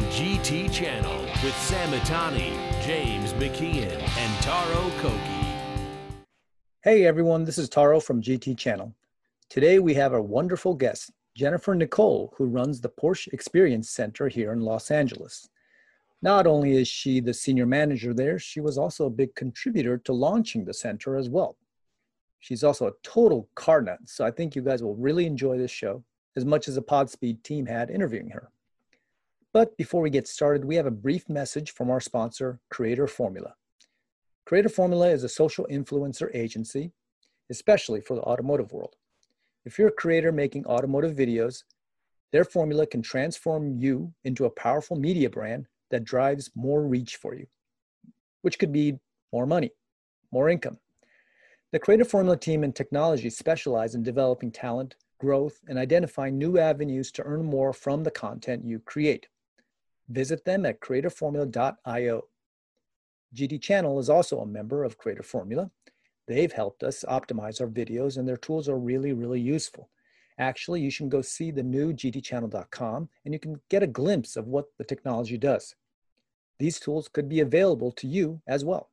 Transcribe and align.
on 0.00 0.06
GT 0.12 0.72
Channel 0.72 1.20
with 1.44 1.54
Sam 1.56 1.90
Mitani, 1.90 2.52
James 2.82 3.34
McKeon, 3.34 4.00
and 4.16 4.42
Taro 4.42 4.90
Koki. 4.98 5.46
Hey 6.82 7.04
everyone, 7.04 7.44
this 7.44 7.58
is 7.58 7.68
Taro 7.68 8.00
from 8.00 8.22
GT 8.22 8.56
Channel. 8.56 8.94
Today 9.50 9.78
we 9.78 9.92
have 9.94 10.14
a 10.14 10.22
wonderful 10.22 10.74
guest, 10.74 11.10
Jennifer 11.36 11.74
Nicole, 11.74 12.32
who 12.38 12.46
runs 12.46 12.80
the 12.80 12.88
Porsche 12.88 13.28
Experience 13.34 13.90
Center 13.90 14.28
here 14.28 14.52
in 14.52 14.60
Los 14.60 14.90
Angeles. 14.90 15.50
Not 16.22 16.46
only 16.46 16.76
is 16.76 16.88
she 16.88 17.20
the 17.20 17.34
senior 17.34 17.66
manager 17.66 18.14
there, 18.14 18.38
she 18.38 18.60
was 18.60 18.78
also 18.78 19.04
a 19.04 19.10
big 19.10 19.34
contributor 19.34 19.98
to 19.98 20.14
launching 20.14 20.64
the 20.64 20.72
center 20.72 21.16
as 21.16 21.28
well. 21.28 21.56
She's 22.38 22.64
also 22.64 22.86
a 22.86 22.92
total 23.02 23.50
car 23.54 23.82
nut, 23.82 23.98
so 24.06 24.24
I 24.24 24.30
think 24.30 24.56
you 24.56 24.62
guys 24.62 24.82
will 24.82 24.96
really 24.96 25.26
enjoy 25.26 25.58
this 25.58 25.70
show 25.70 26.02
as 26.36 26.46
much 26.46 26.68
as 26.68 26.76
the 26.76 26.82
Podspeed 26.82 27.42
team 27.42 27.66
had 27.66 27.90
interviewing 27.90 28.30
her. 28.30 28.50
But 29.52 29.76
before 29.76 30.00
we 30.00 30.10
get 30.10 30.28
started, 30.28 30.64
we 30.64 30.76
have 30.76 30.86
a 30.86 30.92
brief 30.92 31.28
message 31.28 31.72
from 31.72 31.90
our 31.90 32.00
sponsor, 32.00 32.60
Creator 32.70 33.08
Formula. 33.08 33.54
Creator 34.46 34.68
Formula 34.68 35.08
is 35.08 35.24
a 35.24 35.28
social 35.28 35.66
influencer 35.68 36.32
agency, 36.32 36.92
especially 37.50 38.00
for 38.00 38.14
the 38.14 38.22
automotive 38.22 38.70
world. 38.70 38.94
If 39.64 39.76
you're 39.76 39.88
a 39.88 39.92
creator 39.92 40.30
making 40.30 40.66
automotive 40.66 41.16
videos, 41.16 41.64
their 42.30 42.44
formula 42.44 42.86
can 42.86 43.02
transform 43.02 43.76
you 43.76 44.14
into 44.22 44.44
a 44.44 44.50
powerful 44.50 44.96
media 44.96 45.28
brand 45.28 45.66
that 45.90 46.04
drives 46.04 46.52
more 46.54 46.86
reach 46.86 47.16
for 47.16 47.34
you, 47.34 47.48
which 48.42 48.56
could 48.56 48.70
be 48.70 49.00
more 49.32 49.46
money, 49.46 49.72
more 50.30 50.48
income. 50.48 50.78
The 51.72 51.80
Creator 51.80 52.04
Formula 52.04 52.36
team 52.36 52.62
and 52.62 52.74
technology 52.74 53.30
specialize 53.30 53.96
in 53.96 54.04
developing 54.04 54.52
talent, 54.52 54.94
growth, 55.18 55.58
and 55.66 55.76
identifying 55.76 56.38
new 56.38 56.56
avenues 56.56 57.10
to 57.12 57.24
earn 57.24 57.44
more 57.44 57.72
from 57.72 58.04
the 58.04 58.12
content 58.12 58.64
you 58.64 58.78
create. 58.78 59.26
Visit 60.10 60.44
them 60.44 60.66
at 60.66 60.80
creatorformula.io. 60.80 62.24
GT 63.32 63.62
Channel 63.62 63.98
is 64.00 64.10
also 64.10 64.40
a 64.40 64.46
member 64.46 64.82
of 64.82 64.98
Creator 64.98 65.22
Formula. 65.22 65.70
They've 66.26 66.52
helped 66.52 66.82
us 66.82 67.04
optimize 67.08 67.60
our 67.60 67.68
videos, 67.68 68.18
and 68.18 68.26
their 68.26 68.36
tools 68.36 68.68
are 68.68 68.78
really, 68.78 69.12
really 69.12 69.40
useful. 69.40 69.88
Actually, 70.38 70.80
you 70.80 70.90
should 70.90 71.10
go 71.10 71.22
see 71.22 71.50
the 71.50 71.62
new 71.62 71.92
gtchannel.com 71.92 73.08
and 73.24 73.34
you 73.34 73.38
can 73.38 73.60
get 73.68 73.82
a 73.82 73.86
glimpse 73.86 74.36
of 74.36 74.46
what 74.46 74.66
the 74.78 74.84
technology 74.84 75.36
does. 75.36 75.74
These 76.58 76.80
tools 76.80 77.08
could 77.08 77.28
be 77.28 77.40
available 77.40 77.92
to 77.92 78.06
you 78.06 78.40
as 78.46 78.64
well. 78.64 78.90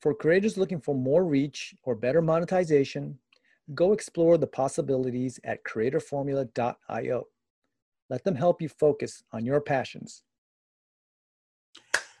For 0.00 0.14
creators 0.14 0.56
looking 0.56 0.80
for 0.80 0.94
more 0.94 1.24
reach 1.24 1.74
or 1.82 1.94
better 1.94 2.22
monetization, 2.22 3.18
go 3.74 3.92
explore 3.92 4.38
the 4.38 4.46
possibilities 4.46 5.40
at 5.42 5.64
creatorformula.io. 5.64 7.26
Let 8.08 8.24
them 8.24 8.36
help 8.36 8.62
you 8.62 8.68
focus 8.68 9.22
on 9.32 9.44
your 9.44 9.60
passions. 9.60 10.22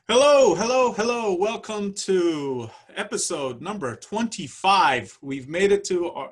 Hello, 0.08 0.54
hello, 0.54 0.92
hello. 0.92 1.34
Welcome 1.34 1.92
to 1.94 2.68
episode 2.96 3.60
number 3.60 3.96
25. 3.96 5.18
We've 5.22 5.48
made 5.48 5.72
it 5.72 5.84
to 5.84 6.10
our. 6.10 6.30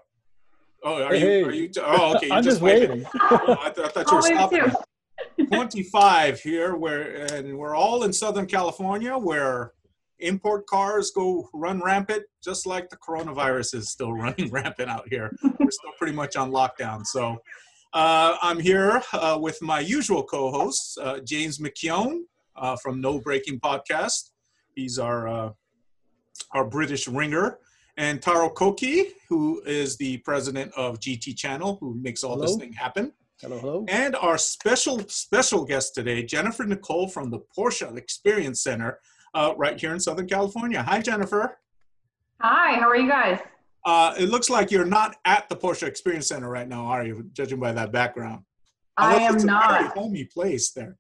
Oh, 0.85 1.03
are 1.03 1.15
Hey, 1.15 1.39
you? 1.41 1.47
Are 1.47 1.53
you? 1.53 1.71
Oh, 1.81 2.17
okay. 2.17 2.27
You're 2.27 2.37
I'm 2.37 2.43
just 2.45 2.61
waiting. 2.61 3.05
Oh, 3.21 3.57
I, 3.61 3.71
th- 3.71 3.87
I 3.87 3.91
thought 3.91 4.11
you 4.11 4.17
were 4.17 4.23
Oh, 4.23 4.49
stopping. 4.49 5.47
25 5.53 6.41
here, 6.41 6.77
where 6.77 7.27
and 7.33 7.57
we're 7.59 7.75
all 7.75 8.05
in 8.05 8.13
Southern 8.13 8.47
California, 8.47 9.17
where 9.17 9.73
import 10.21 10.67
cars 10.67 11.11
go 11.13 11.49
run 11.53 11.81
rampant, 11.81 12.23
just 12.43 12.67
like 12.67 12.89
the 12.91 12.97
coronavirus 12.97 13.75
is 13.77 13.89
still 13.89 14.13
running 14.13 14.51
rampant 14.51 14.89
out 14.91 15.09
here. 15.09 15.31
We're 15.43 15.71
still 15.71 15.93
pretty 15.99 16.13
much 16.15 16.37
on 16.37 16.51
lockdown. 16.53 17.05
So 17.07 17.39
uh, 17.95 18.37
I'm 18.43 18.59
here 18.59 19.01
uh, 19.13 19.39
with 19.41 19.63
my 19.63 19.81
usual 19.81 20.25
co-hosts, 20.25 20.99
uh, 20.99 21.21
James 21.25 21.59
McKeown 21.59 22.23
uh, 22.57 22.77
from 22.77 23.01
No 23.01 23.21
Breaking 23.21 23.61
Podcast. 23.61 24.31
He's 24.75 24.99
our 24.99 25.29
uh, 25.29 25.51
our 26.53 26.65
British 26.65 27.07
ringer. 27.07 27.59
And 27.97 28.21
Taro 28.21 28.51
Koki, 28.51 29.13
who 29.29 29.63
is 29.65 29.97
the 29.97 30.19
president 30.19 30.73
of 30.77 30.99
GT 30.99 31.37
Channel, 31.37 31.79
who 31.81 31.95
makes 32.03 32.25
all 32.25 32.37
this 32.37 32.57
thing 32.57 32.73
happen. 32.73 33.13
Hello, 33.41 33.59
hello. 33.61 33.85
And 33.89 34.17
our 34.17 34.37
special 34.37 34.99
special 35.09 35.65
guest 35.65 35.95
today, 35.95 36.25
Jennifer 36.25 36.65
Nicole 36.65 37.09
from 37.09 37.31
the 37.31 37.39
Porsche 37.57 37.97
Experience 37.97 38.65
Center, 38.65 38.99
uh, 39.35 39.55
right 39.57 39.79
here 39.81 39.93
in 39.93 40.01
Southern 40.01 40.27
California. 40.27 40.83
Hi, 40.83 41.01
Jennifer. 41.01 41.59
Hi, 42.41 42.75
how 42.81 42.89
are 42.89 42.97
you 42.97 43.09
guys? 43.09 43.39
Uh, 43.85 44.15
it 44.19 44.29
looks 44.31 44.49
like 44.49 44.71
you're 44.71 44.85
not 44.87 45.17
at 45.25 45.49
the 45.49 45.57
Porsche 45.57 45.87
Experience 45.87 46.29
Center 46.29 46.49
right 46.49 46.69
now, 46.69 46.87
are 46.87 47.05
you? 47.05 47.29
Judging 47.33 47.61
by 47.61 47.73
that 47.73 47.93
background. 47.93 48.43
I 48.97 49.15
Unless 49.15 49.29
am 49.29 49.35
it's 49.35 49.45
a 49.45 49.47
very 49.47 49.85
not. 49.85 49.97
homey 49.97 50.25
place 50.25 50.71
there. 50.71 50.97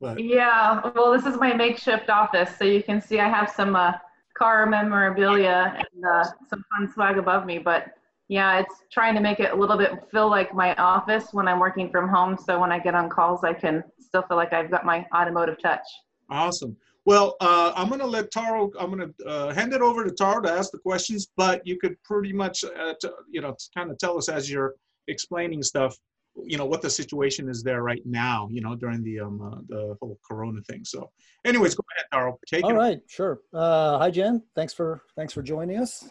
But 0.00 0.22
Yeah, 0.22 0.80
well, 0.94 1.12
this 1.12 1.26
is 1.26 1.36
my 1.38 1.52
makeshift 1.54 2.08
office, 2.08 2.50
so 2.56 2.64
you 2.64 2.82
can 2.82 3.00
see 3.00 3.18
I 3.18 3.28
have 3.28 3.50
some 3.50 3.74
uh, 3.74 3.92
car 4.36 4.66
memorabilia 4.66 5.74
and 5.76 6.04
uh, 6.04 6.24
some 6.48 6.64
fun 6.76 6.92
swag 6.92 7.18
above 7.18 7.44
me. 7.44 7.58
But 7.58 7.86
yeah, 8.28 8.60
it's 8.60 8.74
trying 8.92 9.14
to 9.16 9.20
make 9.20 9.40
it 9.40 9.52
a 9.52 9.56
little 9.56 9.76
bit 9.76 9.92
feel 10.12 10.28
like 10.30 10.54
my 10.54 10.74
office 10.76 11.32
when 11.32 11.48
I'm 11.48 11.58
working 11.58 11.90
from 11.90 12.08
home. 12.08 12.36
So 12.36 12.60
when 12.60 12.70
I 12.70 12.78
get 12.78 12.94
on 12.94 13.08
calls, 13.08 13.42
I 13.42 13.54
can 13.54 13.82
still 13.98 14.22
feel 14.22 14.36
like 14.36 14.52
I've 14.52 14.70
got 14.70 14.84
my 14.84 15.04
automotive 15.12 15.60
touch. 15.60 15.86
awesome. 16.30 16.76
Well, 17.08 17.36
uh, 17.40 17.72
I'm 17.74 17.88
going 17.88 18.00
to 18.00 18.06
let 18.06 18.30
Taro. 18.30 18.70
I'm 18.78 18.94
going 18.94 19.14
to 19.18 19.24
uh, 19.24 19.54
hand 19.54 19.72
it 19.72 19.80
over 19.80 20.04
to 20.04 20.10
Taro 20.10 20.42
to 20.42 20.52
ask 20.52 20.72
the 20.72 20.78
questions. 20.78 21.28
But 21.38 21.66
you 21.66 21.78
could 21.78 21.96
pretty 22.02 22.34
much, 22.34 22.64
uh, 22.64 22.92
t- 23.00 23.08
you 23.30 23.40
know, 23.40 23.56
kind 23.74 23.90
of 23.90 23.96
tell 23.96 24.18
us 24.18 24.28
as 24.28 24.50
you're 24.50 24.74
explaining 25.06 25.62
stuff. 25.62 25.96
You 26.44 26.58
know 26.58 26.66
what 26.66 26.82
the 26.82 26.90
situation 26.90 27.48
is 27.48 27.62
there 27.62 27.82
right 27.82 28.02
now. 28.04 28.46
You 28.50 28.60
know 28.60 28.76
during 28.76 29.02
the 29.02 29.20
um 29.20 29.40
uh, 29.40 29.60
the 29.70 29.96
whole 30.02 30.18
Corona 30.22 30.60
thing. 30.68 30.84
So, 30.84 31.10
anyways, 31.46 31.74
go 31.74 31.82
ahead, 31.96 32.04
Taro. 32.12 32.38
Take 32.46 32.64
All 32.64 32.72
it. 32.72 32.74
right, 32.74 33.00
sure. 33.08 33.40
Uh, 33.54 33.96
hi, 33.96 34.10
Jen. 34.10 34.42
Thanks 34.54 34.74
for 34.74 35.00
thanks 35.16 35.32
for 35.32 35.40
joining 35.40 35.78
us. 35.78 36.10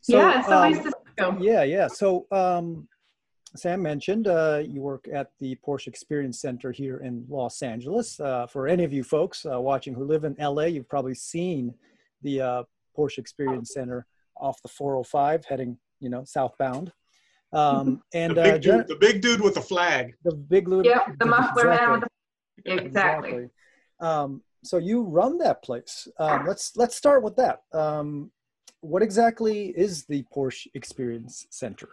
So, 0.00 0.16
yeah, 0.16 0.38
it's 0.38 0.48
so 0.48 0.54
um, 0.54 0.72
nice 0.72 0.82
to 0.82 0.90
see. 0.90 1.44
Yeah, 1.44 1.64
yeah. 1.64 1.86
So 1.86 2.26
um, 2.32 2.88
Sam 3.56 3.82
mentioned 3.82 4.28
uh, 4.28 4.62
you 4.64 4.80
work 4.80 5.08
at 5.12 5.32
the 5.40 5.56
Porsche 5.66 5.88
Experience 5.88 6.40
Center 6.40 6.70
here 6.70 6.98
in 6.98 7.24
Los 7.28 7.62
Angeles. 7.62 8.20
Uh, 8.20 8.46
for 8.46 8.68
any 8.68 8.84
of 8.84 8.92
you 8.92 9.02
folks 9.02 9.44
uh, 9.44 9.60
watching 9.60 9.94
who 9.94 10.04
live 10.04 10.24
in 10.24 10.36
LA, 10.38 10.64
you've 10.64 10.88
probably 10.88 11.14
seen 11.14 11.74
the 12.22 12.40
uh, 12.40 12.62
Porsche 12.96 13.18
Experience 13.18 13.72
Center 13.74 14.06
off 14.36 14.62
the 14.62 14.68
405 14.68 15.44
heading, 15.46 15.78
you 15.98 16.08
know, 16.08 16.22
southbound. 16.24 16.92
Um, 17.52 18.02
and 18.14 18.36
the 18.36 18.40
uh, 18.40 18.52
big 18.52 18.62
Jen- 18.62 18.78
dude, 18.78 18.88
the 18.88 18.96
big 18.96 19.20
dude 19.20 19.40
with 19.40 19.54
the 19.54 19.60
flag. 19.60 20.14
the 20.24 20.34
big 20.34 20.68
little 20.68 20.84
Yep, 20.84 21.18
the 21.18 21.26
muffler 21.26 21.70
man 21.70 21.92
with 21.92 22.00
the 22.02 22.08
exactly. 22.72 22.86
exactly. 22.86 23.50
Um, 24.00 24.42
so 24.62 24.78
you 24.78 25.02
run 25.02 25.38
that 25.38 25.62
place. 25.62 26.06
Um, 26.18 26.46
let's 26.46 26.76
let's 26.76 26.94
start 26.94 27.22
with 27.22 27.36
that. 27.36 27.62
Um, 27.72 28.30
what 28.82 29.02
exactly 29.02 29.68
is 29.76 30.04
the 30.04 30.24
Porsche 30.34 30.68
Experience 30.74 31.46
Center? 31.50 31.88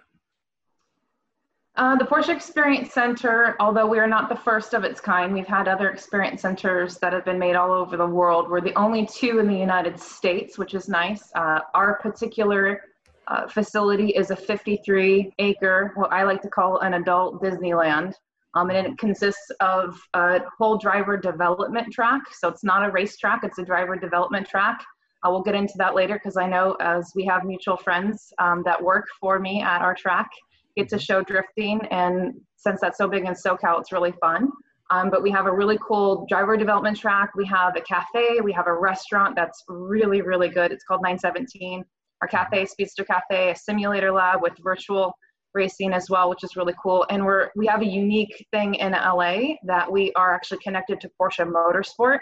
Uh, 1.78 1.96
the 1.96 2.04
Porsche 2.04 2.30
Experience 2.36 2.92
Center, 2.92 3.56
although 3.60 3.86
we 3.86 4.00
are 4.00 4.08
not 4.08 4.30
the 4.30 4.36
first 4.36 4.74
of 4.74 4.84
its 4.84 5.00
kind, 5.00 5.32
we've 5.32 5.46
had 5.46 5.68
other 5.68 5.92
experience 5.92 6.42
centers 6.42 6.98
that 6.98 7.14
have 7.14 7.24
been 7.24 7.38
made 7.38 7.56
all 7.56 7.72
over 7.72 7.96
the 7.96 8.06
world. 8.06 8.50
We're 8.50 8.62
the 8.62 8.74
only 8.74 9.06
two 9.06 9.38
in 9.38 9.48
the 9.48 9.56
United 9.56 10.00
States, 10.00 10.58
which 10.58 10.74
is 10.74 10.90
nice. 10.90 11.32
Uh, 11.36 11.60
our 11.76 12.00
particular 12.00 12.82
uh, 13.28 13.48
facility 13.48 14.10
is 14.10 14.32
a 14.32 14.36
53 14.36 15.32
acre, 15.38 15.92
what 15.94 16.12
I 16.12 16.24
like 16.24 16.42
to 16.42 16.50
call 16.50 16.80
an 16.80 16.96
adult 16.96 17.44
Disneyland. 17.44 18.14
Um, 18.56 18.72
and 18.72 18.88
it 18.88 18.98
consists 18.98 19.52
of 19.60 20.02
a 20.16 20.40
whole 20.58 20.80
driver 20.80 21.16
development 21.16 21.94
track. 21.94 22.24
So 22.34 22.48
it's 22.48 22.64
not 22.64 22.90
a 22.90 22.92
race 22.92 23.18
track, 23.18 23.42
it's 23.44 23.60
a 23.60 23.64
driver 23.64 23.96
development 23.96 24.48
track. 24.48 24.84
I 25.24 25.30
will 25.30 25.44
get 25.44 25.54
into 25.54 25.74
that 25.78 25.94
later 25.94 26.16
because 26.16 26.38
I 26.38 26.48
know 26.48 26.76
as 26.80 27.12
we 27.14 27.24
have 27.26 27.44
mutual 27.44 27.78
friends 27.78 28.34
um, 28.40 28.64
that 28.66 28.82
work 28.82 29.06
for 29.20 29.38
me 29.38 29.62
at 29.62 29.82
our 29.82 29.94
track, 29.94 30.30
get 30.78 30.88
to 30.90 31.00
show 31.00 31.22
drifting. 31.24 31.82
And 31.92 32.34
since 32.56 32.80
that's 32.82 32.98
so 32.98 33.08
big 33.08 33.26
in 33.26 33.34
SoCal, 33.34 33.80
it's 33.80 33.92
really 33.92 34.14
fun. 34.22 34.50
Um, 34.90 35.10
but 35.10 35.22
we 35.22 35.32
have 35.32 35.48
a 35.48 35.52
really 35.52 35.78
cool 35.86 36.26
driver 36.30 36.56
development 36.56 36.98
track. 36.98 37.32
We 37.36 37.46
have 37.48 37.76
a 37.76 37.82
cafe. 37.82 38.40
We 38.42 38.54
have 38.54 38.68
a 38.68 38.74
restaurant 38.74 39.36
that's 39.36 39.64
really, 39.68 40.22
really 40.22 40.48
good. 40.48 40.72
It's 40.72 40.86
called 40.86 41.02
917. 41.02 41.84
Our 42.22 42.28
cafe, 42.28 42.66
Speedster 42.66 43.04
Cafe, 43.04 43.52
a 43.52 43.56
simulator 43.56 44.12
lab 44.12 44.42
with 44.42 44.54
virtual 44.64 45.14
racing 45.54 45.94
as 45.94 46.10
well, 46.10 46.30
which 46.30 46.44
is 46.44 46.56
really 46.56 46.74
cool. 46.82 47.06
And 47.10 47.26
we're 47.26 47.50
we 47.56 47.68
have 47.68 47.82
a 47.82 47.86
unique 47.86 48.46
thing 48.52 48.76
in 48.76 48.94
LA 48.94 49.56
that 49.66 49.92
we 49.92 50.14
are 50.14 50.34
actually 50.34 50.60
connected 50.60 51.02
to 51.02 51.12
Porsche 51.20 51.46
Motorsport. 51.46 52.20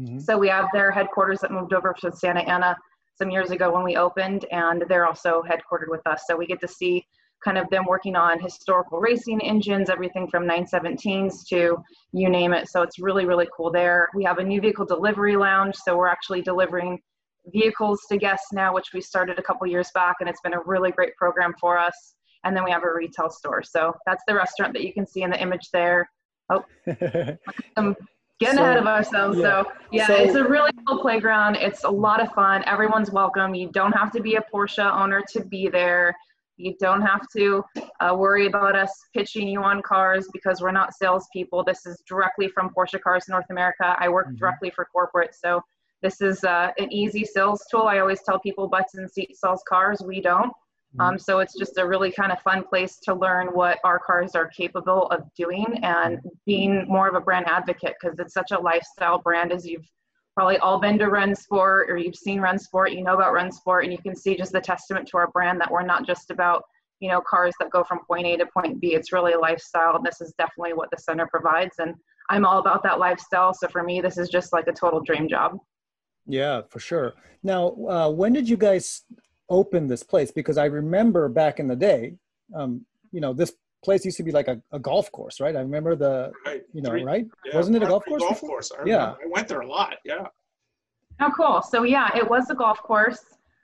Mhm. 0.00 0.20
So 0.20 0.38
we 0.38 0.48
have 0.48 0.66
their 0.72 0.90
headquarters 0.90 1.40
that 1.40 1.50
moved 1.50 1.72
over 1.72 1.94
from 2.00 2.12
Santa 2.12 2.40
Ana 2.40 2.76
some 3.16 3.30
years 3.30 3.50
ago 3.50 3.72
when 3.72 3.84
we 3.84 3.96
opened, 3.96 4.44
and 4.50 4.84
they're 4.88 5.06
also 5.06 5.42
headquartered 5.42 5.88
with 5.88 6.04
us. 6.06 6.24
So 6.26 6.36
we 6.36 6.46
get 6.46 6.60
to 6.60 6.68
see 6.68 7.06
kind 7.44 7.58
of 7.58 7.68
them 7.70 7.84
working 7.86 8.16
on 8.16 8.40
historical 8.40 9.00
racing 9.00 9.40
engines, 9.42 9.90
everything 9.90 10.28
from 10.28 10.44
917s 10.44 11.46
to 11.48 11.76
you 12.12 12.28
name 12.28 12.52
it. 12.52 12.68
So 12.68 12.82
it's 12.82 12.98
really, 12.98 13.26
really 13.26 13.48
cool 13.56 13.70
there. 13.70 14.08
We 14.14 14.24
have 14.24 14.38
a 14.38 14.44
new 14.44 14.60
vehicle 14.60 14.86
delivery 14.86 15.36
lounge. 15.36 15.74
So 15.76 15.96
we're 15.96 16.08
actually 16.08 16.42
delivering 16.42 17.00
vehicles 17.52 18.00
to 18.10 18.16
guests 18.16 18.52
now, 18.52 18.74
which 18.74 18.92
we 18.94 19.00
started 19.00 19.38
a 19.38 19.42
couple 19.42 19.66
years 19.66 19.90
back, 19.94 20.16
and 20.20 20.28
it's 20.28 20.40
been 20.40 20.54
a 20.54 20.60
really 20.64 20.90
great 20.90 21.14
program 21.16 21.54
for 21.60 21.78
us. 21.78 22.14
And 22.44 22.56
then 22.56 22.64
we 22.64 22.70
have 22.70 22.84
a 22.84 22.92
retail 22.92 23.30
store. 23.30 23.62
So 23.62 23.94
that's 24.06 24.22
the 24.26 24.34
restaurant 24.34 24.72
that 24.74 24.84
you 24.84 24.92
can 24.92 25.06
see 25.06 25.22
in 25.22 25.30
the 25.30 25.40
image 25.40 25.70
there. 25.72 26.08
Oh, 26.50 26.64
I'm 27.76 27.96
getting 28.38 28.58
so, 28.58 28.64
ahead 28.64 28.76
of 28.76 28.86
ourselves. 28.86 29.38
Yeah. 29.38 29.62
So 29.62 29.72
yeah, 29.92 30.06
so, 30.06 30.14
it's 30.14 30.34
a 30.34 30.44
really 30.44 30.70
cool 30.86 31.00
playground. 31.00 31.56
It's 31.56 31.84
a 31.84 31.90
lot 31.90 32.20
of 32.20 32.30
fun. 32.32 32.62
Everyone's 32.66 33.10
welcome. 33.10 33.54
You 33.54 33.70
don't 33.72 33.92
have 33.92 34.12
to 34.12 34.20
be 34.20 34.36
a 34.36 34.44
Porsche 34.52 34.84
owner 34.84 35.22
to 35.32 35.44
be 35.44 35.68
there. 35.68 36.14
You 36.56 36.74
don't 36.78 37.02
have 37.02 37.26
to 37.36 37.64
uh, 38.00 38.14
worry 38.16 38.46
about 38.46 38.76
us 38.76 38.90
pitching 39.12 39.48
you 39.48 39.62
on 39.62 39.82
cars 39.82 40.28
because 40.32 40.60
we're 40.60 40.72
not 40.72 40.94
salespeople. 40.94 41.64
This 41.64 41.84
is 41.86 42.02
directly 42.08 42.48
from 42.48 42.70
Porsche 42.70 43.00
Cars 43.00 43.24
North 43.28 43.46
America. 43.50 43.96
I 43.98 44.08
work 44.08 44.28
mm-hmm. 44.28 44.36
directly 44.36 44.70
for 44.70 44.84
corporate, 44.84 45.34
so 45.34 45.62
this 46.02 46.20
is 46.20 46.44
uh, 46.44 46.70
an 46.78 46.92
easy 46.92 47.24
sales 47.24 47.64
tool. 47.70 47.82
I 47.82 47.98
always 47.98 48.22
tell 48.22 48.38
people 48.38 48.68
butts 48.68 48.94
and 48.94 49.10
seats 49.10 49.40
sells 49.40 49.62
cars. 49.68 50.02
We 50.06 50.20
don't. 50.20 50.52
Mm-hmm. 50.94 51.00
Um, 51.00 51.18
so 51.18 51.40
it's 51.40 51.58
just 51.58 51.78
a 51.78 51.86
really 51.86 52.12
kind 52.12 52.30
of 52.30 52.40
fun 52.42 52.62
place 52.62 52.98
to 53.04 53.14
learn 53.14 53.48
what 53.48 53.78
our 53.84 53.98
cars 53.98 54.34
are 54.34 54.46
capable 54.46 55.06
of 55.08 55.22
doing 55.36 55.80
and 55.82 56.20
being 56.46 56.86
more 56.86 57.08
of 57.08 57.14
a 57.14 57.20
brand 57.20 57.46
advocate 57.48 57.94
because 58.00 58.18
it's 58.18 58.34
such 58.34 58.52
a 58.52 58.58
lifestyle 58.58 59.18
brand 59.18 59.50
as 59.50 59.66
you've 59.66 59.88
probably 60.34 60.58
all 60.58 60.80
been 60.80 60.98
to 60.98 61.06
Rennsport 61.06 61.88
or 61.88 61.96
you've 61.96 62.16
seen 62.16 62.40
Rennsport, 62.40 62.94
you 62.94 63.02
know 63.02 63.14
about 63.14 63.32
Rennsport, 63.32 63.84
and 63.84 63.92
you 63.92 63.98
can 63.98 64.16
see 64.16 64.36
just 64.36 64.52
the 64.52 64.60
testament 64.60 65.08
to 65.08 65.16
our 65.16 65.30
brand 65.30 65.60
that 65.60 65.70
we're 65.70 65.82
not 65.82 66.06
just 66.06 66.30
about 66.30 66.62
you 67.00 67.08
know 67.08 67.20
cars 67.20 67.54
that 67.60 67.70
go 67.70 67.84
from 67.84 68.00
point 68.06 68.26
A 68.26 68.36
to 68.36 68.46
point 68.46 68.80
B. 68.80 68.94
It's 68.94 69.12
really 69.12 69.32
a 69.32 69.38
lifestyle, 69.38 69.96
and 69.96 70.04
this 70.04 70.20
is 70.20 70.32
definitely 70.38 70.74
what 70.74 70.90
the 70.90 70.98
center 70.98 71.26
provides. 71.26 71.76
And 71.78 71.94
I'm 72.30 72.44
all 72.44 72.58
about 72.58 72.82
that 72.84 72.98
lifestyle. 72.98 73.52
So 73.54 73.68
for 73.68 73.82
me, 73.82 74.00
this 74.00 74.18
is 74.18 74.28
just 74.28 74.52
like 74.52 74.66
a 74.66 74.72
total 74.72 75.00
dream 75.00 75.28
job. 75.28 75.58
Yeah, 76.26 76.62
for 76.70 76.80
sure. 76.80 77.14
Now, 77.42 77.76
uh, 77.88 78.10
when 78.10 78.32
did 78.32 78.48
you 78.48 78.56
guys 78.56 79.02
open 79.50 79.88
this 79.88 80.02
place? 80.02 80.30
Because 80.30 80.56
I 80.56 80.64
remember 80.64 81.28
back 81.28 81.60
in 81.60 81.68
the 81.68 81.76
day, 81.76 82.14
um, 82.54 82.86
you 83.12 83.20
know, 83.20 83.34
this 83.34 83.52
place 83.84 84.04
used 84.04 84.16
to 84.16 84.22
be 84.22 84.32
like 84.32 84.48
a, 84.48 84.60
a 84.72 84.78
golf 84.78 85.12
course, 85.12 85.40
right? 85.40 85.54
I 85.54 85.60
remember 85.60 85.94
the, 85.94 86.32
right. 86.46 86.62
you 86.72 86.82
know, 86.82 86.90
Three, 86.90 87.04
right? 87.04 87.26
Yeah, 87.44 87.56
Wasn't 87.56 87.76
it 87.76 87.82
a 87.82 87.86
golf 87.86 88.04
course? 88.04 88.22
Golf 88.22 88.34
before? 88.40 88.48
course. 88.48 88.72
I 88.72 88.84
yeah, 88.84 89.14
I 89.22 89.26
went 89.28 89.48
there 89.48 89.60
a 89.60 89.66
lot. 89.66 89.96
Yeah. 90.04 90.26
Oh, 91.20 91.32
cool. 91.36 91.62
So 91.62 91.84
yeah, 91.84 92.10
it 92.16 92.28
was 92.28 92.50
a 92.50 92.54
golf 92.54 92.78
course. 92.82 93.20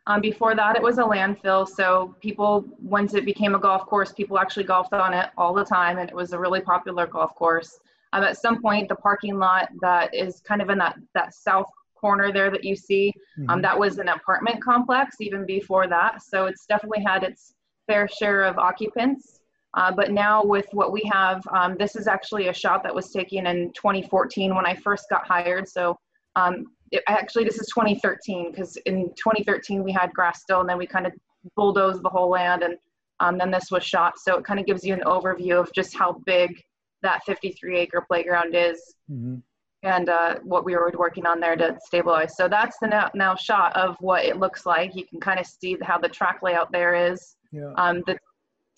Um, 0.06 0.20
before 0.20 0.54
that, 0.54 0.76
it 0.76 0.82
was 0.82 0.98
a 0.98 1.02
landfill. 1.02 1.68
So 1.68 2.14
people, 2.20 2.64
once 2.80 3.14
it 3.14 3.24
became 3.24 3.54
a 3.54 3.58
golf 3.58 3.86
course, 3.86 4.12
people 4.12 4.38
actually 4.38 4.64
golfed 4.64 4.92
on 4.92 5.12
it 5.12 5.30
all 5.36 5.52
the 5.52 5.64
time, 5.64 5.98
and 5.98 6.08
it 6.08 6.14
was 6.14 6.32
a 6.32 6.38
really 6.38 6.60
popular 6.60 7.06
golf 7.06 7.34
course. 7.34 7.78
Um, 8.12 8.24
at 8.24 8.36
some 8.38 8.60
point, 8.60 8.88
the 8.88 8.96
parking 8.96 9.38
lot 9.38 9.68
that 9.80 10.14
is 10.14 10.40
kind 10.40 10.62
of 10.62 10.70
in 10.70 10.78
that 10.78 10.96
that 11.14 11.34
south 11.34 11.70
corner 12.00 12.32
there 12.32 12.50
that 12.50 12.64
you 12.64 12.74
see. 12.74 13.12
Um, 13.38 13.42
mm-hmm. 13.42 13.50
Um, 13.50 13.62
that 13.62 13.78
was 13.78 13.98
an 13.98 14.08
apartment 14.08 14.62
complex 14.62 15.16
even 15.20 15.44
before 15.44 15.86
that. 15.88 16.22
So 16.22 16.46
it's 16.46 16.66
definitely 16.66 17.04
had 17.04 17.22
its 17.22 17.54
fair 17.86 18.08
share 18.08 18.44
of 18.44 18.58
occupants. 18.58 19.39
Uh, 19.74 19.92
but 19.92 20.10
now 20.10 20.44
with 20.44 20.66
what 20.72 20.92
we 20.92 21.02
have, 21.12 21.42
um, 21.52 21.76
this 21.78 21.94
is 21.94 22.08
actually 22.08 22.48
a 22.48 22.52
shot 22.52 22.82
that 22.82 22.94
was 22.94 23.10
taken 23.10 23.46
in 23.46 23.72
2014 23.72 24.54
when 24.54 24.66
I 24.66 24.74
first 24.74 25.06
got 25.10 25.26
hired. 25.26 25.68
So 25.68 25.96
um, 26.36 26.66
it, 26.90 27.02
actually 27.06 27.44
this 27.44 27.58
is 27.58 27.68
2013 27.68 28.50
because 28.50 28.76
in 28.78 29.10
2013 29.10 29.84
we 29.84 29.92
had 29.92 30.12
grass 30.12 30.42
still 30.42 30.60
and 30.60 30.68
then 30.68 30.78
we 30.78 30.86
kind 30.86 31.06
of 31.06 31.12
bulldozed 31.54 32.02
the 32.02 32.08
whole 32.08 32.30
land 32.30 32.62
and 32.62 32.76
um, 33.20 33.38
then 33.38 33.50
this 33.50 33.70
was 33.70 33.84
shot. 33.84 34.18
So 34.18 34.38
it 34.38 34.44
kind 34.44 34.58
of 34.58 34.66
gives 34.66 34.84
you 34.84 34.94
an 34.94 35.02
overview 35.06 35.60
of 35.60 35.72
just 35.72 35.96
how 35.96 36.20
big 36.26 36.60
that 37.02 37.24
53 37.24 37.78
acre 37.78 38.04
playground 38.08 38.54
is. 38.54 38.94
Mm-hmm 39.10 39.36
and 39.82 40.08
uh, 40.08 40.36
what 40.42 40.64
we 40.64 40.74
were 40.74 40.92
working 40.98 41.26
on 41.26 41.40
there 41.40 41.56
to 41.56 41.78
stabilize. 41.86 42.36
So 42.36 42.48
that's 42.48 42.76
the 42.80 42.88
now, 42.88 43.10
now 43.14 43.34
shot 43.34 43.74
of 43.76 43.96
what 44.00 44.24
it 44.24 44.38
looks 44.38 44.66
like. 44.66 44.94
You 44.94 45.06
can 45.06 45.20
kind 45.20 45.40
of 45.40 45.46
see 45.46 45.76
how 45.82 45.98
the 45.98 46.08
track 46.08 46.40
layout 46.42 46.70
there 46.70 46.94
is. 46.94 47.36
Yeah. 47.50 47.72
Um, 47.76 48.02
the 48.06 48.18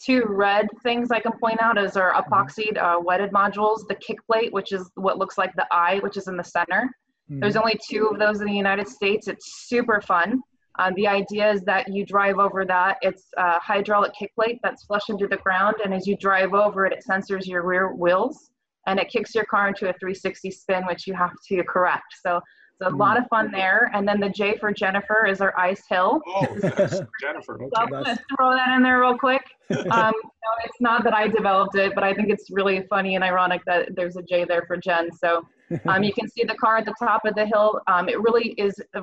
two 0.04 0.25
red 0.26 0.66
things 0.82 1.10
I 1.10 1.20
can 1.20 1.32
point 1.32 1.60
out 1.60 1.78
is 1.78 1.96
our 1.96 2.12
mm-hmm. 2.12 2.32
epoxied 2.32 2.78
uh, 2.78 3.00
wetted 3.00 3.31
modules, 3.32 3.87
the 3.88 3.94
kick 3.94 4.19
plate, 4.26 4.52
which 4.52 4.72
is 4.72 4.90
what 4.94 5.19
looks 5.19 5.38
like 5.38 5.54
the 5.54 5.66
eye, 5.70 5.99
which 6.02 6.16
is 6.16 6.28
in 6.28 6.37
the 6.37 6.44
center. 6.44 6.90
Mm-hmm. 7.31 7.40
There's 7.40 7.56
only 7.56 7.78
two 7.88 8.08
of 8.08 8.19
those 8.19 8.40
in 8.40 8.46
the 8.46 8.54
United 8.54 8.88
States. 8.88 9.28
It's 9.28 9.66
super 9.69 10.00
fun. 10.00 10.40
Uh, 10.78 10.90
the 10.96 11.06
idea 11.06 11.50
is 11.52 11.62
that 11.62 11.93
you 11.93 12.04
drive 12.04 12.38
over 12.38 12.64
that. 12.64 12.96
It's 13.02 13.28
a 13.37 13.58
hydraulic 13.60 14.12
kick 14.19 14.34
plate 14.34 14.58
that's 14.62 14.84
flush 14.84 15.10
into 15.10 15.26
the 15.28 15.37
ground, 15.37 15.76
and 15.84 15.93
as 15.93 16.06
you 16.06 16.16
drive 16.16 16.54
over 16.54 16.87
it, 16.87 16.93
it 16.93 17.04
sensors 17.08 17.46
your 17.46 17.62
rear 17.62 17.94
wheels 17.94 18.50
and 18.87 18.99
it 18.99 19.08
kicks 19.08 19.34
your 19.34 19.44
car 19.44 19.69
into 19.69 19.88
a 19.88 19.93
360 19.93 20.50
spin, 20.50 20.84
which 20.87 21.06
you 21.06 21.14
have 21.14 21.32
to 21.49 21.62
correct. 21.64 22.16
So 22.20 22.40
a 22.82 22.90
mm. 22.90 22.99
lot 22.99 23.19
of 23.19 23.26
fun 23.29 23.50
there. 23.50 23.90
And 23.94 24.06
then 24.06 24.20
the 24.20 24.29
J 24.29 24.56
for 24.58 24.73
Jennifer 24.73 25.26
is 25.26 25.40
our 25.40 25.58
ice 25.58 25.82
hill. 25.88 26.20
Oh, 26.26 26.46
Jennifer. 27.20 27.55
Okay. 27.55 27.70
So 27.75 27.82
I'm 27.82 27.88
going 27.88 28.05
to 28.05 28.19
throw 28.37 28.52
that 28.52 28.75
in 28.76 28.82
there 28.82 29.00
real 29.00 29.19
quick. 29.19 29.43
Um, 29.90 30.12
no, 30.12 30.50
it's 30.64 30.81
not 30.81 31.02
that 31.05 31.14
I 31.14 31.29
developed 31.29 31.76
it, 31.76 31.94
but 31.94 32.05
I 32.05 32.12
think 32.12 32.29
it's 32.29 32.50
really 32.50 32.82
funny 32.90 33.14
and 33.14 33.25
ironic 33.25 33.62
that 33.64 33.96
there's 33.96 34.17
a 34.17 34.23
J 34.23 34.44
there 34.44 34.64
for 34.67 34.76
Jen. 34.76 35.11
So 35.11 35.46
um, 35.87 36.02
you 36.02 36.12
can 36.12 36.29
see 36.29 36.44
the 36.44 36.55
car 36.56 36.76
at 36.76 36.84
the 36.84 36.94
top 36.99 37.25
of 37.25 37.34
the 37.34 37.46
hill. 37.46 37.81
Um, 37.87 38.11
it 38.11 38.20
really 38.20 38.50
is 38.58 38.75
a, 38.94 39.02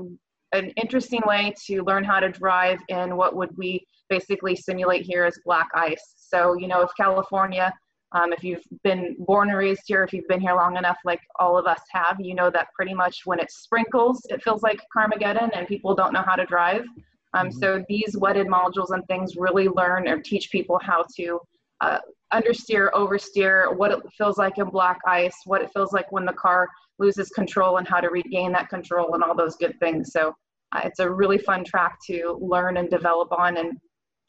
an 0.51 0.69
interesting 0.81 1.21
way 1.25 1.55
to 1.65 1.81
learn 1.83 2.03
how 2.03 2.19
to 2.19 2.29
drive 2.29 2.79
in 2.89 3.17
what 3.17 3.35
would 3.35 3.57
we 3.57 3.83
basically 4.09 4.55
simulate 4.55 5.05
here 5.05 5.25
as 5.25 5.39
black 5.43 5.69
ice. 5.73 6.13
So, 6.17 6.55
you 6.55 6.67
know, 6.67 6.81
if 6.81 6.89
California 6.95 7.73
um, 8.11 8.33
if 8.33 8.43
you've 8.43 8.63
been 8.83 9.15
born 9.19 9.49
and 9.49 9.57
raised 9.57 9.83
here, 9.85 10.03
if 10.03 10.13
you've 10.13 10.27
been 10.27 10.41
here 10.41 10.55
long 10.55 10.77
enough, 10.77 10.97
like 11.05 11.21
all 11.39 11.57
of 11.57 11.67
us 11.67 11.81
have, 11.91 12.19
you 12.19 12.33
know 12.33 12.49
that 12.49 12.67
pretty 12.73 12.93
much 12.93 13.21
when 13.25 13.39
it 13.39 13.51
sprinkles, 13.51 14.25
it 14.29 14.43
feels 14.43 14.63
like 14.63 14.81
Carmageddon 14.95 15.49
and 15.53 15.67
people 15.67 15.93
don't 15.93 16.13
know 16.13 16.23
how 16.25 16.35
to 16.35 16.45
drive. 16.45 16.85
Um, 17.33 17.49
mm-hmm. 17.49 17.59
So 17.59 17.85
these 17.87 18.17
wetted 18.17 18.47
modules 18.47 18.89
and 18.89 19.05
things 19.07 19.35
really 19.35 19.67
learn 19.67 20.07
or 20.07 20.19
teach 20.19 20.49
people 20.51 20.79
how 20.81 21.05
to 21.17 21.39
uh, 21.81 21.99
understeer, 22.33 22.91
oversteer, 22.93 23.75
what 23.75 23.91
it 23.91 23.99
feels 24.17 24.37
like 24.37 24.57
in 24.57 24.69
black 24.69 24.99
ice, 25.05 25.35
what 25.45 25.61
it 25.61 25.69
feels 25.73 25.93
like 25.93 26.11
when 26.11 26.25
the 26.25 26.33
car 26.33 26.67
loses 26.97 27.29
control 27.29 27.77
and 27.77 27.87
how 27.87 27.99
to 27.99 28.09
regain 28.09 28.51
that 28.51 28.69
control 28.69 29.13
and 29.13 29.23
all 29.23 29.35
those 29.35 29.55
good 29.55 29.79
things. 29.79 30.11
So 30.11 30.33
uh, 30.71 30.81
it's 30.83 30.99
a 30.99 31.09
really 31.09 31.37
fun 31.37 31.63
track 31.63 31.99
to 32.07 32.37
learn 32.41 32.77
and 32.77 32.89
develop 32.89 33.31
on. 33.31 33.57
And 33.57 33.77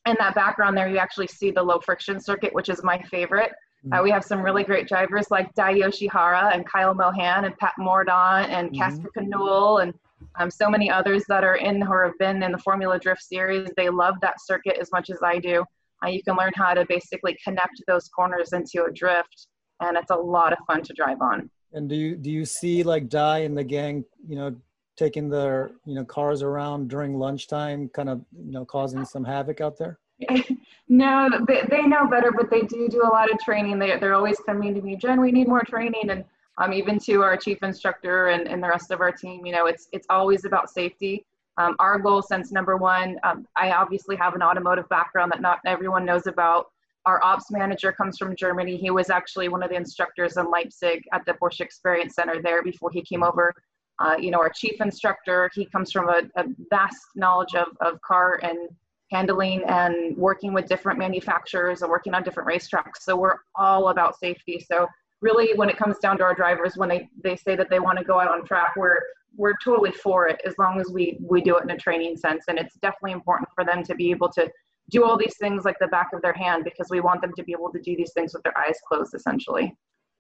in 0.07 0.17
that 0.19 0.35
background 0.35 0.77
there, 0.77 0.89
you 0.89 0.99
actually 0.99 1.27
see 1.27 1.51
the 1.51 1.63
low 1.63 1.81
friction 1.81 2.21
circuit, 2.21 2.55
which 2.55 2.69
is 2.69 2.83
my 2.85 3.01
favorite. 3.11 3.53
Uh, 3.87 3.95
mm-hmm. 3.95 4.05
we 4.05 4.11
have 4.11 4.25
some 4.25 4.43
really 4.43 4.63
great 4.63 4.87
drivers 4.87 5.31
like 5.31 5.53
Dai 5.55 5.75
Yoshihara 5.75 6.55
and 6.55 6.67
Kyle 6.67 6.95
Mohan 6.95 7.47
and 7.47 7.57
Pat 7.57 7.73
Mordaunt 7.79 8.49
and 8.49 8.69
mm-hmm. 8.69 8.79
Casper 8.79 9.11
Canule 9.17 9.83
and 9.83 9.95
um, 10.39 10.51
so 10.51 10.69
many 10.69 10.91
others 10.91 11.25
that 11.29 11.45
are 11.45 11.57
in 11.57 11.83
or 11.83 12.05
have 12.05 12.19
been 12.19 12.43
in 12.43 12.53
the 12.53 12.59
Formula 12.59 12.99
Drift 12.99 13.23
series. 13.23 13.71
They 13.77 13.89
love 13.89 14.17
that 14.21 14.35
circuit 14.45 14.77
as 14.79 14.91
much 14.93 15.09
as 15.09 15.19
I 15.25 15.39
do. 15.39 15.65
Uh, 16.05 16.09
you 16.09 16.23
can 16.23 16.37
learn 16.37 16.53
how 16.55 16.75
to 16.75 16.85
basically 16.89 17.37
connect 17.43 17.83
those 17.87 18.09
corners 18.09 18.53
into 18.53 18.85
a 18.85 18.93
drift, 18.93 19.49
and 19.81 19.97
it's 19.97 20.11
a 20.11 20.17
lot 20.17 20.53
of 20.53 20.59
fun 20.67 20.83
to 20.83 20.93
drive 20.93 21.21
on. 21.21 21.51
And 21.73 21.89
do 21.89 21.95
you 21.95 22.17
do 22.17 22.31
you 22.31 22.45
see 22.45 22.83
like 22.83 23.09
Dai 23.09 23.41
and 23.41 23.57
the 23.57 23.65
gang, 23.65 24.05
you 24.27 24.37
know, 24.37 24.57
taking 24.97 25.29
their 25.29 25.71
you 25.85 25.95
know 25.95 26.05
cars 26.05 26.43
around 26.43 26.89
during 26.89 27.15
lunchtime, 27.15 27.89
kind 27.89 28.09
of 28.09 28.23
you 28.33 28.53
know 28.53 28.65
causing 28.65 29.05
some 29.05 29.25
havoc 29.25 29.61
out 29.61 29.79
there? 29.79 29.99
no, 30.89 31.29
they, 31.47 31.63
they 31.71 31.83
know 31.83 32.07
better, 32.07 32.33
but 32.33 32.51
they 32.51 32.63
do 32.63 32.89
do 32.89 33.03
a 33.03 33.09
lot 33.13 33.33
of 33.33 33.39
training. 33.39 33.79
They, 33.79 33.99
they're 33.99 34.15
always 34.15 34.39
coming 34.41 34.75
to 34.75 34.83
me, 34.83 34.97
Jen, 34.97 35.21
we 35.21 35.33
need 35.33 35.49
more 35.49 35.63
training. 35.63 36.11
And 36.11 36.25
um, 36.59 36.73
even 36.73 36.99
to 37.01 37.23
our 37.23 37.37
chief 37.37 37.63
instructor 37.63 38.29
and, 38.29 38.47
and 38.49 38.63
the 38.63 38.69
rest 38.69 38.91
of 38.91 39.01
our 39.01 39.13
team, 39.13 39.47
you 39.47 39.53
know, 39.53 39.67
it's, 39.67 39.89
it's 39.93 40.07
always 40.11 40.45
about 40.45 40.71
safety. 40.71 41.25
Um, 41.57 41.77
our 41.79 41.99
goal 41.99 42.23
since 42.23 42.53
number 42.53 42.77
one, 42.77 43.19
um, 43.23 43.47
I 43.57 43.73
obviously 43.73 44.17
have 44.17 44.35
an 44.35 44.43
automotive 44.43 44.89
background 44.89 45.33
that 45.33 45.41
not 45.41 45.59
everyone 45.67 46.05
knows 46.05 46.27
about. 46.27 46.71
Our 47.07 47.23
ops 47.25 47.51
manager 47.51 47.93
comes 47.93 48.19
from 48.19 48.37
Germany. 48.37 48.77
He 48.77 48.91
was 48.91 49.11
actually 49.11 49.49
one 49.49 49.63
of 49.63 49.71
the 49.71 49.77
instructors 49.77 50.37
in 50.37 50.51
Leipzig 50.51 51.03
at 51.13 51.25
the 51.25 51.33
Porsche 51.33 51.61
Experience 51.61 52.15
Center 52.15 52.43
there 52.43 52.63
before 52.63 52.91
he 52.91 53.03
came 53.03 53.23
over. 53.23 53.55
Uh, 53.99 54.17
you 54.19 54.31
know, 54.31 54.39
our 54.39 54.51
chief 54.51 54.81
instructor, 54.81 55.51
he 55.55 55.67
comes 55.67 55.93
from 55.93 56.09
a, 56.09 56.23
a 56.37 56.45
vast 56.71 57.03
knowledge 57.15 57.55
of, 57.55 57.69
of 57.81 58.01
car 58.03 58.41
and 58.43 58.69
handling 59.11 59.63
and 59.65 60.17
working 60.17 60.53
with 60.53 60.67
different 60.67 60.99
manufacturers 60.99 61.83
and 61.83 61.91
working 61.91 62.15
on 62.15 62.23
different 62.23 62.49
racetracks. 62.49 63.01
So 63.01 63.17
we're 63.17 63.37
all 63.55 63.89
about 63.89 64.19
safety. 64.19 64.65
So 64.71 64.87
really 65.21 65.57
when 65.57 65.69
it 65.69 65.77
comes 65.77 65.99
down 65.99 66.19
to 66.19 66.25
our 66.25 66.35
drivers, 66.35 66.77
when 66.77 66.89
they, 66.89 67.09
they 67.23 67.37
say 67.37 67.57
that 67.57 67.69
they 67.71 67.81
want 67.81 67.99
to 67.99 68.05
go 68.05 68.21
out 68.21 68.31
on 68.31 68.45
track, 68.45 68.75
we're 68.77 69.01
we're 69.37 69.55
totally 69.65 69.93
for 69.93 70.27
it 70.27 70.41
as 70.45 70.55
long 70.59 70.81
as 70.81 70.91
we 70.91 71.17
we 71.21 71.41
do 71.41 71.57
it 71.57 71.63
in 71.63 71.71
a 71.71 71.77
training 71.77 72.17
sense. 72.17 72.45
And 72.49 72.59
it's 72.59 72.75
definitely 72.83 73.13
important 73.13 73.49
for 73.55 73.65
them 73.65 73.85
to 73.85 73.95
be 73.95 74.11
able 74.11 74.29
to 74.33 74.51
do 74.91 75.05
all 75.05 75.17
these 75.17 75.37
things 75.39 75.65
like 75.65 75.79
the 75.81 75.87
back 75.87 76.09
of 76.13 76.21
their 76.21 76.33
hand 76.33 76.65
because 76.65 76.89
we 76.91 77.01
want 77.01 77.21
them 77.21 77.33
to 77.37 77.45
be 77.45 77.53
able 77.53 77.71
to 77.73 77.81
do 77.81 77.97
these 77.97 78.13
things 78.13 78.35
with 78.35 78.43
their 78.43 78.57
eyes 78.59 78.77
closed 78.89 79.15
essentially. 79.15 79.73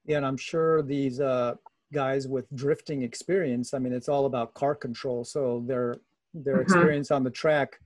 Yeah, 0.06 0.18
and 0.18 0.26
I'm 0.26 0.36
sure 0.36 0.82
these 0.82 1.20
uh, 1.20 1.56
guys 1.92 2.28
with 2.28 2.46
drifting 2.54 3.02
experience, 3.02 3.74
I 3.74 3.78
mean, 3.78 3.92
it's 3.92 4.08
all 4.08 4.26
about 4.26 4.54
car 4.54 4.74
control. 4.74 5.24
So 5.24 5.64
their 5.66 5.96
their 6.32 6.54
mm-hmm. 6.54 6.62
experience 6.62 7.10
on 7.10 7.24
the 7.24 7.30
track 7.30 7.80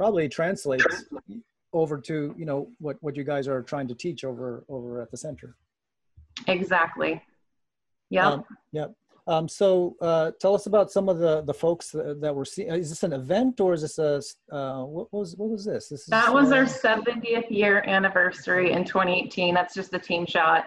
probably 0.00 0.30
translates 0.30 1.04
over 1.74 1.98
to 1.98 2.34
you 2.38 2.46
know 2.46 2.70
what 2.78 2.96
what 3.02 3.14
you 3.16 3.22
guys 3.22 3.46
are 3.46 3.60
trying 3.60 3.86
to 3.86 3.94
teach 3.94 4.24
over 4.24 4.64
over 4.70 5.02
at 5.02 5.10
the 5.10 5.16
center. 5.26 5.56
Exactly. 6.46 7.22
Yeah 8.08 8.28
um, 8.28 8.44
yeah 8.72 8.86
um, 9.26 9.46
so 9.46 9.96
uh, 10.00 10.30
tell 10.40 10.54
us 10.54 10.64
about 10.64 10.90
some 10.90 11.10
of 11.10 11.18
the 11.18 11.42
the 11.42 11.52
folks 11.52 11.90
that, 11.90 12.18
that 12.22 12.34
were 12.34 12.46
seeing 12.46 12.70
is 12.70 12.88
this 12.88 13.02
an 13.02 13.12
event 13.12 13.60
or 13.60 13.74
is 13.74 13.82
this 13.82 13.98
a 13.98 14.56
uh, 14.56 14.84
what 14.84 15.12
was 15.12 15.36
what 15.36 15.50
was 15.50 15.66
this, 15.66 15.90
this 15.90 16.00
is, 16.00 16.06
that 16.06 16.32
was 16.32 16.50
uh, 16.50 16.56
our 16.56 16.64
70th 16.64 17.50
year 17.50 17.84
anniversary 17.86 18.72
in 18.72 18.84
2018 18.84 19.54
that's 19.54 19.74
just 19.74 19.90
the 19.90 19.98
team 19.98 20.24
shot 20.24 20.64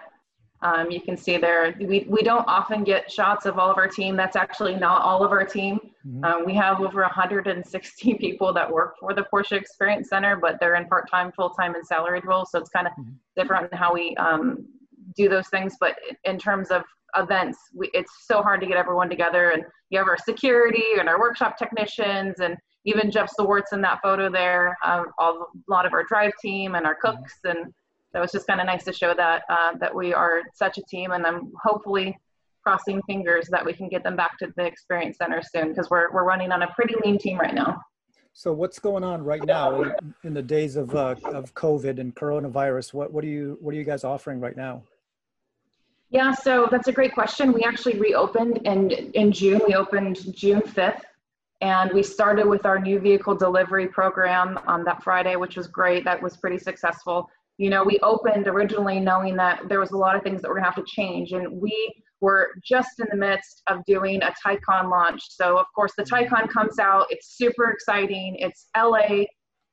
Um, 0.64 0.90
you 0.90 1.00
can 1.00 1.14
see 1.14 1.36
there, 1.36 1.74
we, 1.78 2.06
we 2.08 2.22
don't 2.22 2.48
often 2.48 2.84
get 2.84 3.12
shots 3.12 3.44
of 3.44 3.58
all 3.58 3.70
of 3.70 3.76
our 3.76 3.86
team. 3.86 4.16
That's 4.16 4.34
actually 4.34 4.74
not 4.74 5.02
all 5.02 5.22
of 5.22 5.30
our 5.30 5.44
team. 5.44 5.78
Mm-hmm. 6.06 6.24
Um, 6.24 6.46
we 6.46 6.54
have 6.54 6.80
over 6.80 7.02
160 7.02 8.14
people 8.18 8.52
that 8.54 8.72
work 8.72 8.94
for 8.98 9.12
the 9.12 9.26
Porsche 9.30 9.52
Experience 9.52 10.08
Center, 10.08 10.36
but 10.36 10.58
they're 10.60 10.76
in 10.76 10.86
part-time, 10.86 11.32
full-time, 11.32 11.74
and 11.74 11.86
salaried 11.86 12.24
roles. 12.24 12.50
So 12.50 12.58
it's 12.58 12.70
kind 12.70 12.86
of 12.86 12.94
mm-hmm. 12.94 13.12
different 13.36 13.70
in 13.70 13.76
how 13.76 13.92
we 13.92 14.16
um, 14.16 14.66
do 15.14 15.28
those 15.28 15.48
things. 15.48 15.76
But 15.78 15.96
in 16.24 16.38
terms 16.38 16.70
of 16.70 16.82
events, 17.14 17.58
we, 17.74 17.90
it's 17.92 18.26
so 18.26 18.40
hard 18.40 18.62
to 18.62 18.66
get 18.66 18.78
everyone 18.78 19.10
together. 19.10 19.50
And 19.50 19.64
you 19.90 19.98
have 19.98 20.08
our 20.08 20.18
security 20.18 20.98
and 20.98 21.10
our 21.10 21.20
workshop 21.20 21.58
technicians 21.58 22.40
and 22.40 22.56
even 22.86 23.10
Jeff 23.10 23.30
Swartz 23.30 23.72
in 23.72 23.82
that 23.82 24.00
photo 24.02 24.30
there, 24.30 24.76
um, 24.82 25.06
all, 25.18 25.48
a 25.54 25.70
lot 25.70 25.84
of 25.84 25.92
our 25.92 26.04
drive 26.04 26.32
team 26.40 26.74
and 26.74 26.86
our 26.86 26.94
mm-hmm. 26.94 27.18
cooks 27.18 27.34
and 27.44 27.72
so 28.14 28.22
it's 28.22 28.32
just 28.32 28.46
kind 28.46 28.60
of 28.60 28.66
nice 28.66 28.84
to 28.84 28.92
show 28.92 29.12
that 29.14 29.42
uh, 29.48 29.72
that 29.80 29.92
we 29.92 30.14
are 30.14 30.42
such 30.54 30.78
a 30.78 30.82
team, 30.82 31.10
and 31.10 31.26
I'm 31.26 31.52
hopefully 31.62 32.16
crossing 32.62 33.02
fingers 33.02 33.48
that 33.50 33.64
we 33.64 33.72
can 33.72 33.88
get 33.88 34.04
them 34.04 34.16
back 34.16 34.38
to 34.38 34.52
the 34.56 34.64
experience 34.64 35.18
center 35.18 35.42
soon 35.42 35.70
because 35.70 35.90
we're 35.90 36.12
we're 36.12 36.24
running 36.24 36.52
on 36.52 36.62
a 36.62 36.68
pretty 36.68 36.94
lean 37.04 37.18
team 37.18 37.38
right 37.38 37.54
now. 37.54 37.80
So 38.32 38.52
what's 38.52 38.78
going 38.78 39.04
on 39.04 39.22
right 39.22 39.44
now 39.44 39.82
in, 39.82 40.14
in 40.22 40.34
the 40.34 40.42
days 40.42 40.76
of 40.76 40.94
uh, 40.94 41.16
of 41.24 41.54
COVID 41.54 41.98
and 41.98 42.14
coronavirus? 42.14 42.94
What 42.94 43.12
what 43.12 43.24
are 43.24 43.28
you 43.28 43.58
what 43.60 43.74
are 43.74 43.76
you 43.76 43.84
guys 43.84 44.04
offering 44.04 44.38
right 44.38 44.56
now? 44.56 44.84
Yeah, 46.10 46.32
so 46.32 46.68
that's 46.70 46.86
a 46.86 46.92
great 46.92 47.14
question. 47.14 47.52
We 47.52 47.64
actually 47.64 47.98
reopened 47.98 48.58
in 48.58 48.92
in 48.92 49.32
June. 49.32 49.60
We 49.66 49.74
opened 49.74 50.32
June 50.36 50.60
5th 50.60 51.00
and 51.60 51.92
we 51.92 52.02
started 52.04 52.46
with 52.46 52.64
our 52.64 52.78
new 52.78 53.00
vehicle 53.00 53.34
delivery 53.34 53.88
program 53.88 54.58
on 54.68 54.84
that 54.84 55.02
Friday, 55.02 55.34
which 55.34 55.56
was 55.56 55.66
great. 55.66 56.04
That 56.04 56.22
was 56.22 56.36
pretty 56.36 56.58
successful 56.58 57.28
you 57.58 57.70
know, 57.70 57.84
we 57.84 57.98
opened 58.02 58.48
originally 58.48 58.98
knowing 59.00 59.36
that 59.36 59.68
there 59.68 59.80
was 59.80 59.92
a 59.92 59.96
lot 59.96 60.16
of 60.16 60.22
things 60.22 60.42
that 60.42 60.48
were 60.48 60.54
gonna 60.54 60.66
have 60.66 60.74
to 60.76 60.84
change, 60.86 61.32
and 61.32 61.60
we 61.60 61.94
were 62.20 62.52
just 62.64 62.98
in 63.00 63.06
the 63.10 63.16
midst 63.16 63.62
of 63.66 63.84
doing 63.86 64.22
a 64.22 64.32
Taycan 64.44 64.90
launch. 64.90 65.22
So 65.28 65.58
of 65.58 65.66
course 65.74 65.92
the 65.96 66.04
Taycan 66.04 66.48
comes 66.48 66.78
out, 66.78 67.06
it's 67.10 67.36
super 67.36 67.70
exciting. 67.70 68.36
It's 68.38 68.68
LA. 68.76 69.26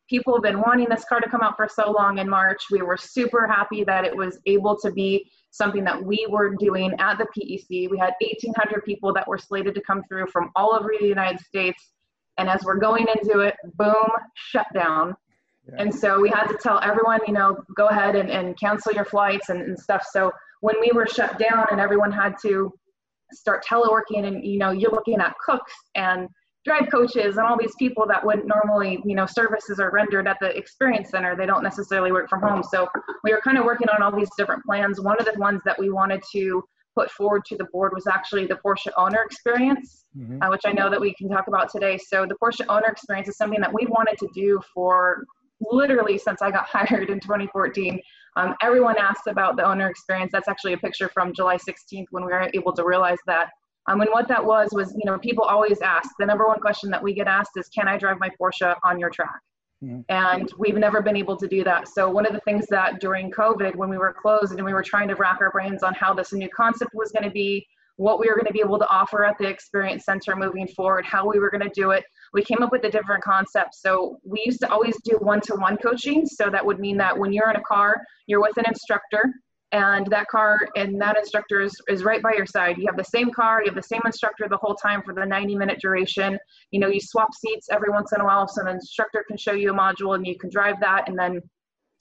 People 0.10 0.34
have 0.34 0.44
been 0.44 0.60
wanting 0.60 0.90
this 0.90 1.06
car 1.06 1.22
to 1.22 1.30
come 1.30 1.42
out 1.42 1.56
for 1.56 1.70
so 1.74 1.92
long 1.92 2.18
in 2.18 2.30
March. 2.30 2.64
We 2.70 2.82
were 2.82 2.98
super 2.98 3.48
happy 3.48 3.86
that 3.86 4.04
it 4.04 4.16
was 4.16 4.38
able 4.46 4.78
to 4.80 4.92
be 4.92 5.32
something 5.52 5.86
that 5.86 6.04
we 6.04 6.28
were 6.30 6.56
doing 6.56 6.94
at 7.00 7.18
the 7.18 7.26
PEC. 7.26 7.90
We 7.90 7.98
had 7.98 8.14
1,800 8.20 8.84
people 8.84 9.14
that 9.14 9.28
were 9.28 9.38
slated 9.38 9.74
to 9.76 9.82
come 9.82 10.04
through 10.10 10.28
from 10.28 10.52
all 10.56 10.74
over 10.74 10.92
the 11.00 11.08
United 11.08 11.40
States. 11.40 11.94
And 12.38 12.50
as 12.50 12.64
we're 12.64 12.80
going 12.80 13.08
into 13.16 13.40
it, 13.40 13.56
boom, 13.76 14.10
shut 14.36 14.68
And 15.78 15.94
so 15.94 16.20
we 16.20 16.30
had 16.30 16.48
to 16.48 16.58
tell 16.62 16.80
everyone, 16.82 17.20
you 17.28 17.34
know, 17.34 17.58
go 17.76 17.88
ahead 17.88 18.16
and, 18.16 18.30
and 18.30 18.60
cancel 18.60 18.92
your 18.94 19.06
flights 19.06 19.50
and, 19.50 19.62
and 19.62 19.80
stuff. 19.80 20.06
So 20.12 20.32
when 20.62 20.76
we 20.82 20.92
were 20.94 21.08
shut 21.08 21.40
down 21.40 21.68
and 21.72 21.80
everyone 21.80 22.12
had 22.12 22.36
to 22.42 22.72
start 23.32 23.64
teleworking 23.66 24.26
and, 24.26 24.44
you 24.46 24.58
know, 24.58 24.72
you're 24.72 24.92
looking 24.92 25.20
at 25.20 25.34
cooks 25.46 25.74
and 25.96 26.28
drive 26.66 26.90
coaches 26.92 27.38
and 27.38 27.48
all 27.48 27.58
these 27.58 27.74
people 27.80 28.06
that 28.08 28.24
wouldn't 28.26 28.48
normally, 28.48 29.02
you 29.06 29.16
know, 29.16 29.26
services 29.26 29.80
are 29.80 29.92
rendered 29.92 30.28
at 30.28 30.38
the 30.42 30.56
experience 30.56 31.10
center. 31.10 31.36
They 31.36 31.46
don't 31.46 31.64
necessarily 31.64 32.12
work 32.12 32.30
from 32.30 32.42
home. 32.42 32.64
So 32.64 32.88
we 33.24 33.32
were 33.32 33.42
kind 33.42 33.58
of 33.58 33.66
working 33.66 33.90
on 33.90 34.04
all 34.04 34.16
these 34.16 34.30
different 34.38 34.64
plans. 34.66 35.00
One 35.00 35.20
of 35.20 35.26
the 35.26 35.40
ones 35.40 35.62
that 35.66 35.80
we 35.80 35.90
wanted 35.90 36.22
to 36.34 36.64
put 36.94 37.10
forward 37.12 37.46
to 37.46 37.58
the 37.58 37.66
board 37.72 37.94
was 37.96 38.06
actually 38.06 38.46
the 38.46 38.60
Porsche 38.64 38.92
owner 38.98 39.24
experience, 39.24 40.06
mm-hmm. 40.16 40.44
uh, 40.44 40.50
which 40.50 40.62
I 40.66 40.74
know 40.74 40.90
that 40.90 41.00
we 41.00 41.14
can 41.14 41.30
talk 41.30 41.48
about 41.48 41.72
today. 41.72 41.98
So 41.98 42.26
the 42.28 42.36
Porsche 42.36 42.66
owner 42.68 42.88
experience 42.88 43.30
is 43.30 43.38
something 43.38 43.62
that 43.62 43.74
we 43.74 43.86
wanted 43.88 44.18
to 44.20 44.28
do 44.36 44.60
for 44.74 45.24
literally 45.62 46.18
since 46.18 46.42
I 46.42 46.52
got 46.52 46.66
hired 46.72 47.10
in 47.10 47.20
2014. 47.20 48.00
Um, 48.38 48.56
everyone 48.62 48.98
asks 48.98 49.28
about 49.28 49.58
the 49.58 49.64
owner 49.64 49.90
experience. 49.90 50.32
That's 50.32 50.48
actually 50.48 50.74
a 50.74 50.78
picture 50.78 51.10
from 51.10 51.34
July 51.34 51.58
16th 51.58 52.06
when 52.12 52.26
we 52.26 52.32
were 52.32 52.50
able 52.54 52.74
to 52.74 52.86
realize 52.86 53.20
that. 53.28 53.50
Um, 53.88 54.00
and 54.02 54.10
what 54.12 54.28
that 54.28 54.44
was 54.46 54.70
was, 54.72 54.94
you 54.94 55.06
know, 55.06 55.18
people 55.18 55.44
always 55.44 55.82
ask. 55.82 56.10
The 56.20 56.26
number 56.26 56.48
one 56.48 56.60
question 56.60 56.92
that 56.92 57.02
we 57.02 57.14
get 57.14 57.28
asked 57.28 57.52
is, 57.58 57.68
"Can 57.70 57.88
I 57.88 57.98
drive 57.98 58.20
my 58.20 58.30
Porsche 58.40 58.76
on 58.84 59.00
your 59.00 59.10
track?" 59.10 59.40
Mm-hmm. 59.84 60.02
And 60.10 60.52
we've 60.60 60.78
never 60.78 61.02
been 61.02 61.18
able 61.18 61.36
to 61.38 61.48
do 61.48 61.64
that. 61.64 61.88
So 61.88 62.10
one 62.10 62.26
of 62.26 62.34
the 62.34 62.40
things 62.42 62.68
that 62.70 63.00
during 63.00 63.32
COVID, 63.32 63.76
when 63.76 63.90
we 63.90 63.98
were 63.98 64.14
closed 64.14 64.54
and 64.54 64.64
we 64.64 64.74
were 64.74 64.84
trying 64.84 65.08
to 65.08 65.16
rack 65.16 65.40
our 65.42 65.50
brains 65.50 65.82
on 65.82 65.96
how 65.96 66.14
this 66.14 66.32
new 66.34 66.50
concept 66.50 66.92
was 66.94 67.12
going 67.12 67.24
to 67.24 67.32
be, 67.32 67.66
what 67.96 68.20
we 68.20 68.28
were 68.28 68.36
going 68.36 68.46
to 68.46 68.54
be 68.54 68.62
able 68.62 68.78
to 68.78 68.88
offer 68.90 69.26
at 69.26 69.38
the 69.40 69.48
experience 69.48 70.06
center 70.06 70.36
moving 70.36 70.68
forward, 70.68 71.06
how 71.06 71.28
we 71.28 71.40
were 71.40 71.50
going 71.50 71.64
to 71.64 71.72
do 71.74 71.92
it, 71.92 72.04
we 72.34 72.44
came 72.44 72.64
up 72.64 72.72
with 72.72 72.84
a 72.86 72.90
different 72.90 73.24
concept. 73.24 73.76
So 73.76 74.18
we 74.24 74.42
used 74.46 74.60
to 74.62 74.72
always 74.72 74.96
do 75.04 75.18
one-to-one 75.20 75.78
coaching. 75.78 76.26
So 76.26 76.50
that 76.50 76.66
would 76.66 76.80
mean 76.80 76.98
that 76.98 77.18
when 77.18 77.34
you're 77.34 77.50
in 77.50 77.58
a 77.58 77.64
car, 77.64 78.02
you're 78.28 78.42
with 78.42 78.58
an 78.58 78.66
instructor 78.68 79.34
and 79.74 80.06
that 80.08 80.28
car 80.28 80.68
and 80.76 81.00
that 81.00 81.18
instructor 81.18 81.62
is, 81.62 81.74
is 81.88 82.04
right 82.04 82.22
by 82.22 82.34
your 82.34 82.46
side. 82.46 82.78
You 82.78 82.86
have 82.88 82.98
the 82.98 83.04
same 83.04 83.32
car, 83.32 83.62
you 83.62 83.70
have 83.70 83.76
the 83.76 83.84
same 83.84 84.02
instructor 84.06 84.48
the 84.50 84.58
whole 84.58 84.76
time 84.76 85.02
for 85.02 85.14
the 85.14 85.26
90 85.26 85.56
minute 85.56 85.80
duration. 85.80 86.38
You 86.72 86.80
know, 86.80 86.88
you 86.88 87.00
swap 87.00 87.30
seats 87.34 87.68
every 87.72 87.90
once 87.90 88.12
in 88.14 88.22
a 88.22 88.26
while 88.26 88.48
so 88.48 88.64
the 88.64 88.72
instructor 88.72 89.24
can 89.28 89.38
show 89.38 89.54
you 89.54 89.72
a 89.72 89.74
module 89.74 90.16
and 90.16 90.28
you 90.28 90.38
can 90.38 90.50
drive 90.50 90.80
that. 90.82 91.08
And 91.08 91.18
then 91.18 91.42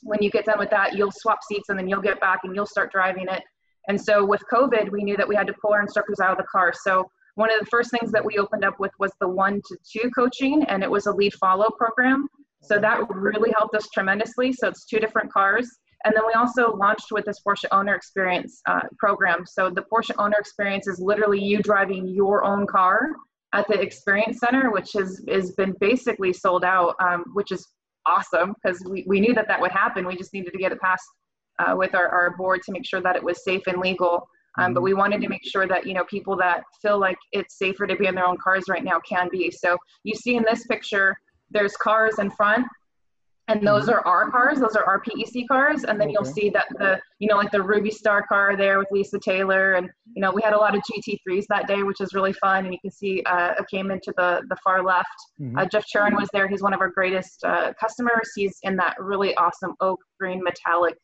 when 0.02 0.20
you 0.20 0.30
get 0.30 0.46
done 0.46 0.58
with 0.58 0.70
that, 0.70 0.96
you'll 0.96 1.12
swap 1.12 1.38
seats 1.48 1.68
and 1.68 1.78
then 1.78 1.88
you'll 1.88 2.00
get 2.00 2.20
back 2.20 2.40
and 2.42 2.54
you'll 2.54 2.66
start 2.66 2.90
driving 2.90 3.26
it. 3.28 3.42
And 3.88 4.00
so 4.00 4.24
with 4.24 4.42
COVID, 4.52 4.90
we 4.90 5.04
knew 5.04 5.16
that 5.16 5.28
we 5.28 5.36
had 5.36 5.46
to 5.46 5.54
pull 5.60 5.72
our 5.72 5.80
instructors 5.80 6.20
out 6.20 6.32
of 6.32 6.38
the 6.38 6.44
car. 6.50 6.72
So 6.74 7.10
one 7.40 7.50
of 7.50 7.58
the 7.58 7.66
first 7.66 7.90
things 7.90 8.12
that 8.12 8.22
we 8.22 8.36
opened 8.36 8.64
up 8.64 8.78
with 8.78 8.92
was 8.98 9.12
the 9.18 9.28
one 9.28 9.62
to 9.66 9.76
two 9.90 10.10
coaching, 10.10 10.62
and 10.64 10.82
it 10.82 10.90
was 10.90 11.06
a 11.06 11.12
lead 11.12 11.32
follow 11.34 11.70
program. 11.70 12.28
So 12.62 12.78
that 12.78 12.98
really 13.08 13.50
helped 13.56 13.74
us 13.74 13.88
tremendously. 13.94 14.52
So 14.52 14.68
it's 14.68 14.84
two 14.84 14.98
different 14.98 15.32
cars. 15.32 15.66
And 16.04 16.14
then 16.14 16.24
we 16.26 16.34
also 16.34 16.76
launched 16.76 17.12
with 17.12 17.24
this 17.24 17.40
Porsche 17.46 17.64
Owner 17.72 17.94
Experience 17.94 18.60
uh, 18.68 18.82
program. 18.98 19.46
So 19.46 19.70
the 19.70 19.84
Porsche 19.90 20.14
Owner 20.18 20.36
Experience 20.38 20.86
is 20.86 20.98
literally 20.98 21.42
you 21.42 21.62
driving 21.62 22.08
your 22.08 22.44
own 22.44 22.66
car 22.66 23.10
at 23.54 23.66
the 23.68 23.80
Experience 23.80 24.38
Center, 24.38 24.70
which 24.70 24.90
has, 24.92 25.22
has 25.28 25.52
been 25.52 25.74
basically 25.80 26.32
sold 26.34 26.64
out, 26.64 26.94
um, 27.00 27.24
which 27.32 27.52
is 27.52 27.66
awesome 28.06 28.54
because 28.62 28.82
we, 28.88 29.04
we 29.06 29.18
knew 29.20 29.34
that 29.34 29.48
that 29.48 29.60
would 29.60 29.72
happen. 29.72 30.06
We 30.06 30.16
just 30.16 30.34
needed 30.34 30.52
to 30.52 30.58
get 30.58 30.72
it 30.72 30.80
passed 30.80 31.08
uh, 31.58 31.74
with 31.76 31.94
our, 31.94 32.08
our 32.08 32.36
board 32.36 32.60
to 32.66 32.72
make 32.72 32.86
sure 32.86 33.00
that 33.00 33.16
it 33.16 33.22
was 33.22 33.44
safe 33.44 33.62
and 33.66 33.78
legal. 33.78 34.26
Um, 34.58 34.74
but 34.74 34.80
mm-hmm. 34.80 34.84
we 34.84 34.94
wanted 34.94 35.20
to 35.22 35.28
make 35.28 35.44
sure 35.44 35.66
that 35.66 35.86
you 35.86 35.94
know 35.94 36.04
people 36.04 36.36
that 36.38 36.62
feel 36.82 36.98
like 36.98 37.18
it's 37.32 37.58
safer 37.58 37.86
to 37.86 37.96
be 37.96 38.06
in 38.06 38.14
their 38.14 38.26
own 38.26 38.38
cars 38.42 38.64
right 38.68 38.84
now 38.84 39.00
can 39.08 39.28
be. 39.30 39.50
So 39.50 39.76
you 40.04 40.14
see 40.14 40.36
in 40.36 40.44
this 40.44 40.66
picture, 40.66 41.16
there's 41.50 41.76
cars 41.76 42.18
in 42.18 42.30
front, 42.30 42.66
and 43.48 43.66
those 43.66 43.84
mm-hmm. 43.84 43.92
are 43.92 44.06
our 44.06 44.30
cars. 44.30 44.58
Those 44.58 44.76
are 44.76 44.84
our 44.84 45.00
PEC 45.00 45.46
cars, 45.48 45.84
and 45.84 46.00
then 46.00 46.08
okay. 46.08 46.12
you'll 46.12 46.24
see 46.24 46.50
that 46.50 46.66
the 46.78 47.00
you 47.18 47.28
know 47.28 47.36
like 47.36 47.50
the 47.50 47.62
Ruby 47.62 47.90
Star 47.90 48.26
car 48.26 48.56
there 48.56 48.78
with 48.78 48.88
Lisa 48.90 49.18
Taylor, 49.18 49.74
and 49.74 49.88
you 50.14 50.22
know 50.22 50.32
we 50.32 50.42
had 50.42 50.52
a 50.52 50.58
lot 50.58 50.74
of 50.74 50.82
GT3s 50.82 51.44
that 51.48 51.66
day, 51.66 51.82
which 51.82 52.00
is 52.00 52.14
really 52.14 52.32
fun. 52.32 52.64
And 52.64 52.72
you 52.72 52.80
can 52.80 52.90
see 52.90 53.22
uh, 53.26 53.54
it 53.58 53.66
came 53.70 53.90
into 53.90 54.12
the 54.16 54.42
the 54.48 54.56
far 54.62 54.82
left. 54.82 55.08
Mm-hmm. 55.40 55.58
Uh, 55.58 55.66
Jeff 55.66 55.84
Churin 55.94 56.16
was 56.16 56.28
there. 56.32 56.48
He's 56.48 56.62
one 56.62 56.74
of 56.74 56.80
our 56.80 56.90
greatest 56.90 57.44
uh, 57.44 57.72
customers. 57.78 58.30
He's 58.34 58.58
in 58.62 58.76
that 58.76 58.96
really 58.98 59.34
awesome 59.36 59.74
oak 59.80 60.00
green 60.18 60.42
metallic 60.42 60.96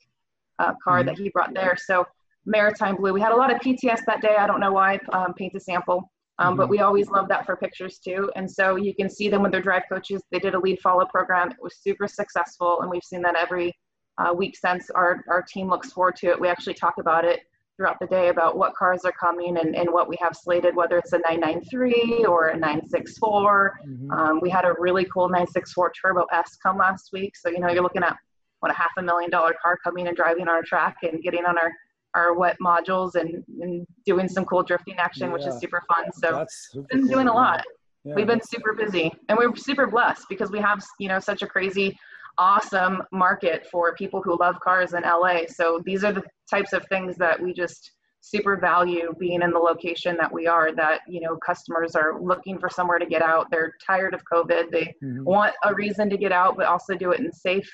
uh, 0.58 0.72
car 0.82 0.98
mm-hmm. 0.98 1.08
that 1.08 1.18
he 1.18 1.30
brought 1.30 1.54
there. 1.54 1.76
So 1.76 2.06
maritime 2.46 2.96
blue. 2.96 3.12
We 3.12 3.20
had 3.20 3.32
a 3.32 3.36
lot 3.36 3.52
of 3.52 3.60
PTS 3.60 4.04
that 4.06 4.22
day. 4.22 4.36
I 4.38 4.46
don't 4.46 4.60
know 4.60 4.72
why, 4.72 4.98
um, 5.12 5.34
paint 5.34 5.54
a 5.54 5.60
sample. 5.60 6.10
Um, 6.38 6.48
mm-hmm. 6.48 6.56
But 6.58 6.68
we 6.68 6.80
always 6.80 7.08
love 7.08 7.28
that 7.28 7.46
for 7.46 7.56
pictures 7.56 7.98
too. 7.98 8.30
And 8.36 8.50
so 8.50 8.76
you 8.76 8.94
can 8.94 9.08
see 9.08 9.28
them 9.28 9.42
with 9.42 9.52
their 9.52 9.62
drive 9.62 9.82
coaches. 9.90 10.22
They 10.30 10.38
did 10.38 10.54
a 10.54 10.58
lead 10.58 10.80
follow 10.80 11.06
program. 11.06 11.50
It 11.50 11.56
was 11.60 11.76
super 11.78 12.06
successful. 12.06 12.80
And 12.82 12.90
we've 12.90 13.04
seen 13.04 13.22
that 13.22 13.36
every 13.36 13.72
uh, 14.18 14.32
week 14.32 14.56
since 14.56 14.90
our, 14.90 15.24
our 15.28 15.42
team 15.42 15.68
looks 15.68 15.92
forward 15.92 16.16
to 16.16 16.28
it. 16.28 16.40
We 16.40 16.48
actually 16.48 16.74
talk 16.74 16.94
about 16.98 17.24
it 17.24 17.40
throughout 17.76 17.96
the 18.00 18.06
day 18.06 18.28
about 18.28 18.56
what 18.56 18.74
cars 18.74 19.04
are 19.04 19.12
coming 19.12 19.58
and, 19.58 19.76
and 19.76 19.90
what 19.90 20.08
we 20.08 20.16
have 20.20 20.34
slated, 20.34 20.74
whether 20.74 20.96
it's 20.96 21.12
a 21.12 21.18
993 21.18 22.24
or 22.26 22.48
a 22.48 22.54
964. 22.54 23.80
Mm-hmm. 23.86 24.10
Um, 24.10 24.40
we 24.40 24.48
had 24.48 24.64
a 24.64 24.74
really 24.78 25.04
cool 25.12 25.28
964 25.28 25.92
Turbo 26.00 26.26
S 26.32 26.56
come 26.62 26.78
last 26.78 27.10
week. 27.12 27.36
So, 27.36 27.50
you 27.50 27.60
know, 27.60 27.68
you're 27.68 27.82
looking 27.82 28.02
at 28.02 28.16
what 28.60 28.72
a 28.72 28.74
half 28.74 28.92
a 28.96 29.02
million 29.02 29.30
dollar 29.30 29.54
car 29.62 29.78
coming 29.84 30.08
and 30.08 30.16
driving 30.16 30.42
on 30.42 30.48
our 30.48 30.62
track 30.62 30.96
and 31.02 31.22
getting 31.22 31.44
on 31.44 31.58
our 31.58 31.70
our 32.16 32.34
wet 32.34 32.56
modules 32.60 33.14
and, 33.14 33.44
and 33.60 33.86
doing 34.04 34.28
some 34.28 34.44
cool 34.44 34.62
drifting 34.62 34.96
action, 34.96 35.28
yeah. 35.28 35.32
which 35.34 35.46
is 35.46 35.58
super 35.58 35.82
fun. 35.86 36.10
So 36.12 36.46
we've 36.74 36.88
been 36.88 37.00
cool. 37.02 37.08
doing 37.08 37.28
a 37.28 37.34
lot. 37.34 37.62
Yeah. 38.04 38.14
We've 38.14 38.26
been 38.26 38.42
super 38.42 38.72
busy 38.72 39.12
and 39.28 39.36
we're 39.36 39.54
super 39.56 39.86
blessed 39.86 40.26
because 40.28 40.50
we 40.50 40.60
have, 40.60 40.82
you 40.98 41.08
know, 41.08 41.20
such 41.20 41.42
a 41.42 41.46
crazy, 41.46 41.96
awesome 42.38 43.02
market 43.12 43.66
for 43.70 43.94
people 43.94 44.22
who 44.22 44.38
love 44.38 44.58
cars 44.60 44.94
in 44.94 45.02
LA. 45.02 45.40
So 45.48 45.82
these 45.84 46.04
are 46.04 46.12
the 46.12 46.22
types 46.50 46.72
of 46.72 46.86
things 46.86 47.16
that 47.18 47.40
we 47.40 47.52
just 47.52 47.92
super 48.20 48.56
value 48.56 49.12
being 49.20 49.42
in 49.42 49.50
the 49.50 49.58
location 49.58 50.16
that 50.16 50.32
we 50.32 50.48
are 50.48 50.74
that 50.74 51.00
you 51.06 51.20
know 51.20 51.36
customers 51.36 51.94
are 51.94 52.20
looking 52.20 52.58
for 52.58 52.68
somewhere 52.68 52.98
to 52.98 53.06
get 53.06 53.22
out 53.22 53.46
they're 53.52 53.74
tired 53.86 54.14
of 54.14 54.22
covid 54.32 54.68
they 54.72 54.92
mm-hmm. 55.02 55.22
want 55.22 55.54
a 55.64 55.72
reason 55.74 56.10
to 56.10 56.16
get 56.16 56.32
out 56.32 56.56
but 56.56 56.66
also 56.66 56.94
do 56.94 57.12
it 57.12 57.20
in 57.20 57.30
safe 57.32 57.70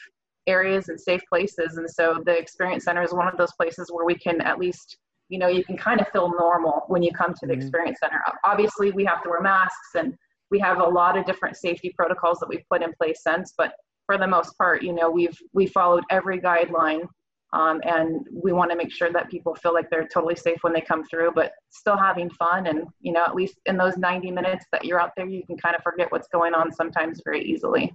areas 0.46 0.88
and 0.88 1.00
safe 1.00 1.22
places. 1.28 1.76
And 1.76 1.88
so 1.88 2.22
the 2.25 2.37
experience 2.37 2.84
center 2.84 3.02
is 3.02 3.12
one 3.12 3.28
of 3.28 3.37
those 3.37 3.52
places 3.52 3.90
where 3.92 4.04
we 4.04 4.14
can 4.14 4.40
at 4.40 4.58
least, 4.58 4.96
you 5.28 5.38
know, 5.38 5.49
you 5.49 5.64
can 5.64 5.76
kind 5.76 6.00
of 6.00 6.08
feel 6.08 6.30
normal 6.38 6.84
when 6.88 7.02
you 7.02 7.12
come 7.12 7.34
to 7.34 7.46
the 7.46 7.52
mm-hmm. 7.52 7.62
experience 7.62 7.99
center. 8.02 8.20
Obviously, 8.44 8.90
we 8.92 9.04
have 9.04 9.22
to 9.22 9.30
wear 9.30 9.40
masks 9.40 9.94
and 9.96 10.14
we 10.50 10.58
have 10.58 10.80
a 10.80 10.84
lot 10.84 11.16
of 11.16 11.25
different 11.25 11.56
safety 11.56 11.92
protocols 11.96 12.38
that 12.40 12.49
we've 12.49 12.68
put 12.70 12.82
in 12.82 12.92
place 13.00 13.22
since, 13.22 13.54
but 13.56 13.72
for 14.06 14.18
the 14.18 14.26
most 14.26 14.58
part, 14.58 14.82
you 14.82 14.92
know, 14.92 15.11
we've 15.11 15.38
we 15.52 15.66
followed 15.66 16.04
every 16.11 16.38
guideline 16.40 17.06
Um, 17.54 17.80
and 17.84 18.26
we 18.32 18.52
want 18.52 18.70
to 18.70 18.76
make 18.76 18.90
sure 18.92 19.12
that 19.12 19.30
people 19.30 19.54
feel 19.54 19.75
like 19.75 19.90
they're 19.90 20.08
totally 20.08 20.37
safe 20.37 20.58
when 20.62 20.72
they 20.72 20.80
come 20.80 21.04
through, 21.04 21.32
but 21.34 21.52
still 21.70 21.99
having 21.99 22.30
fun. 22.30 22.66
And, 22.66 22.87
you 23.00 23.12
know, 23.12 23.25
at 23.25 23.34
least 23.34 23.61
in 23.66 23.76
those 23.76 23.96
90 23.99 24.30
minutes 24.30 24.64
that 24.72 24.84
you're 24.87 25.00
out 25.00 25.11
there, 25.16 25.26
you 25.26 25.44
can 25.46 25.58
kind 25.58 25.76
of 25.76 25.82
forget 25.82 26.11
what's 26.11 26.28
going 26.28 26.54
on 26.54 26.72
sometimes 26.72 27.20
very 27.25 27.42
easily. 27.44 27.92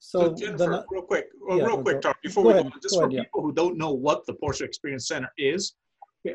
So, 0.00 0.28
So, 0.28 0.34
Jennifer, 0.34 0.56
the, 0.58 0.84
real 0.90 1.02
quick, 1.02 1.28
uh, 1.50 1.56
yeah, 1.56 1.64
real 1.64 1.76
go- 1.76 1.82
quick, 1.82 2.00
Tar, 2.00 2.14
before 2.22 2.42
go 2.44 2.48
we 2.48 2.54
go, 2.54 2.60
on, 2.60 2.72
just 2.82 2.94
go 2.94 3.00
for 3.00 3.04
ahead, 3.04 3.12
yeah. 3.12 3.22
people 3.24 3.42
who 3.42 3.52
don't 3.52 3.76
know 3.76 3.92
what 3.92 4.24
the 4.26 4.32
Porsche 4.32 4.62
Experience 4.62 5.06
Center 5.06 5.30
is, 5.38 5.74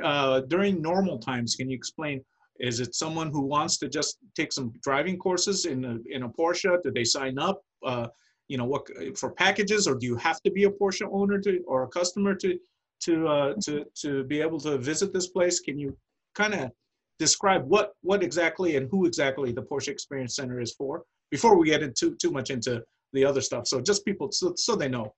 uh, 0.04 0.42
during 0.42 0.82
normal 0.82 1.18
times, 1.18 1.56
can 1.56 1.70
you 1.70 1.76
explain? 1.76 2.24
Is 2.60 2.80
it 2.80 2.96
someone 2.96 3.32
who 3.32 3.42
wants 3.42 3.78
to 3.80 3.90
just 3.90 4.18
take 4.36 4.54
some 4.54 4.72
driving 4.82 5.18
courses 5.18 5.66
in 5.66 5.84
a 5.84 5.98
in 6.16 6.24
a 6.24 6.30
Porsche? 6.30 6.82
Do 6.84 6.90
they 6.92 7.04
sign 7.04 7.38
up? 7.38 7.62
Uh, 7.84 8.08
you 8.48 8.58
know, 8.58 8.66
what 8.66 8.84
for 9.18 9.32
packages, 9.32 9.88
or 9.88 9.96
do 9.96 10.06
you 10.06 10.16
have 10.16 10.42
to 10.44 10.52
be 10.52 10.64
a 10.64 10.70
Porsche 10.70 11.08
owner 11.12 11.40
to 11.42 11.60
or 11.68 11.84
a 11.84 11.88
customer 11.88 12.34
to 12.36 12.58
to 13.02 13.28
uh, 13.28 13.54
to 13.66 13.84
to 14.04 14.24
be 14.24 14.40
able 14.42 14.60
to 14.62 14.78
visit 14.78 15.12
this 15.12 15.28
place? 15.28 15.60
Can 15.60 15.78
you 15.78 15.98
kind 16.34 16.54
of 16.54 16.72
describe 17.20 17.64
what 17.68 17.92
what 18.02 18.24
exactly 18.24 18.78
and 18.78 18.90
who 18.90 19.06
exactly 19.06 19.52
the 19.52 19.64
Porsche 19.64 19.90
Experience 19.90 20.36
Center 20.36 20.62
is 20.62 20.74
for 20.76 21.04
before 21.32 21.58
we 21.58 21.66
get 21.72 21.84
into 21.84 22.16
too 22.16 22.32
much 22.32 22.52
into 22.52 22.82
the 23.16 23.26
other 23.26 23.42
stuff? 23.42 23.68
So 23.68 23.82
just 23.82 24.06
people 24.06 24.32
so 24.32 24.54
so 24.56 24.76
they 24.76 24.88
know. 24.88 25.14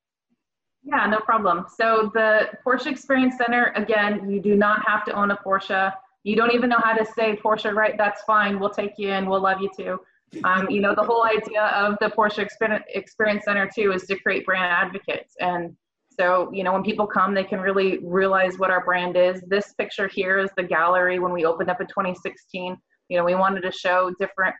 Yeah, 0.83 1.05
no 1.07 1.19
problem. 1.19 1.65
So 1.77 2.11
the 2.13 2.49
Porsche 2.65 2.87
Experience 2.87 3.35
Center, 3.37 3.73
again, 3.75 4.29
you 4.29 4.39
do 4.39 4.55
not 4.55 4.87
have 4.87 5.03
to 5.05 5.11
own 5.11 5.31
a 5.31 5.37
Porsche. 5.37 5.91
You 6.23 6.35
don't 6.35 6.53
even 6.53 6.69
know 6.69 6.79
how 6.81 6.93
to 6.93 7.05
say 7.05 7.35
Porsche 7.35 7.73
right. 7.73 7.95
That's 7.97 8.21
fine. 8.23 8.59
We'll 8.59 8.69
take 8.69 8.93
you 8.97 9.11
in. 9.11 9.29
We'll 9.29 9.41
love 9.41 9.59
you 9.59 9.69
too. 9.75 9.99
Um, 10.43 10.69
you 10.69 10.81
know, 10.81 10.93
the 10.95 11.03
whole 11.03 11.25
idea 11.25 11.63
of 11.67 11.95
the 11.99 12.07
Porsche 12.07 12.47
Experience 12.89 13.45
Center 13.45 13.69
too 13.73 13.91
is 13.91 14.03
to 14.03 14.17
create 14.17 14.45
brand 14.45 14.65
advocates. 14.65 15.35
And 15.39 15.75
so, 16.09 16.51
you 16.51 16.63
know, 16.63 16.73
when 16.73 16.83
people 16.83 17.05
come, 17.05 17.33
they 17.33 17.43
can 17.43 17.59
really 17.59 17.99
realize 17.99 18.57
what 18.57 18.71
our 18.71 18.83
brand 18.83 19.15
is. 19.15 19.41
This 19.47 19.73
picture 19.73 20.07
here 20.07 20.39
is 20.39 20.49
the 20.57 20.63
gallery 20.63 21.19
when 21.19 21.31
we 21.31 21.45
opened 21.45 21.69
up 21.69 21.79
in 21.79 21.87
2016. 21.87 22.77
You 23.09 23.17
know, 23.17 23.23
we 23.23 23.35
wanted 23.35 23.61
to 23.61 23.71
show 23.71 24.13
different 24.19 24.55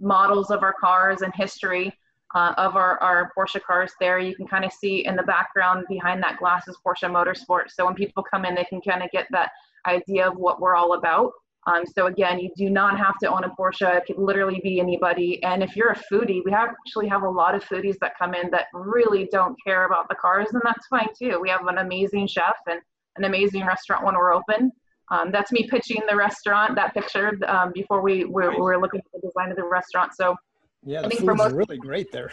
models 0.00 0.50
of 0.50 0.62
our 0.62 0.74
cars 0.80 1.22
and 1.22 1.32
history 1.34 1.92
uh, 2.34 2.54
of 2.56 2.76
our, 2.76 2.98
our 3.02 3.32
Porsche 3.36 3.62
cars 3.62 3.92
there. 4.00 4.18
You 4.18 4.34
can 4.34 4.46
kind 4.46 4.64
of 4.64 4.72
see 4.72 5.04
in 5.06 5.16
the 5.16 5.22
background 5.22 5.86
behind 5.88 6.22
that 6.22 6.38
glass 6.38 6.68
is 6.68 6.76
Porsche 6.84 7.10
Motorsport. 7.10 7.70
So 7.70 7.86
when 7.86 7.94
people 7.94 8.22
come 8.22 8.44
in, 8.44 8.54
they 8.54 8.64
can 8.64 8.80
kind 8.80 9.02
of 9.02 9.10
get 9.10 9.26
that 9.30 9.50
idea 9.86 10.28
of 10.28 10.36
what 10.36 10.60
we're 10.60 10.74
all 10.74 10.94
about. 10.94 11.32
Um, 11.66 11.84
so 11.84 12.06
again, 12.06 12.38
you 12.38 12.50
do 12.56 12.70
not 12.70 12.96
have 12.98 13.18
to 13.22 13.30
own 13.30 13.44
a 13.44 13.50
Porsche. 13.50 13.96
It 13.98 14.06
could 14.06 14.18
literally 14.18 14.60
be 14.62 14.80
anybody. 14.80 15.42
And 15.42 15.62
if 15.62 15.76
you're 15.76 15.90
a 15.90 16.02
foodie, 16.10 16.40
we 16.44 16.52
actually 16.52 17.08
have 17.08 17.22
a 17.22 17.28
lot 17.28 17.54
of 17.54 17.62
foodies 17.64 17.96
that 18.00 18.12
come 18.18 18.34
in 18.34 18.50
that 18.50 18.66
really 18.72 19.28
don't 19.30 19.56
care 19.62 19.84
about 19.84 20.08
the 20.08 20.14
cars, 20.14 20.48
and 20.52 20.62
that's 20.64 20.86
fine 20.86 21.08
too. 21.18 21.38
We 21.40 21.50
have 21.50 21.66
an 21.66 21.78
amazing 21.78 22.26
chef 22.28 22.56
and 22.66 22.80
an 23.16 23.24
amazing 23.24 23.66
restaurant 23.66 24.04
when 24.04 24.14
we're 24.14 24.32
open. 24.32 24.72
Um, 25.10 25.30
that's 25.30 25.52
me 25.52 25.66
pitching 25.68 26.02
the 26.08 26.16
restaurant, 26.16 26.74
that 26.76 26.94
picture, 26.94 27.38
um, 27.46 27.72
before 27.74 28.02
we 28.02 28.24
were, 28.24 28.50
we 28.50 28.60
were 28.60 28.80
looking 28.80 29.00
at 29.00 29.06
the 29.12 29.26
design 29.26 29.50
of 29.50 29.56
the 29.56 29.64
restaurant. 29.64 30.12
So 30.14 30.36
yeah, 30.88 31.02
I 31.04 31.08
think 31.08 31.20
for 31.20 31.34
most- 31.34 31.52
really 31.54 31.76
great 31.76 32.10
there. 32.12 32.32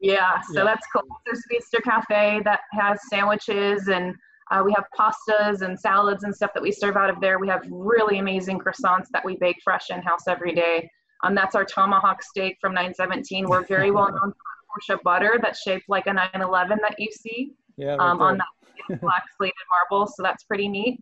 yeah, 0.00 0.40
so 0.52 0.58
Yeah. 0.60 0.64
that's 0.64 0.86
cool. 0.94 1.02
There's 1.24 1.42
Speedster 1.44 1.80
Cafe 1.80 2.40
that 2.44 2.60
has 2.72 3.00
sandwiches 3.08 3.88
and 3.88 4.14
uh, 4.50 4.62
we 4.64 4.72
have 4.72 4.86
pastas 4.98 5.60
and 5.62 5.78
salads 5.78 6.24
and 6.24 6.34
stuff 6.34 6.52
that 6.54 6.62
we 6.62 6.72
serve 6.72 6.96
out 6.96 7.10
of 7.10 7.20
there. 7.20 7.38
We 7.38 7.48
have 7.48 7.62
really 7.70 8.18
amazing 8.18 8.58
croissants 8.58 9.06
that 9.12 9.22
we 9.24 9.36
bake 9.36 9.56
fresh 9.62 9.90
in 9.90 10.00
house 10.00 10.26
every 10.26 10.54
day. 10.54 10.88
Um, 11.22 11.34
that's 11.34 11.54
our 11.54 11.64
tomahawk 11.64 12.22
steak 12.22 12.56
from 12.60 12.72
917. 12.74 13.46
We're 13.48 13.64
very 13.64 13.90
well 13.90 14.06
known 14.10 14.32
for 14.32 14.94
our 14.94 14.96
Porsche 14.98 15.02
butter 15.02 15.38
that's 15.42 15.60
shaped 15.62 15.86
like 15.88 16.06
a 16.06 16.12
911 16.12 16.78
that 16.82 16.98
you 16.98 17.08
see 17.10 17.52
Yeah, 17.76 17.96
right 17.96 18.00
um, 18.10 18.20
on 18.22 18.38
that 18.38 19.00
black 19.02 19.24
slated 19.36 19.54
marble. 19.90 20.06
So 20.06 20.22
that's 20.22 20.44
pretty 20.44 20.68
neat. 20.68 21.00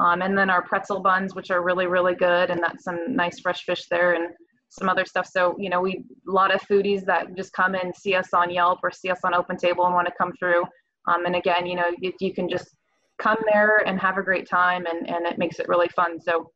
Um, 0.00 0.22
and 0.22 0.36
then 0.38 0.48
our 0.48 0.62
pretzel 0.62 1.00
buns, 1.00 1.34
which 1.34 1.50
are 1.50 1.62
really, 1.62 1.86
really 1.86 2.14
good. 2.14 2.50
And 2.50 2.60
that's 2.62 2.82
some 2.84 3.14
nice 3.14 3.38
fresh 3.40 3.64
fish 3.64 3.86
there 3.90 4.14
and 4.14 4.28
some 4.68 4.88
other 4.88 5.04
stuff. 5.04 5.26
So, 5.26 5.56
you 5.58 5.70
know, 5.70 5.80
we, 5.80 6.04
a 6.28 6.30
lot 6.30 6.54
of 6.54 6.60
foodies 6.62 7.04
that 7.06 7.34
just 7.36 7.52
come 7.52 7.74
and 7.74 7.94
see 7.96 8.14
us 8.14 8.34
on 8.34 8.50
Yelp 8.50 8.80
or 8.82 8.90
see 8.90 9.10
us 9.10 9.20
on 9.24 9.34
Open 9.34 9.56
Table 9.56 9.86
and 9.86 9.94
want 9.94 10.06
to 10.06 10.14
come 10.18 10.32
through. 10.38 10.62
Um, 11.06 11.24
and 11.24 11.36
again, 11.36 11.66
you 11.66 11.74
know, 11.74 11.90
you, 12.00 12.34
can 12.34 12.48
just 12.48 12.68
come 13.18 13.38
there 13.50 13.78
and 13.86 13.98
have 13.98 14.18
a 14.18 14.22
great 14.22 14.48
time 14.48 14.84
and, 14.86 15.08
and 15.08 15.26
it 15.26 15.38
makes 15.38 15.58
it 15.58 15.68
really 15.68 15.88
fun. 15.88 16.20
So 16.20 16.50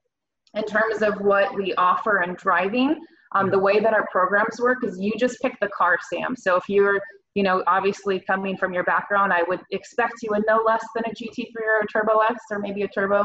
in 0.55 0.64
terms 0.64 1.03
of 1.03 1.20
what 1.20 1.55
we 1.55 1.75
offer 1.75 2.18
and 2.18 2.37
driving, 2.37 3.01
um, 3.35 3.51
the 3.51 3.59
way 3.59 3.81
that 3.81 3.94
our 3.94 4.07
programs 4.12 4.61
work 4.61 4.85
is 4.85 4.98
you 5.01 5.12
just 5.18 5.40
pick 5.40 5.59
the 5.61 5.68
car, 5.68 5.98
Sam. 6.12 6.37
So 6.37 6.57
if 6.57 6.68
you're, 6.68 7.01
you 7.35 7.42
know, 7.42 7.64
obviously 7.66 8.20
coming 8.20 8.59
from 8.59 8.75
your 8.75 8.85
background, 8.85 9.33
I 9.33 9.42
would 9.44 9.61
expect 9.70 10.14
you 10.22 10.29
would 10.33 10.44
know 10.46 10.62
less 10.66 10.85
than 10.94 11.05
a 11.07 11.14
GT3 11.14 11.55
or 11.57 11.81
a 11.83 11.87
Turbo 11.87 12.18
S 12.18 12.37
or 12.51 12.59
maybe 12.59 12.83
a 12.83 12.88
Turbo. 12.88 13.25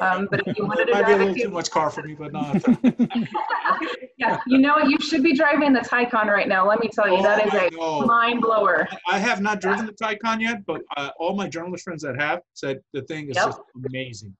Um, 0.00 0.28
but 0.30 0.40
if 0.46 0.56
you 0.56 0.64
wanted 0.66 0.86
to 0.86 0.92
might 0.92 1.06
be 1.06 1.12
a 1.12 1.16
drive 1.16 1.20
little 1.20 1.34
too 1.34 1.50
much 1.50 1.70
car 1.70 1.90
for 1.90 2.02
me, 2.02 2.14
but 2.14 2.32
no. 2.32 2.54
yeah, 4.18 4.38
you 4.46 4.58
know, 4.58 4.78
you 4.78 4.98
should 5.00 5.22
be 5.22 5.34
driving 5.34 5.72
the 5.72 5.80
Taycan 5.80 6.26
right 6.26 6.48
now. 6.48 6.66
Let 6.68 6.80
me 6.80 6.88
tell 6.88 7.08
you, 7.08 7.22
that 7.22 7.42
Oh, 7.42 7.48
is 7.48 7.54
I 7.54 7.68
a 7.68 7.70
know. 7.70 8.06
mind 8.06 8.40
blower. 8.40 8.88
I 9.08 9.18
have 9.18 9.40
not 9.40 9.60
driven 9.60 9.86
the 9.86 9.92
Taycan 9.92 10.40
yet, 10.40 10.64
but 10.66 10.82
uh, 10.96 11.10
all 11.18 11.34
my 11.34 11.48
journalist 11.48 11.84
friends 11.84 12.02
that 12.02 12.20
have 12.20 12.40
said 12.54 12.80
the 12.92 13.02
thing 13.02 13.28
is 13.28 13.36
Yep. 13.36 13.46
just 13.46 13.60
amazing. 13.88 14.36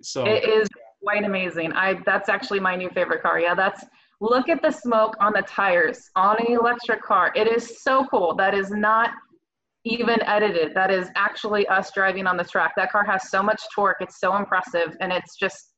So 0.00 0.24
It 0.26 0.48
is 0.48 0.68
quite 1.02 1.24
amazing. 1.24 1.72
I 1.72 2.00
that's 2.06 2.28
actually 2.30 2.60
my 2.60 2.74
new 2.74 2.88
favorite 2.90 3.22
car. 3.22 3.38
Yeah, 3.38 3.54
that's 3.54 3.84
look 4.20 4.48
at 4.48 4.62
the 4.62 4.70
smoke 4.70 5.14
on 5.20 5.32
the 5.34 5.42
tires 5.42 6.10
on 6.16 6.36
an 6.38 6.52
electric 6.54 7.02
car. 7.02 7.30
It 7.34 7.46
is 7.46 7.82
so 7.82 8.06
cool. 8.10 8.34
That 8.34 8.54
is 8.54 8.70
not 8.70 9.10
even 9.84 10.22
edited. 10.22 10.74
That 10.74 10.90
is 10.90 11.08
actually 11.14 11.66
us 11.68 11.90
driving 11.92 12.26
on 12.26 12.36
the 12.36 12.44
track. 12.44 12.72
That 12.76 12.90
car 12.90 13.04
has 13.04 13.30
so 13.30 13.42
much 13.42 13.62
torque. 13.74 13.98
It's 14.00 14.18
so 14.18 14.36
impressive 14.36 14.96
and 15.00 15.12
it's 15.12 15.36
just 15.36 15.72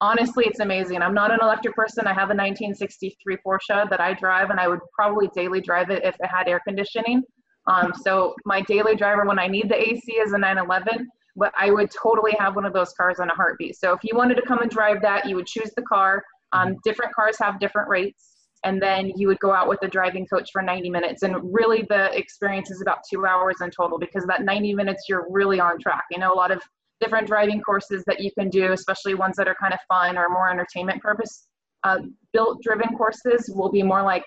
honestly 0.00 0.44
it's 0.46 0.60
amazing. 0.60 1.02
I'm 1.02 1.14
not 1.14 1.30
an 1.30 1.38
electric 1.40 1.74
person. 1.74 2.06
I 2.06 2.10
have 2.12 2.30
a 2.30 2.36
1963 2.36 3.38
Porsche 3.46 3.88
that 3.88 4.00
I 4.00 4.14
drive 4.14 4.50
and 4.50 4.58
I 4.58 4.68
would 4.68 4.80
probably 4.92 5.28
daily 5.34 5.60
drive 5.60 5.90
it 5.90 6.04
if 6.04 6.16
it 6.16 6.26
had 6.26 6.48
air 6.48 6.60
conditioning. 6.66 7.22
Um, 7.68 7.92
so 8.02 8.34
my 8.44 8.60
daily 8.62 8.94
driver 8.96 9.24
when 9.24 9.38
I 9.38 9.46
need 9.46 9.68
the 9.68 9.80
AC 9.80 10.12
is 10.12 10.32
a 10.32 10.38
911 10.38 11.08
but 11.36 11.52
I 11.56 11.70
would 11.70 11.90
totally 11.90 12.34
have 12.38 12.56
one 12.56 12.64
of 12.64 12.72
those 12.72 12.92
cars 12.94 13.20
on 13.20 13.28
a 13.28 13.34
heartbeat. 13.34 13.76
So 13.76 13.92
if 13.92 14.00
you 14.02 14.16
wanted 14.16 14.36
to 14.36 14.42
come 14.42 14.60
and 14.60 14.70
drive 14.70 15.02
that, 15.02 15.28
you 15.28 15.36
would 15.36 15.46
choose 15.46 15.70
the 15.76 15.82
car. 15.82 16.24
Um, 16.52 16.76
different 16.82 17.14
cars 17.14 17.36
have 17.40 17.60
different 17.60 17.88
rates, 17.88 18.35
and 18.64 18.80
then 18.80 19.12
you 19.16 19.28
would 19.28 19.38
go 19.38 19.52
out 19.52 19.68
with 19.68 19.78
a 19.82 19.88
driving 19.88 20.26
coach 20.26 20.50
for 20.52 20.62
90 20.62 20.90
minutes. 20.90 21.22
And 21.22 21.36
really, 21.52 21.84
the 21.88 22.16
experience 22.16 22.70
is 22.70 22.80
about 22.80 22.98
two 23.08 23.26
hours 23.26 23.56
in 23.60 23.70
total 23.70 23.98
because 23.98 24.24
that 24.26 24.42
90 24.42 24.74
minutes 24.74 25.04
you're 25.08 25.26
really 25.30 25.60
on 25.60 25.78
track. 25.78 26.04
You 26.10 26.18
know, 26.18 26.32
a 26.32 26.34
lot 26.34 26.50
of 26.50 26.62
different 27.00 27.26
driving 27.26 27.60
courses 27.60 28.02
that 28.06 28.20
you 28.20 28.30
can 28.38 28.48
do, 28.48 28.72
especially 28.72 29.14
ones 29.14 29.36
that 29.36 29.48
are 29.48 29.56
kind 29.60 29.74
of 29.74 29.80
fun 29.88 30.16
or 30.16 30.28
more 30.28 30.50
entertainment 30.50 31.02
purpose. 31.02 31.46
Uh, 31.84 31.98
built 32.32 32.62
driven 32.62 32.96
courses 32.96 33.50
will 33.54 33.70
be 33.70 33.82
more 33.82 34.02
like 34.02 34.24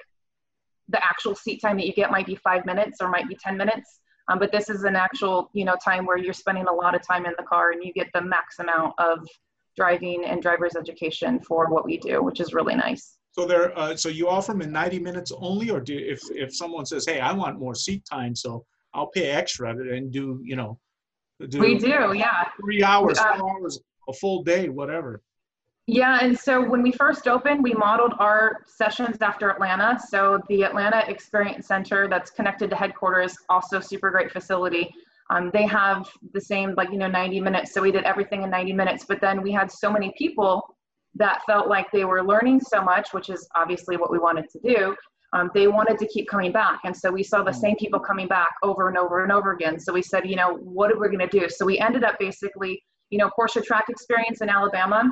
the 0.89 1.03
actual 1.05 1.35
seat 1.35 1.61
time 1.61 1.77
that 1.77 1.85
you 1.85 1.93
get 1.93 2.11
might 2.11 2.25
be 2.25 2.35
five 2.35 2.65
minutes 2.65 2.99
or 3.01 3.09
might 3.09 3.27
be 3.27 3.35
10 3.35 3.57
minutes. 3.57 3.99
Um, 4.29 4.37
but 4.37 4.51
this 4.51 4.69
is 4.69 4.83
an 4.83 4.95
actual, 4.95 5.49
you 5.53 5.65
know, 5.65 5.75
time 5.83 6.05
where 6.05 6.17
you're 6.17 6.33
spending 6.33 6.67
a 6.67 6.73
lot 6.73 6.93
of 6.93 7.05
time 7.05 7.25
in 7.25 7.33
the 7.37 7.43
car 7.43 7.71
and 7.71 7.83
you 7.83 7.91
get 7.93 8.07
the 8.13 8.21
max 8.21 8.59
amount 8.59 8.93
of 8.99 9.27
driving 9.75 10.23
and 10.25 10.41
driver's 10.41 10.75
education 10.75 11.39
for 11.39 11.67
what 11.69 11.85
we 11.85 11.97
do, 11.97 12.21
which 12.21 12.39
is 12.39 12.53
really 12.53 12.75
nice. 12.75 13.18
So 13.39 13.47
there. 13.47 13.77
Uh, 13.77 13.95
so 13.95 14.09
you 14.09 14.27
offer 14.27 14.51
them 14.51 14.61
in 14.61 14.71
90 14.71 14.99
minutes 14.99 15.31
only, 15.37 15.69
or 15.69 15.79
do 15.79 15.97
if 15.97 16.21
if 16.31 16.55
someone 16.55 16.85
says, 16.85 17.05
"Hey, 17.05 17.19
I 17.19 17.31
want 17.31 17.59
more 17.59 17.75
seat 17.75 18.03
time, 18.05 18.35
so 18.35 18.65
I'll 18.93 19.07
pay 19.07 19.27
extra 19.29 19.69
and 19.69 20.11
do 20.11 20.39
you 20.43 20.55
know 20.55 20.79
do 21.47 21.59
We 21.59 21.77
do, 21.77 22.13
yeah. 22.13 22.49
three 22.59 22.83
hours, 22.83 23.17
Uh, 23.17 23.37
four 23.37 23.49
hours, 23.49 23.79
a 24.09 24.13
full 24.13 24.43
day, 24.43 24.69
whatever." 24.69 25.21
Yeah, 25.87 26.19
and 26.21 26.37
so 26.37 26.61
when 26.61 26.83
we 26.83 26.91
first 26.91 27.27
opened, 27.27 27.63
we 27.63 27.73
modeled 27.73 28.13
our 28.19 28.57
sessions 28.67 29.17
after 29.21 29.49
Atlanta. 29.49 29.99
So 30.07 30.39
the 30.47 30.63
Atlanta 30.63 31.03
Experience 31.07 31.65
Center 31.65 32.07
that's 32.07 32.29
connected 32.29 32.69
to 32.69 32.75
headquarters, 32.75 33.35
also 33.49 33.79
super 33.79 34.11
great 34.11 34.31
facility. 34.31 34.93
Um, 35.31 35.49
they 35.51 35.65
have 35.65 36.07
the 36.33 36.41
same, 36.41 36.75
like, 36.75 36.91
you 36.91 36.97
know, 36.97 37.07
90 37.07 37.39
minutes. 37.39 37.73
So 37.73 37.81
we 37.81 37.91
did 37.91 38.03
everything 38.03 38.43
in 38.43 38.51
90 38.51 38.73
minutes. 38.73 39.05
But 39.07 39.19
then 39.19 39.41
we 39.41 39.51
had 39.51 39.71
so 39.71 39.91
many 39.91 40.13
people 40.15 40.75
that 41.15 41.41
felt 41.45 41.67
like 41.67 41.87
they 41.91 42.05
were 42.05 42.23
learning 42.23 42.61
so 42.61 42.81
much, 42.81 43.13
which 43.13 43.29
is 43.29 43.47
obviously 43.55 43.97
what 43.97 44.11
we 44.11 44.19
wanted 44.19 44.45
to 44.49 44.59
do. 44.59 44.95
Um, 45.33 45.51
they 45.53 45.67
wanted 45.67 45.99
to 45.99 46.07
keep 46.07 46.27
coming 46.27 46.51
back. 46.51 46.79
And 46.85 46.95
so 46.95 47.11
we 47.11 47.23
saw 47.23 47.43
the 47.43 47.51
same 47.51 47.75
people 47.75 47.99
coming 47.99 48.27
back 48.27 48.49
over 48.63 48.87
and 48.87 48.97
over 48.97 49.23
and 49.23 49.31
over 49.31 49.53
again. 49.53 49.79
So 49.79 49.93
we 49.93 50.01
said, 50.01 50.27
you 50.27 50.35
know, 50.35 50.55
what 50.55 50.91
are 50.91 50.99
we 50.99 51.07
going 51.07 51.19
to 51.19 51.39
do? 51.39 51.47
So 51.49 51.65
we 51.65 51.77
ended 51.77 52.03
up 52.03 52.17
basically, 52.19 52.81
you 53.11 53.19
know, 53.19 53.29
Porsche 53.37 53.63
Track 53.63 53.85
Experience 53.89 54.41
in 54.41 54.49
Alabama 54.49 55.11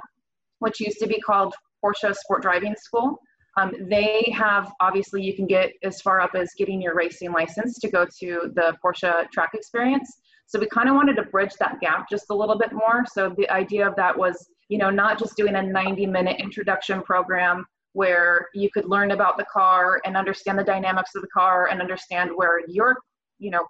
which 0.59 0.79
used 0.79 0.99
to 0.99 1.07
be 1.07 1.19
called 1.19 1.53
Porsche 1.83 2.15
Sport 2.15 2.41
Driving 2.41 2.75
School. 2.77 3.19
Um, 3.57 3.73
they 3.89 4.31
have 4.35 4.71
obviously 4.79 5.23
you 5.23 5.35
can 5.35 5.47
get 5.47 5.71
as 5.83 6.01
far 6.01 6.21
up 6.21 6.31
as 6.35 6.51
getting 6.57 6.81
your 6.81 6.95
racing 6.95 7.31
license 7.31 7.79
to 7.79 7.89
go 7.89 8.05
to 8.19 8.51
the 8.53 8.75
Porsche 8.83 9.29
track 9.31 9.51
experience. 9.53 10.19
So 10.45 10.59
we 10.59 10.67
kind 10.67 10.87
of 10.87 10.95
wanted 10.95 11.15
to 11.15 11.23
bridge 11.23 11.53
that 11.59 11.79
gap 11.81 12.07
just 12.09 12.25
a 12.29 12.35
little 12.35 12.57
bit 12.57 12.71
more. 12.71 13.03
So 13.11 13.33
the 13.35 13.49
idea 13.49 13.87
of 13.87 13.95
that 13.95 14.17
was, 14.17 14.47
you 14.69 14.77
know, 14.77 14.89
not 14.89 15.19
just 15.19 15.35
doing 15.35 15.55
a 15.55 15.61
90 15.61 16.05
minute 16.05 16.39
introduction 16.39 17.01
program 17.01 17.65
where 17.93 18.47
you 18.53 18.69
could 18.69 18.85
learn 18.85 19.11
about 19.11 19.37
the 19.37 19.45
car 19.51 20.01
and 20.05 20.15
understand 20.15 20.59
the 20.59 20.63
dynamics 20.63 21.15
of 21.15 21.21
the 21.21 21.27
car 21.29 21.67
and 21.67 21.81
understand 21.81 22.29
where 22.35 22.61
your, 22.67 22.97
you 23.39 23.49
know, 23.49 23.65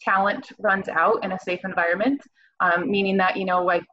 talent 0.00 0.50
runs 0.58 0.88
out 0.88 1.24
in 1.24 1.32
a 1.32 1.38
safe 1.38 1.60
environment, 1.64 2.20
um, 2.60 2.90
meaning 2.90 3.16
that, 3.16 3.36
you 3.36 3.44
know, 3.44 3.64
like 3.64 3.84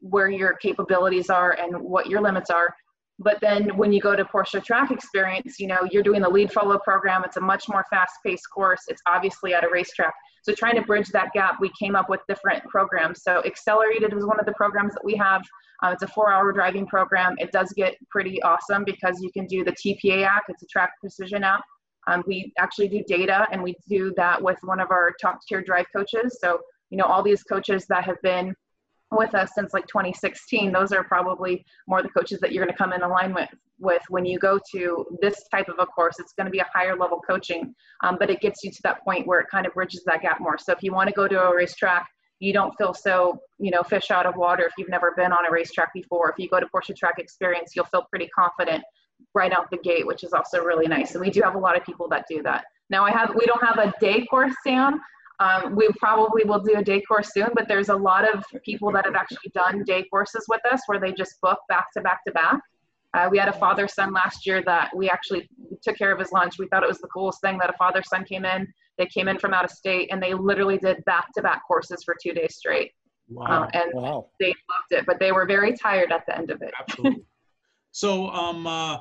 where 0.00 0.28
your 0.28 0.54
capabilities 0.54 1.30
are 1.30 1.52
and 1.52 1.76
what 1.76 2.06
your 2.06 2.20
limits 2.20 2.50
are. 2.50 2.74
But 3.18 3.38
then 3.40 3.76
when 3.76 3.92
you 3.92 4.00
go 4.00 4.14
to 4.14 4.24
Porsche 4.24 4.62
Track 4.62 4.90
Experience, 4.90 5.58
you 5.58 5.66
know, 5.66 5.88
you're 5.90 6.02
doing 6.02 6.20
the 6.20 6.28
lead 6.28 6.52
follow 6.52 6.78
program. 6.78 7.24
It's 7.24 7.38
a 7.38 7.40
much 7.40 7.64
more 7.68 7.84
fast 7.88 8.12
paced 8.24 8.48
course. 8.50 8.82
It's 8.88 9.00
obviously 9.06 9.54
at 9.54 9.64
a 9.64 9.68
racetrack. 9.72 10.12
So 10.42 10.52
trying 10.52 10.76
to 10.76 10.82
bridge 10.82 11.08
that 11.08 11.32
gap, 11.32 11.56
we 11.60 11.70
came 11.80 11.96
up 11.96 12.10
with 12.10 12.20
different 12.28 12.62
programs. 12.64 13.22
So 13.22 13.42
Accelerated 13.46 14.12
was 14.12 14.26
one 14.26 14.38
of 14.38 14.44
the 14.44 14.52
programs 14.52 14.92
that 14.94 15.04
we 15.04 15.16
have. 15.16 15.42
Uh, 15.82 15.90
it's 15.90 16.02
a 16.02 16.08
four 16.08 16.32
hour 16.32 16.52
driving 16.52 16.86
program. 16.86 17.34
It 17.38 17.52
does 17.52 17.72
get 17.76 17.96
pretty 18.10 18.42
awesome 18.42 18.84
because 18.84 19.20
you 19.20 19.30
can 19.32 19.46
do 19.46 19.64
the 19.64 19.72
TPA 19.72 20.24
app. 20.24 20.44
It's 20.48 20.62
a 20.62 20.66
track 20.66 20.92
precision 21.00 21.44
app. 21.44 21.62
Um, 22.06 22.22
we 22.26 22.52
actually 22.58 22.88
do 22.88 23.02
data 23.06 23.46
and 23.50 23.62
we 23.62 23.74
do 23.88 24.12
that 24.16 24.40
with 24.40 24.58
one 24.62 24.80
of 24.80 24.90
our 24.90 25.12
top 25.20 25.40
tier 25.46 25.60
drive 25.60 25.86
coaches. 25.94 26.38
So, 26.40 26.60
you 26.90 26.96
know, 26.96 27.04
all 27.04 27.22
these 27.22 27.42
coaches 27.42 27.86
that 27.88 28.04
have 28.04 28.20
been 28.22 28.54
with 29.10 29.34
us 29.34 29.50
since 29.54 29.72
like 29.72 29.86
2016, 29.86 30.72
those 30.72 30.92
are 30.92 31.04
probably 31.04 31.64
more 31.88 32.02
the 32.02 32.08
coaches 32.08 32.40
that 32.40 32.52
you're 32.52 32.64
going 32.64 32.74
to 32.74 32.78
come 32.78 32.92
in 32.92 33.02
alignment 33.02 33.50
with 33.78 34.02
when 34.08 34.24
you 34.24 34.38
go 34.38 34.58
to 34.72 35.04
this 35.20 35.42
type 35.50 35.68
of 35.68 35.76
a 35.78 35.86
course. 35.86 36.18
It's 36.18 36.32
going 36.32 36.46
to 36.46 36.50
be 36.50 36.60
a 36.60 36.66
higher 36.72 36.96
level 36.96 37.20
coaching, 37.20 37.74
um, 38.02 38.16
but 38.18 38.30
it 38.30 38.40
gets 38.40 38.62
you 38.64 38.70
to 38.70 38.80
that 38.84 39.04
point 39.04 39.26
where 39.26 39.40
it 39.40 39.46
kind 39.50 39.66
of 39.66 39.74
bridges 39.74 40.02
that 40.06 40.22
gap 40.22 40.40
more. 40.40 40.58
So 40.58 40.72
if 40.72 40.82
you 40.82 40.92
want 40.92 41.08
to 41.08 41.14
go 41.14 41.28
to 41.28 41.40
a 41.40 41.54
racetrack, 41.54 42.06
you 42.38 42.52
don't 42.52 42.72
feel 42.76 42.92
so, 42.92 43.38
you 43.58 43.70
know, 43.70 43.82
fish 43.82 44.10
out 44.10 44.26
of 44.26 44.36
water 44.36 44.64
if 44.64 44.72
you've 44.76 44.88
never 44.88 45.12
been 45.16 45.32
on 45.32 45.46
a 45.46 45.50
racetrack 45.50 45.92
before. 45.94 46.30
If 46.30 46.38
you 46.38 46.48
go 46.48 46.60
to 46.60 46.66
Porsche 46.66 46.94
Track 46.94 47.14
Experience, 47.18 47.72
you'll 47.74 47.86
feel 47.86 48.06
pretty 48.10 48.28
confident 48.28 48.82
right 49.34 49.52
out 49.52 49.70
the 49.70 49.78
gate, 49.78 50.06
which 50.06 50.22
is 50.24 50.32
also 50.32 50.62
really 50.62 50.86
nice. 50.86 51.12
And 51.14 51.20
we 51.20 51.30
do 51.30 51.40
have 51.42 51.54
a 51.54 51.58
lot 51.58 51.76
of 51.76 51.84
people 51.84 52.08
that 52.10 52.26
do 52.28 52.42
that. 52.42 52.64
Now 52.90 53.04
I 53.04 53.10
have, 53.10 53.34
we 53.34 53.46
don't 53.46 53.64
have 53.64 53.78
a 53.78 53.92
day 54.00 54.26
course, 54.26 54.54
Sam. 54.62 55.00
Um, 55.38 55.76
we 55.76 55.88
probably 55.98 56.44
will 56.44 56.60
do 56.60 56.76
a 56.76 56.82
day 56.82 57.02
course 57.02 57.30
soon, 57.32 57.48
but 57.54 57.68
there's 57.68 57.90
a 57.90 57.96
lot 57.96 58.24
of 58.32 58.42
people 58.64 58.90
that 58.92 59.04
have 59.04 59.14
actually 59.14 59.50
done 59.54 59.82
day 59.84 60.04
courses 60.10 60.44
with 60.48 60.62
us 60.70 60.80
where 60.86 60.98
they 60.98 61.12
just 61.12 61.40
book 61.42 61.58
back 61.68 61.86
to 61.94 62.00
back 62.00 62.20
to 62.26 62.32
back. 62.32 62.58
Uh, 63.16 63.28
we 63.30 63.38
had 63.38 63.48
a 63.48 63.52
father 63.52 63.88
son 63.88 64.12
last 64.12 64.46
year 64.46 64.62
that 64.66 64.94
we 64.94 65.08
actually 65.08 65.48
took 65.82 65.96
care 65.96 66.12
of 66.12 66.18
his 66.18 66.32
lunch. 66.32 66.58
We 66.58 66.68
thought 66.68 66.82
it 66.82 66.88
was 66.88 66.98
the 66.98 67.08
coolest 67.08 67.40
thing 67.40 67.56
that 67.58 67.70
a 67.70 67.72
father 67.78 68.02
son 68.02 68.24
came 68.24 68.44
in. 68.44 68.68
They 68.98 69.06
came 69.06 69.26
in 69.26 69.38
from 69.38 69.54
out 69.54 69.64
of 69.64 69.70
state 69.70 70.10
and 70.12 70.22
they 70.22 70.34
literally 70.34 70.76
did 70.76 71.02
back 71.06 71.28
to 71.34 71.42
back 71.42 71.62
courses 71.66 72.02
for 72.04 72.14
two 72.22 72.34
days 72.34 72.56
straight. 72.56 72.92
Wow. 73.28 73.64
Uh, 73.64 73.68
and 73.72 73.90
Wow. 73.94 74.28
they 74.38 74.48
loved 74.48 74.92
it, 74.92 75.06
but 75.06 75.18
they 75.18 75.32
were 75.32 75.46
very 75.46 75.72
tired 75.74 76.12
at 76.12 76.24
the 76.26 76.36
end 76.36 76.50
of 76.50 76.60
it. 76.62 76.72
Absolutely. 76.78 77.24
So, 77.92 78.28
um, 78.28 78.66
uh, 78.66 78.98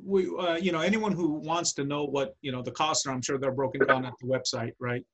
we, 0.00 0.32
uh, 0.38 0.54
you 0.54 0.70
know, 0.70 0.78
anyone 0.78 1.10
who 1.10 1.40
wants 1.40 1.72
to 1.72 1.82
know 1.82 2.04
what, 2.04 2.36
you 2.40 2.52
know, 2.52 2.62
the 2.62 2.70
costs 2.70 3.04
are, 3.04 3.10
I'm 3.10 3.20
sure 3.20 3.36
they're 3.36 3.50
broken 3.50 3.84
down 3.84 4.04
at 4.04 4.12
the 4.20 4.28
website, 4.28 4.74
right? 4.78 5.04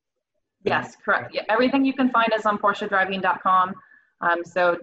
Yes, 0.63 0.95
correct. 1.03 1.33
Yeah, 1.33 1.41
everything 1.49 1.83
you 1.83 1.93
can 1.93 2.11
find 2.11 2.29
is 2.37 2.45
on 2.45 2.59
PorscheDriving.com. 2.59 3.73
Um, 4.21 4.45
so 4.45 4.77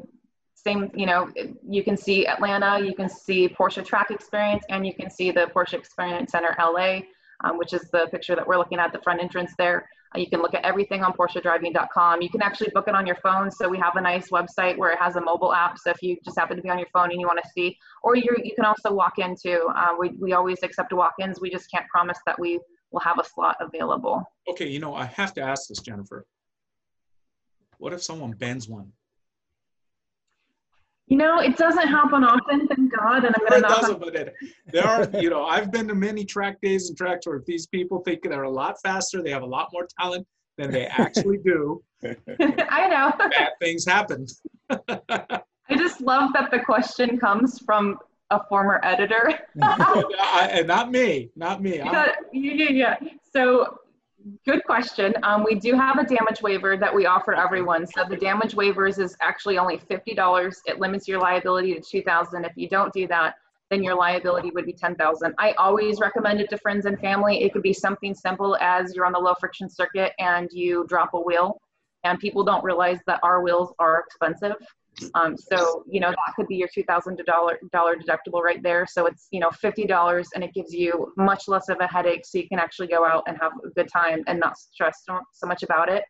same, 0.67 0.91
you 0.95 1.07
know, 1.07 1.31
you 1.69 1.83
can 1.85 1.97
see 1.97 2.27
Atlanta, 2.27 2.85
you 2.85 2.95
can 2.95 3.09
see 3.09 3.49
Porsche 3.49 3.85
Track 3.85 4.11
Experience, 4.11 4.65
and 4.69 4.87
you 4.87 4.95
can 4.95 5.09
see 5.11 5.31
the 5.31 5.45
Porsche 5.55 5.75
Experience 5.75 6.33
Center 6.33 6.55
LA, 6.59 7.01
um, 7.45 7.57
which 7.57 7.73
is 7.73 7.89
the 7.93 8.09
picture 8.11 8.35
that 8.35 8.47
we're 8.47 8.59
looking 8.59 8.79
at 8.79 8.93
the 8.93 9.01
front 9.01 9.21
entrance 9.21 9.53
there. 9.57 9.89
Uh, 10.15 10.19
you 10.19 10.29
can 10.29 10.41
look 10.41 10.55
at 10.55 10.65
everything 10.65 11.03
on 11.03 11.13
PorscheDriving.com. 11.13 12.23
You 12.23 12.31
can 12.31 12.43
actually 12.43 12.71
book 12.75 12.89
it 12.89 12.95
on 12.95 13.07
your 13.07 13.17
phone. 13.17 13.51
So 13.51 13.69
we 13.69 13.79
have 13.79 13.95
a 13.97 14.01
nice 14.01 14.31
website 14.31 14.77
where 14.77 14.91
it 14.91 14.99
has 14.99 15.17
a 15.17 15.21
mobile 15.21 15.53
app. 15.53 15.79
So 15.79 15.91
if 15.91 16.03
you 16.03 16.17
just 16.25 16.39
happen 16.39 16.57
to 16.57 16.63
be 16.63 16.71
on 16.71 16.79
your 16.79 16.89
phone 16.93 17.11
and 17.11 17.21
you 17.21 17.27
want 17.27 17.41
to 17.43 17.51
see, 17.51 17.77
or 18.03 18.17
you 18.17 18.35
you 18.43 18.55
can 18.55 18.65
also 18.65 18.93
walk 18.93 19.19
into. 19.19 19.65
Uh, 19.67 19.95
we 19.99 20.11
we 20.21 20.33
always 20.33 20.63
accept 20.63 20.93
walk-ins. 20.93 21.41
We 21.41 21.51
just 21.51 21.71
can't 21.71 21.87
promise 21.89 22.19
that 22.27 22.39
we 22.39 22.61
will 22.91 23.01
have 23.01 23.19
a 23.19 23.25
slot 23.25 23.57
available. 23.61 24.23
Okay, 24.49 24.69
you 24.69 24.81
know, 24.81 24.95
I 24.95 25.07
have 25.07 25.33
to 25.35 25.43
ask 25.43 25.69
this, 25.69 25.81
Jennifer. 25.81 26.27
What 27.79 27.93
if 27.93 28.03
someone 28.03 28.33
bends 28.33 28.69
one? 28.69 28.93
You 31.09 31.17
know, 31.17 31.39
it 31.39 31.57
doesn't 31.57 31.87
happen 31.87 32.25
often, 32.25 32.67
thank 32.67 32.97
God. 32.97 33.25
And 33.25 33.35
I'm 33.39 33.47
it 33.47 33.51
to 33.51 33.61
knock 33.61 33.71
on 33.71 33.81
doesn't, 33.81 34.01
but 34.01 34.17
it, 34.17 34.35
there 34.73 34.87
are, 34.87 35.09
you 35.21 35.31
know, 35.31 35.45
I've 35.45 35.71
been 35.71 35.87
to 35.89 35.95
many 35.95 36.25
track 36.25 36.61
days 36.61 36.89
and 36.89 36.99
tracks 36.99 37.27
where 37.27 37.43
these 37.47 37.67
people 37.69 38.01
think 38.01 38.23
they're 38.23 38.43
a 38.43 38.51
lot 38.51 38.77
faster, 38.83 39.23
they 39.23 39.31
have 39.31 39.43
a 39.43 39.47
lot 39.47 39.69
more 39.73 39.87
talent 40.01 40.27
than 40.59 40.73
they 40.73 40.87
actually 40.87 41.39
do. 41.39 41.83
I 42.05 42.89
know. 42.89 43.13
Bad 43.19 43.51
things 43.61 43.85
happen. 43.87 44.27
I 44.71 45.77
just 45.77 46.01
love 46.01 46.33
that 46.33 46.51
the 46.51 46.61
question 46.61 47.19
comes 47.19 47.61
from 47.61 47.99
a 48.31 48.43
former 48.49 48.81
editor. 48.83 49.39
And 49.57 50.67
not 50.67 50.91
me, 50.91 51.31
not 51.37 51.63
me. 51.63 51.79
Yeah, 51.85 52.13
yeah, 52.33 52.71
yeah. 52.71 52.97
So, 53.33 53.79
good 54.45 54.65
question. 54.65 55.15
Um, 55.23 55.45
we 55.45 55.55
do 55.55 55.75
have 55.75 55.99
a 55.99 56.05
damage 56.05 56.43
waiver 56.43 56.77
that 56.77 56.95
we 56.95 57.07
offer 57.07 57.35
everyone. 57.35 57.87
So 57.87 58.05
the 58.09 58.17
damage 58.17 58.55
waivers 58.55 58.99
is 58.99 59.17
actually 59.21 59.59
only 59.59 59.79
fifty 59.79 60.15
dollars. 60.15 60.61
It 60.67 60.79
limits 60.81 61.07
your 61.07 61.21
liability 61.21 61.75
to 61.75 61.81
two 61.81 62.03
thousand. 62.03 62.45
If 62.45 62.53
you 62.57 62.69
don't 62.69 62.93
do 62.93 63.07
that, 63.09 63.35
then 63.71 63.83
your 63.83 63.95
liability 63.95 64.51
would 64.51 64.67
be 64.67 64.73
ten 64.73 64.95
thousand. 64.95 65.35
I 65.39 65.53
always 65.53 66.01
recommend 66.01 66.41
it 66.41 66.51
to 66.51 66.59
friends 66.59 66.87
and 66.87 66.99
family. 66.99 67.43
It 67.43 67.53
could 67.53 67.63
be 67.63 67.73
something 67.73 68.15
simple 68.15 68.57
as 68.61 68.95
you're 68.95 69.07
on 69.07 69.13
the 69.13 69.19
low 69.19 69.35
friction 69.39 69.69
circuit 69.69 70.13
and 70.19 70.49
you 70.53 70.87
drop 70.89 71.15
a 71.15 71.21
wheel, 71.21 71.61
and 72.05 72.19
people 72.19 72.45
don't 72.45 72.65
realize 72.65 73.01
that 73.07 73.21
our 73.23 73.43
wheels 73.43 73.75
are 73.79 74.01
expensive. 74.01 74.57
Um, 75.15 75.37
so 75.37 75.85
you 75.89 76.01
know 76.01 76.11
that 76.11 76.35
could 76.35 76.47
be 76.47 76.57
your 76.57 76.69
two 76.73 76.83
thousand 76.85 77.21
dollar 77.27 77.59
dollar 77.73 77.97
deductible 77.97 78.43
right 78.43 78.63
there. 78.63 78.87
So 78.89 79.07
it's 79.07 79.29
you 79.31 79.41
know 79.41 79.51
fifty 79.51 79.87
dollars, 79.87 80.29
and 80.35 80.43
it 80.43 80.55
gives 80.55 80.73
you 80.73 81.13
much 81.17 81.49
less 81.49 81.69
of 81.69 81.79
a 81.81 81.87
headache, 81.87 82.25
so 82.25 82.39
you 82.39 82.49
can 82.49 82.59
actually 82.59 82.89
go 82.89 83.05
out 83.05 83.25
and 83.27 83.37
have 83.41 83.53
a 83.65 83.69
good 83.71 83.89
time 83.89 84.23
and 84.27 84.41
not 84.41 84.57
stress 84.59 85.03
so 85.07 85.47
much 85.47 85.63
about 85.63 85.89
it. 85.89 86.05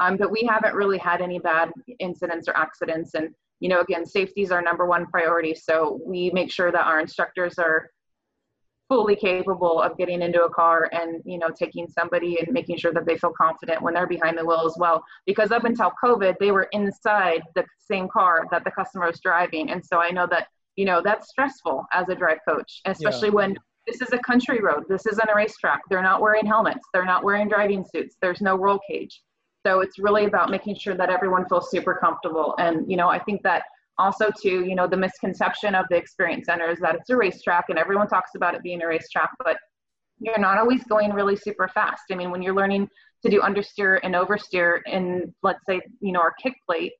Um, 0.00 0.16
but 0.16 0.30
we 0.30 0.46
haven't 0.48 0.74
really 0.74 0.98
had 0.98 1.22
any 1.22 1.38
bad 1.38 1.70
incidents 1.98 2.48
or 2.48 2.56
accidents, 2.56 3.14
and 3.14 3.30
you 3.60 3.68
know 3.68 3.80
again, 3.80 4.04
safety 4.04 4.42
is 4.42 4.52
our 4.52 4.62
number 4.62 4.86
one 4.86 5.06
priority. 5.06 5.54
So 5.54 6.00
we 6.04 6.30
make 6.30 6.50
sure 6.50 6.70
that 6.70 6.86
our 6.86 7.00
instructors 7.00 7.58
are 7.58 7.90
fully 8.88 9.16
capable 9.16 9.80
of 9.80 9.96
getting 9.98 10.22
into 10.22 10.44
a 10.44 10.50
car 10.50 10.88
and 10.92 11.20
you 11.24 11.38
know 11.38 11.48
taking 11.50 11.88
somebody 11.88 12.38
and 12.38 12.52
making 12.52 12.76
sure 12.76 12.92
that 12.92 13.04
they 13.06 13.16
feel 13.16 13.32
confident 13.32 13.82
when 13.82 13.94
they're 13.94 14.06
behind 14.06 14.38
the 14.38 14.44
wheel 14.44 14.64
as 14.66 14.76
well. 14.78 15.04
Because 15.26 15.50
up 15.50 15.64
until 15.64 15.92
covid 16.02 16.34
they 16.40 16.50
were 16.52 16.68
inside 16.72 17.42
the 17.54 17.64
same 17.78 18.08
car 18.08 18.46
that 18.50 18.64
the 18.64 18.70
customer 18.70 19.06
was 19.06 19.20
driving. 19.20 19.70
And 19.70 19.84
so 19.84 19.98
i 19.98 20.10
know 20.10 20.26
that 20.30 20.48
you 20.76 20.84
know 20.84 21.00
that's 21.02 21.28
stressful 21.28 21.84
as 21.92 22.08
a 22.08 22.14
drive 22.14 22.38
coach 22.46 22.80
especially 22.84 23.30
when 23.30 23.56
this 23.86 24.00
is 24.02 24.12
a 24.12 24.18
country 24.18 24.60
road. 24.60 24.82
This 24.88 25.06
isn't 25.06 25.30
a 25.30 25.34
racetrack. 25.34 25.82
They're 25.88 26.02
not 26.02 26.20
wearing 26.20 26.44
helmets. 26.44 26.84
They're 26.92 27.04
not 27.04 27.22
wearing 27.22 27.48
driving 27.48 27.84
suits. 27.84 28.16
There's 28.20 28.40
no 28.40 28.56
roll 28.56 28.80
cage. 28.88 29.22
So 29.64 29.80
it's 29.80 30.00
really 30.00 30.24
about 30.24 30.50
making 30.50 30.76
sure 30.76 30.96
that 30.96 31.08
everyone 31.08 31.48
feels 31.48 31.70
super 31.70 31.94
comfortable. 31.94 32.54
And 32.58 32.90
you 32.90 32.96
know 32.96 33.08
i 33.08 33.18
think 33.18 33.42
that 33.42 33.62
also 33.98 34.30
too 34.42 34.64
you 34.64 34.74
know 34.74 34.86
the 34.86 34.96
misconception 34.96 35.74
of 35.74 35.86
the 35.90 35.96
experience 35.96 36.46
center 36.46 36.68
is 36.70 36.78
that 36.80 36.94
it's 36.94 37.10
a 37.10 37.16
racetrack 37.16 37.66
and 37.68 37.78
everyone 37.78 38.08
talks 38.08 38.32
about 38.34 38.54
it 38.54 38.62
being 38.62 38.82
a 38.82 38.86
racetrack 38.86 39.30
but 39.44 39.56
you're 40.18 40.38
not 40.38 40.56
always 40.58 40.82
going 40.84 41.12
really 41.12 41.36
super 41.36 41.68
fast. 41.68 42.04
I 42.10 42.14
mean 42.14 42.30
when 42.30 42.42
you're 42.42 42.54
learning 42.54 42.88
to 43.22 43.30
do 43.30 43.40
understeer 43.40 43.98
and 44.02 44.14
oversteer 44.14 44.80
in 44.86 45.34
let's 45.42 45.64
say 45.68 45.80
you 46.00 46.12
know 46.12 46.20
our 46.20 46.34
kick 46.42 46.54
plate 46.66 46.92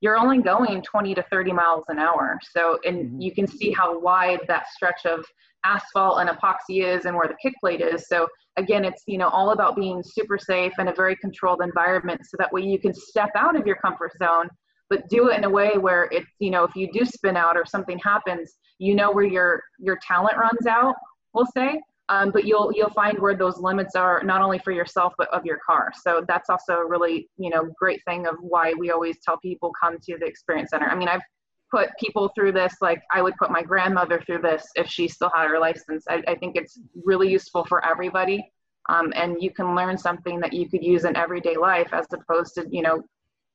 you're 0.00 0.16
only 0.16 0.40
going 0.40 0.80
20 0.80 1.14
to 1.14 1.22
30 1.30 1.52
miles 1.52 1.84
an 1.88 1.98
hour. 1.98 2.38
So 2.54 2.78
and 2.84 3.10
Mhm. 3.10 3.22
you 3.22 3.32
can 3.32 3.46
see 3.46 3.70
how 3.72 3.98
wide 3.98 4.40
that 4.48 4.68
stretch 4.68 5.04
of 5.04 5.26
asphalt 5.64 6.20
and 6.20 6.30
epoxy 6.30 6.82
is 6.82 7.04
and 7.04 7.14
where 7.14 7.28
the 7.28 7.36
kick 7.42 7.52
plate 7.60 7.82
is. 7.82 8.08
So 8.08 8.26
again 8.56 8.84
it's 8.84 9.02
you 9.06 9.18
know 9.18 9.28
all 9.28 9.50
about 9.50 9.76
being 9.76 10.02
super 10.02 10.38
safe 10.38 10.72
in 10.78 10.88
a 10.88 10.94
very 10.94 11.16
controlled 11.16 11.60
environment 11.62 12.20
so 12.24 12.36
that 12.38 12.52
way 12.52 12.62
you 12.62 12.78
can 12.78 12.94
step 12.94 13.30
out 13.34 13.56
of 13.56 13.66
your 13.66 13.76
comfort 13.76 14.12
zone 14.18 14.48
but 14.90 15.08
do 15.08 15.30
it 15.30 15.38
in 15.38 15.44
a 15.44 15.50
way 15.50 15.78
where 15.78 16.08
it's 16.12 16.30
you 16.38 16.50
know 16.50 16.64
if 16.64 16.74
you 16.76 16.90
do 16.92 17.04
spin 17.04 17.36
out 17.36 17.56
or 17.56 17.64
something 17.64 17.98
happens 17.98 18.56
you 18.78 18.94
know 18.94 19.10
where 19.10 19.24
your 19.24 19.62
your 19.78 19.98
talent 20.06 20.36
runs 20.36 20.66
out 20.66 20.94
we'll 21.32 21.46
say 21.54 21.80
um, 22.10 22.32
but 22.32 22.44
you'll 22.44 22.72
you'll 22.74 22.90
find 22.90 23.18
where 23.20 23.36
those 23.36 23.58
limits 23.58 23.94
are 23.94 24.20
not 24.24 24.42
only 24.42 24.58
for 24.58 24.72
yourself 24.72 25.14
but 25.16 25.32
of 25.32 25.46
your 25.46 25.58
car. 25.64 25.92
So 26.02 26.24
that's 26.26 26.50
also 26.50 26.74
a 26.74 26.86
really 26.86 27.28
you 27.38 27.50
know 27.50 27.70
great 27.78 28.02
thing 28.04 28.26
of 28.26 28.34
why 28.40 28.74
we 28.76 28.90
always 28.90 29.18
tell 29.24 29.38
people 29.38 29.72
come 29.80 29.96
to 30.00 30.18
the 30.18 30.26
experience 30.26 30.70
center. 30.70 30.86
I 30.86 30.96
mean 30.96 31.08
i've 31.08 31.22
put 31.70 31.90
people 32.00 32.32
through 32.34 32.50
this 32.50 32.74
like 32.80 33.00
i 33.12 33.22
would 33.22 33.36
put 33.36 33.48
my 33.48 33.62
grandmother 33.62 34.20
through 34.26 34.42
this 34.42 34.66
if 34.74 34.88
she 34.88 35.06
still 35.06 35.30
had 35.32 35.46
her 35.48 35.60
license. 35.60 36.04
I, 36.10 36.20
I 36.26 36.34
think 36.34 36.56
it's 36.56 36.80
really 37.04 37.30
useful 37.30 37.64
for 37.64 37.84
everybody 37.86 38.44
um, 38.88 39.12
and 39.14 39.40
you 39.40 39.52
can 39.52 39.76
learn 39.76 39.96
something 39.96 40.40
that 40.40 40.52
you 40.52 40.68
could 40.68 40.82
use 40.82 41.04
in 41.04 41.14
everyday 41.14 41.56
life 41.56 41.90
as 41.92 42.06
opposed 42.12 42.54
to 42.54 42.66
you 42.72 42.82
know 42.82 43.04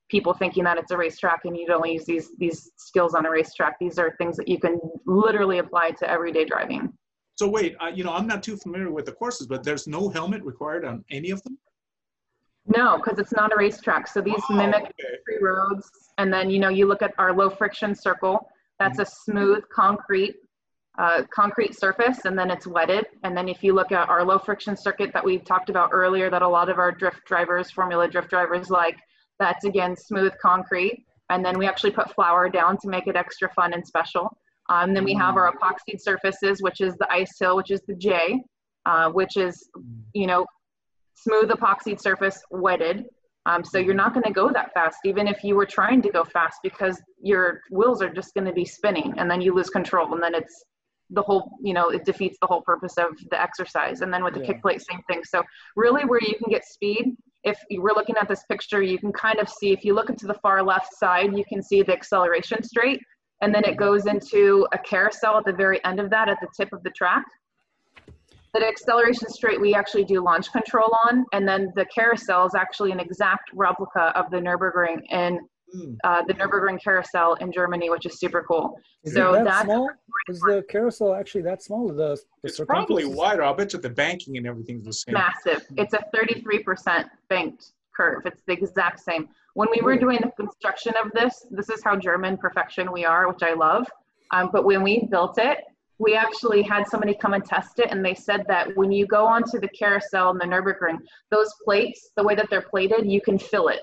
people 0.10 0.34
thinking 0.34 0.64
that 0.64 0.78
it's 0.78 0.92
a 0.92 0.98
racetrack 0.98 1.42
and 1.46 1.58
you'd 1.58 1.70
only 1.72 1.94
use 1.94 2.06
these 2.06 2.32
these 2.38 2.72
skills 2.78 3.14
on 3.16 3.26
a 3.26 3.30
racetrack 3.30 3.78
these 3.80 3.98
are 3.98 4.16
things 4.18 4.38
that 4.38 4.48
you 4.48 4.60
can 4.60 4.80
literally 5.06 5.58
apply 5.60 5.92
to 5.92 6.10
everyday 6.10 6.46
driving 6.46 6.92
So 7.38 7.48
wait, 7.50 7.76
uh, 7.82 7.92
you 7.98 8.04
know, 8.06 8.14
I'm 8.14 8.28
not 8.28 8.42
too 8.44 8.56
familiar 8.56 8.92
with 8.98 9.06
the 9.06 9.12
courses, 9.22 9.46
but 9.48 9.62
there's 9.64 9.88
no 9.88 10.08
helmet 10.10 10.42
required 10.44 10.86
on 10.86 11.04
any 11.10 11.32
of 11.32 11.42
them? 11.44 11.58
no 12.68 12.98
because 12.98 13.20
it's 13.20 13.34
not 13.42 13.52
a 13.54 13.56
racetrack 13.56 14.08
so 14.08 14.22
these 14.22 14.44
Oh, 14.50 14.56
mimic 14.56 14.84
okay. 14.84 15.14
free 15.26 15.38
roads 15.42 15.88
and 16.20 16.28
then 16.34 16.50
you 16.50 16.60
know 16.60 16.70
you 16.70 16.86
look 16.88 17.02
at 17.08 17.14
our 17.18 17.32
low 17.42 17.50
friction 17.50 17.94
circle 17.94 18.38
that's 18.80 19.00
a 19.00 19.06
smooth 19.06 19.64
concrete 19.82 20.36
uh, 20.98 21.24
concrete 21.30 21.74
surface 21.78 22.20
and 22.26 22.40
then 22.40 22.50
it's 22.50 22.66
wetted. 22.66 23.06
And 23.24 23.36
then 23.36 23.50
if 23.50 23.62
you 23.66 23.74
look 23.74 23.92
at 23.92 24.08
our 24.08 24.24
low 24.24 24.40
friction 24.40 24.78
circuit 24.78 25.12
that 25.14 25.24
we 25.30 25.38
talked 25.40 25.70
about 25.70 25.90
earlier, 25.92 26.30
that 26.30 26.42
a 26.42 26.48
lot 26.48 26.70
of 26.70 26.78
our 26.80 26.92
drift 26.92 27.26
drivers, 27.26 27.70
Formula 27.70 28.08
drift 28.08 28.30
drivers 28.30 28.70
like, 28.70 28.96
that's 29.40 29.66
again 29.66 29.96
smooth 29.96 30.34
concrete. 30.42 31.06
And 31.30 31.44
then 31.44 31.58
we 31.58 31.66
actually 31.66 31.92
put 31.92 32.14
flour 32.14 32.50
down 32.50 32.78
to 32.78 32.88
make 32.88 33.08
it 33.08 33.16
extra 33.16 33.50
fun 33.54 33.74
and 33.74 33.86
special. 33.86 34.38
Um, 34.70 34.94
then 34.94 35.04
we 35.04 35.14
have 35.16 35.38
our 35.38 35.52
epoxied 35.52 36.00
surfaces, 36.00 36.62
which 36.62 36.82
is 36.82 36.96
the 36.98 37.12
ice 37.12 37.38
hill, 37.40 37.56
which 37.56 37.72
is 37.72 37.82
the 37.88 37.96
J, 37.96 38.42
uh, 38.86 39.10
which 39.10 39.38
is, 39.38 39.70
you 40.14 40.28
know, 40.28 40.46
smooth 41.16 41.50
epoxied 41.50 42.00
surface 42.02 42.42
wetted. 42.52 43.06
Um, 43.48 43.64
so 43.64 43.78
you're 43.78 43.94
not 43.94 44.14
going 44.14 44.24
to 44.24 44.32
go 44.32 44.52
that 44.52 44.74
fast, 44.74 44.98
even 45.06 45.28
if 45.28 45.44
you 45.44 45.56
were 45.56 45.68
trying 45.68 46.02
to 46.02 46.10
go 46.10 46.24
fast, 46.24 46.58
because 46.64 47.00
your 47.22 47.62
wheels 47.70 48.02
are 48.02 48.12
just 48.12 48.34
going 48.34 48.46
to 48.46 48.54
be 48.54 48.66
spinning, 48.66 49.14
and 49.18 49.30
then 49.30 49.40
you 49.40 49.54
lose 49.54 49.70
control, 49.70 50.14
and 50.14 50.24
then 50.24 50.34
it's 50.34 50.64
the 51.12 51.22
whole, 51.22 51.52
you 51.62 51.74
know, 51.74 51.90
it 51.90 52.04
defeats 52.06 52.38
the 52.42 52.48
whole 52.48 52.62
purpose 52.62 52.98
of 52.98 53.12
the 53.30 53.40
exercise. 53.40 54.02
And 54.02 54.12
then 54.12 54.24
with 54.24 54.34
the 54.34 54.40
Yeah. 54.40 54.54
kick 54.54 54.62
plate, 54.64 54.82
same 54.82 55.02
thing. 55.08 55.24
So 55.24 55.44
really, 55.76 56.06
where 56.06 56.20
you 56.22 56.36
can 56.36 56.50
get 56.50 56.66
speed, 56.66 57.16
if 57.46 57.60
were 57.82 57.94
looking 57.96 58.16
at 58.20 58.28
this 58.28 58.44
picture, 58.50 58.82
you 58.82 58.98
can 58.98 59.14
kind 59.14 59.40
of 59.40 59.48
see. 59.48 59.72
If 59.72 59.86
you 59.86 59.94
look 59.94 60.10
into 60.10 60.28
the 60.28 60.34
far 60.36 60.64
left 60.64 60.94
side, 60.94 61.38
you 61.38 61.46
can 61.48 61.62
see 61.62 61.82
the 61.84 61.94
acceleration 61.94 62.64
straight, 62.64 63.00
and 63.42 63.54
then 63.54 63.64
it 63.64 63.78
goes 63.78 64.08
into 64.08 64.68
a 64.74 64.78
carousel 64.78 65.38
at 65.38 65.46
the 65.46 65.54
very 65.54 65.84
end 65.86 66.00
of 66.00 66.10
that, 66.10 66.28
at 66.28 66.38
the 66.42 66.48
tip 66.58 66.74
of 66.74 66.84
the 66.84 66.90
track 66.92 67.24
the 68.56 68.66
acceleration 68.66 69.30
straight 69.30 69.60
we 69.60 69.74
actually 69.74 70.06
do 70.06 70.24
launch 70.24 70.52
control 70.52 70.96
on 71.10 71.26
and 71.34 71.48
then 71.48 71.72
the 71.76 71.86
carousel 71.94 72.46
is 72.46 72.56
actually 72.56 72.92
an 72.92 73.00
exact 73.00 73.50
replica 73.54 74.14
of 74.16 74.32
the 74.32 74.38
nurburgring 74.38 75.02
in 75.10 75.40
Hmm. 75.76 75.94
uh, 76.04 76.22
the 76.28 76.34
nurburgring 76.36 76.82
carousel 76.82 77.34
in 77.36 77.52
germany 77.52 77.90
which 77.90 78.06
is 78.06 78.20
super 78.20 78.44
cool 78.48 78.80
Is 79.04 79.14
So 79.14 79.30
it 79.34 79.34
that 79.40 79.44
that's- 79.46 79.66
small? 79.66 79.90
Is 80.30 80.40
the 80.40 80.64
carousel 80.70 81.14
actually 81.14 81.42
that 81.44 81.62
small? 81.62 81.88
The, 81.88 81.94
the 81.94 82.18
It's 82.44 82.60
probably 82.62 83.06
wider. 83.06 83.44
I'll 83.44 83.54
bet 83.54 83.74
you 83.74 83.80
the 83.80 83.90
banking 83.90 84.38
and 84.38 84.48
everything's 84.48 84.86
the 84.86 84.94
same. 84.94 85.14
massive 85.14 85.62
it's 85.78 85.94
a 85.94 86.04
33% 86.16 87.06
banked 87.30 87.72
curve 87.96 88.22
it's 88.26 88.42
the 88.48 88.54
exact 88.54 89.00
same 89.00 89.28
when 89.54 89.68
we 89.76 89.82
were 89.82 89.98
doing 89.98 90.20
the 90.22 90.32
construction 90.44 90.94
of 91.04 91.12
this 91.14 91.46
this 91.52 91.70
is 91.70 91.82
how 91.84 91.96
german 91.96 92.38
perfection 92.38 92.92
we 92.92 93.04
are 93.06 93.28
which 93.32 93.44
i 93.44 93.54
love 93.54 93.86
um, 94.32 94.50
but 94.52 94.66
when 94.66 94.82
we 94.84 95.06
built 95.12 95.38
it 95.38 95.60
we 95.98 96.14
actually 96.14 96.62
had 96.62 96.86
somebody 96.88 97.14
come 97.16 97.34
and 97.34 97.46
test 97.46 97.80
it 97.80 97.90
and 97.92 98.04
they 98.04 98.14
said 98.14 98.44
that 98.50 98.68
when 98.76 98.92
you 98.92 99.06
go 99.08 99.26
onto 99.26 99.60
the 99.60 99.70
carousel 99.70 100.30
and 100.32 100.40
the 100.42 100.46
nurburgring 100.46 100.98
those 101.32 101.52
plates 101.64 102.10
the 102.18 102.24
way 102.24 102.36
that 102.36 102.48
they're 102.50 102.68
plated 102.74 103.06
you 103.10 103.22
can 103.22 103.38
fill 103.40 103.68
it 103.70 103.82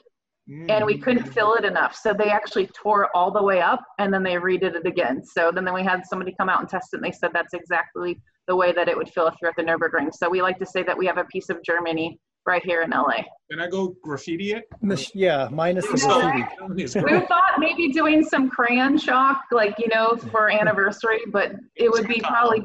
and 0.48 0.84
we 0.84 0.96
mm. 0.96 1.02
couldn't 1.02 1.32
fill 1.32 1.54
it 1.54 1.64
enough. 1.64 1.94
So 1.94 2.12
they 2.12 2.30
actually 2.30 2.68
tore 2.74 3.14
all 3.14 3.30
the 3.30 3.42
way 3.42 3.60
up 3.60 3.82
and 3.98 4.12
then 4.12 4.22
they 4.22 4.34
redid 4.34 4.74
it 4.74 4.86
again. 4.86 5.22
So 5.24 5.52
then, 5.52 5.64
then 5.64 5.74
we 5.74 5.84
had 5.84 6.04
somebody 6.04 6.34
come 6.38 6.48
out 6.48 6.60
and 6.60 6.68
test 6.68 6.88
it 6.92 6.96
and 6.96 7.04
they 7.04 7.12
said 7.12 7.30
that's 7.32 7.54
exactly 7.54 8.20
the 8.48 8.56
way 8.56 8.72
that 8.72 8.88
it 8.88 8.96
would 8.96 9.08
feel 9.08 9.26
if 9.28 9.34
you're 9.40 9.50
at 9.50 9.56
the 9.56 9.62
Nürburgring. 9.62 10.12
So 10.12 10.28
we 10.28 10.42
like 10.42 10.58
to 10.58 10.66
say 10.66 10.82
that 10.82 10.98
we 10.98 11.06
have 11.06 11.18
a 11.18 11.24
piece 11.24 11.48
of 11.48 11.62
Germany 11.62 12.18
right 12.44 12.64
here 12.64 12.82
in 12.82 12.90
LA. 12.90 13.22
Can 13.50 13.60
I 13.60 13.68
go 13.68 13.94
graffiti 14.02 14.52
it? 14.52 14.64
Mich- 14.80 15.12
Yeah, 15.14 15.48
minus 15.52 15.86
the 15.86 15.96
graffiti. 15.96 17.04
We 17.04 17.20
thought 17.26 17.58
maybe 17.58 17.92
doing 17.92 18.24
some 18.24 18.50
crayon 18.50 18.98
chalk, 18.98 19.42
like, 19.52 19.78
you 19.78 19.86
know, 19.88 20.16
for 20.32 20.50
anniversary, 20.60 21.20
but 21.30 21.52
it 21.76 21.88
would 21.88 22.08
be 22.08 22.20
probably 22.20 22.64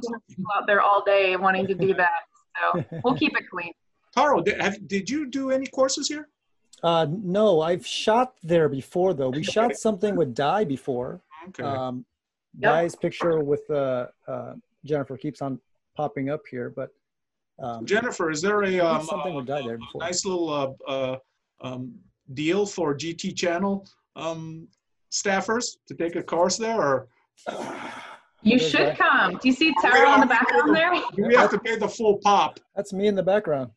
out 0.55 0.65
there 0.65 0.81
all 0.81 1.03
day 1.03 1.35
wanting 1.35 1.67
to 1.67 1.75
do 1.75 1.93
that. 1.93 2.09
So 2.73 2.83
we'll 3.03 3.15
keep 3.19 3.37
it 3.37 3.43
clean. 3.51 3.71
Taro, 4.15 4.41
did, 4.41 4.59
have, 4.59 4.87
did 4.87 5.07
you 5.11 5.27
do 5.29 5.51
any 5.51 5.67
courses 5.67 6.07
here? 6.07 6.27
Uh, 6.83 7.07
no, 7.09 7.61
I've 7.61 7.85
shot 7.85 8.33
there 8.43 8.69
before 8.69 9.13
though. 9.13 9.29
We 9.29 9.43
shot 9.43 9.75
something 9.75 10.15
with 10.15 10.35
Dai 10.35 10.63
before. 10.63 11.21
Okay. 11.49 11.63
Um, 11.63 12.05
Yep. 12.59 12.71
Dai's 12.73 12.95
picture 12.95 13.39
with 13.43 13.69
uh, 13.69 14.07
uh, 14.27 14.53
Jennifer 14.83 15.15
keeps 15.15 15.43
on 15.43 15.59
popping 15.95 16.31
up 16.31 16.41
here, 16.49 16.73
but 16.75 16.89
um, 17.61 17.85
Jennifer, 17.85 18.31
is 18.31 18.41
there 18.41 18.63
a, 18.63 18.71
did 18.71 18.79
um, 18.79 19.05
something 19.05 19.35
with 19.35 19.45
Dai 19.45 19.61
there 19.61 19.75
a 19.75 19.77
before. 19.77 20.01
nice 20.01 20.25
little 20.25 20.49
uh, 20.49 20.91
uh, 20.91 21.17
um, 21.61 21.93
deal 22.33 22.65
for 22.65 22.95
GT 22.95 23.35
channel 23.35 23.87
um, 24.15 24.67
staffers 25.11 25.77
to 25.87 25.93
take 25.93 26.15
a 26.15 26.23
course 26.23 26.57
there, 26.57 26.81
or 26.81 27.07
You 28.41 28.57
There's 28.57 28.71
should 28.71 28.79
that. 28.79 28.97
come. 28.97 29.33
Do 29.39 29.47
you 29.49 29.53
see 29.53 29.71
Taro 29.79 30.15
in 30.15 30.21
the 30.21 30.25
background 30.25 30.75
there? 30.75 30.91
do 31.15 31.27
we 31.27 31.35
have 31.35 31.51
to 31.51 31.59
pay 31.59 31.75
the 31.75 31.87
full 31.87 32.17
pop? 32.23 32.59
That's 32.75 32.91
me 32.91 33.05
in 33.05 33.13
the 33.13 33.21
background. 33.23 33.69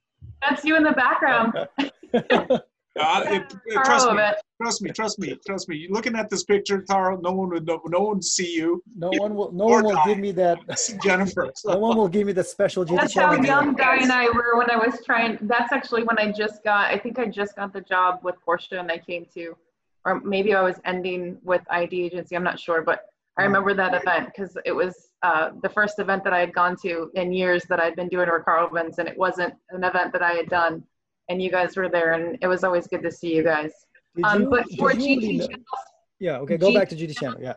That's 0.49 0.65
you 0.65 0.75
in 0.77 0.85
the 0.85 0.93
background. 0.93 1.53
Uh, 2.99 3.23
it, 3.27 3.55
it- 3.67 3.85
trust 3.85 4.11
me, 4.11 4.23
trust 4.61 4.83
me, 4.83 4.91
trust 4.91 5.19
me, 5.19 5.39
trust 5.47 5.69
me. 5.69 5.77
You're 5.77 5.93
looking 5.93 6.17
at 6.17 6.29
this 6.29 6.43
picture, 6.43 6.83
Taro. 6.83 7.21
No 7.21 7.33
one 7.33 7.51
would, 7.51 7.67
know, 7.67 7.81
no 7.87 8.01
one 8.01 8.15
would 8.17 8.25
see 8.25 8.53
you. 8.53 8.83
no 8.97 9.11
one 9.11 9.35
will. 9.35 9.53
No 9.53 9.67
one 9.67 9.85
will 9.85 9.95
Di. 9.95 10.05
give 10.07 10.19
me 10.19 10.33
that. 10.33 10.59
See 10.79 10.97
Jennifer. 10.99 11.53
No 11.65 11.79
one 11.79 11.97
will 11.97 12.09
give 12.09 12.27
me 12.27 12.33
the 12.33 12.43
special 12.43 12.85
GT 12.85 12.97
That's 12.97 13.15
how 13.15 13.33
young 13.35 13.77
Dai 13.77 13.97
and 13.97 14.11
I 14.11 14.27
were 14.27 14.57
when 14.59 14.71
I 14.71 14.77
was 14.77 14.99
trying. 15.05 15.39
That's 15.43 15.73
actually 15.73 16.03
when 16.03 16.19
I 16.19 16.33
just 16.33 16.65
got. 16.65 16.93
I 16.93 16.99
think 16.99 17.19
I 17.19 17.27
just 17.27 17.55
got 17.55 17.73
the 17.73 17.81
job 17.81 18.21
with 18.23 18.35
Porsche, 18.47 18.81
and 18.81 18.91
I 18.91 18.99
came 18.99 19.25
to, 19.35 19.57
or 20.05 20.21
maybe 20.21 20.55
I 20.55 20.63
was 20.63 20.81
ending 20.85 21.39
with 21.45 21.63
ID 21.71 22.03
agency. 22.03 22.35
I'm 22.35 22.43
not 22.43 22.59
sure, 22.59 22.83
but 22.83 23.05
I 23.39 23.45
remember 23.45 23.73
that 23.75 23.95
event 23.95 24.27
because 24.27 24.59
it 24.65 24.73
was 24.73 25.11
uh, 25.23 25.51
the 25.63 25.69
first 25.69 25.99
event 25.99 26.25
that 26.25 26.33
I 26.33 26.41
had 26.41 26.53
gone 26.53 26.77
to 26.83 27.11
in 27.15 27.33
years 27.33 27.65
that 27.69 27.81
I'd 27.81 27.97
been 27.97 28.09
doing 28.09 28.29
Recaro 28.29 28.69
events, 28.69 28.99
and 28.99 29.09
it 29.09 29.17
wasn't 29.17 29.55
an 29.71 29.85
event 29.85 30.13
that 30.13 30.23
I 30.23 30.33
had 30.33 30.49
done. 30.51 30.83
And 31.31 31.41
you 31.41 31.51
guys 31.51 31.77
were 31.77 31.89
there, 31.89 32.13
and 32.13 32.37
it 32.43 32.49
was 32.49 32.65
always 32.65 32.87
good 32.89 33.03
to 33.05 33.11
see 33.11 33.35
you 33.37 33.43
guys. 33.45 33.73
Did 34.17 34.25
Um, 34.27 34.43
you- 34.43 34.51
but 34.51 34.65
for 34.79 34.91
GT 34.93 35.39
know- 35.39 35.47
channels, 35.47 35.67
Yeah. 36.19 36.39
Okay. 36.41 36.59
Go 36.59 36.69
G- 36.71 36.77
back 36.77 36.89
to 36.91 36.97
GT 36.97 37.15
channel. 37.15 37.39
Yeah. 37.41 37.55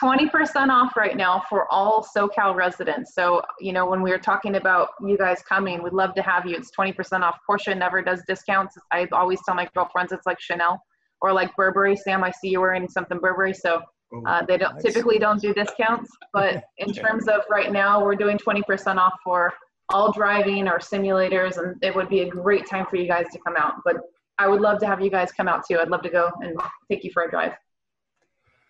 20% 0.00 0.70
off 0.70 0.96
right 0.96 1.16
now 1.16 1.42
for 1.48 1.66
all 1.72 2.04
SoCal 2.16 2.54
residents. 2.54 3.14
So, 3.14 3.42
you 3.58 3.72
know, 3.72 3.86
when 3.86 4.00
we 4.02 4.10
were 4.12 4.18
talking 4.18 4.54
about 4.54 4.90
you 5.04 5.18
guys 5.18 5.42
coming, 5.42 5.82
we'd 5.82 5.92
love 5.92 6.14
to 6.14 6.22
have 6.22 6.46
you. 6.46 6.54
It's 6.54 6.70
20% 6.70 7.24
off. 7.24 7.36
Porsche 7.48 7.76
never 7.76 8.00
does 8.02 8.22
discounts. 8.28 8.78
I 8.92 9.08
always 9.10 9.40
tell 9.44 9.56
my 9.56 9.68
girlfriends 9.74 10.12
it's 10.12 10.24
like 10.26 10.38
Chanel 10.38 10.80
or 11.20 11.32
like 11.32 11.50
Burberry. 11.56 11.96
Sam, 11.96 12.22
I 12.22 12.30
see 12.30 12.50
you 12.50 12.60
wearing 12.60 12.88
something 12.88 13.18
Burberry. 13.18 13.54
So 13.54 13.82
Oh, 14.10 14.22
uh, 14.24 14.42
they 14.46 14.56
don't 14.56 14.72
Nice. 14.74 14.84
typically 14.84 15.18
don't 15.18 15.38
do 15.40 15.52
discounts. 15.52 16.10
But 16.32 16.62
in 16.78 16.92
terms 16.94 17.26
of 17.28 17.40
right 17.50 17.70
now, 17.72 18.02
we're 18.02 18.14
doing 18.14 18.38
20% 18.38 18.96
off 18.98 19.12
for 19.24 19.52
all 19.90 20.12
driving 20.12 20.68
or 20.68 20.78
simulators. 20.78 21.56
And 21.58 21.82
it 21.82 21.94
would 21.94 22.08
be 22.08 22.20
a 22.20 22.28
great 22.28 22.66
time 22.66 22.86
for 22.86 22.96
you 22.96 23.06
guys 23.06 23.26
to 23.32 23.38
come 23.38 23.56
out. 23.56 23.74
But 23.84 23.96
I 24.38 24.46
would 24.48 24.60
love 24.60 24.78
to 24.80 24.86
have 24.86 25.00
you 25.00 25.10
guys 25.10 25.32
come 25.32 25.48
out 25.48 25.64
too. 25.66 25.78
I'd 25.78 25.88
love 25.88 26.02
to 26.02 26.10
go 26.10 26.30
and 26.42 26.58
take 26.90 27.04
you 27.04 27.10
for 27.12 27.24
a 27.24 27.30
drive. 27.30 27.52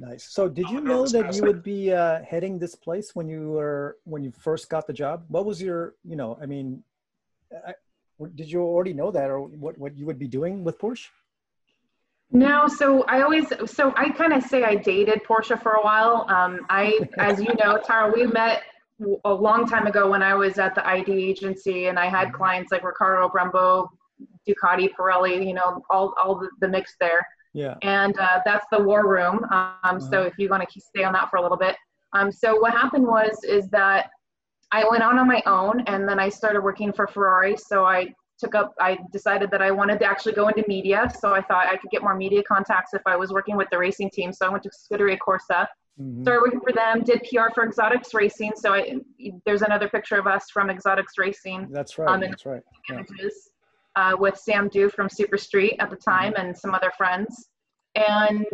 Nice. 0.00 0.24
So, 0.32 0.48
did 0.48 0.70
you 0.70 0.78
Oh, 0.78 0.82
know 0.82 1.06
that 1.08 1.34
you 1.34 1.42
would 1.42 1.62
be 1.62 1.92
uh, 1.92 2.22
heading 2.22 2.58
this 2.58 2.76
place 2.76 3.16
when 3.16 3.28
you 3.28 3.50
were 3.50 3.96
when 4.04 4.22
you 4.22 4.30
first 4.30 4.70
got 4.70 4.86
the 4.86 4.92
job? 4.92 5.24
What 5.28 5.44
was 5.44 5.60
your, 5.60 5.94
you 6.04 6.14
know, 6.14 6.38
I 6.40 6.46
mean, 6.46 6.84
I, 7.66 7.74
did 8.36 8.50
you 8.50 8.60
already 8.62 8.94
know 8.94 9.10
that, 9.10 9.28
or 9.28 9.40
what 9.40 9.76
what 9.76 9.96
you 9.98 10.06
would 10.06 10.18
be 10.18 10.28
doing 10.28 10.62
with 10.62 10.78
Porsche? 10.78 11.08
No, 12.30 12.68
so 12.68 13.02
I 13.04 13.22
always, 13.22 13.46
so 13.66 13.92
I 13.96 14.10
kind 14.10 14.32
of 14.34 14.42
say 14.42 14.62
I 14.62 14.74
dated 14.76 15.24
Porsche 15.24 15.60
for 15.60 15.72
a 15.72 15.82
while. 15.82 16.26
Um, 16.28 16.60
I, 16.68 17.00
as 17.18 17.40
you 17.40 17.52
know, 17.58 17.78
Taro, 17.78 18.12
we 18.14 18.26
met 18.26 18.62
w- 18.62 18.62
a 19.24 19.32
long 19.32 19.66
time 19.66 19.86
ago 19.86 20.10
when 20.10 20.22
I 20.22 20.34
was 20.34 20.58
at 20.58 20.74
the 20.74 20.86
ID 20.86 21.12
agency 21.12 21.86
and 21.86 21.98
I 21.98 22.06
had 22.06 22.32
clients 22.32 22.72
like 22.72 22.82
Recaro 22.82 23.30
Brembo, 23.30 23.88
Ducati, 24.48 24.88
Pirelli, 24.98 25.46
you 25.46 25.54
know, 25.54 25.82
all, 25.90 26.14
all 26.22 26.34
the, 26.36 26.48
the 26.60 26.68
mix 26.68 26.96
there. 27.00 27.24
Yeah. 27.54 27.76
And 27.82 28.18
uh, 28.18 28.40
that's 28.44 28.66
the 28.72 28.82
war 28.82 29.06
room. 29.06 29.44
Um, 29.50 30.00
So 30.00 30.18
Uh-huh. 30.18 30.26
if 30.26 30.34
you 30.38 30.48
want 30.48 30.68
to 30.68 30.80
stay 30.80 31.04
on 31.04 31.12
that 31.12 31.30
for 31.30 31.36
a 31.36 31.42
little 31.42 31.56
bit. 31.56 31.76
Um, 32.12 32.32
so 32.32 32.58
what 32.58 32.72
happened 32.72 33.06
was, 33.06 33.38
is 33.44 33.68
that 33.68 34.10
I 34.72 34.84
went 34.88 35.02
out 35.02 35.16
on 35.16 35.26
my 35.28 35.42
own 35.46 35.80
and 35.86 36.08
then 36.08 36.18
I 36.18 36.28
started 36.28 36.62
working 36.62 36.92
for 36.92 37.06
Ferrari. 37.06 37.56
So 37.56 37.84
I 37.84 38.12
took 38.38 38.54
up, 38.54 38.74
I 38.80 38.98
decided 39.12 39.50
that 39.50 39.62
I 39.62 39.70
wanted 39.70 39.98
to 40.00 40.06
actually 40.06 40.32
go 40.32 40.48
into 40.48 40.64
media. 40.68 41.10
So 41.20 41.34
I 41.34 41.42
thought 41.42 41.66
I 41.66 41.76
could 41.76 41.90
get 41.90 42.02
more 42.02 42.14
media 42.16 42.42
contacts 42.42 42.94
if 42.94 43.02
I 43.06 43.16
was 43.16 43.30
working 43.32 43.56
with 43.56 43.68
the 43.70 43.78
racing 43.78 44.10
team. 44.10 44.32
So 44.32 44.46
I 44.46 44.48
went 44.48 44.62
to 44.64 44.70
Scuderia 44.70 45.18
Corsa, 45.26 45.66
Mhm. 46.00 46.22
started 46.22 46.42
working 46.42 46.60
for 46.60 46.72
them, 46.72 47.02
did 47.02 47.22
PR 47.24 47.52
for 47.54 47.64
Exotics 47.64 48.14
Racing. 48.14 48.52
So 48.56 48.72
I, 48.72 48.98
there's 49.44 49.62
another 49.62 49.88
picture 49.88 50.16
of 50.16 50.26
us 50.26 50.50
from 50.50 50.70
Exotics 50.70 51.18
Racing 51.18 51.68
That's 51.70 51.98
right. 51.98 52.08
Um, 52.08 52.20
That's 52.20 52.46
right. 52.46 52.62
Yeah. 52.88 52.96
images 52.96 53.50
uh, 53.96 54.14
with 54.18 54.36
Sam 54.36 54.68
Dew 54.68 54.90
from 54.90 55.08
Super 55.08 55.36
Street 55.36 55.76
at 55.80 55.90
the 55.90 55.96
time 55.96 56.34
and 56.36 56.56
some 56.56 56.74
other 56.74 56.92
friends. 56.96 57.48
And 57.94 58.46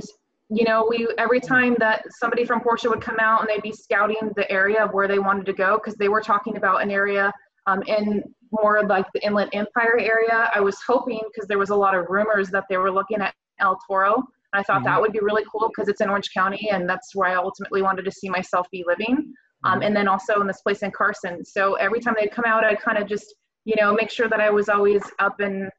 you 0.51 0.65
know, 0.65 0.87
we 0.89 1.09
every 1.19 1.41
time 1.41 1.75
that 1.79 2.05
somebody 2.19 2.45
from 2.45 2.61
Porsche 2.61 2.89
would 2.89 3.01
come 3.01 3.19
out 3.19 3.41
and 3.41 3.49
they'd 3.49 3.63
be 3.63 3.73
scouting 3.73 4.31
the 4.37 4.51
area 4.51 4.85
of 4.85 4.93
where 4.93 5.09
they 5.09 5.19
wanted 5.19 5.47
to 5.47 5.53
go 5.53 5.79
because 5.79 5.95
they 5.95 6.09
were 6.09 6.21
talking 6.21 6.57
about 6.57 6.83
an 6.83 6.91
area 6.91 7.33
um, 7.67 7.83
in 7.87 8.23
more 8.53 8.87
like 8.87 9.07
the 9.15 9.25
Inland 9.25 9.51
Empire 9.53 9.99
area. 9.99 10.51
I 10.55 10.61
was 10.61 10.77
hoping 10.87 11.21
because 11.33 11.49
there 11.49 11.59
was 11.59 11.71
a 11.71 11.77
lot 11.77 11.95
of 11.95 12.07
rumors 12.09 12.51
that 12.51 12.65
they 12.69 12.77
were 12.77 12.91
looking 12.91 13.21
at 13.21 13.35
El 13.59 13.79
Toro. 13.87 14.23
I 14.55 14.62
thought 14.62 14.85
that 14.85 15.01
would 15.01 15.12
be 15.12 15.21
really 15.21 15.45
cool 15.51 15.69
because 15.69 15.88
it's 15.88 16.01
in 16.01 16.09
Orange 16.09 16.31
County 16.33 16.71
and 16.71 16.88
that's 16.88 17.14
where 17.14 17.29
I 17.29 17.35
ultimately 17.35 17.83
wanted 17.83 18.05
to 18.05 18.11
see 18.12 18.29
myself 18.29 18.67
be 18.71 18.85
living. 18.87 19.33
Um, 19.64 19.81
and 19.81 19.97
then 19.97 20.09
also 20.09 20.40
in 20.43 20.47
this 20.47 20.61
place 20.61 20.83
in 20.83 20.90
Carson. 20.90 21.43
So 21.45 21.75
every 21.75 21.99
time 21.99 22.14
they'd 22.19 22.31
come 22.31 22.45
out, 22.47 22.64
I'd 22.64 22.81
kind 22.81 22.99
of 22.99 23.09
just 23.09 23.35
you 23.64 23.75
know, 23.81 23.95
make 23.95 24.11
sure 24.11 24.29
that 24.29 24.40
I 24.40 24.51
was 24.51 24.69
always 24.69 25.03
up 25.19 25.40
and 25.40 25.71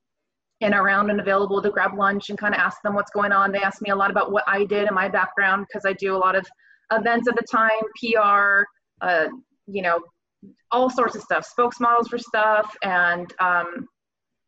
and 0.61 0.73
around 0.73 1.09
and 1.09 1.19
available 1.19 1.61
to 1.61 1.69
grab 1.69 1.97
lunch 1.97 2.29
and 2.29 2.39
kind 2.39 2.53
of 2.53 2.59
ask 2.59 2.77
them 2.81 2.95
what's 2.95 3.11
going 3.11 3.33
on. 3.33 3.51
They 3.51 3.61
asked 3.61 3.81
me 3.81 3.89
a 3.89 3.95
lot 3.95 4.09
about 4.09 4.31
what 4.31 4.45
I 4.47 4.63
did 4.63 4.87
and 4.87 4.95
my 4.95 5.09
background 5.09 5.65
because 5.67 5.85
I 5.85 5.91
do 5.93 6.15
a 6.15 6.17
lot 6.17 6.33
of 6.35 6.47
events 6.93 7.27
at 7.27 7.35
the 7.35 7.43
time, 7.51 7.71
PR, 7.99 8.63
uh, 9.05 9.27
you 9.67 9.81
know, 9.81 9.99
all 10.71 10.89
sorts 10.89 11.15
of 11.15 11.21
stuff, 11.21 11.45
spokesmodels 11.45 12.07
for 12.09 12.17
stuff, 12.17 12.73
and 12.83 13.33
um, 13.39 13.85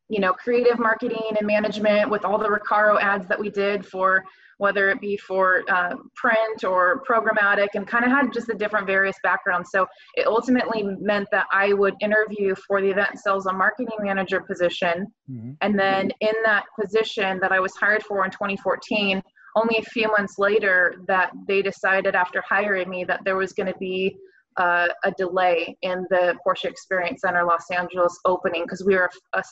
you 0.09 0.19
know, 0.19 0.33
creative 0.33 0.79
marketing 0.79 1.35
and 1.37 1.45
management 1.45 2.09
with 2.09 2.23
all 2.23 2.37
the 2.37 2.47
Recaro 2.47 2.99
ads 3.01 3.27
that 3.27 3.39
we 3.39 3.49
did 3.49 3.85
for 3.85 4.23
whether 4.57 4.89
it 4.89 4.99
be 4.99 5.17
for 5.17 5.63
uh, 5.69 5.95
print 6.15 6.63
or 6.63 7.03
programmatic, 7.07 7.67
and 7.75 7.87
kind 7.87 8.03
of 8.03 8.11
had 8.11 8.33
just 8.33 8.47
the 8.47 8.53
different 8.53 8.87
various 8.87 9.15
backgrounds. 9.23 9.69
So 9.71 9.85
it 10.15 10.27
ultimately 10.27 10.83
meant 10.83 11.27
that 11.31 11.45
I 11.51 11.73
would 11.73 11.95
interview 12.01 12.55
for 12.67 12.81
the 12.81 12.89
event 12.89 13.19
sales 13.19 13.45
and 13.45 13.57
marketing 13.57 13.97
manager 13.99 14.41
position. 14.41 15.07
Mm-hmm. 15.31 15.51
And 15.61 15.77
then 15.77 16.11
in 16.21 16.33
that 16.43 16.65
position 16.79 17.39
that 17.41 17.51
I 17.51 17.59
was 17.59 17.75
hired 17.75 18.03
for 18.03 18.25
in 18.25 18.31
2014, 18.31 19.21
only 19.55 19.77
a 19.77 19.83
few 19.83 20.07
months 20.07 20.37
later 20.37 20.95
that 21.07 21.31
they 21.47 21.61
decided 21.61 22.15
after 22.15 22.43
hiring 22.47 22.89
me 22.89 23.03
that 23.05 23.21
there 23.25 23.37
was 23.37 23.53
going 23.53 23.71
to 23.71 23.77
be 23.79 24.15
uh, 24.57 24.87
a 25.03 25.11
delay 25.11 25.77
in 25.83 26.05
the 26.09 26.35
Porsche 26.45 26.65
Experience 26.65 27.21
Center 27.21 27.43
Los 27.43 27.69
Angeles 27.71 28.19
opening 28.25 28.63
because 28.63 28.83
we 28.83 28.95
were 28.95 29.09
a, 29.33 29.43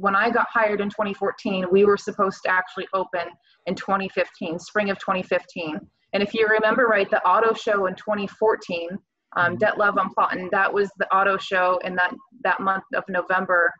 when 0.00 0.16
I 0.16 0.30
got 0.30 0.46
hired 0.50 0.80
in 0.80 0.88
2014, 0.88 1.66
we 1.70 1.84
were 1.84 1.98
supposed 1.98 2.40
to 2.44 2.50
actually 2.50 2.88
open 2.94 3.28
in 3.66 3.74
2015, 3.74 4.58
spring 4.58 4.90
of 4.90 4.98
2015. 4.98 5.78
And 6.12 6.22
if 6.22 6.32
you 6.32 6.48
remember 6.48 6.86
right, 6.86 7.08
the 7.10 7.22
auto 7.26 7.52
show 7.54 7.86
in 7.86 7.94
2014, 7.94 8.88
um, 9.36 9.56
mm-hmm. 9.56 9.62
Detlev 9.62 9.94
von 9.94 10.10
Platen, 10.14 10.48
that 10.52 10.72
was 10.72 10.90
the 10.98 11.06
auto 11.14 11.36
show 11.36 11.78
in 11.84 11.94
that, 11.96 12.14
that 12.42 12.60
month 12.60 12.84
of 12.94 13.04
November 13.08 13.70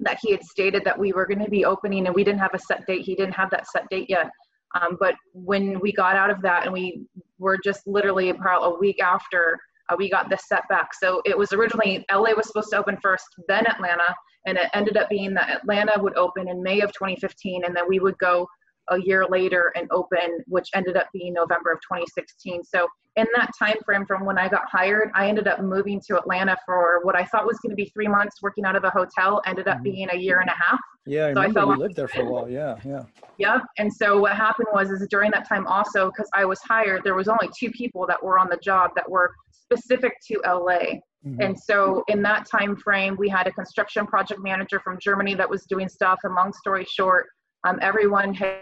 that 0.00 0.18
he 0.22 0.30
had 0.30 0.44
stated 0.44 0.84
that 0.84 0.98
we 0.98 1.12
were 1.12 1.26
going 1.26 1.42
to 1.42 1.50
be 1.50 1.64
opening 1.64 2.06
and 2.06 2.14
we 2.14 2.22
didn't 2.22 2.40
have 2.40 2.54
a 2.54 2.58
set 2.58 2.86
date. 2.86 3.02
He 3.02 3.14
didn't 3.14 3.34
have 3.34 3.50
that 3.50 3.66
set 3.66 3.88
date 3.88 4.10
yet. 4.10 4.30
Um, 4.74 4.98
but 5.00 5.14
when 5.32 5.80
we 5.80 5.90
got 5.90 6.16
out 6.16 6.28
of 6.28 6.42
that 6.42 6.64
and 6.64 6.72
we 6.72 7.06
were 7.38 7.56
just 7.64 7.86
literally 7.86 8.28
about 8.28 8.62
a 8.62 8.78
week 8.78 9.02
after 9.02 9.58
uh, 9.88 9.96
we 9.96 10.10
got 10.10 10.28
this 10.28 10.48
setback. 10.48 10.94
So 10.94 11.22
it 11.24 11.36
was 11.36 11.52
originally 11.52 12.04
LA 12.10 12.32
was 12.32 12.46
supposed 12.46 12.70
to 12.70 12.78
open 12.78 12.96
first, 13.02 13.26
then 13.48 13.66
Atlanta, 13.66 14.14
and 14.46 14.56
it 14.58 14.68
ended 14.74 14.96
up 14.96 15.08
being 15.08 15.34
that 15.34 15.50
Atlanta 15.50 16.00
would 16.00 16.16
open 16.16 16.48
in 16.48 16.62
May 16.62 16.80
of 16.80 16.92
2015, 16.92 17.64
and 17.64 17.76
then 17.76 17.84
we 17.88 18.00
would 18.00 18.18
go 18.18 18.46
a 18.90 19.00
year 19.00 19.26
later 19.26 19.72
and 19.74 19.88
open, 19.90 20.44
which 20.46 20.68
ended 20.74 20.96
up 20.96 21.08
being 21.12 21.32
November 21.32 21.72
of 21.72 21.80
2016. 21.80 22.62
So 22.64 22.86
in 23.16 23.26
that 23.34 23.50
time 23.58 23.76
frame 23.84 24.04
from 24.06 24.24
when 24.24 24.38
I 24.38 24.48
got 24.48 24.62
hired, 24.70 25.10
I 25.14 25.28
ended 25.28 25.48
up 25.48 25.60
moving 25.60 26.00
to 26.06 26.18
Atlanta 26.18 26.56
for 26.66 27.00
what 27.02 27.16
I 27.16 27.24
thought 27.24 27.46
was 27.46 27.58
going 27.58 27.70
to 27.70 27.76
be 27.76 27.86
three 27.86 28.08
months 28.08 28.42
working 28.42 28.64
out 28.64 28.76
of 28.76 28.84
a 28.84 28.90
hotel, 28.90 29.42
ended 29.46 29.68
up 29.68 29.76
mm-hmm. 29.76 29.84
being 29.84 30.08
a 30.12 30.16
year 30.16 30.40
and 30.40 30.50
a 30.50 30.52
half. 30.52 30.78
Yeah, 31.06 31.28
I 31.28 31.32
so 31.34 31.40
remember 31.40 31.60
I 31.60 31.62
you 31.64 31.76
lived 31.76 31.96
there 31.96 32.08
for 32.08 32.22
a 32.22 32.30
while. 32.30 32.48
Yeah, 32.48 32.76
yeah. 32.84 33.04
Yep. 33.38 33.62
And 33.78 33.92
so 33.92 34.18
what 34.18 34.36
happened 34.36 34.68
was, 34.72 34.90
is 34.90 35.06
during 35.08 35.30
that 35.32 35.48
time 35.48 35.66
also, 35.66 36.10
because 36.10 36.28
I 36.34 36.44
was 36.44 36.60
hired, 36.60 37.04
there 37.04 37.14
was 37.14 37.28
only 37.28 37.48
two 37.58 37.70
people 37.70 38.06
that 38.06 38.22
were 38.22 38.38
on 38.38 38.48
the 38.50 38.58
job 38.58 38.90
that 38.96 39.10
were 39.10 39.32
specific 39.66 40.14
to 40.28 40.40
LA. 40.44 41.00
Mm-hmm. 41.26 41.40
And 41.40 41.58
so 41.58 42.04
in 42.08 42.22
that 42.22 42.46
time 42.48 42.76
frame, 42.76 43.16
we 43.18 43.28
had 43.28 43.46
a 43.46 43.52
construction 43.52 44.06
project 44.06 44.40
manager 44.42 44.80
from 44.80 44.98
Germany 45.00 45.34
that 45.34 45.48
was 45.48 45.64
doing 45.64 45.88
stuff. 45.88 46.20
And 46.24 46.34
long 46.34 46.52
story 46.52 46.86
short, 46.88 47.26
um, 47.64 47.78
everyone 47.82 48.32
had 48.32 48.60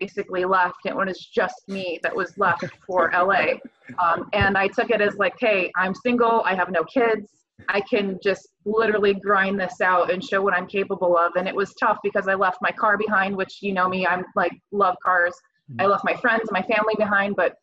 basically 0.00 0.44
left. 0.44 0.76
And 0.86 0.98
it 0.98 1.06
was 1.06 1.28
just 1.34 1.56
me 1.68 2.00
that 2.02 2.14
was 2.14 2.36
left 2.38 2.64
for 2.86 3.10
LA. 3.12 3.58
Um, 4.02 4.28
and 4.32 4.56
I 4.56 4.68
took 4.68 4.90
it 4.90 5.00
as 5.00 5.16
like, 5.16 5.34
hey, 5.38 5.70
I'm 5.76 5.94
single, 5.94 6.42
I 6.44 6.54
have 6.54 6.70
no 6.70 6.84
kids. 6.84 7.28
I 7.68 7.80
can 7.80 8.18
just 8.22 8.48
literally 8.64 9.14
grind 9.14 9.58
this 9.58 9.80
out 9.80 10.10
and 10.10 10.22
show 10.22 10.42
what 10.42 10.54
I'm 10.54 10.66
capable 10.66 11.16
of. 11.16 11.32
And 11.36 11.48
it 11.48 11.54
was 11.54 11.74
tough 11.74 11.98
because 12.02 12.28
I 12.28 12.34
left 12.34 12.58
my 12.60 12.70
car 12.70 12.98
behind, 12.98 13.34
which 13.36 13.58
you 13.62 13.72
know 13.72 13.88
me, 13.88 14.06
I'm 14.06 14.24
like 14.34 14.52
love 14.72 14.96
cars. 15.02 15.34
Mm-hmm. 15.70 15.80
I 15.80 15.86
left 15.86 16.04
my 16.04 16.14
friends, 16.16 16.42
and 16.48 16.52
my 16.52 16.62
family 16.62 16.94
behind, 16.96 17.34
but 17.34 17.54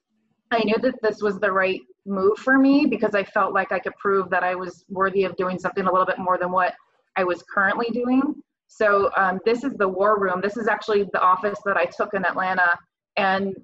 I 0.51 0.63
knew 0.63 0.75
that 0.81 0.95
this 1.01 1.21
was 1.21 1.39
the 1.39 1.51
right 1.51 1.79
move 2.05 2.37
for 2.37 2.57
me 2.57 2.85
because 2.85 3.15
I 3.15 3.23
felt 3.23 3.53
like 3.53 3.71
I 3.71 3.79
could 3.79 3.95
prove 3.95 4.29
that 4.29 4.43
I 4.43 4.55
was 4.55 4.85
worthy 4.89 5.23
of 5.23 5.35
doing 5.35 5.59
something 5.59 5.85
a 5.85 5.91
little 5.91 6.05
bit 6.05 6.19
more 6.19 6.37
than 6.37 6.51
what 6.51 6.73
I 7.15 7.23
was 7.23 7.43
currently 7.53 7.89
doing. 7.91 8.35
So 8.67 9.11
um, 9.15 9.39
this 9.45 9.63
is 9.63 9.73
the 9.73 9.87
war 9.87 10.19
room. 10.19 10.41
This 10.41 10.57
is 10.57 10.67
actually 10.67 11.03
the 11.13 11.21
office 11.21 11.59
that 11.65 11.77
I 11.77 11.85
took 11.85 12.13
in 12.13 12.25
Atlanta. 12.25 12.77
And 13.17 13.55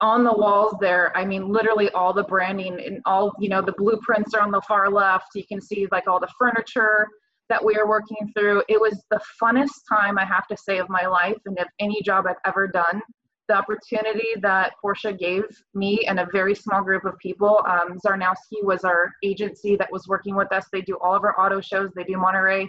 on 0.00 0.24
the 0.24 0.32
walls 0.32 0.74
there, 0.80 1.16
I 1.16 1.24
mean, 1.24 1.48
literally 1.48 1.90
all 1.90 2.12
the 2.12 2.24
branding 2.24 2.80
and 2.84 3.00
all, 3.04 3.32
you 3.38 3.48
know, 3.48 3.60
the 3.60 3.74
blueprints 3.76 4.34
are 4.34 4.40
on 4.40 4.50
the 4.50 4.62
far 4.62 4.90
left. 4.90 5.26
You 5.34 5.44
can 5.46 5.60
see 5.60 5.86
like 5.92 6.08
all 6.08 6.20
the 6.20 6.32
furniture 6.38 7.06
that 7.48 7.64
we 7.64 7.76
are 7.76 7.88
working 7.88 8.32
through. 8.36 8.62
It 8.68 8.80
was 8.80 9.02
the 9.10 9.20
funnest 9.42 9.82
time 9.88 10.18
I 10.18 10.24
have 10.24 10.46
to 10.48 10.56
say 10.56 10.78
of 10.78 10.88
my 10.88 11.06
life 11.06 11.38
and 11.46 11.58
of 11.58 11.66
any 11.78 12.02
job 12.02 12.26
I've 12.26 12.36
ever 12.44 12.68
done 12.68 13.02
the 13.48 13.54
opportunity 13.54 14.28
that 14.40 14.74
Porsche 14.84 15.18
gave 15.18 15.44
me 15.74 16.04
and 16.06 16.20
a 16.20 16.28
very 16.32 16.54
small 16.54 16.82
group 16.82 17.04
of 17.04 17.16
people. 17.18 17.62
Um, 17.66 17.98
Zarnowski 18.04 18.62
was 18.62 18.84
our 18.84 19.12
agency 19.24 19.76
that 19.76 19.90
was 19.90 20.06
working 20.06 20.36
with 20.36 20.52
us. 20.52 20.66
They 20.72 20.82
do 20.82 20.98
all 21.02 21.14
of 21.14 21.24
our 21.24 21.38
auto 21.40 21.60
shows. 21.60 21.90
They 21.96 22.04
do 22.04 22.18
Monterey 22.18 22.68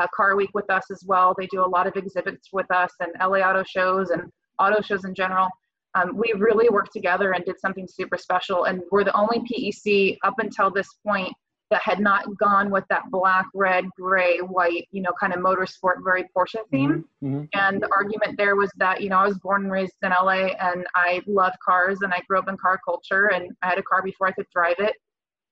uh, 0.00 0.06
Car 0.14 0.36
Week 0.36 0.50
with 0.54 0.70
us 0.70 0.84
as 0.90 1.02
well. 1.06 1.34
They 1.36 1.46
do 1.46 1.64
a 1.64 1.66
lot 1.66 1.86
of 1.86 1.96
exhibits 1.96 2.48
with 2.52 2.70
us 2.70 2.92
and 3.00 3.12
LA 3.20 3.38
auto 3.38 3.64
shows 3.64 4.10
and 4.10 4.22
auto 4.58 4.82
shows 4.82 5.04
in 5.04 5.14
general. 5.14 5.48
Um, 5.94 6.16
we 6.16 6.32
really 6.36 6.68
worked 6.68 6.92
together 6.92 7.32
and 7.32 7.44
did 7.44 7.58
something 7.58 7.88
super 7.88 8.18
special. 8.18 8.64
And 8.64 8.82
we're 8.92 9.04
the 9.04 9.16
only 9.16 9.40
PEC 9.40 10.18
up 10.22 10.34
until 10.38 10.70
this 10.70 10.88
point 11.06 11.32
that 11.70 11.82
had 11.82 12.00
not 12.00 12.24
gone 12.38 12.70
with 12.70 12.84
that 12.88 13.10
black, 13.10 13.46
red, 13.54 13.86
gray, 13.98 14.38
white, 14.38 14.88
you 14.90 15.02
know, 15.02 15.12
kind 15.20 15.34
of 15.34 15.40
motorsport, 15.40 15.96
very 16.02 16.24
Porsche 16.36 16.60
theme. 16.70 17.04
Mm-hmm. 17.22 17.36
mm-hmm. 17.36 17.44
And 17.54 17.82
the 17.82 17.88
argument 17.94 18.38
there 18.38 18.56
was 18.56 18.70
that, 18.76 19.02
you 19.02 19.10
know, 19.10 19.18
I 19.18 19.26
was 19.26 19.38
born 19.38 19.64
and 19.64 19.72
raised 19.72 19.92
in 20.02 20.10
LA 20.10 20.54
and 20.60 20.86
I 20.94 21.20
love 21.26 21.52
cars 21.64 21.98
and 22.02 22.12
I 22.12 22.22
grew 22.28 22.38
up 22.38 22.48
in 22.48 22.56
car 22.56 22.80
culture 22.84 23.30
and 23.32 23.50
I 23.62 23.68
had 23.68 23.78
a 23.78 23.82
car 23.82 24.02
before 24.02 24.26
I 24.26 24.32
could 24.32 24.46
drive 24.52 24.76
it. 24.78 24.94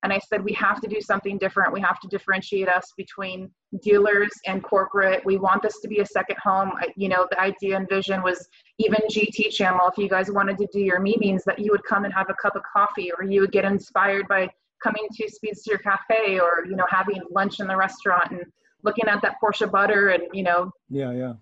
And 0.03 0.13
I 0.13 0.21
said, 0.21 0.45
we 0.45 0.53
have 0.53 0.81
to 0.83 0.89
do 0.89 1.01
something 1.01 1.37
different. 1.37 1.73
We 1.73 1.81
have 1.81 1.99
to 2.01 2.09
differentiate 2.09 2.69
us 2.69 2.93
between 2.97 3.51
dealers 3.83 4.31
and 4.47 4.63
corporate. 4.63 5.25
We 5.25 5.37
want 5.37 5.63
this 5.63 5.81
to 5.81 5.89
be 5.89 5.99
a 5.99 6.07
second 6.07 6.37
home. 6.43 6.73
You 6.97 7.09
know, 7.09 7.27
the 7.31 7.41
idea 7.41 7.77
and 7.77 7.89
vision 7.89 8.23
was 8.23 8.47
even 8.79 9.01
GT 9.11 9.51
channel. 9.51 9.81
If 9.89 9.99
you 9.99 10.09
guys 10.09 10.31
wanted 10.31 10.59
to 10.59 10.69
do 10.73 10.81
your 10.81 11.01
meetings, 11.01 11.43
that 11.47 11.59
you 11.59 11.73
would 11.73 11.83
come 11.85 12.05
and 12.05 12.15
have 12.15 12.29
a 12.31 12.35
cup 12.35 12.55
of 12.55 12.63
coffee 12.73 13.11
or 13.19 13.25
you 13.25 13.41
would 13.41 13.53
get 13.53 13.65
inspired 13.65 14.29
by 14.29 14.49
coming 14.83 15.07
to 15.13 15.29
Speedster 15.29 15.79
Cafe 15.79 16.39
or 16.39 16.65
you 16.69 16.77
know 16.77 16.87
having 16.89 17.21
lunch 17.31 17.61
in 17.61 17.67
the 17.67 17.77
restaurant 17.77 18.31
and 18.31 18.43
looking 18.83 19.09
at 19.09 19.23
that 19.23 19.37
Porsche 19.43 19.71
butter 19.71 20.09
and 20.11 20.25
you 20.33 20.43
know 20.43 20.71
yeah 20.89 21.13
yeah. 21.13 21.35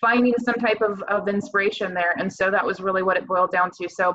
finding 0.00 0.34
some 0.38 0.56
type 0.56 0.82
of, 0.82 1.00
of 1.02 1.28
inspiration 1.28 1.94
there. 1.94 2.14
And 2.18 2.32
so 2.32 2.50
that 2.50 2.64
was 2.64 2.80
really 2.80 3.02
what 3.02 3.16
it 3.16 3.26
boiled 3.26 3.52
down 3.52 3.70
to. 3.80 3.88
So 3.88 4.14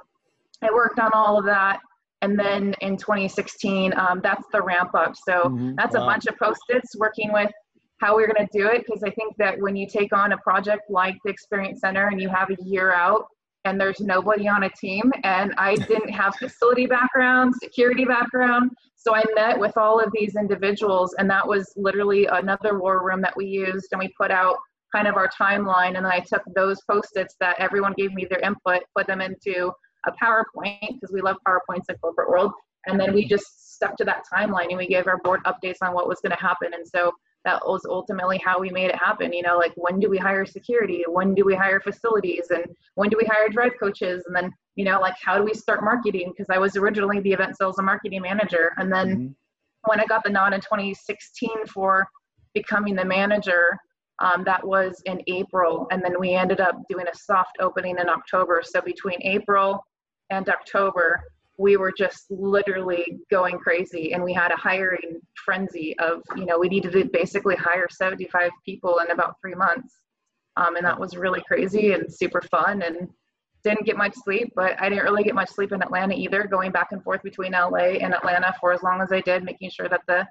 I 0.61 0.71
worked 0.71 0.99
on 0.99 1.11
all 1.13 1.39
of 1.39 1.45
that. 1.45 1.79
And 2.21 2.37
then 2.37 2.75
in 2.81 2.97
2016 2.97 3.93
um, 3.97 4.19
that's 4.21 4.45
the 4.51 4.61
ramp 4.61 4.93
up. 4.93 5.15
So 5.15 5.43
mm-hmm. 5.43 5.75
that's 5.75 5.95
wow. 5.95 6.03
a 6.03 6.05
bunch 6.05 6.25
of 6.25 6.37
post-its 6.37 6.95
working 6.97 7.31
with 7.31 7.51
how 7.97 8.15
we're 8.15 8.27
going 8.27 8.45
to 8.45 8.57
do 8.57 8.67
it. 8.67 8.85
Because 8.85 9.03
I 9.03 9.09
think 9.11 9.35
that 9.37 9.59
when 9.59 9.75
you 9.75 9.87
take 9.87 10.11
on 10.13 10.33
a 10.33 10.37
project 10.39 10.89
like 10.89 11.15
the 11.23 11.31
Experience 11.31 11.79
Center 11.81 12.07
and 12.07 12.21
you 12.21 12.29
have 12.29 12.49
a 12.49 12.57
year 12.63 12.91
out 12.93 13.27
and 13.69 13.79
there's 13.79 13.99
nobody 13.99 14.47
on 14.47 14.63
a 14.63 14.69
team 14.71 15.11
and 15.23 15.53
i 15.57 15.75
didn't 15.75 16.09
have 16.09 16.35
facility 16.35 16.87
background 16.87 17.53
security 17.61 18.03
background 18.03 18.71
so 18.95 19.15
i 19.15 19.23
met 19.35 19.57
with 19.57 19.77
all 19.77 19.99
of 19.99 20.11
these 20.11 20.35
individuals 20.35 21.13
and 21.19 21.29
that 21.29 21.47
was 21.47 21.71
literally 21.77 22.25
another 22.25 22.79
war 22.79 23.05
room 23.05 23.21
that 23.21 23.35
we 23.37 23.45
used 23.45 23.87
and 23.91 23.99
we 23.99 24.11
put 24.19 24.31
out 24.31 24.57
kind 24.93 25.07
of 25.07 25.15
our 25.15 25.29
timeline 25.29 25.95
and 25.95 25.97
then 25.97 26.05
i 26.07 26.19
took 26.19 26.41
those 26.55 26.81
post-its 26.89 27.35
that 27.39 27.55
everyone 27.59 27.93
gave 27.95 28.11
me 28.13 28.25
their 28.27 28.39
input 28.39 28.81
put 28.97 29.05
them 29.05 29.21
into 29.21 29.71
a 30.07 30.11
powerpoint 30.23 30.93
because 30.93 31.11
we 31.13 31.21
love 31.21 31.37
powerpoints 31.47 31.85
in 31.89 31.95
corporate 31.97 32.29
world 32.29 32.51
and 32.87 32.99
then 32.99 33.13
we 33.13 33.27
just 33.27 33.75
stuck 33.75 33.95
to 33.97 34.03
that 34.03 34.23
timeline 34.33 34.69
and 34.69 34.77
we 34.77 34.87
gave 34.87 35.05
our 35.05 35.19
board 35.23 35.41
updates 35.45 35.77
on 35.81 35.93
what 35.93 36.07
was 36.07 36.19
going 36.21 36.35
to 36.35 36.41
happen 36.41 36.73
and 36.73 36.87
so 36.87 37.11
that 37.45 37.65
was 37.65 37.85
ultimately 37.85 38.37
how 38.37 38.59
we 38.59 38.69
made 38.69 38.89
it 38.89 38.95
happen 38.95 39.31
you 39.31 39.41
know 39.41 39.57
like 39.57 39.73
when 39.75 39.99
do 39.99 40.09
we 40.09 40.17
hire 40.17 40.45
security? 40.45 41.03
When 41.07 41.33
do 41.33 41.45
we 41.45 41.55
hire 41.55 41.79
facilities? 41.79 42.47
And 42.49 42.65
when 42.95 43.09
do 43.09 43.17
we 43.17 43.25
hire 43.25 43.49
drive 43.49 43.73
coaches? 43.79 44.23
And 44.27 44.35
then 44.35 44.51
you 44.75 44.85
know 44.85 44.99
like 44.99 45.15
how 45.23 45.37
do 45.37 45.43
we 45.43 45.53
start 45.53 45.83
marketing? 45.83 46.31
Because 46.31 46.49
i 46.49 46.57
was 46.57 46.75
originally 46.75 47.19
the 47.21 47.33
event 47.33 47.57
sales 47.57 47.77
and 47.77 47.85
marketing 47.85 48.21
manager. 48.21 48.71
And 48.77 48.91
then 48.91 49.07
mm-hmm. 49.07 49.89
when 49.89 49.99
i 49.99 50.05
got 50.05 50.23
the 50.23 50.29
nod 50.29 50.53
in 50.53 50.61
2016 50.61 51.49
for 51.67 52.07
becoming 52.53 52.95
the 52.95 53.05
manager 53.05 53.77
um, 54.21 54.43
that 54.43 54.65
was 54.65 55.01
in 55.05 55.21
april. 55.27 55.87
And 55.91 56.03
then 56.03 56.19
we 56.19 56.33
ended 56.33 56.59
up 56.59 56.75
doing 56.89 57.05
a 57.07 57.15
soft 57.15 57.57
opening 57.59 57.97
in 57.99 58.09
october. 58.09 58.61
So 58.63 58.81
between 58.81 59.19
april 59.23 59.83
and 60.29 60.47
october 60.49 61.21
we 61.59 61.77
were 61.77 61.91
just 61.91 62.25
literally 62.29 63.19
going 63.29 63.57
crazy 63.59 64.13
and 64.13 64.23
we 64.23 64.33
had 64.33 64.51
a 64.51 64.55
hiring 64.55 65.19
frenzy 65.45 65.97
of 65.99 66.21
you 66.35 66.45
know 66.45 66.57
we 66.57 66.69
needed 66.69 66.91
to 66.93 67.05
basically 67.05 67.55
hire 67.55 67.87
75 67.89 68.51
people 68.65 68.99
in 68.99 69.11
about 69.11 69.35
three 69.41 69.55
months. 69.55 69.95
Um, 70.57 70.75
and 70.75 70.85
that 70.85 70.99
was 70.99 71.15
really 71.15 71.41
crazy 71.47 71.93
and 71.93 72.11
super 72.13 72.41
fun 72.41 72.81
and 72.81 73.07
didn't 73.63 73.85
get 73.85 73.97
much 73.97 74.13
sleep 74.23 74.51
but 74.55 74.81
i 74.81 74.87
didn't 74.87 75.03
really 75.03 75.23
get 75.23 75.35
much 75.35 75.49
sleep 75.49 75.73
in 75.73 75.81
atlanta 75.81 76.15
either 76.15 76.45
going 76.45 76.71
back 76.71 76.87
and 76.91 77.03
forth 77.03 77.21
between 77.23 77.51
la 77.51 77.75
and 77.75 78.13
atlanta 78.13 78.53
for 78.59 78.71
as 78.71 78.81
long 78.83 79.01
as 79.01 79.11
i 79.11 79.19
did 79.19 79.43
making 79.43 79.69
sure 79.69 79.89
that 79.89 79.99
the 80.07 80.25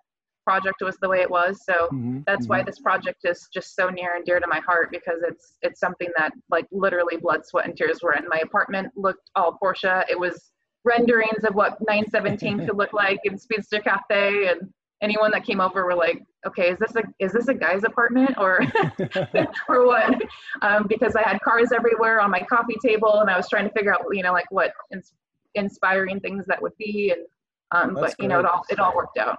project 0.48 0.80
was 0.80 0.96
the 1.02 1.08
way 1.08 1.20
it 1.20 1.30
was. 1.30 1.62
So 1.62 1.74
mm-hmm, 1.92 2.20
that's 2.26 2.46
mm-hmm. 2.46 2.60
why 2.60 2.62
this 2.62 2.78
project 2.78 3.20
is 3.24 3.48
just 3.52 3.76
so 3.76 3.90
near 3.90 4.16
and 4.16 4.24
dear 4.24 4.40
to 4.40 4.46
my 4.46 4.60
heart 4.60 4.88
because 4.90 5.20
it's 5.22 5.58
it's 5.60 5.78
something 5.78 6.08
that 6.16 6.32
like 6.50 6.66
literally 6.72 7.18
blood 7.18 7.44
sweat 7.44 7.66
and 7.66 7.76
tears 7.76 7.98
were 8.02 8.14
in 8.14 8.26
my 8.28 8.38
apartment 8.38 8.88
looked 8.96 9.30
all 9.36 9.58
porsche. 9.62 10.04
It 10.08 10.18
was 10.18 10.50
renderings 10.88 11.44
of 11.44 11.54
what 11.54 11.78
917 11.86 12.58
could 12.66 12.76
look 12.76 12.92
like 12.92 13.20
in 13.24 13.38
Speedster 13.38 13.80
Cafe, 13.80 14.48
and 14.48 14.72
anyone 15.02 15.30
that 15.32 15.44
came 15.44 15.60
over 15.60 15.84
were 15.84 15.94
like, 15.94 16.22
"Okay, 16.46 16.70
is 16.70 16.78
this 16.78 16.94
a 16.96 17.02
is 17.18 17.32
this 17.32 17.48
a 17.48 17.54
guy's 17.54 17.84
apartment 17.84 18.36
or 18.38 18.60
or 19.68 19.86
what?" 19.86 20.14
Um, 20.62 20.86
because 20.88 21.14
I 21.16 21.22
had 21.22 21.40
cars 21.40 21.70
everywhere 21.72 22.20
on 22.20 22.30
my 22.30 22.40
coffee 22.40 22.78
table, 22.84 23.20
and 23.20 23.30
I 23.30 23.36
was 23.36 23.48
trying 23.48 23.68
to 23.68 23.74
figure 23.74 23.94
out, 23.94 24.02
you 24.12 24.22
know, 24.22 24.32
like 24.32 24.50
what 24.50 24.72
ins- 24.92 25.12
inspiring 25.54 26.20
things 26.20 26.46
that 26.46 26.60
would 26.62 26.76
be, 26.78 27.12
and 27.14 27.22
um, 27.70 27.94
but 27.94 28.14
you 28.18 28.28
know, 28.28 28.40
it 28.40 28.46
all 28.46 28.62
it 28.70 28.78
all 28.78 28.94
worked 28.96 29.18
out. 29.18 29.38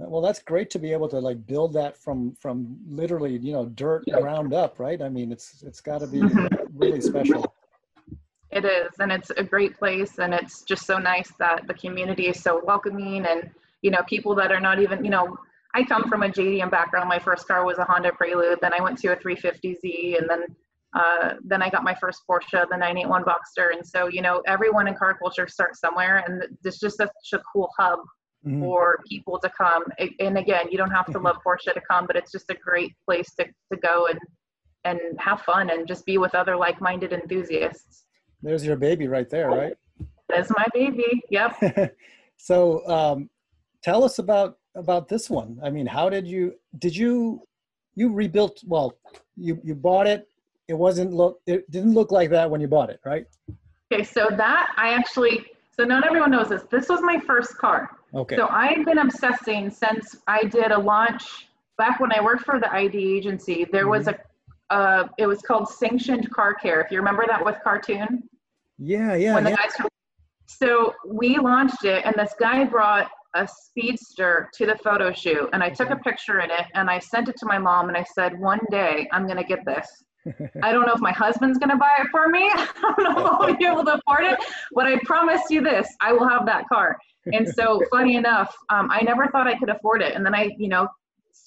Well, 0.00 0.22
that's 0.22 0.40
great 0.40 0.70
to 0.70 0.78
be 0.78 0.92
able 0.92 1.08
to 1.08 1.18
like 1.18 1.44
build 1.46 1.72
that 1.74 1.96
from 1.96 2.36
from 2.36 2.76
literally, 2.88 3.36
you 3.38 3.52
know, 3.52 3.66
dirt 3.66 4.04
ground 4.12 4.54
up, 4.54 4.78
right? 4.78 5.00
I 5.02 5.08
mean, 5.08 5.32
it's 5.32 5.62
it's 5.62 5.80
got 5.80 5.98
to 6.00 6.06
be 6.06 6.18
Mhm. 6.20 6.48
really 6.74 7.00
special. 7.00 7.52
It 8.50 8.64
is, 8.64 8.92
and 8.98 9.12
it's 9.12 9.30
a 9.30 9.44
great 9.44 9.78
place, 9.78 10.18
and 10.18 10.32
it's 10.32 10.62
just 10.62 10.86
so 10.86 10.98
nice 10.98 11.30
that 11.38 11.66
the 11.66 11.74
community 11.74 12.28
is 12.28 12.42
so 12.42 12.62
welcoming, 12.64 13.26
and 13.26 13.50
you 13.82 13.90
know, 13.90 14.02
people 14.08 14.34
that 14.36 14.50
are 14.50 14.60
not 14.60 14.80
even, 14.80 15.04
you 15.04 15.10
know, 15.10 15.36
I 15.74 15.84
come 15.84 16.08
from 16.08 16.22
a 16.22 16.28
JDM 16.28 16.70
background. 16.70 17.08
My 17.08 17.18
first 17.18 17.46
car 17.46 17.64
was 17.64 17.78
a 17.78 17.84
Honda 17.84 18.12
Prelude, 18.12 18.58
then 18.60 18.72
I 18.72 18.80
went 18.80 18.98
to 19.00 19.08
a 19.08 19.16
350Z, 19.16 20.18
and 20.18 20.28
then 20.28 20.44
uh, 20.94 21.34
then 21.44 21.62
I 21.62 21.68
got 21.68 21.84
my 21.84 21.94
first 21.94 22.22
Porsche, 22.28 22.66
the 22.70 22.76
981 22.76 23.24
Boxster, 23.24 23.72
and 23.76 23.86
so 23.86 24.08
you 24.08 24.22
know, 24.22 24.42
everyone 24.46 24.88
in 24.88 24.94
car 24.94 25.14
culture 25.18 25.46
starts 25.46 25.80
somewhere, 25.80 26.24
and 26.26 26.44
it's 26.64 26.80
just 26.80 26.96
such 26.96 27.10
a 27.34 27.40
cool 27.52 27.70
hub 27.78 28.00
Mhm. 28.46 28.60
for 28.60 29.00
people 29.08 29.38
to 29.40 29.50
come. 29.50 29.82
And 30.20 30.38
again, 30.38 30.68
you 30.70 30.78
don't 30.78 30.92
have 30.92 31.06
to 31.06 31.18
love 31.18 31.38
Porsche 31.44 31.74
to 31.74 31.80
come, 31.80 32.06
but 32.06 32.14
it's 32.14 32.30
just 32.30 32.48
a 32.50 32.54
great 32.54 32.94
place 33.04 33.34
to, 33.34 33.44
to 33.44 33.78
go 33.80 34.06
and 34.06 34.18
and 34.84 35.00
have 35.18 35.42
fun 35.42 35.70
and 35.70 35.88
just 35.88 36.06
be 36.06 36.18
with 36.18 36.34
other 36.36 36.56
like-minded 36.56 37.12
enthusiasts. 37.12 38.04
There's 38.42 38.64
your 38.64 38.76
baby 38.76 39.08
right 39.08 39.28
there, 39.28 39.48
right? 39.48 39.74
That's 40.28 40.50
my 40.50 40.66
baby. 40.74 41.22
Yep. 41.30 41.94
so, 42.36 42.86
um, 42.88 43.30
tell 43.82 44.04
us 44.04 44.18
about 44.18 44.58
about 44.74 45.08
this 45.08 45.28
one. 45.28 45.58
I 45.62 45.70
mean, 45.70 45.86
how 45.86 46.08
did 46.08 46.26
you 46.26 46.54
did 46.78 46.96
you 46.96 47.42
you 47.94 48.12
rebuilt? 48.12 48.62
Well, 48.66 48.96
you 49.36 49.60
you 49.64 49.74
bought 49.74 50.06
it. 50.06 50.28
It 50.68 50.74
wasn't 50.74 51.12
look. 51.12 51.40
It 51.46 51.68
didn't 51.70 51.94
look 51.94 52.10
like 52.10 52.30
that 52.30 52.50
when 52.50 52.60
you 52.60 52.68
bought 52.68 52.90
it, 52.90 53.00
right? 53.04 53.26
Okay, 53.90 54.04
so 54.04 54.28
that 54.36 54.74
I 54.76 54.90
actually 54.90 55.46
so 55.78 55.84
not 55.84 56.04
everyone 56.04 56.32
knows 56.32 56.48
this. 56.48 56.62
This 56.70 56.88
was 56.88 57.00
my 57.02 57.20
first 57.20 57.56
car. 57.56 57.90
Okay. 58.12 58.36
So 58.36 58.48
I've 58.48 58.84
been 58.84 58.98
obsessing 58.98 59.70
since 59.70 60.16
I 60.26 60.44
did 60.44 60.72
a 60.72 60.78
launch 60.78 61.48
back 61.76 62.00
when 62.00 62.12
I 62.12 62.20
worked 62.20 62.44
for 62.44 62.58
the 62.58 62.72
ID 62.72 63.16
agency. 63.16 63.64
There 63.70 63.88
was 63.88 64.08
a 64.08 64.18
uh, 64.70 65.04
it 65.18 65.26
was 65.26 65.40
called 65.42 65.68
Sanctioned 65.68 66.30
Car 66.30 66.54
Care. 66.54 66.80
If 66.80 66.90
you 66.90 66.98
remember 66.98 67.24
that 67.26 67.44
with 67.44 67.56
cartoon. 67.64 68.22
yeah, 68.78 69.14
yeah, 69.14 69.34
when 69.34 69.44
the 69.44 69.50
yeah. 69.50 69.56
guys 69.56 69.88
so 70.48 70.94
we 71.06 71.38
launched 71.38 71.84
it 71.84 72.04
and 72.04 72.14
this 72.16 72.34
guy 72.40 72.64
brought 72.64 73.08
a 73.34 73.46
speedster 73.46 74.48
to 74.54 74.66
the 74.66 74.76
photo 74.76 75.12
shoot 75.12 75.48
and 75.52 75.62
i 75.62 75.68
took 75.68 75.90
a 75.90 75.96
picture 75.96 76.40
in 76.40 76.50
it 76.50 76.64
and 76.74 76.88
i 76.88 76.98
sent 76.98 77.28
it 77.28 77.36
to 77.36 77.46
my 77.46 77.58
mom 77.58 77.88
and 77.88 77.96
i 77.96 78.04
said 78.14 78.38
one 78.38 78.60
day 78.70 79.06
i'm 79.12 79.26
going 79.26 79.36
to 79.36 79.44
get 79.44 79.64
this 79.66 79.86
i 80.62 80.72
don't 80.72 80.86
know 80.86 80.94
if 80.94 81.00
my 81.00 81.12
husband's 81.12 81.58
going 81.58 81.68
to 81.68 81.76
buy 81.76 81.96
it 82.00 82.06
for 82.10 82.28
me 82.28 82.48
i 82.54 82.94
don't 82.96 83.14
know 83.14 83.26
if 83.26 83.32
i'll 83.32 83.56
be 83.56 83.66
able 83.66 83.84
to 83.84 83.94
afford 83.94 84.24
it 84.24 84.38
but 84.72 84.86
i 84.86 84.98
promise 85.04 85.42
you 85.50 85.62
this 85.62 85.86
i 86.00 86.12
will 86.12 86.26
have 86.26 86.46
that 86.46 86.66
car 86.68 86.96
and 87.26 87.46
so 87.46 87.82
funny 87.90 88.16
enough 88.16 88.54
um, 88.70 88.88
i 88.90 89.02
never 89.02 89.26
thought 89.28 89.46
i 89.46 89.56
could 89.58 89.68
afford 89.68 90.00
it 90.00 90.14
and 90.14 90.24
then 90.24 90.34
i 90.34 90.50
you 90.58 90.68
know 90.68 90.88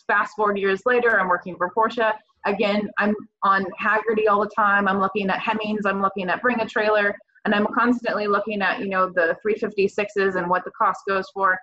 fast 0.06 0.36
forward 0.36 0.58
years 0.58 0.82
later 0.86 1.20
i'm 1.20 1.28
working 1.28 1.56
for 1.58 1.72
porsche 1.76 2.14
again 2.46 2.90
i'm 2.98 3.14
on 3.44 3.66
Hagerty 3.82 4.28
all 4.30 4.42
the 4.42 4.52
time 4.56 4.88
i'm 4.88 5.00
looking 5.00 5.30
at 5.30 5.40
hemmings 5.40 5.86
i'm 5.86 6.02
looking 6.02 6.30
at 6.30 6.42
bring 6.42 6.60
a 6.60 6.68
trailer 6.68 7.16
and 7.46 7.56
I'm 7.56 7.68
constantly 7.74 8.28
looking 8.28 8.62
at 8.62 8.80
you 8.80 8.90
know 8.90 9.10
the 9.10 9.38
356s 9.46 10.36
and 10.36 10.50
what 10.50 10.64
the 10.64 10.72
cost 10.72 11.02
goes 11.08 11.28
for. 11.34 11.58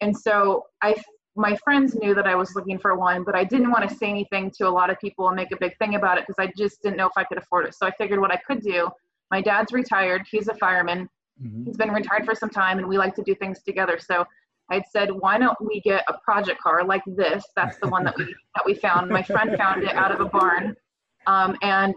And 0.00 0.16
so 0.16 0.66
I 0.82 0.94
my 1.36 1.56
friends 1.64 1.96
knew 1.96 2.14
that 2.14 2.26
I 2.28 2.36
was 2.36 2.54
looking 2.54 2.78
for 2.78 2.96
one, 2.96 3.24
but 3.24 3.34
I 3.34 3.42
didn't 3.42 3.70
want 3.70 3.88
to 3.88 3.94
say 3.94 4.08
anything 4.08 4.52
to 4.58 4.68
a 4.68 4.70
lot 4.70 4.88
of 4.88 5.00
people 5.00 5.26
and 5.26 5.34
make 5.36 5.50
a 5.50 5.56
big 5.58 5.76
thing 5.78 5.96
about 5.96 6.16
it 6.18 6.24
because 6.26 6.38
I 6.38 6.52
just 6.56 6.80
didn't 6.82 6.96
know 6.96 7.06
if 7.06 7.12
I 7.16 7.24
could 7.24 7.38
afford 7.38 7.66
it. 7.66 7.74
So 7.74 7.86
I 7.86 7.90
figured 7.90 8.20
what 8.20 8.30
I 8.30 8.36
could 8.36 8.60
do. 8.60 8.88
My 9.30 9.40
dad's 9.40 9.72
retired; 9.72 10.22
he's 10.30 10.48
a 10.48 10.54
fireman. 10.54 11.08
Mhm. 11.42 11.66
He's 11.66 11.76
been 11.76 11.90
retired 11.90 12.24
for 12.24 12.34
some 12.36 12.50
time, 12.50 12.78
and 12.78 12.86
we 12.86 12.98
like 12.98 13.16
to 13.16 13.22
do 13.22 13.34
things 13.34 13.62
together. 13.62 13.98
So 13.98 14.24
I'd 14.70 14.84
said, 14.90 15.10
why 15.10 15.38
don't 15.38 15.56
we 15.60 15.80
get 15.80 16.04
a 16.08 16.14
project 16.24 16.60
car 16.60 16.84
like 16.84 17.02
this? 17.06 17.44
That's 17.54 17.78
the 17.78 17.88
one 17.88 18.04
that 18.04 18.16
we 18.16 18.24
that 18.54 18.64
we 18.64 18.74
found. 18.74 19.10
My 19.10 19.22
friend 19.22 19.56
found 19.56 19.82
it 19.82 19.94
out 19.94 20.12
of 20.12 20.20
a 20.20 20.26
barn, 20.26 20.74
um, 21.26 21.56
and 21.62 21.94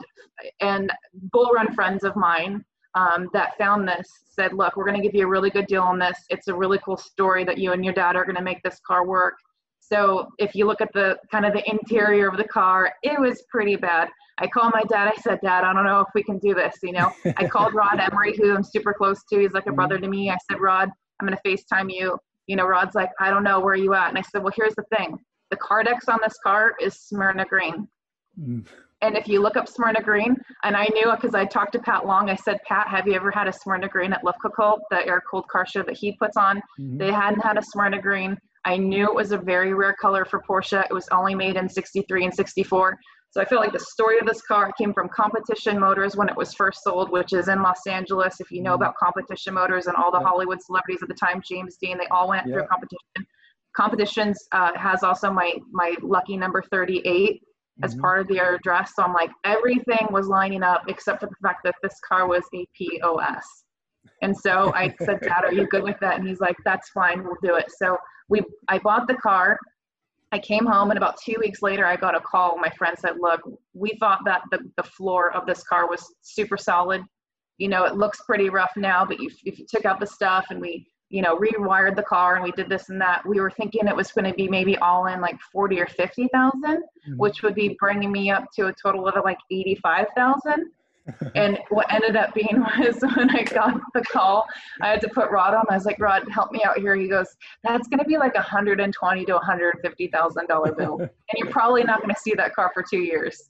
and 0.60 0.92
bull 1.32 1.52
run 1.54 1.74
friends 1.74 2.04
of 2.04 2.16
mine 2.16 2.64
um, 2.96 3.30
that 3.34 3.58
found 3.58 3.88
this 3.88 4.08
said, 4.30 4.54
look, 4.54 4.76
we're 4.76 4.86
going 4.86 4.98
to 4.98 5.04
give 5.04 5.16
you 5.16 5.26
a 5.26 5.30
really 5.30 5.50
good 5.50 5.68
deal 5.68 5.84
on 5.84 6.00
this. 6.00 6.18
It's 6.30 6.48
a 6.48 6.56
really 6.56 6.80
cool 6.84 6.98
story 6.98 7.44
that 7.44 7.58
you 7.58 7.72
and 7.74 7.84
your 7.84 7.94
dad 7.94 8.16
are 8.16 8.26
going 8.26 8.36
to 8.36 8.42
make 8.42 8.62
this 8.64 8.80
car 8.86 9.06
work. 9.06 9.36
So 9.80 10.28
if 10.38 10.54
you 10.54 10.66
look 10.66 10.82
at 10.82 10.92
the 10.94 11.18
kind 11.32 11.46
of 11.46 11.54
the 11.54 11.68
interior 11.70 12.28
of 12.28 12.38
the 12.38 12.44
car, 12.44 12.92
it 13.04 13.20
was 13.20 13.44
pretty 13.50 13.76
bad. 13.76 14.10
I 14.40 14.48
called 14.48 14.74
my 14.74 14.84
dad. 14.84 15.12
I 15.16 15.20
said, 15.22 15.40
Dad, 15.42 15.64
I 15.64 15.74
don't 15.74 15.86
know 15.86 16.02
if 16.02 16.10
we 16.14 16.22
can 16.24 16.38
do 16.38 16.54
this. 16.54 16.76
You 16.84 16.92
know, 16.92 17.12
I 17.38 17.48
called 17.48 17.74
Rod 17.76 18.00
Emery, 18.00 18.36
who 18.38 18.54
I'm 18.54 18.64
super 18.64 18.94
close 18.94 19.24
to. 19.32 19.40
He's 19.40 19.54
like 19.54 19.66
a 19.66 19.72
brother 19.72 19.98
to 19.98 20.08
me. 20.08 20.30
I 20.30 20.38
said, 20.50 20.60
Rod, 20.60 20.90
I'm 21.20 21.28
going 21.28 21.38
to 21.42 21.50
FaceTime 21.50 21.92
you. 21.92 22.20
You 22.48 22.56
know, 22.56 22.66
Rod's 22.66 22.96
like, 22.96 23.12
I 23.20 23.30
don't 23.30 23.44
know 23.44 23.60
where 23.60 23.74
are 23.74 23.78
you 23.78 23.94
at. 23.94 24.10
And 24.10 24.18
I 24.18 24.22
said, 24.22 24.44
Well, 24.44 24.54
here's 24.56 24.76
the 24.76 24.86
thing. 24.96 25.18
The 25.52 25.58
Kardex 25.58 26.10
on 26.10 26.20
this 26.24 26.38
car 26.44 26.76
is 26.82 26.96
Smyrna 26.96 27.46
green. 27.46 27.88
Mm. 28.40 28.66
And 29.02 29.16
if 29.16 29.28
you 29.28 29.42
look 29.42 29.58
up 29.58 29.68
Smyrna 29.68 30.02
Green, 30.02 30.36
and 30.64 30.76
I 30.76 30.88
knew 30.92 31.12
because 31.12 31.36
I 31.36 31.46
talked 31.46 31.74
to 31.74 31.80
Pat 31.80 32.08
Long, 32.08 32.32
I 32.32 32.36
said, 32.36 32.58
Pat, 32.68 32.88
have 32.88 33.08
you 33.08 33.14
ever 33.14 33.30
had 33.30 33.48
a 33.48 33.54
Smyrna 33.54 33.88
Green 33.88 34.12
at 34.12 34.24
Luftgekühlt, 34.24 34.80
the 34.90 35.06
air 35.06 35.22
cooled 35.30 35.48
car 35.50 35.68
show 35.68 35.84
that 35.84 35.96
he 35.96 36.14
puts 36.14 36.36
on? 36.36 36.62
Mhm. 36.80 36.98
They 36.98 37.12
hadn't 37.12 37.42
had 37.42 37.58
a 37.58 37.62
Smyrna 37.62 38.02
Green. 38.02 38.38
I 38.66 38.76
knew 38.78 39.06
it 39.06 39.16
was 39.16 39.32
a 39.32 39.38
very 39.38 39.74
rare 39.74 39.94
color 39.94 40.26
for 40.26 40.42
Porsche. 40.42 40.84
It 40.84 40.94
was 40.94 41.08
only 41.10 41.36
made 41.36 41.56
in 41.58 41.70
63 41.70 42.26
and 42.26 42.34
64. 42.34 42.98
So 43.32 43.42
I 43.42 43.46
feel 43.46 43.60
like 43.60 43.74
the 43.74 43.80
story 43.80 44.20
of 44.20 44.26
this 44.26 44.42
car 44.42 44.72
came 44.78 44.94
from 44.94 45.10
Competition 45.10 45.80
Motors 45.80 46.16
when 46.16 46.30
it 46.30 46.36
was 46.36 46.54
first 46.54 46.82
sold, 46.84 47.12
which 47.12 47.34
is 47.34 47.50
in 47.50 47.62
Los 47.62 47.86
Angeles. 47.86 48.40
If 48.40 48.52
you 48.52 48.62
know 48.62 48.72
Mhm. 48.72 48.76
about 48.76 48.96
Competition 48.96 49.54
Motors 49.54 49.88
and 49.88 49.96
all 49.96 50.12
the 50.12 50.20
Yeah. 50.20 50.28
Hollywood 50.28 50.62
celebrities 50.62 51.04
at 51.04 51.10
the 51.10 51.14
time, 51.16 51.42
James 51.48 51.78
Dean, 51.78 51.98
they 51.98 52.08
all 52.08 52.30
went 52.30 52.48
Yeah. 52.48 52.54
through 52.54 52.68
competition. 52.68 53.28
Competitions 53.76 54.48
uh, 54.54 54.74
has 54.76 55.04
also 55.04 55.32
my 55.32 55.54
my 55.72 55.96
lucky 56.02 56.38
number 56.38 56.62
38 56.72 57.44
as 57.84 57.96
Mhm. 57.96 58.02
part 58.02 58.20
of 58.22 58.28
their 58.28 58.56
address. 58.56 58.96
So 58.96 59.04
I'm 59.04 59.14
like, 59.14 59.30
everything 59.44 60.08
was 60.10 60.28
lining 60.28 60.64
up 60.64 60.90
except 60.90 61.20
for 61.20 61.28
the 61.28 61.36
fact 61.44 61.64
that 61.64 61.76
this 61.84 62.00
car 62.00 62.28
was 62.28 62.44
a 62.56 62.66
POS. 62.74 63.66
And 64.24 64.36
so 64.36 64.74
I 64.74 64.96
said, 65.02 65.20
Dad, 65.22 65.44
are 65.46 65.54
you 65.54 65.68
good 65.68 65.84
with 65.84 66.00
that? 66.00 66.18
And 66.18 66.28
he's 66.28 66.40
like, 66.40 66.56
that's 66.66 66.90
fine, 66.90 67.24
we'll 67.24 67.38
do 67.44 67.56
it. 67.56 67.72
So 67.78 67.98
we, 68.30 68.42
I 68.68 68.80
bought 68.80 69.08
the 69.08 69.14
car. 69.16 69.60
I 70.32 70.40
came 70.40 70.66
home 70.66 70.92
and 70.92 70.98
about 70.98 71.18
two 71.22 71.36
weeks 71.40 71.62
later, 71.62 71.86
I 71.86 71.96
got 71.96 72.16
a 72.16 72.20
call. 72.20 72.58
My 72.58 72.70
friend 72.72 72.98
said, 73.00 73.16
look, 73.20 73.42
we 73.74 73.92
thought 74.00 74.20
that 74.26 74.42
the, 74.52 74.60
the 74.76 74.84
floor 74.84 75.32
of 75.34 75.46
this 75.46 75.64
car 75.64 75.88
was 75.90 76.06
super 76.22 76.58
solid. 76.58 77.02
You 77.58 77.70
know, 77.70 77.86
it 77.86 77.96
looks 77.96 78.22
pretty 78.26 78.50
rough 78.50 78.74
now, 78.76 79.06
but 79.06 79.20
you, 79.20 79.32
if 79.46 79.58
you 79.58 79.66
took 79.68 79.86
out 79.86 80.00
the 80.00 80.06
stuff 80.06 80.48
and 80.50 80.60
we, 80.60 80.86
you 81.10 81.22
know, 81.22 81.38
rewired 81.38 81.96
the 81.96 82.04
car 82.04 82.36
and 82.36 82.44
we 82.44 82.52
did 82.52 82.68
this 82.70 82.90
and 82.90 83.00
that, 83.00 83.26
we 83.26 83.40
were 83.40 83.50
thinking 83.50 83.88
it 83.88 83.96
was 83.96 84.12
going 84.12 84.30
to 84.30 84.34
be 84.34 84.50
maybe 84.50 84.76
all 84.78 85.08
in 85.08 85.22
like 85.22 85.40
40 85.52 85.80
or 85.80 85.88
50,000 85.88 86.62
Mhm. 86.62 87.18
which 87.18 87.42
would 87.42 87.56
be 87.56 87.78
bringing 87.80 88.12
me 88.12 88.30
up 88.30 88.52
to 88.56 88.68
a 88.68 88.74
total 88.74 89.08
of 89.08 89.24
like 89.24 89.40
85,000. 89.50 90.70
And 91.36 91.60
what 91.70 91.92
ended 91.92 92.16
up 92.16 92.34
being 92.34 92.64
was 92.80 93.02
when 93.16 93.30
I 93.30 93.44
got 93.44 93.80
the 93.94 94.02
call, 94.04 94.46
I 94.82 94.90
had 94.90 95.02
to 95.02 95.10
put 95.10 95.30
Rod 95.32 95.54
on. 95.54 95.66
I 95.70 95.76
was 95.76 95.86
like, 95.86 96.00
Rod, 96.00 96.30
help 96.30 96.52
me 96.52 96.64
out 96.66 96.78
here. 96.78 96.96
He 96.96 97.08
goes, 97.08 97.28
that's 97.64 97.88
going 97.88 98.00
to 98.00 98.06
be 98.06 98.18
like 98.18 98.34
a 98.36 98.40
120 98.40 99.26
to 99.26 99.34
150,000 99.34 100.48
dollar 100.48 100.74
bill, 100.74 100.98
and 101.00 101.10
you're 101.36 101.50
probably 101.52 101.84
not 101.84 102.02
going 102.02 102.14
to 102.14 102.20
see 102.20 102.34
that 102.36 102.54
car 102.56 102.72
for 102.74 102.84
two 102.84 103.00
years. 103.00 103.50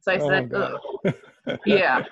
So 0.00 0.12
I 0.12 0.18
Oh, 0.18 0.28
said. 0.28 0.52
Ugh. 0.54 1.58
yeah. 1.66 2.04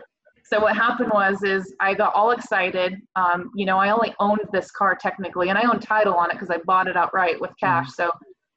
So 0.47 0.61
what 0.61 0.77
happened 0.77 1.11
was, 1.13 1.43
is 1.43 1.75
I 1.81 1.95
got 1.95 2.15
all 2.15 2.33
excited. 2.33 3.01
Um, 3.17 3.51
you 3.55 3.65
know, 3.65 3.79
I 3.79 3.91
only 3.91 4.15
owned 4.21 4.41
this 4.53 4.71
car 4.71 4.95
technically, 4.95 5.49
and 5.49 5.57
I 5.57 5.63
own 5.63 5.81
title 5.81 6.15
on 6.15 6.31
it 6.31 6.35
because 6.35 6.51
I 6.51 6.59
bought 6.67 6.87
it 6.87 6.97
outright 6.97 7.41
with 7.41 7.51
cash. 7.59 7.91
So 7.95 8.11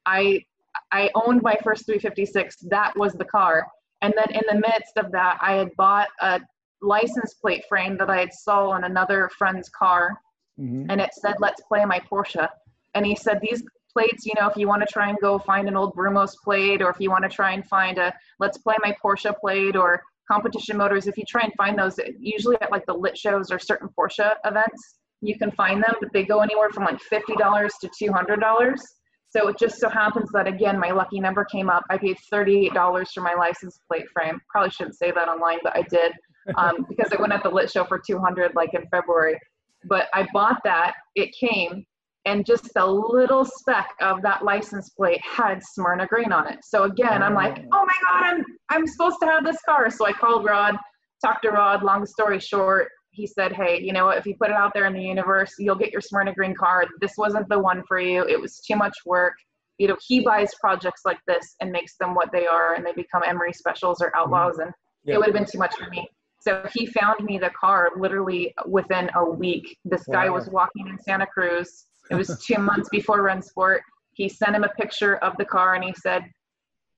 I 0.04 0.44
I 0.92 1.10
owned 1.14 1.42
my 1.42 1.56
first 1.64 1.86
356. 1.86 2.56
That 2.68 2.96
was 2.96 3.14
the 3.14 3.24
car. 3.24 3.66
And 4.02 4.14
then 4.16 4.30
in 4.30 4.42
the 4.48 4.60
midst 4.60 4.96
of 4.96 5.10
that, 5.12 5.38
I 5.40 5.54
had 5.54 5.74
bought 5.76 6.08
a 6.20 6.40
license 6.80 7.34
plate 7.34 7.64
frame 7.68 7.96
that 7.98 8.10
I 8.10 8.18
had 8.20 8.32
saw 8.32 8.70
on 8.70 8.84
another 8.84 9.28
friend's 9.36 9.68
car, 9.68 10.16
Mhm. 10.58 10.86
and 10.88 11.00
it 11.00 11.12
said, 11.14 11.36
"Let's 11.40 11.60
play 11.62 11.84
my 11.84 11.98
Porsche." 12.00 12.48
And 12.94 13.04
he 13.04 13.14
said, 13.16 13.40
"These 13.40 13.64
plates, 13.92 14.26
you 14.26 14.32
know, 14.38 14.48
if 14.48 14.56
you 14.56 14.68
want 14.68 14.82
to 14.86 14.92
try 14.92 15.08
and 15.08 15.18
go 15.20 15.38
find 15.38 15.66
an 15.66 15.76
old 15.76 15.94
Brumos 15.94 16.36
plate, 16.44 16.82
or 16.82 16.90
if 16.90 17.00
you 17.00 17.10
want 17.10 17.24
to 17.24 17.28
try 17.28 17.52
and 17.52 17.66
find 17.66 17.98
a 17.98 18.14
Let's 18.38 18.58
Play 18.58 18.76
My 18.82 18.96
Porsche 19.02 19.36
plate, 19.38 19.74
or 19.76 20.02
Competition 20.30 20.76
Motors, 20.76 21.06
if 21.06 21.16
you 21.16 21.24
try 21.24 21.42
and 21.42 21.52
find 21.54 21.76
those, 21.78 21.98
usually 22.18 22.60
at 22.60 22.70
like 22.70 22.86
the 22.86 22.94
lit 22.94 23.16
shows 23.16 23.50
or 23.50 23.58
certain 23.58 23.88
Porsche 23.88 24.36
events, 24.44 24.98
you 25.20 25.36
can 25.36 25.50
find 25.50 25.82
them, 25.82 25.94
but 26.00 26.12
they 26.12 26.24
go 26.24 26.40
anywhere 26.40 26.70
from 26.70 26.84
like 26.84 27.00
fifty 27.00 27.34
dollars 27.36 27.74
to 27.80 27.90
two 27.98 28.12
hundred 28.12 28.40
dollars." 28.40 28.97
So 29.30 29.48
it 29.48 29.58
just 29.58 29.78
so 29.78 29.88
happens 29.88 30.30
that 30.32 30.46
again, 30.46 30.78
my 30.78 30.90
lucky 30.90 31.20
number 31.20 31.44
came 31.44 31.68
up. 31.68 31.84
I 31.90 31.98
paid 31.98 32.16
thirty-eight 32.30 32.72
dollars 32.72 33.10
for 33.12 33.20
my 33.20 33.34
license 33.34 33.80
plate 33.86 34.06
frame. 34.12 34.40
Probably 34.50 34.70
shouldn't 34.70 34.96
say 34.96 35.10
that 35.10 35.28
online, 35.28 35.58
but 35.62 35.76
I 35.76 35.82
did 35.82 36.12
um, 36.56 36.86
because 36.88 37.12
I 37.12 37.20
went 37.20 37.32
at 37.32 37.42
the 37.42 37.50
lit 37.50 37.70
show 37.70 37.84
for 37.84 37.98
two 37.98 38.18
hundred, 38.18 38.52
like 38.54 38.72
in 38.72 38.86
February. 38.90 39.38
But 39.84 40.06
I 40.14 40.26
bought 40.32 40.60
that. 40.64 40.94
It 41.14 41.34
came, 41.38 41.84
and 42.24 42.44
just 42.44 42.70
a 42.76 42.86
little 42.86 43.44
speck 43.44 43.90
of 44.00 44.22
that 44.22 44.44
license 44.44 44.90
plate 44.90 45.20
had 45.22 45.62
Smyrna 45.62 46.06
Green 46.06 46.32
on 46.32 46.48
it. 46.48 46.60
So 46.62 46.84
again, 46.84 47.22
I'm 47.22 47.34
like, 47.34 47.64
oh 47.72 47.86
my 47.86 47.94
God, 48.02 48.24
I'm 48.24 48.44
I'm 48.70 48.86
supposed 48.86 49.18
to 49.22 49.26
have 49.26 49.44
this 49.44 49.60
car. 49.68 49.90
So 49.90 50.06
I 50.06 50.12
called 50.12 50.46
Rod, 50.46 50.76
talked 51.22 51.42
to 51.42 51.50
Rod. 51.50 51.82
Long 51.82 52.06
story 52.06 52.40
short, 52.40 52.88
he 53.18 53.26
said, 53.26 53.52
hey, 53.52 53.80
you 53.82 53.92
know 53.92 54.06
what? 54.06 54.16
If 54.16 54.26
you 54.26 54.36
put 54.36 54.50
it 54.50 54.54
out 54.56 54.72
there 54.72 54.86
in 54.86 54.92
the 54.92 55.02
universe, 55.02 55.52
you'll 55.58 55.74
get 55.74 55.90
your 55.90 56.00
Smyrna 56.00 56.32
Green 56.32 56.54
car. 56.54 56.86
This 57.00 57.14
wasn't 57.18 57.48
the 57.48 57.58
one 57.58 57.82
for 57.88 57.98
you. 57.98 58.24
It 58.28 58.40
was 58.40 58.60
too 58.60 58.76
much 58.76 58.96
work. 59.04 59.34
You 59.78 59.88
know, 59.88 59.96
he 60.06 60.20
buys 60.20 60.54
projects 60.60 61.02
like 61.04 61.18
this 61.26 61.56
and 61.60 61.72
makes 61.72 61.96
them 61.96 62.14
what 62.14 62.30
they 62.32 62.46
are, 62.46 62.74
and 62.74 62.86
they 62.86 62.92
become 62.92 63.22
Emery 63.26 63.52
specials 63.52 64.00
or 64.00 64.16
outlaws, 64.16 64.58
and 64.58 64.72
Yeah. 65.02 65.14
it 65.14 65.18
would 65.18 65.26
have 65.26 65.34
been 65.34 65.46
too 65.54 65.58
much 65.58 65.74
for 65.76 65.90
me. 65.90 66.08
So 66.40 66.64
he 66.72 66.86
found 66.86 67.24
me 67.24 67.38
the 67.38 67.50
car 67.50 67.90
literally 67.96 68.54
within 68.66 69.10
a 69.16 69.24
week. 69.24 69.76
This 69.84 70.04
guy 70.06 70.28
Wow. 70.28 70.36
was 70.36 70.48
walking 70.48 70.86
in 70.86 70.96
Santa 71.00 71.26
Cruz. 71.26 71.86
It 72.12 72.14
was 72.14 72.28
two 72.46 72.58
months 72.58 72.88
before 72.88 73.18
Rennsport. 73.22 73.80
He 74.12 74.28
sent 74.28 74.54
him 74.54 74.62
a 74.62 74.68
picture 74.80 75.16
of 75.16 75.36
the 75.38 75.44
car 75.44 75.74
and 75.74 75.82
he 75.82 75.92
said, 75.94 76.22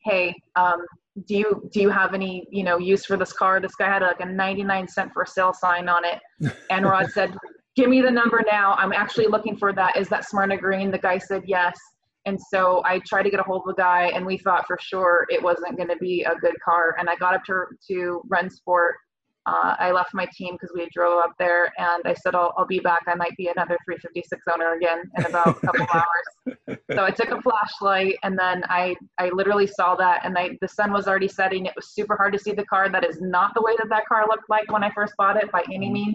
"Hey, 0.05 0.35
um, 0.57 0.85
do 1.27 1.37
you 1.37 1.69
do 1.73 1.81
you 1.81 1.91
have 1.91 2.15
any 2.15 2.47
you 2.51 2.63
know 2.63 2.79
use 2.79 3.05
for 3.05 3.17
this 3.17 3.33
car?" 3.33 3.61
This 3.61 3.75
guy 3.75 3.87
had 3.87 4.03
like 4.03 4.21
a 4.21 4.27
99 4.27 4.89
cent 4.89 5.13
for 5.13 5.27
sale 5.27 5.53
sign 5.53 5.89
on 5.89 6.03
it, 6.05 6.21
and 6.71 6.85
Rod 6.85 7.11
said, 7.11 7.37
"Give 7.77 7.89
me 7.89 8.01
the 8.01 8.11
number 8.11 8.43
now. 8.51 8.75
I'm 8.75 8.93
actually 8.93 9.27
looking 9.27 9.57
for 9.57 9.73
that. 9.73 9.97
Is 9.97 10.09
that 10.09 10.29
Smyrna 10.29 10.57
Green?" 10.57 10.91
The 10.91 10.99
guy 10.99 11.19
said 11.19 11.43
yes. 11.47 11.79
And 12.27 12.39
so 12.51 12.83
I 12.85 13.01
tried 13.07 13.23
to 13.23 13.31
get 13.31 13.41
a 13.41 13.43
hold 13.43 13.63
of 13.67 13.75
the 13.75 13.83
guy, 13.83 14.11
and 14.15 14.27
we 14.27 14.37
thought 14.37 14.67
for 14.67 14.79
sure 14.81 15.27
it 15.31 15.43
wasn't 15.43 15.77
going 15.77 15.89
to 15.89 15.97
be 15.97 16.23
a 16.25 16.35
good 16.37 16.55
car. 16.63 16.95
And 16.99 17.09
I 17.09 17.17
got 17.17 17.35
up 17.35 17.45
to 17.45 17.65
to 17.89 18.23
Rennsport. 18.31 18.93
Uh, 19.47 19.75
I 19.79 19.91
left 19.91 20.13
my 20.13 20.27
team 20.37 20.55
because 20.55 20.71
we 20.75 20.87
drove 20.93 21.19
up 21.25 21.33
there, 21.39 21.73
and 21.79 22.03
I 22.05 22.13
said 22.13 22.35
I'll, 22.35 22.53
I'll 22.59 22.67
be 22.67 22.79
back. 22.79 23.01
I 23.07 23.15
might 23.15 23.35
be 23.39 23.49
another 23.49 23.79
356 23.87 24.43
owner 24.53 24.75
again 24.75 25.03
in 25.17 25.25
about 25.25 25.49
a 25.49 25.67
couple 25.67 25.87
hours. 25.95 26.79
So 26.93 27.05
I 27.05 27.11
took 27.11 27.31
a 27.31 27.41
flashlight, 27.41 28.17
and 28.23 28.39
then 28.39 28.65
I 28.69 28.97
I 29.19 29.31
literally 29.31 29.67
saw 29.67 29.97
that, 29.97 30.25
and 30.25 30.37
I 30.37 30.59
the 30.61 30.69
sun 30.69 30.93
was 30.93 31.09
already 31.09 31.29
setting. 31.29 31.65
It 31.65 31.73
was 31.75 31.95
super 31.95 32.17
hard 32.17 32.35
to 32.35 32.39
see 32.39 32.53
the 32.53 32.67
car. 32.67 32.91
That 32.91 33.05
is 33.05 33.21
not 33.23 33.53
the 33.55 33.63
way 33.63 33.75
that 33.79 33.89
that 33.89 34.07
car 34.07 34.27
looked 34.29 34.51
like 34.51 34.71
when 34.71 34.85
I 34.85 34.91
first 34.95 35.15
bought 35.17 35.37
it 35.43 35.51
by 35.51 35.65
any 35.73 35.91
means. 35.91 36.15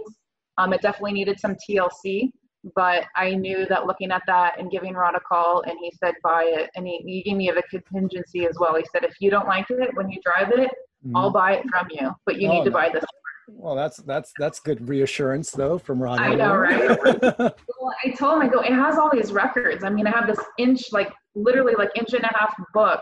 Um, 0.57 0.71
it 0.71 0.81
definitely 0.81 1.13
needed 1.13 1.39
some 1.39 1.55
TLC, 1.67 2.31
but 2.75 3.05
I 3.15 3.35
knew 3.35 3.65
that 3.65 3.87
looking 3.87 4.11
at 4.11 4.21
that 4.27 4.59
and 4.59 4.71
giving 4.71 4.93
Rod 4.93 5.15
a 5.15 5.19
call, 5.19 5.63
and 5.63 5.77
he 5.81 5.91
said 5.99 6.13
buy 6.23 6.43
it, 6.43 6.69
and 6.75 6.85
he, 6.85 6.99
he 7.05 7.23
gave 7.23 7.37
me 7.37 7.49
a 7.49 7.61
contingency 7.63 8.45
as 8.45 8.55
well. 8.59 8.75
He 8.75 8.85
said 8.91 9.03
if 9.03 9.15
you 9.19 9.31
don't 9.31 9.47
like 9.47 9.65
it 9.69 9.95
when 9.95 10.09
you 10.09 10.19
drive 10.23 10.51
it, 10.51 10.69
I'll 11.13 11.29
buy 11.31 11.55
it 11.55 11.65
from 11.69 11.87
you, 11.91 12.11
but 12.25 12.39
you 12.41 12.49
Oh, 12.49 12.53
need 12.53 12.63
to 12.63 12.69
no. 12.71 12.73
buy 12.77 12.89
this. 12.89 13.03
Well, 13.47 13.75
that's 13.75 13.97
that's 13.97 14.31
that's 14.39 14.59
good 14.59 14.89
reassurance 14.89 15.51
though 15.51 15.77
from 15.77 16.01
Ron. 16.01 16.19
I 16.19 16.33
know, 16.33 16.55
right? 16.55 16.79
Well, 17.79 17.93
I 18.03 18.09
told 18.17 18.37
him, 18.37 18.41
I 18.41 18.47
go, 18.47 18.61
it 18.61 18.73
has 18.73 18.97
all 18.97 19.11
these 19.11 19.31
records. 19.31 19.83
I 19.83 19.89
mean, 19.91 20.07
I 20.07 20.09
have 20.11 20.25
this 20.25 20.43
inch, 20.57 20.91
like 20.91 21.13
literally 21.35 21.75
like 21.77 21.91
inch 21.95 22.13
and 22.13 22.23
a 22.23 22.31
half 22.35 22.55
book 22.73 23.01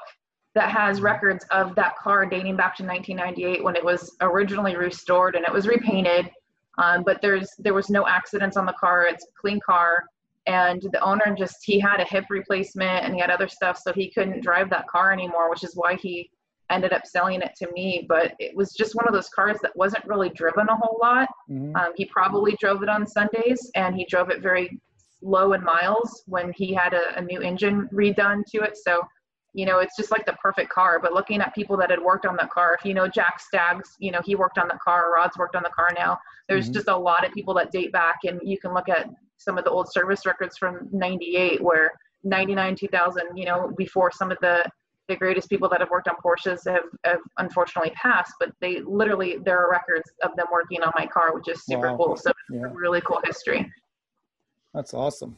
that 0.56 0.70
has 0.70 0.99
records 0.99 1.45
of 1.51 1.74
that 1.76 1.95
car 1.97 2.26
dating 2.26 2.58
back 2.58 2.76
to 2.78 2.84
1998 2.84 3.64
when 3.64 3.76
it 3.78 3.84
was 3.84 4.16
originally 4.20 4.76
restored 4.76 5.36
and 5.36 5.45
it 5.45 5.54
was 5.54 5.68
repainted. 5.68 6.30
Um, 6.78 7.04
but 7.04 7.22
there's 7.22 7.49
there 7.60 7.74
was 7.74 7.89
no 7.89 8.06
accidents 8.08 8.58
on 8.58 8.66
the 8.66 8.74
car. 8.74 9.06
It's 9.06 9.24
a 9.24 9.32
clean 9.39 9.60
car. 9.66 10.04
And 10.45 10.82
the 10.91 10.99
owner 10.99 11.34
just 11.38 11.58
he 11.64 11.80
had 11.80 12.01
a 12.01 12.04
hip 12.04 12.26
replacement 12.30 13.06
and 13.06 13.14
he 13.14 13.22
had 13.22 13.30
other 13.30 13.47
stuff, 13.47 13.78
so 13.78 13.93
he 13.93 14.12
couldn't 14.12 14.41
drive 14.41 14.70
that 14.72 14.88
car 14.88 15.14
anymore, 15.14 15.49
which 15.49 15.64
is 15.64 15.72
why 15.76 15.95
he 15.95 16.30
ended 16.74 16.91
up 16.91 17.05
selling 17.05 17.41
it 17.41 17.53
to 17.57 17.71
me. 17.71 18.05
But 18.09 18.34
it 18.39 18.55
was 18.55 18.74
just 18.74 18.95
one 18.95 19.07
of 19.07 19.13
those 19.13 19.30
cars 19.30 19.57
that 19.61 19.76
wasn't 19.76 20.05
really 20.05 20.30
driven 20.30 20.67
a 20.69 20.76
whole 20.76 20.97
lot. 21.01 21.30
Mhm. 21.49 21.76
Um, 21.78 21.93
he 21.95 22.05
probably 22.05 22.55
drove 22.59 22.84
it 22.84 22.89
on 22.89 23.05
Sundays 23.05 23.71
and 23.76 23.95
he 23.95 24.05
drove 24.05 24.30
it 24.30 24.41
very 24.41 24.80
low 25.21 25.53
in 25.53 25.63
miles 25.63 26.24
when 26.26 26.51
he 26.53 26.74
had 26.74 26.93
a, 26.93 27.17
a 27.17 27.21
new 27.21 27.41
engine 27.41 27.88
redone 27.93 28.43
to 28.51 28.57
it. 28.61 28.76
So, 28.78 29.01
you 29.53 29.65
know, 29.65 29.80
it's 29.80 29.95
just 29.95 30.11
like 30.11 30.26
the 30.26 30.34
perfect 30.34 30.69
car. 30.71 30.99
But 30.99 31.13
looking 31.13 31.39
at 31.39 31.53
people 31.55 31.78
that 31.78 31.89
had 31.91 32.01
worked 32.01 32.26
on 32.26 32.36
the 32.36 32.49
car, 32.51 32.76
if 32.78 32.84
you 32.84 32.93
know 32.93 33.07
Jack 33.07 33.39
Staggs, 33.39 33.95
you 33.99 34.11
know, 34.11 34.21
he 34.26 34.36
worked 34.36 34.57
on 34.57 34.67
the 34.67 34.80
car, 34.84 35.13
Rod's 35.13 35.38
worked 35.38 35.55
on 35.55 35.63
the 35.63 35.69
car 35.69 35.89
now. 35.95 36.17
There's 36.49 36.69
Mhm. 36.69 36.74
just 36.74 36.88
a 36.88 36.97
lot 36.97 37.26
of 37.26 37.32
people 37.34 37.53
that 37.53 37.71
date 37.71 37.91
back 37.91 38.17
and 38.26 38.39
you 38.43 38.57
can 38.59 38.74
look 38.74 38.89
at 38.89 39.07
some 39.38 39.57
of 39.57 39.63
the 39.63 39.69
old 39.69 39.91
service 39.91 40.26
records 40.26 40.57
from 40.57 40.89
98 40.91 41.61
where 41.61 41.91
99, 42.24 42.76
2000, 42.76 43.36
you 43.36 43.45
know, 43.45 43.71
before 43.78 44.11
some 44.11 44.32
of 44.32 44.38
the 44.41 44.65
the 45.08 45.16
greatest 45.16 45.49
people 45.49 45.68
that 45.70 45.80
have 45.80 45.89
worked 45.89 46.08
on 46.08 46.16
Porsches 46.24 46.70
have, 46.72 46.84
have 47.04 47.20
unfortunately 47.38 47.91
passed, 47.91 48.34
but 48.39 48.51
they 48.62 48.80
literally 48.82 49.38
there 49.43 49.60
are 49.60 49.70
records 49.70 50.10
of 50.24 50.36
them 50.36 50.47
working 50.51 50.82
on 50.82 50.91
my 50.97 51.06
car, 51.06 51.34
which 51.36 51.47
is 51.47 51.66
super 51.66 51.91
Wow. 51.91 51.97
cool. 51.97 52.16
So 52.18 52.32
Yeah, 52.49 52.68
really 52.74 53.01
cool 53.01 53.20
history. 53.24 53.70
that's 54.74 54.93
awesome. 54.93 55.38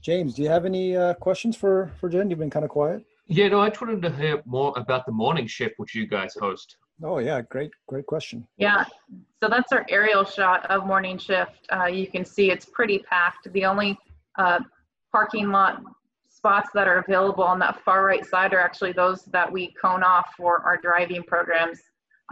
James, 0.00 0.34
do 0.34 0.42
you 0.42 0.48
have 0.48 0.64
any 0.64 0.96
uh, 0.96 1.14
questions 1.14 1.56
for 1.56 1.90
for 1.98 2.08
Jen? 2.08 2.30
You've 2.30 2.38
been 2.38 2.50
kind 2.50 2.64
of 2.64 2.70
quiet. 2.70 3.04
Yeah, 3.26 3.48
no, 3.48 3.60
I 3.60 3.70
just 3.70 3.80
wanted 3.80 4.02
to 4.02 4.10
hear 4.10 4.42
more 4.44 4.72
about 4.76 5.06
the 5.06 5.12
morning 5.12 5.46
shift 5.46 5.74
which 5.78 5.94
you 5.94 6.06
guys 6.06 6.34
host. 6.38 6.76
Oh 7.02 7.18
yeah, 7.18 7.40
great 7.42 7.72
great 7.88 8.06
question. 8.06 8.46
Yeah, 8.58 8.84
so 9.42 9.48
that's 9.48 9.72
our 9.72 9.84
aerial 9.88 10.24
shot 10.24 10.64
of 10.70 10.86
morning 10.86 11.18
shift. 11.18 11.66
Uh, 11.72 11.86
you 11.86 12.06
can 12.06 12.24
see 12.24 12.50
it's 12.50 12.66
pretty 12.66 12.98
packed. 13.00 13.52
The 13.52 13.64
only 13.64 13.98
uh, 14.38 14.60
parking 15.10 15.50
lot 15.50 15.82
spots 16.44 16.68
that 16.74 16.86
are 16.86 16.98
available 16.98 17.42
on 17.42 17.58
that 17.58 17.80
far 17.86 18.04
right 18.04 18.26
side 18.26 18.52
are 18.52 18.60
actually 18.60 18.92
those 18.92 19.24
that 19.32 19.50
we 19.50 19.72
cone 19.80 20.02
off 20.02 20.26
for 20.36 20.58
our 20.58 20.76
driving 20.76 21.22
programs. 21.22 21.80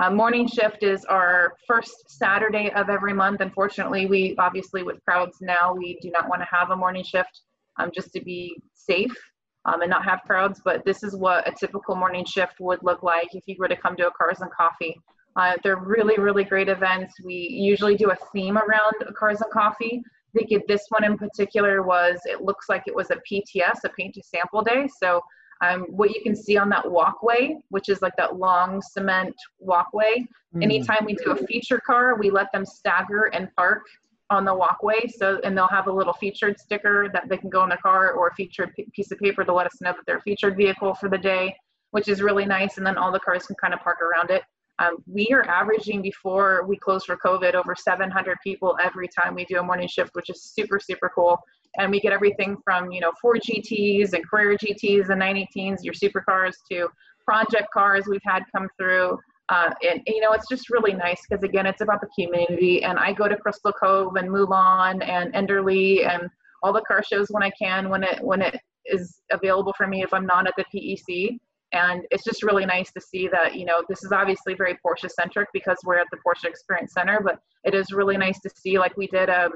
Uh, 0.02 0.10
morning 0.10 0.46
shift 0.46 0.82
is 0.82 1.02
our 1.06 1.54
first 1.66 1.94
Saturday 2.08 2.70
of 2.72 2.90
every 2.90 3.14
month. 3.14 3.40
Unfortunately, 3.40 4.04
we 4.04 4.36
obviously 4.38 4.82
with 4.82 5.02
crowds 5.06 5.38
now, 5.40 5.72
we 5.74 5.98
do 6.02 6.10
not 6.10 6.28
want 6.28 6.42
to 6.42 6.48
have 6.50 6.70
a 6.72 6.76
morning 6.76 7.02
shift 7.02 7.40
um, 7.78 7.90
just 7.94 8.12
to 8.12 8.20
be 8.22 8.54
safe 8.74 9.16
um, 9.64 9.80
and 9.80 9.88
not 9.88 10.04
have 10.04 10.20
crowds. 10.26 10.60
But 10.62 10.84
this 10.84 11.02
is 11.02 11.16
what 11.16 11.48
a 11.48 11.52
typical 11.58 11.94
morning 11.94 12.26
shift 12.26 12.60
would 12.60 12.80
look 12.82 13.02
like 13.02 13.28
if 13.32 13.44
you 13.46 13.56
were 13.58 13.68
to 13.68 13.76
come 13.76 13.96
to 13.96 14.08
a 14.08 14.10
Cars 14.10 14.42
and 14.42 14.50
Coffee. 14.50 14.94
Uh, 15.36 15.54
they're 15.64 15.76
really, 15.76 16.18
really 16.18 16.44
great 16.44 16.68
events. 16.68 17.14
We 17.24 17.34
usually 17.34 17.96
do 17.96 18.10
a 18.10 18.16
theme 18.34 18.58
around 18.58 18.92
Cars 19.18 19.40
and 19.40 19.50
Coffee. 19.50 20.02
Think 20.34 20.50
it- 20.52 20.66
this 20.68 20.86
one 20.88 21.04
in 21.04 21.16
particular 21.18 21.82
was, 21.82 22.20
it 22.24 22.42
looks 22.42 22.68
like 22.68 22.84
it 22.86 22.94
was 22.94 23.10
a 23.10 23.16
PTS, 23.28 23.84
a 23.84 23.88
paint 23.90 24.14
to 24.14 24.22
sample 24.22 24.62
day. 24.62 24.88
So 25.00 25.20
um, 25.62 25.82
what 25.82 26.10
you 26.10 26.20
can 26.22 26.34
see 26.34 26.56
on 26.56 26.68
that 26.70 26.90
walkway, 26.90 27.56
which 27.68 27.88
is 27.88 28.02
like 28.02 28.16
that 28.16 28.36
long 28.36 28.80
cement 28.82 29.34
walkway, 29.58 30.26
Mm. 30.54 30.62
anytime 30.64 31.06
we 31.06 31.14
do 31.14 31.30
a 31.30 31.36
feature 31.46 31.80
car, 31.80 32.14
we 32.18 32.28
let 32.30 32.52
them 32.52 32.66
stagger 32.66 33.30
and 33.32 33.48
park 33.56 33.84
on 34.28 34.44
the 34.44 34.54
walkway. 34.54 35.06
So, 35.06 35.40
and 35.44 35.56
they'll 35.56 35.66
have 35.68 35.86
a 35.86 35.92
little 35.92 36.12
featured 36.12 36.58
sticker 36.60 37.08
that 37.14 37.28
they 37.30 37.38
can 37.38 37.48
go 37.48 37.62
in 37.62 37.70
the 37.70 37.78
car 37.78 38.12
or 38.12 38.28
a 38.28 38.34
featured 38.34 38.70
piece 38.92 39.10
of 39.12 39.18
paper 39.18 39.44
to 39.44 39.52
let 39.52 39.64
us 39.66 39.80
know 39.80 39.92
that 39.92 40.02
they're 40.06 40.18
a 40.18 40.22
featured 40.22 40.56
vehicle 40.58 40.94
for 40.94 41.08
the 41.08 41.16
day, 41.16 41.56
which 41.92 42.06
is 42.08 42.20
really 42.20 42.44
nice. 42.44 42.76
And 42.76 42.86
then 42.86 42.98
all 42.98 43.10
the 43.10 43.20
cars 43.20 43.46
can 43.46 43.56
kind 43.56 43.72
of 43.72 43.80
park 43.80 43.98
around 44.02 44.30
it. 44.30 44.42
Um, 44.78 44.96
we 45.06 45.28
are 45.32 45.46
averaging 45.48 46.02
before 46.02 46.64
we 46.66 46.76
closed 46.76 47.06
for 47.06 47.16
COVID 47.16 47.54
over 47.54 47.74
700 47.76 48.38
people 48.42 48.76
every 48.82 49.08
time 49.08 49.34
we 49.34 49.44
do 49.44 49.58
a 49.58 49.62
morning 49.62 49.88
shift, 49.88 50.10
which 50.14 50.30
is 50.30 50.42
super, 50.42 50.80
super 50.80 51.10
cool. 51.14 51.38
And 51.78 51.90
we 51.90 52.00
get 52.00 52.12
everything 52.12 52.56
from, 52.64 52.90
you 52.90 53.00
know, 53.00 53.12
Ford 53.20 53.40
GTs 53.42 54.12
and 54.12 54.28
Carrera 54.28 54.56
GTs 54.58 55.10
and 55.10 55.20
918s, 55.20 55.82
your 55.82 55.94
supercars 55.94 56.54
to 56.70 56.88
project 57.24 57.68
cars 57.72 58.06
we've 58.08 58.20
had 58.24 58.42
come 58.54 58.68
through. 58.78 59.18
Uh, 59.48 59.70
and, 59.88 60.00
you 60.06 60.20
know, 60.20 60.32
it's 60.32 60.48
just 60.48 60.70
really 60.70 60.92
nice 60.92 61.20
because, 61.28 61.44
again, 61.44 61.66
it's 61.66 61.80
about 61.80 62.00
the 62.00 62.08
community. 62.18 62.82
And 62.84 62.98
I 62.98 63.12
go 63.12 63.28
to 63.28 63.36
Crystal 63.36 63.72
Cove 63.72 64.16
and 64.16 64.28
Mulan 64.28 65.06
and 65.06 65.32
Enderley 65.34 66.06
and 66.06 66.28
all 66.62 66.72
the 66.72 66.82
car 66.82 67.02
shows 67.02 67.28
when 67.30 67.42
I 67.42 67.50
can, 67.50 67.88
when 67.88 68.02
it, 68.02 68.22
when 68.22 68.40
it 68.40 68.58
is 68.86 69.20
available 69.30 69.74
for 69.76 69.86
me 69.86 70.02
if 70.02 70.12
I'm 70.12 70.26
not 70.26 70.46
at 70.46 70.54
the 70.56 70.64
PEC 70.74 71.38
and 71.72 72.02
it's 72.10 72.24
just 72.24 72.42
really 72.42 72.66
nice 72.66 72.92
to 72.92 73.00
see 73.00 73.28
that 73.28 73.54
you 73.54 73.64
know 73.64 73.82
this 73.88 74.04
is 74.04 74.12
obviously 74.12 74.54
very 74.54 74.78
porsche 74.84 75.10
centric 75.10 75.48
because 75.52 75.78
we're 75.84 75.96
at 75.96 76.06
the 76.10 76.18
porsche 76.18 76.48
experience 76.48 76.92
center 76.92 77.20
but 77.24 77.38
it 77.64 77.74
is 77.74 77.92
really 77.92 78.16
nice 78.16 78.40
to 78.40 78.50
see 78.54 78.78
like 78.78 78.96
we 78.96 79.06
did 79.08 79.30
um, 79.30 79.52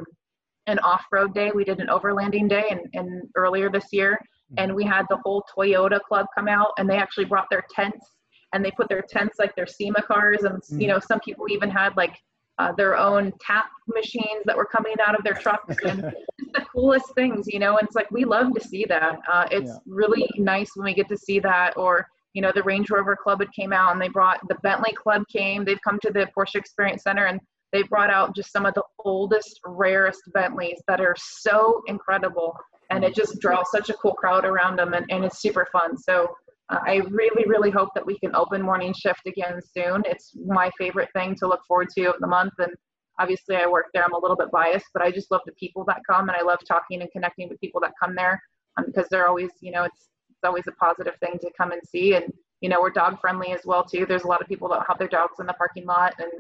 an 0.67 0.79
off-road 0.81 1.33
day. 1.35 1.53
We 1.55 1.65
did 1.65 1.81
an 1.81 1.89
overlanding 1.89 2.49
day 2.49 2.65
and, 2.71 2.81
and 2.93 3.23
earlier 3.37 3.71
this 3.71 3.87
year 3.93 4.19
and 4.59 4.75
we 4.75 4.85
had 4.85 5.07
the 5.11 5.19
whole 5.25 5.45
toyota 5.57 6.01
club 6.01 6.27
come 6.35 6.49
out 6.49 6.71
and 6.79 6.89
they 6.89 6.97
actually 6.97 7.25
brought 7.25 7.47
their 7.51 7.65
tents 7.75 8.07
and 8.53 8.65
they 8.65 8.71
put 8.71 8.89
their 8.89 9.03
tents 9.03 9.39
like 9.39 9.55
their 9.57 9.67
SEMA 9.67 10.03
cars 10.03 10.45
and 10.45 10.63
you 10.81 10.87
know 10.87 11.01
some 11.01 11.21
people 11.21 11.47
even 11.51 11.69
had 11.69 11.97
like 11.97 12.17
uh, 12.59 12.73
their 12.73 12.97
own 12.97 13.33
tap 13.41 13.67
machines 13.95 14.43
that 14.47 14.57
were 14.57 14.65
coming 14.65 14.95
out 15.07 15.15
of 15.17 15.23
their 15.25 15.35
trucks 15.35 15.77
and 15.85 16.03
the 16.03 16.65
coolest 16.75 17.15
things, 17.15 17.47
you 17.47 17.59
know. 17.59 17.77
And 17.79 17.87
it's 17.87 17.97
like 17.97 18.11
we 18.11 18.25
love 18.25 18.55
to 18.55 18.61
see 18.61 18.85
that. 18.89 19.19
Uh, 19.31 19.47
it's 19.51 19.71
Yeah. 19.71 19.79
really 19.87 20.29
nice 20.37 20.71
when 20.75 20.85
we 20.87 20.95
get 20.95 21.09
to 21.09 21.17
see 21.17 21.39
that. 21.41 21.77
Or 21.77 22.07
you 22.33 22.43
know, 22.43 22.53
the 22.55 22.63
Range 22.63 22.91
Rover 22.91 23.17
Club 23.17 23.41
had 23.41 23.51
came 23.53 23.73
out 23.73 23.93
and 23.93 24.01
they 24.01 24.09
brought 24.09 24.41
the 24.49 24.57
Bentley 24.63 24.93
Club 24.93 25.23
came. 25.33 25.65
They've 25.65 25.81
come 25.83 25.99
to 26.03 26.11
the 26.13 26.29
Porsche 26.37 26.57
Experience 26.57 27.03
Center 27.03 27.27
and 27.27 27.41
they 27.73 27.83
brought 27.85 28.11
out 28.11 28.37
just 28.37 28.53
some 28.53 28.67
of 28.67 28.75
the 28.75 28.83
oldest, 29.05 29.61
rarest 29.65 30.21
Bentleys 30.35 30.81
that 30.87 31.01
are 31.01 31.17
so 31.19 31.83
incredible. 31.87 32.55
And 32.91 33.05
it 33.05 33.15
just 33.15 33.41
draws 33.41 33.71
such 33.71 33.91
a 33.91 33.95
cool 33.95 34.13
crowd 34.13 34.45
around 34.45 34.79
them, 34.79 34.95
and, 34.95 35.05
and 35.11 35.25
it's 35.25 35.41
super 35.41 35.67
fun. 35.73 35.99
So 35.99 36.29
uh, 36.69 36.79
I 36.85 36.97
really, 37.11 37.45
really 37.47 37.71
hope 37.71 37.91
that 37.95 38.05
we 38.05 38.19
can 38.19 38.35
open 38.35 38.63
morning 38.63 38.93
shift 38.93 39.27
again 39.27 39.61
soon. 39.75 40.03
It's 40.07 40.33
my 40.45 40.71
favorite 40.79 41.09
thing 41.13 41.35
to 41.37 41.47
look 41.47 41.61
forward 41.67 41.89
to 41.97 42.07
of 42.07 42.21
the 42.21 42.27
month, 42.27 42.55
and 42.59 42.73
obviously 43.19 43.57
I 43.57 43.67
work 43.67 43.87
there. 43.95 44.05
I'm 44.05 44.13
a 44.13 44.19
little 44.19 44.37
bit 44.37 44.51
biased, 44.51 44.87
but 44.93 45.03
I 45.03 45.11
just 45.11 45.31
love 45.31 45.43
the 45.47 45.53
people 45.53 45.85
that 45.87 46.01
come 46.09 46.29
and 46.29 46.37
I 46.39 46.43
love 46.43 46.59
talking 46.67 47.01
and 47.01 47.11
connecting 47.11 47.49
with 47.49 47.61
people 47.61 47.81
that 47.81 47.93
come 48.01 48.15
there 48.15 48.41
um, 48.77 48.85
because 48.87 49.07
they're 49.11 49.29
always, 49.29 49.51
you 49.61 49.71
know, 49.71 49.85
it's, 49.85 50.09
it's 50.31 50.45
always 50.45 50.67
a 50.67 50.73
positive 50.73 51.15
thing 51.21 51.39
to 51.41 51.51
come 51.57 51.73
and 51.73 51.81
see. 51.89 52.15
And, 52.15 52.33
you 52.61 52.69
know, 52.69 52.81
we're 52.81 52.91
dog 52.91 53.21
friendly 53.21 53.53
as 53.53 53.61
well 53.65 53.85
too. 53.85 54.05
There's 54.07 54.25
a 54.25 54.29
lot 54.29 54.43
of 54.43 54.49
people 54.49 54.69
that 54.69 54.85
have 54.87 54.99
their 54.99 55.09
dogs 55.09 55.41
in 55.41 55.47
the 55.47 55.55
parking 55.55 55.87
lot 55.87 56.15
and 56.19 56.31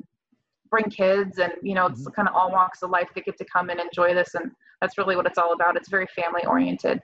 bring 0.70 0.91
kids 0.91 1.39
and, 1.39 1.53
you 1.62 1.74
know, 1.74 1.87
it's 1.87 2.07
Mhm. 2.07 2.14
kind 2.14 2.29
of 2.29 2.35
all 2.35 2.51
walks 2.51 2.83
of 2.83 2.91
life 2.91 3.09
that 3.14 3.24
get 3.24 3.39
to 3.39 3.45
come 3.47 3.70
and 3.70 3.81
enjoy 3.81 4.12
this. 4.12 4.35
And 4.35 4.51
that's 4.81 4.99
really 4.99 5.16
what 5.16 5.24
it's 5.27 5.39
all 5.39 5.53
about. 5.53 5.77
It's 5.77 5.89
very 5.89 6.07
family 6.09 6.45
oriented. 6.45 7.01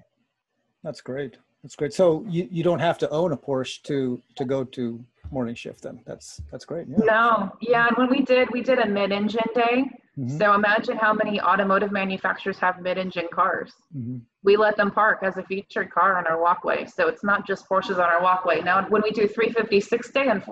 That's 0.82 1.00
great. 1.00 1.38
That's 1.62 1.76
great. 1.76 1.92
So 1.94 2.24
you, 2.28 2.48
you 2.50 2.62
don't 2.64 2.80
have 2.80 2.98
to 2.98 3.10
own 3.10 3.32
a 3.32 3.36
Porsche 3.36 3.82
to 3.84 4.20
to 4.36 4.44
go 4.44 4.64
to 4.64 5.02
morning 5.30 5.54
shift 5.54 5.82
then. 5.82 6.00
That's 6.04 6.40
that's 6.50 6.64
great. 6.64 6.86
Yeah. 6.88 6.96
No, 6.98 7.52
yeah, 7.60 7.86
and 7.88 7.96
when 7.96 8.10
we 8.10 8.22
did, 8.22 8.50
we 8.50 8.62
did 8.62 8.78
a 8.78 8.86
mid-engine 8.86 9.40
day. 9.54 9.90
Mhm, 10.18 10.38
So 10.38 10.52
imagine 10.52 10.98
how 10.98 11.14
many 11.14 11.40
automotive 11.40 11.90
manufacturers 11.90 12.58
have 12.58 12.82
mid-engine 12.82 13.28
cars. 13.32 13.72
mhm. 13.96 14.20
We 14.42 14.56
let 14.58 14.76
them 14.76 14.90
park 14.90 15.20
as 15.22 15.38
a 15.38 15.42
featured 15.44 15.90
car 15.90 16.18
on 16.18 16.26
our 16.26 16.38
walkway. 16.38 16.84
So 16.84 17.08
it's 17.08 17.24
not 17.24 17.46
just 17.46 17.66
Porsches 17.66 17.94
on 17.94 18.08
our 18.14 18.20
walkway. 18.22 18.60
Now, 18.60 18.84
when 18.90 19.00
we 19.02 19.10
do 19.12 19.26
356 19.26 20.10
day, 20.10 20.26
and 20.28 20.42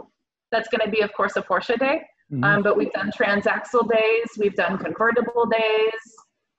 that's 0.51 0.69
going 0.69 0.81
to 0.87 0.91
be, 0.91 1.01
of 1.03 1.13
course, 1.13 1.37
a 1.37 1.43
Porsche 1.43 1.79
day. 1.79 2.07
Mhm. 2.33 2.45
Um, 2.45 2.63
but 2.63 2.77
we've 2.79 2.93
done 2.93 3.11
transaxle 3.11 3.87
days, 3.91 4.29
we've 4.39 4.55
done 4.55 4.79
convertible 4.79 5.45
days, 5.47 6.01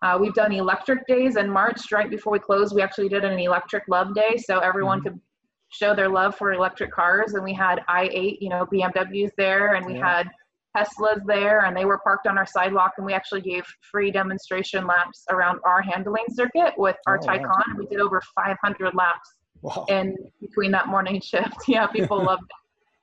uh, 0.02 0.18
we've 0.20 0.34
done 0.34 0.52
electric 0.52 1.06
days. 1.08 1.36
In 1.36 1.49
March, 1.49 1.91
right 1.91 2.10
before 2.10 2.34
we 2.34 2.39
closed, 2.39 2.74
we 2.76 2.82
actually 2.82 3.10
did 3.10 3.24
an 3.24 3.38
electric 3.38 3.84
love 3.88 4.16
day, 4.16 4.38
so 4.38 4.60
everyone 4.60 4.99
Mhm. 4.99 5.04
could 5.04 5.22
show 5.70 5.95
their 5.95 6.10
love 6.10 6.36
for 6.36 6.52
electric 6.54 6.91
cars. 6.91 7.34
And 7.34 7.43
we 7.43 7.54
had 7.54 7.84
i8, 7.88 8.41
you 8.41 8.49
know, 8.49 8.66
BMWs 8.66 9.32
there, 9.38 9.76
and 9.76 9.86
we 9.86 9.93
Yeah. 9.95 10.08
had 10.24 10.32
Teslas 10.76 11.24
there, 11.26 11.66
and 11.66 11.76
they 11.76 11.86
were 11.86 11.99
parked 11.99 12.28
on 12.28 12.38
our 12.38 12.45
sidewalk. 12.45 12.93
And 12.97 13.06
we 13.06 13.14
actually 13.14 13.41
gave 13.41 13.66
free 13.91 14.10
demonstration 14.12 14.88
laps 14.88 15.26
around 15.30 15.60
our 15.64 15.82
handling 15.82 16.26
circuit 16.30 16.74
with 16.78 16.97
our 17.08 17.20
Oh, 17.22 17.26
wow. 17.26 17.64
We 17.78 17.86
did 17.88 17.99
over 17.99 18.22
500 18.36 18.93
laps 18.95 19.38
Wow. 19.62 19.86
in 19.89 20.16
between 20.39 20.72
that 20.72 20.88
morning 20.88 21.22
shift. 21.24 21.68
Yeah, 21.68 21.88
people 21.88 22.24
loved 22.24 22.43
it, 22.43 22.56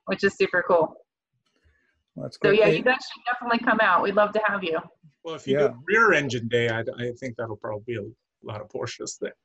which 0.05 0.23
is 0.23 0.35
super 0.35 0.63
cool. 0.67 0.95
That's 2.17 2.37
So 2.43 2.49
yeah, 2.51 2.67
you 2.67 2.83
guys 2.83 2.97
should 2.97 3.23
definitely 3.31 3.59
come 3.59 3.79
out. 3.81 4.03
We'd 4.03 4.15
love 4.15 4.33
to 4.33 4.41
have 4.45 4.63
you. 4.63 4.79
Well, 5.29 5.35
if 5.35 5.45
you 5.45 5.59
Yeah. 5.59 5.67
do 5.67 5.83
rear 5.85 6.13
engine 6.13 6.47
day, 6.47 6.69
I, 6.69 6.79
I 6.79 7.11
think 7.19 7.35
that'll 7.37 7.55
probably 7.55 7.83
be 7.85 7.95
a 7.97 8.05
lot 8.41 8.61
of 8.61 8.67
Porsches 8.69 9.19
there. 9.19 9.35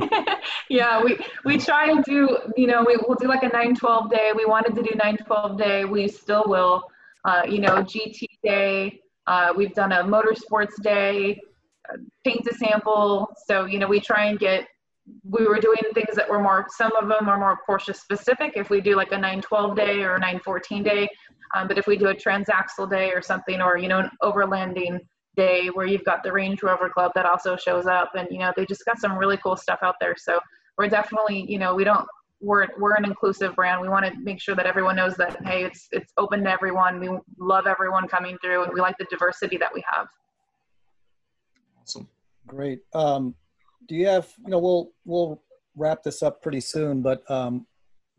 yeah, 0.68 1.00
we 1.00 1.16
we 1.44 1.58
try 1.58 1.92
and 1.92 2.02
do. 2.02 2.36
You 2.56 2.66
know, 2.66 2.82
we 2.84 2.96
will 2.96 3.14
do 3.14 3.28
like 3.28 3.44
a 3.44 3.48
nine 3.50 3.76
twelve 3.76 4.10
day. 4.10 4.32
We 4.34 4.46
wanted 4.46 4.74
to 4.74 4.82
do 4.82 4.90
nine 4.96 5.16
twelve 5.18 5.56
day. 5.56 5.84
We 5.84 6.08
still 6.08 6.42
will. 6.48 6.82
Uh, 7.24 7.42
you 7.48 7.60
know, 7.60 7.84
GT 7.84 8.26
day. 8.42 9.00
Uh, 9.28 9.52
we've 9.56 9.74
done 9.74 9.92
a 9.92 10.02
motorsports 10.02 10.74
day, 10.82 11.40
uh, 11.88 11.98
paint 12.24 12.44
a 12.50 12.54
sample. 12.54 13.32
So 13.46 13.66
you 13.66 13.78
know, 13.78 13.86
we 13.86 14.00
try 14.00 14.24
and 14.26 14.40
get. 14.40 14.66
We 15.22 15.46
were 15.46 15.60
doing 15.60 15.82
things 15.94 16.16
that 16.16 16.28
were 16.28 16.40
more. 16.40 16.66
Some 16.76 16.90
of 16.96 17.06
them 17.08 17.28
are 17.28 17.38
more 17.38 17.58
Porsche 17.68 17.94
specific. 17.94 18.54
If 18.56 18.70
we 18.70 18.80
do 18.80 18.96
like 18.96 19.12
a 19.12 19.18
nine 19.18 19.40
twelve 19.40 19.76
day 19.76 20.02
or 20.02 20.16
a 20.16 20.18
nine 20.18 20.40
fourteen 20.40 20.82
day, 20.82 21.08
um, 21.54 21.68
but 21.68 21.78
if 21.78 21.86
we 21.86 21.96
do 21.96 22.08
a 22.08 22.14
transaxle 22.14 22.88
day 22.88 23.10
or 23.12 23.22
something, 23.22 23.60
or 23.60 23.78
you 23.78 23.88
know, 23.88 24.00
an 24.00 24.10
overlanding 24.22 25.00
day 25.36 25.68
where 25.68 25.86
you've 25.86 26.04
got 26.04 26.22
the 26.22 26.32
Range 26.32 26.62
Rover 26.62 26.88
Club 26.88 27.12
that 27.14 27.26
also 27.26 27.56
shows 27.56 27.86
up, 27.86 28.12
and 28.14 28.28
you 28.30 28.38
know, 28.38 28.52
they 28.56 28.66
just 28.66 28.84
got 28.84 28.98
some 28.98 29.16
really 29.16 29.36
cool 29.38 29.56
stuff 29.56 29.80
out 29.82 29.96
there. 30.00 30.14
So 30.16 30.40
we're 30.78 30.88
definitely, 30.88 31.50
you 31.50 31.58
know, 31.58 31.74
we 31.74 31.84
don't. 31.84 32.06
We're, 32.42 32.68
we're 32.78 32.94
an 32.94 33.04
inclusive 33.04 33.54
brand. 33.54 33.82
We 33.82 33.90
want 33.90 34.06
to 34.06 34.18
make 34.18 34.40
sure 34.40 34.54
that 34.54 34.64
everyone 34.64 34.96
knows 34.96 35.14
that 35.16 35.44
hey, 35.44 35.64
it's 35.64 35.88
it's 35.92 36.10
open 36.16 36.42
to 36.44 36.50
everyone. 36.50 36.98
We 36.98 37.10
love 37.38 37.66
everyone 37.66 38.08
coming 38.08 38.38
through, 38.42 38.64
and 38.64 38.72
we 38.72 38.80
like 38.80 38.96
the 38.96 39.04
diversity 39.10 39.58
that 39.58 39.74
we 39.74 39.84
have. 39.92 40.06
Awesome. 41.82 42.08
Great. 42.46 42.80
Um, 42.94 43.34
do 43.88 43.94
you 43.94 44.06
have, 44.06 44.32
you 44.44 44.50
know, 44.50 44.58
we'll, 44.58 44.92
we'll 45.04 45.42
wrap 45.76 46.02
this 46.02 46.22
up 46.22 46.42
pretty 46.42 46.60
soon, 46.60 47.02
but 47.02 47.28
um, 47.30 47.66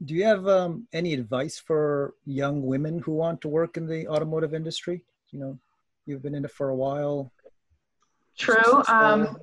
do 0.05 0.13
you 0.13 0.23
have 0.25 0.47
um, 0.47 0.87
any 0.93 1.13
advice 1.13 1.59
for 1.59 2.13
young 2.25 2.63
women 2.65 2.99
who 2.99 3.11
want 3.13 3.41
to 3.41 3.47
work 3.47 3.77
in 3.77 3.85
the 3.85 4.07
automotive 4.07 4.53
industry? 4.53 5.03
You 5.31 5.39
know, 5.39 5.59
you've 6.05 6.21
been 6.23 6.35
in 6.35 6.45
it 6.45 6.51
for 6.51 6.69
a 6.69 6.75
while. 6.75 7.31
True. 8.37 8.83
Um, 8.87 9.37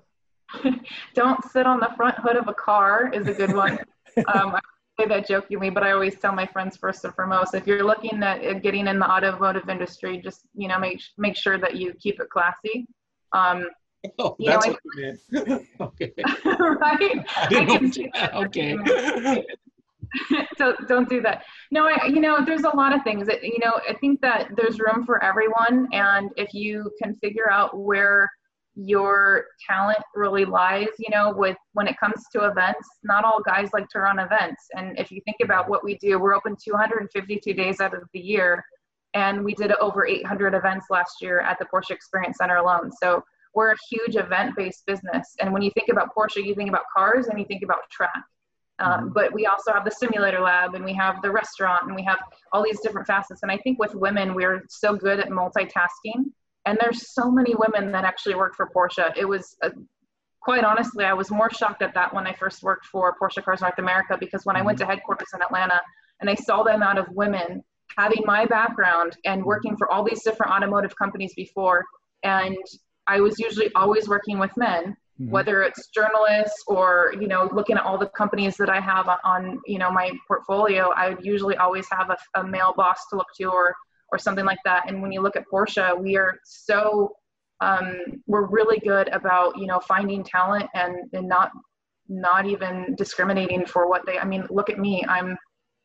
don't 1.14 1.44
sit 1.50 1.66
on 1.66 1.78
the 1.80 1.90
front 1.96 2.16
hood 2.16 2.36
of 2.36 2.48
a 2.48 2.54
car 2.54 3.10
is 3.12 3.26
a 3.28 3.34
good 3.34 3.54
one. 3.54 3.78
um, 4.34 4.54
I 4.56 4.60
say 4.98 5.06
that 5.06 5.28
jokingly, 5.28 5.70
but 5.70 5.82
I 5.84 5.92
always 5.92 6.18
tell 6.18 6.32
my 6.32 6.46
friends 6.46 6.76
first 6.76 7.04
and 7.04 7.14
foremost, 7.14 7.54
if 7.54 7.66
you're 7.66 7.84
looking 7.84 8.22
at 8.22 8.42
at 8.42 8.62
getting 8.62 8.86
in 8.88 8.98
the 8.98 9.08
automotive 9.08 9.68
industry, 9.68 10.18
just 10.18 10.42
you 10.54 10.66
know 10.68 10.78
make 10.78 11.00
make 11.18 11.36
sure 11.36 11.58
that 11.58 11.76
you 11.76 11.92
keep 11.94 12.18
it 12.20 12.28
classy. 12.30 12.86
Um, 13.32 13.66
Oh, 14.20 14.36
You 14.38 14.50
know, 14.50 14.52
that's 14.52 14.66
I- 14.66 14.70
what 14.70 14.80
you 14.96 15.18
meant. 15.42 15.66
okay. 15.80 16.12
right? 16.46 17.26
I 17.36 17.46
didn't 17.48 17.90
can 17.90 18.10
know. 18.14 18.40
Okay. 18.44 19.44
don't 20.58 20.88
don't 20.88 21.08
do 21.08 21.20
that. 21.22 21.44
No, 21.70 21.86
I, 21.86 22.06
you 22.06 22.20
know, 22.20 22.44
there's 22.44 22.64
a 22.64 22.74
lot 22.74 22.94
of 22.94 23.02
things 23.02 23.26
that 23.26 23.42
you 23.42 23.58
know. 23.58 23.80
I 23.88 23.94
think 23.94 24.20
that 24.20 24.48
there's 24.56 24.78
room 24.78 25.04
for 25.04 25.22
everyone, 25.22 25.88
and 25.92 26.30
if 26.36 26.54
you 26.54 26.90
can 27.02 27.14
figure 27.16 27.50
out 27.50 27.78
where 27.78 28.28
your 28.74 29.46
talent 29.68 29.98
really 30.14 30.44
lies, 30.44 30.86
you 30.98 31.10
know, 31.10 31.34
with 31.36 31.56
when 31.72 31.88
it 31.88 31.98
comes 31.98 32.22
to 32.32 32.46
events, 32.46 32.88
not 33.02 33.24
all 33.24 33.40
guys 33.44 33.70
like 33.72 33.88
to 33.88 33.98
run 33.98 34.20
events. 34.20 34.68
And 34.76 34.96
if 34.98 35.10
you 35.10 35.20
think 35.24 35.38
about 35.42 35.68
what 35.68 35.82
we 35.82 35.98
do, 35.98 36.18
we're 36.18 36.34
open 36.34 36.56
252 36.62 37.54
days 37.54 37.80
out 37.80 37.92
of 37.92 38.02
the 38.14 38.20
year, 38.20 38.62
and 39.14 39.44
we 39.44 39.54
did 39.54 39.72
over 39.72 40.06
800 40.06 40.54
events 40.54 40.86
last 40.90 41.16
year 41.20 41.40
at 41.40 41.58
the 41.58 41.66
Porsche 41.66 41.90
Experience 41.90 42.38
Center 42.38 42.56
alone. 42.56 42.90
So 43.02 43.22
we're 43.54 43.72
a 43.72 43.76
huge 43.90 44.14
event-based 44.14 44.86
business. 44.86 45.34
And 45.40 45.52
when 45.52 45.62
you 45.62 45.72
think 45.72 45.88
about 45.90 46.14
Porsche, 46.16 46.44
you 46.44 46.54
think 46.54 46.68
about 46.68 46.84
cars 46.96 47.26
and 47.26 47.38
you 47.38 47.44
think 47.46 47.64
about 47.64 47.80
track. 47.90 48.22
Um, 48.80 49.10
Mhm. 49.10 49.14
but 49.14 49.32
we 49.32 49.46
also 49.46 49.72
have 49.72 49.84
the 49.84 49.90
simulator 49.90 50.40
lab 50.40 50.74
and 50.74 50.84
we 50.84 50.92
have 50.94 51.20
the 51.22 51.30
restaurant 51.30 51.84
and 51.86 51.94
we 51.96 52.04
have 52.04 52.20
all 52.52 52.62
these 52.62 52.80
different 52.80 53.06
facets. 53.06 53.42
And 53.42 53.50
I 53.50 53.58
think 53.58 53.78
with 53.78 53.94
women, 53.94 54.34
we're 54.34 54.64
so 54.68 54.94
good 54.94 55.18
at 55.18 55.28
multitasking. 55.28 56.32
And 56.64 56.78
there's 56.80 57.12
so 57.12 57.30
many 57.30 57.54
women 57.54 57.90
that 57.92 58.04
actually 58.04 58.34
work 58.36 58.54
for 58.54 58.68
Porsche. 58.74 59.12
It 59.16 59.24
was, 59.24 59.56
uh, 59.62 59.70
quite 60.40 60.64
honestly, 60.64 61.04
I 61.04 61.12
was 61.12 61.30
more 61.30 61.50
shocked 61.50 61.82
at 61.82 61.94
that 61.94 62.14
when 62.14 62.26
I 62.26 62.32
first 62.34 62.62
worked 62.62 62.86
for 62.86 63.16
Porsche 63.20 63.42
Cars 63.42 63.62
North 63.62 63.78
America 63.78 64.16
because 64.18 64.46
when 64.46 64.56
I 64.56 64.62
went 64.62 64.78
to 64.78 64.86
headquarters 64.86 65.28
in 65.34 65.42
Atlanta 65.42 65.80
and 66.20 66.30
I 66.30 66.34
saw 66.34 66.62
the 66.62 66.74
amount 66.74 66.98
of 66.98 67.08
women 67.10 67.64
having 67.96 68.22
my 68.26 68.44
background 68.46 69.16
and 69.24 69.44
working 69.44 69.76
for 69.76 69.90
all 69.90 70.04
these 70.04 70.22
different 70.22 70.52
automotive 70.52 70.94
companies 70.96 71.34
before, 71.34 71.84
and 72.22 72.56
I 73.06 73.20
was 73.20 73.38
usually 73.38 73.72
always 73.74 74.08
working 74.08 74.38
with 74.38 74.54
men 74.56 74.96
Mhm. 75.20 75.30
whether 75.30 75.62
it's 75.62 75.88
journalists 75.88 76.62
or 76.68 77.12
you 77.20 77.26
know 77.26 77.48
looking 77.52 77.76
at 77.76 77.84
all 77.84 77.98
the 77.98 78.06
companies 78.06 78.56
that 78.56 78.70
i 78.70 78.78
have 78.78 79.08
on, 79.08 79.18
on 79.24 79.60
you 79.66 79.78
know 79.78 79.90
my 79.90 80.12
portfolio 80.28 80.90
i 80.96 81.08
would 81.10 81.24
usually 81.24 81.56
always 81.56 81.88
have 81.90 82.10
a, 82.10 82.16
a 82.40 82.44
male 82.44 82.72
boss 82.76 83.08
to 83.08 83.16
look 83.16 83.26
to 83.36 83.44
or 83.44 83.74
or 84.12 84.18
something 84.18 84.44
like 84.44 84.60
that 84.64 84.88
and 84.88 85.02
when 85.02 85.10
you 85.10 85.20
look 85.20 85.34
at 85.34 85.44
porsche 85.52 85.98
we 86.00 86.16
are 86.16 86.38
so 86.44 87.12
um, 87.60 88.22
we're 88.28 88.46
really 88.46 88.78
good 88.78 89.08
about 89.08 89.58
you 89.58 89.66
know 89.66 89.80
finding 89.80 90.22
talent 90.22 90.66
and 90.74 90.96
and 91.12 91.28
not 91.28 91.50
not 92.08 92.46
even 92.46 92.94
discriminating 92.96 93.66
for 93.66 93.88
what 93.88 94.06
they 94.06 94.18
i 94.18 94.24
mean 94.24 94.46
look 94.50 94.70
at 94.70 94.78
me 94.78 95.04
i'm 95.08 95.36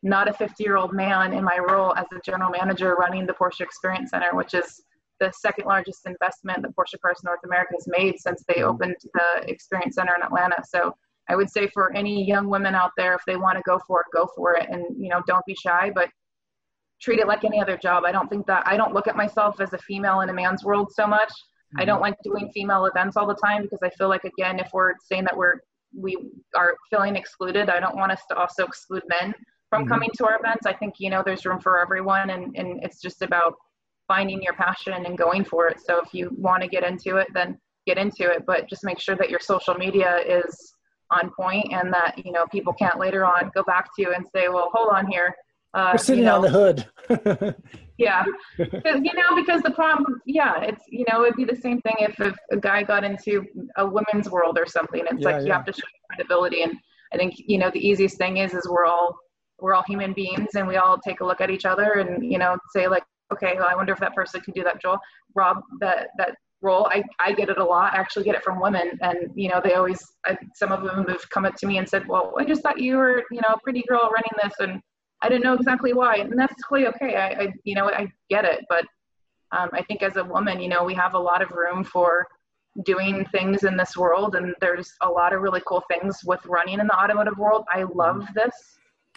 not 0.04 0.28
a 0.28 0.34
50 0.34 0.64
year 0.64 0.78
old 0.78 0.94
man 0.94 1.34
in 1.34 1.44
my 1.44 1.58
role 1.58 1.96
as 1.96 2.06
a 2.14 2.20
general 2.24 2.52
manager 2.52 2.94
running 2.96 3.26
the 3.26 3.34
porsche 3.34 3.62
experience 3.62 4.12
center 4.12 4.36
which 4.36 4.54
is 4.54 4.82
the 5.24 5.32
second 5.32 5.66
largest 5.66 6.06
investment 6.06 6.62
that 6.64 6.76
Porsche 6.76 7.00
Cars 7.02 7.22
North 7.24 7.40
America 7.46 7.74
has 7.76 7.88
made 7.88 8.20
since 8.20 8.44
they 8.48 8.62
opened 8.64 8.96
the 9.14 9.50
Experience 9.50 9.96
Center 9.96 10.14
in 10.18 10.24
Atlanta. 10.24 10.62
So 10.68 10.94
I 11.30 11.36
would 11.38 11.50
say 11.50 11.68
for 11.68 11.96
any 11.96 12.26
young 12.26 12.48
women 12.50 12.76
out 12.76 12.92
there, 12.98 13.14
if 13.14 13.22
they 13.26 13.38
want 13.38 13.58
to 13.58 13.64
go 13.66 13.80
for 13.88 14.02
it, 14.02 14.08
go 14.14 14.28
for 14.36 14.56
it, 14.56 14.68
and 14.70 14.84
you 15.02 15.10
know, 15.10 15.22
don't 15.26 15.46
be 15.46 15.56
shy, 15.56 15.92
but 15.96 16.10
treat 17.02 17.20
it 17.20 17.28
like 17.28 17.46
any 17.46 17.62
other 17.62 17.78
job. 17.78 18.04
I 18.06 18.12
don't 18.12 18.30
think 18.30 18.46
that 18.48 18.68
I 18.68 18.76
don't 18.76 18.94
look 18.94 19.08
at 19.08 19.16
myself 19.16 19.62
as 19.62 19.72
a 19.74 19.78
female 19.78 20.22
in 20.22 20.30
a 20.30 20.34
man's 20.34 20.64
world 20.66 20.92
so 20.92 21.08
much. 21.08 21.32
I 21.78 21.86
don't 21.86 22.02
like 22.02 22.16
doing 22.24 22.52
female 22.54 22.86
events 22.86 23.18
all 23.18 23.26
the 23.26 23.42
time 23.48 23.64
because 23.64 23.80
I 23.82 23.90
feel 23.92 24.10
like 24.10 24.26
again, 24.26 24.60
if 24.60 24.70
we're 24.74 24.94
saying 25.10 25.24
that 25.24 25.36
we're 25.36 25.56
we 25.96 26.18
are 26.56 26.76
feeling 26.90 27.16
excluded, 27.16 27.70
I 27.70 27.80
don't 27.80 27.96
want 27.96 28.12
us 28.12 28.22
to 28.30 28.36
also 28.36 28.66
exclude 28.66 29.04
men 29.08 29.34
from 29.70 29.86
Mhm. 29.86 29.90
coming 29.90 30.12
to 30.18 30.26
our 30.28 30.38
events. 30.38 30.66
I 30.66 30.74
think 30.74 31.00
you 31.00 31.10
know 31.10 31.24
there's 31.24 31.46
room 31.46 31.60
for 31.60 31.80
everyone, 31.80 32.30
and 32.30 32.44
and 32.60 32.84
it's 32.84 33.00
just 33.02 33.22
about 33.22 33.54
finding 34.14 34.44
your 34.44 34.54
passion 34.54 34.94
and 34.94 35.18
going 35.18 35.44
for 35.44 35.68
it. 35.68 35.78
So 35.84 36.00
if 36.04 36.14
you 36.14 36.30
want 36.38 36.62
to 36.62 36.70
get 36.70 36.84
into 36.84 37.18
it, 37.18 37.28
then 37.34 37.58
get 37.88 37.98
into 37.98 38.30
it, 38.34 38.46
but 38.46 38.70
just 38.70 38.84
make 38.84 39.00
sure 39.00 39.16
that 39.16 39.30
your 39.34 39.40
social 39.40 39.74
media 39.74 40.20
is 40.40 40.54
on 41.10 41.32
point 41.32 41.68
and 41.72 41.92
that, 41.92 42.12
you 42.24 42.32
know, 42.32 42.46
people 42.56 42.74
can't 42.74 43.00
later 43.00 43.26
on 43.26 43.52
go 43.56 43.64
back 43.64 43.86
to 43.96 44.02
you 44.04 44.14
and 44.14 44.24
say, 44.36 44.50
well, 44.50 44.70
hold 44.72 44.90
on 44.94 45.08
here. 45.08 45.36
Uh, 45.74 45.90
We're 45.94 45.98
sitting 45.98 46.26
you 46.26 46.30
know, 46.30 46.36
on 46.36 46.42
the 46.44 46.50
hood. 46.50 46.86
yeah. 47.98 48.24
you 48.60 49.14
know, 49.20 49.36
because 49.36 49.62
the 49.64 49.72
problem, 49.72 50.22
yeah, 50.28 50.62
it's, 50.62 50.84
you 50.88 51.06
know, 51.10 51.24
it'd 51.24 51.36
be 51.36 51.46
the 51.46 51.56
same 51.56 51.82
thing 51.82 51.96
if, 52.00 52.20
if 52.20 52.36
a 52.52 52.58
guy 52.58 52.84
got 52.84 53.04
into 53.04 53.44
a 53.78 53.86
women's 53.86 54.30
world 54.30 54.60
or 54.60 54.68
something. 54.68 55.04
It's 55.10 55.22
Yeah, 55.22 55.28
like 55.30 55.42
you 55.42 55.48
yeah. 55.48 55.58
have 55.58 55.66
to 55.66 55.74
show 55.74 55.88
credibility. 56.10 56.62
And 56.62 56.74
I 57.14 57.18
think, 57.18 57.34
you 57.38 57.58
know, 57.58 57.72
the 57.72 57.86
easiest 57.90 58.18
thing 58.18 58.38
is, 58.38 58.54
is 58.54 58.70
we're 58.70 58.86
all, 58.86 59.18
we're 59.60 59.74
all 59.74 59.84
human 59.88 60.14
beings 60.14 60.50
and 60.56 60.68
we 60.68 60.78
all 60.78 61.00
take 61.00 61.22
a 61.22 61.26
look 61.26 61.42
at 61.42 61.50
each 61.50 61.66
other 61.66 61.94
and, 61.94 62.32
you 62.32 62.38
know, 62.38 62.58
say 62.76 62.88
like, 62.88 63.04
okay, 63.32 63.54
well, 63.58 63.68
I 63.70 63.76
wonder 63.76 63.94
if 63.94 64.00
that 64.00 64.16
person 64.16 64.42
could 64.42 64.54
do 64.54 64.64
that, 64.64 64.82
Joel. 64.82 65.00
Rob, 65.36 65.62
that 65.80 66.10
that 66.18 66.36
role, 66.62 66.88
I, 66.92 67.04
I 67.20 67.34
get 67.34 67.50
it 67.50 67.58
a 67.58 67.64
lot. 67.64 67.94
I 67.94 67.98
actually 67.98 68.24
get 68.24 68.36
it 68.36 68.44
from 68.44 68.60
women, 68.60 68.98
and 69.02 69.30
you 69.36 69.50
know, 69.50 69.62
they 69.64 69.74
always, 69.74 70.02
I, 70.26 70.38
some 70.56 70.72
of 70.72 70.84
them 70.84 71.06
have 71.08 71.30
come 71.30 71.46
up 71.46 71.56
to 71.56 71.68
me 71.68 71.78
and 71.78 71.88
said, 71.88 72.08
well, 72.08 72.34
I 72.40 72.46
just 72.46 72.62
thought 72.64 72.80
you 72.80 72.98
were, 72.98 73.24
you 73.32 73.42
know, 73.42 73.54
a 73.54 73.60
pretty 73.60 73.84
girl 73.88 74.10
running 74.14 74.32
this, 74.42 74.54
and 74.60 74.82
I 75.22 75.30
didn't 75.30 75.44
know 75.44 75.54
exactly 75.54 75.94
why, 75.94 76.16
and 76.16 76.38
that's 76.38 76.56
totally 76.64 76.88
okay. 76.88 77.16
I, 77.16 77.28
I 77.44 77.54
you 77.64 77.76
know, 77.76 77.90
I 77.90 78.08
get 78.30 78.46
it, 78.46 78.66
but 78.70 78.86
um, 79.52 79.70
I 79.74 79.84
think 79.84 80.02
as 80.02 80.16
a 80.18 80.24
woman, 80.24 80.60
you 80.60 80.70
know, 80.70 80.84
we 80.84 80.96
have 80.96 81.14
a 81.14 81.20
lot 81.20 81.42
of 81.42 81.52
room 81.52 81.84
for 81.84 82.26
doing 82.86 83.24
things 83.26 83.64
in 83.64 83.78
this 83.78 83.96
world, 83.96 84.36
and 84.36 84.56
there's 84.60 84.92
a 85.02 85.10
lot 85.10 85.34
of 85.34 85.42
really 85.42 85.62
cool 85.68 85.84
things 85.92 86.22
with 86.26 86.44
running 86.46 86.80
in 86.80 86.88
the 86.88 86.98
automotive 86.98 87.38
world. 87.38 87.66
I 87.72 87.84
love 87.84 88.26
this 88.34 88.54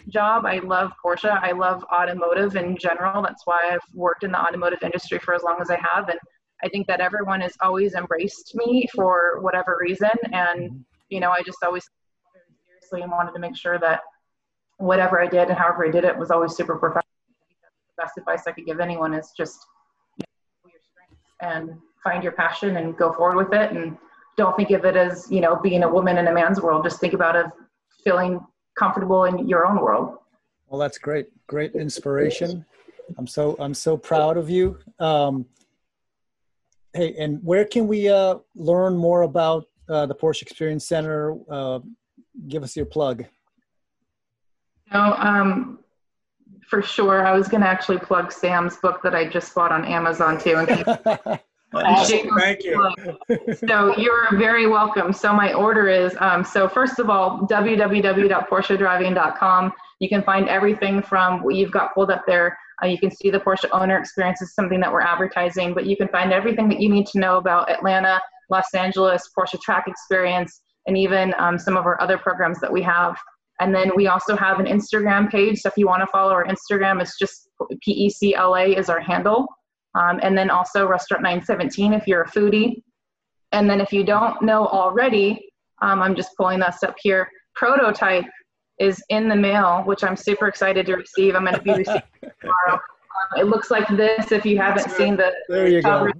job. 0.09 0.45
I 0.45 0.59
love 0.59 0.91
Porsche. 1.03 1.41
I 1.41 1.51
love 1.51 1.83
automotive 1.93 2.55
in 2.55 2.77
general. 2.77 3.21
That's 3.21 3.45
why 3.45 3.71
I've 3.71 3.93
worked 3.93 4.23
in 4.23 4.31
the 4.31 4.39
automotive 4.41 4.79
industry 4.83 5.19
for 5.19 5.33
as 5.33 5.43
long 5.43 5.57
as 5.61 5.69
I 5.69 5.79
have. 5.91 6.09
And 6.09 6.19
I 6.63 6.69
think 6.69 6.87
that 6.87 6.99
everyone 6.99 7.41
has 7.41 7.53
always 7.61 7.93
embraced 7.93 8.55
me 8.55 8.87
for 8.93 9.39
whatever 9.41 9.77
reason. 9.79 10.09
And, 10.31 10.71
mm-hmm. 10.71 10.77
you 11.09 11.19
know, 11.19 11.31
I 11.31 11.41
just 11.43 11.59
always 11.63 11.87
very 12.33 12.45
seriously 12.65 13.01
and 13.01 13.11
wanted 13.11 13.33
to 13.33 13.39
make 13.39 13.55
sure 13.55 13.77
that 13.79 14.01
whatever 14.77 15.21
I 15.21 15.27
did 15.27 15.49
and 15.49 15.57
however 15.57 15.85
I 15.87 15.91
did 15.91 16.03
it 16.03 16.17
was 16.17 16.31
always 16.31 16.55
super 16.55 16.77
professional. 16.77 17.03
The 17.97 18.03
best 18.03 18.17
advice 18.17 18.43
I 18.47 18.51
could 18.51 18.65
give 18.65 18.79
anyone 18.79 19.13
is 19.13 19.31
just 19.35 19.65
you 20.17 20.25
know, 20.25 20.71
your 20.71 20.81
strengths 20.81 21.69
and 21.69 21.79
find 22.03 22.23
your 22.23 22.33
passion 22.33 22.77
and 22.77 22.95
go 22.97 23.11
forward 23.13 23.37
with 23.37 23.53
it. 23.53 23.71
And 23.71 23.97
don't 24.37 24.55
think 24.55 24.71
of 24.71 24.85
it 24.85 24.95
as, 24.95 25.27
you 25.31 25.41
know, 25.41 25.55
being 25.55 25.83
a 25.83 25.89
woman 25.89 26.17
in 26.17 26.27
a 26.27 26.33
man's 26.33 26.61
world. 26.61 26.83
Just 26.83 26.99
think 26.99 27.13
about 27.13 27.35
it 27.35 27.47
feeling 28.03 28.39
comfortable 28.77 29.25
in 29.25 29.47
your 29.47 29.65
own 29.65 29.81
world. 29.81 30.17
Well, 30.67 30.79
that's 30.79 30.97
great. 30.97 31.27
Great 31.47 31.73
inspiration. 31.73 32.65
I'm 33.17 33.27
so 33.27 33.55
I'm 33.59 33.73
so 33.73 33.97
proud 33.97 34.37
of 34.37 34.49
you. 34.49 34.79
Um, 34.99 35.45
hey, 36.93 37.15
and 37.17 37.43
where 37.43 37.65
can 37.65 37.87
we 37.87 38.09
uh, 38.09 38.35
learn 38.55 38.97
more 38.97 39.21
about 39.21 39.67
uh, 39.87 40.05
the 40.05 40.15
Porsche 40.15 40.41
Experience 40.41 40.85
Center? 40.85 41.35
Uh, 41.49 41.79
give 42.47 42.63
us 42.63 42.75
your 42.75 42.85
plug. 42.85 43.25
No, 44.93 45.15
um, 45.17 45.79
for 46.69 46.81
sure. 46.81 47.25
I 47.25 47.31
was 47.37 47.47
going 47.47 47.61
to 47.61 47.67
actually 47.67 47.99
plug 47.99 48.31
Sam's 48.31 48.77
book 48.77 49.01
that 49.03 49.15
I 49.15 49.27
just 49.27 49.53
bought 49.55 49.71
on 49.71 49.85
Amazon 49.85 50.37
too. 50.39 50.65
Awesome. 51.73 52.29
Thank 52.39 52.63
you. 52.63 52.93
so 53.67 53.97
you're 53.97 54.37
very 54.37 54.67
welcome. 54.67 55.11
So 55.11 55.33
my 55.33 55.51
order 55.53 55.89
is 55.89 56.15
um, 56.19 56.43
so 56.43 56.69
first 56.69 56.99
of 56.99 57.09
all, 57.09 57.47
www.porschedriving.com. 57.49 59.73
You 59.99 60.09
can 60.09 60.21
find 60.23 60.47
everything 60.47 61.01
from 61.01 61.43
what 61.43 61.55
you've 61.55 61.71
got 61.71 61.93
pulled 61.93 62.11
up 62.11 62.23
there. 62.25 62.57
Uh, 62.81 62.87
you 62.87 62.97
can 62.97 63.11
see 63.11 63.29
the 63.29 63.39
Porsche 63.39 63.67
owner 63.71 63.97
experience 63.97 64.41
is 64.41 64.53
something 64.53 64.79
that 64.79 64.91
we're 64.91 65.01
advertising, 65.01 65.73
but 65.73 65.85
you 65.85 65.97
can 65.97 66.07
find 66.09 66.31
everything 66.31 66.69
that 66.69 66.79
you 66.79 66.89
need 66.89 67.07
to 67.07 67.19
know 67.19 67.37
about 67.37 67.71
Atlanta, 67.71 68.21
Los 68.49 68.73
Angeles, 68.73 69.29
Porsche 69.37 69.59
Track 69.59 69.85
Experience, 69.87 70.61
and 70.85 70.97
even 70.97 71.33
um, 71.37 71.57
some 71.57 71.75
of 71.75 71.85
our 71.85 71.99
other 72.01 72.17
programs 72.17 72.59
that 72.61 72.71
we 72.71 72.81
have. 72.83 73.17
And 73.59 73.73
then 73.73 73.91
we 73.95 74.07
also 74.07 74.35
have 74.35 74.59
an 74.59 74.67
Instagram 74.67 75.31
page. 75.31 75.61
So 75.61 75.69
if 75.69 75.77
you 75.77 75.87
want 75.87 76.01
to 76.01 76.07
follow 76.07 76.31
our 76.31 76.45
Instagram, 76.45 77.01
it's 77.01 77.17
just 77.17 77.49
PECLA 77.59 78.77
is 78.77 78.89
our 78.89 78.99
handle. 78.99 79.47
Um, 79.97 80.19
and 80.21 80.37
then 80.37 80.49
also 80.49 80.87
Restaurant 80.87 81.23
917 81.23 81.93
if 81.93 82.07
you're 82.07 82.21
a 82.23 82.29
foodie. 82.29 82.83
And 83.51 83.69
then 83.69 83.81
if 83.81 83.91
you 83.91 84.03
don't 84.03 84.41
know 84.41 84.67
already, 84.67 85.49
um, 85.81 86.01
I'm 86.01 86.15
just 86.15 86.35
pulling 86.37 86.59
this 86.59 86.83
up 86.83 86.95
here. 87.01 87.27
Prototype 87.55 88.25
is 88.79 89.03
in 89.09 89.27
the 89.27 89.35
mail, 89.35 89.81
which 89.85 90.03
I'm 90.03 90.15
super 90.15 90.47
excited 90.47 90.85
to 90.85 90.95
receive. 90.95 91.35
I'm 91.35 91.43
going 91.43 91.55
to 91.55 91.61
be 91.61 91.73
receiving 91.77 92.01
tomorrow. 92.41 92.73
Um, 92.73 93.39
it 93.39 93.47
looks 93.47 93.71
like 93.71 93.87
this 93.89 94.31
if 94.31 94.45
you 94.45 94.57
haven't 94.57 94.91
seen 94.91 95.15
the 95.17 95.33
there 95.49 95.67
you 95.67 95.81
go. 95.81 96.03
There. 96.03 96.13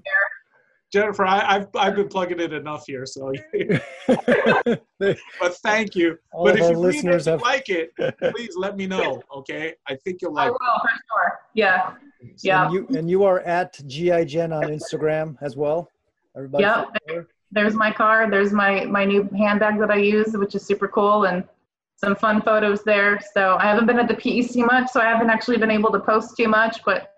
Jennifer, 0.91 1.25
I, 1.25 1.53
have 1.53 1.67
I've 1.75 1.95
been 1.95 2.07
plugging 2.07 2.39
it 2.39 2.53
enough 2.53 2.85
here, 2.87 3.05
so. 3.05 3.33
but 4.07 5.57
thank 5.61 5.95
you. 5.95 6.17
All 6.31 6.45
but 6.45 6.57
if 6.57 6.69
you 6.69 6.77
listeners 6.77 7.27
really 7.27 7.37
have- 7.37 7.41
like 7.41 7.67
it, 7.67 7.91
please 8.33 8.55
let 8.55 8.77
me 8.77 8.87
know. 8.87 9.21
Okay, 9.35 9.73
I 9.87 9.95
think 9.95 10.21
you'll 10.21 10.33
like. 10.33 10.47
It. 10.49 10.49
I 10.49 10.51
like. 10.51 10.59
will 10.61 10.79
for 10.79 10.89
sure. 10.89 11.39
Yeah. 11.53 11.93
Yeah. 12.39 12.65
And 12.65 12.73
you 12.73 12.87
and 12.97 13.09
you 13.09 13.23
are 13.23 13.39
at 13.41 13.79
GI 13.87 14.25
Gen 14.25 14.53
on 14.53 14.63
Instagram 14.63 15.37
as 15.41 15.55
well. 15.55 15.89
Everybody. 16.35 16.63
Follow? 16.63 17.25
There's 17.51 17.75
my 17.75 17.91
car. 17.91 18.29
There's 18.29 18.51
my 18.51 18.85
my 18.85 19.05
new 19.05 19.29
handbag 19.37 19.79
that 19.79 19.91
I 19.91 19.97
use, 19.97 20.35
which 20.35 20.55
is 20.55 20.65
super 20.65 20.87
cool, 20.87 21.25
and 21.25 21.43
some 21.95 22.15
fun 22.15 22.41
photos 22.41 22.83
there. 22.83 23.19
So 23.33 23.57
I 23.59 23.63
haven't 23.63 23.87
been 23.87 23.99
at 23.99 24.07
the 24.07 24.13
PEC 24.13 24.65
much, 24.65 24.89
so 24.91 24.99
I 24.99 25.05
haven't 25.05 25.29
actually 25.29 25.57
been 25.57 25.71
able 25.71 25.91
to 25.91 25.99
post 25.99 26.37
too 26.37 26.47
much. 26.47 26.83
But 26.85 27.13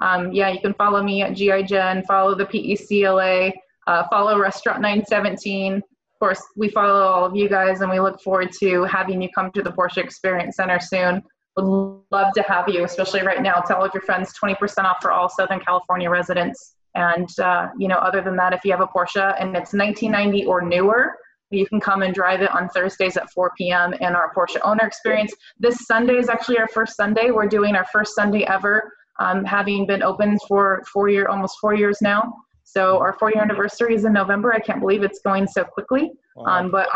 um, 0.00 0.32
yeah, 0.32 0.48
you 0.48 0.60
can 0.60 0.74
follow 0.74 1.02
me 1.02 1.22
at 1.22 1.34
GI 1.34 1.64
Gen, 1.64 2.02
follow 2.04 2.34
the 2.34 2.46
PECLA, 2.46 3.52
uh, 3.86 4.04
follow 4.08 4.38
Restaurant 4.38 4.80
917. 4.80 5.76
Of 5.76 5.82
course, 6.18 6.42
we 6.56 6.68
follow 6.68 7.02
all 7.02 7.24
of 7.24 7.36
you 7.36 7.48
guys, 7.48 7.80
and 7.80 7.90
we 7.90 8.00
look 8.00 8.20
forward 8.20 8.50
to 8.60 8.84
having 8.84 9.20
you 9.20 9.28
come 9.34 9.50
to 9.52 9.62
the 9.62 9.70
Porsche 9.70 9.98
Experience 9.98 10.56
Center 10.56 10.80
soon. 10.80 11.22
Would 11.56 12.02
love 12.10 12.32
to 12.34 12.42
have 12.42 12.68
you, 12.68 12.84
especially 12.84 13.22
right 13.22 13.42
now. 13.42 13.60
Tell 13.60 13.78
all 13.78 13.84
of 13.84 13.92
your 13.92 14.02
friends 14.02 14.32
20% 14.42 14.84
off 14.84 14.98
for 15.02 15.12
all 15.12 15.28
Southern 15.28 15.60
California 15.60 16.08
residents. 16.08 16.76
And 16.94 17.28
uh, 17.38 17.68
you 17.78 17.88
know, 17.88 17.96
other 17.96 18.20
than 18.20 18.36
that, 18.36 18.52
if 18.52 18.64
you 18.64 18.70
have 18.70 18.80
a 18.80 18.86
Porsche 18.86 19.34
and 19.38 19.56
it's 19.56 19.72
1990 19.72 20.46
or 20.46 20.62
newer, 20.62 21.16
you 21.50 21.66
can 21.66 21.80
come 21.80 22.02
and 22.02 22.14
drive 22.14 22.40
it 22.40 22.50
on 22.54 22.68
Thursdays 22.70 23.16
at 23.16 23.30
4 23.30 23.52
p.m. 23.56 23.92
in 23.94 24.14
our 24.14 24.32
Porsche 24.34 24.58
owner 24.64 24.86
experience. 24.86 25.34
This 25.58 25.86
Sunday 25.86 26.16
is 26.16 26.28
actually 26.28 26.58
our 26.58 26.68
first 26.68 26.96
Sunday. 26.96 27.30
We're 27.30 27.46
doing 27.46 27.76
our 27.76 27.86
first 27.92 28.14
Sunday 28.14 28.44
ever, 28.44 28.90
um, 29.18 29.44
having 29.44 29.86
been 29.86 30.02
open 30.02 30.38
for 30.48 30.82
four 30.92 31.08
year, 31.08 31.28
almost 31.28 31.58
four 31.60 31.74
years 31.74 31.98
now. 32.00 32.32
So 32.64 32.98
our 32.98 33.12
four 33.12 33.30
year 33.30 33.42
anniversary 33.42 33.94
is 33.94 34.04
in 34.06 34.14
November. 34.14 34.54
I 34.54 34.60
can't 34.60 34.80
believe 34.80 35.02
it's 35.02 35.20
going 35.20 35.46
so 35.46 35.64
quickly. 35.64 36.12
Wow. 36.36 36.44
Um, 36.44 36.70
but 36.70 36.88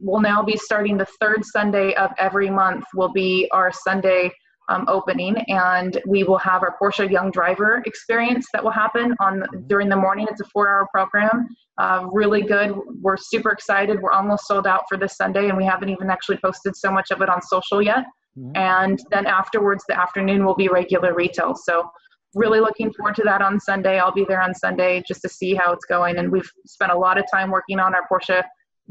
we'll 0.00 0.20
now 0.20 0.42
be 0.42 0.56
starting 0.56 0.96
the 0.96 1.06
third 1.20 1.44
Sunday 1.44 1.94
of 1.94 2.10
every 2.18 2.50
month 2.50 2.84
will 2.94 3.12
be 3.12 3.48
our 3.52 3.70
Sunday 3.72 4.32
um, 4.68 4.84
opening, 4.88 5.36
and 5.48 6.00
we 6.06 6.24
will 6.24 6.38
have 6.38 6.62
our 6.62 6.76
Porsche 6.80 7.10
Young 7.10 7.30
Driver 7.30 7.82
experience 7.84 8.46
that 8.52 8.62
will 8.62 8.70
happen 8.70 9.14
on 9.20 9.44
during 9.66 9.88
the 9.88 9.96
morning. 9.96 10.26
It's 10.30 10.40
a 10.40 10.44
four-hour 10.46 10.86
program, 10.92 11.48
uh, 11.78 12.06
really 12.12 12.42
good. 12.42 12.78
We're 13.00 13.16
super 13.16 13.50
excited. 13.50 14.00
We're 14.00 14.12
almost 14.12 14.46
sold 14.46 14.66
out 14.66 14.82
for 14.88 14.96
this 14.96 15.16
Sunday, 15.16 15.48
and 15.48 15.58
we 15.58 15.64
haven't 15.64 15.88
even 15.88 16.10
actually 16.10 16.38
posted 16.38 16.76
so 16.76 16.90
much 16.90 17.10
of 17.10 17.20
it 17.20 17.28
on 17.28 17.42
social 17.42 17.82
yet. 17.82 18.04
Mhm. 18.38 18.56
And 18.56 18.98
then 19.10 19.26
afterwards, 19.26 19.84
the 19.88 19.98
afternoon 19.98 20.44
will 20.44 20.54
be 20.54 20.68
regular 20.68 21.12
retail. 21.12 21.54
So 21.54 21.90
really 22.34 22.60
looking 22.60 22.92
forward 22.92 23.14
to 23.16 23.22
that 23.24 23.42
on 23.42 23.60
Sunday. 23.60 23.98
I'll 23.98 24.12
be 24.12 24.24
there 24.24 24.40
on 24.40 24.54
Sunday 24.54 25.02
just 25.06 25.20
to 25.22 25.28
see 25.28 25.54
how 25.54 25.72
it's 25.72 25.84
going. 25.84 26.16
And 26.16 26.32
we've 26.32 26.50
spent 26.66 26.92
a 26.92 26.96
lot 26.96 27.18
of 27.18 27.24
time 27.30 27.50
working 27.50 27.78
on 27.78 27.94
our 27.94 28.06
Porsche 28.10 28.42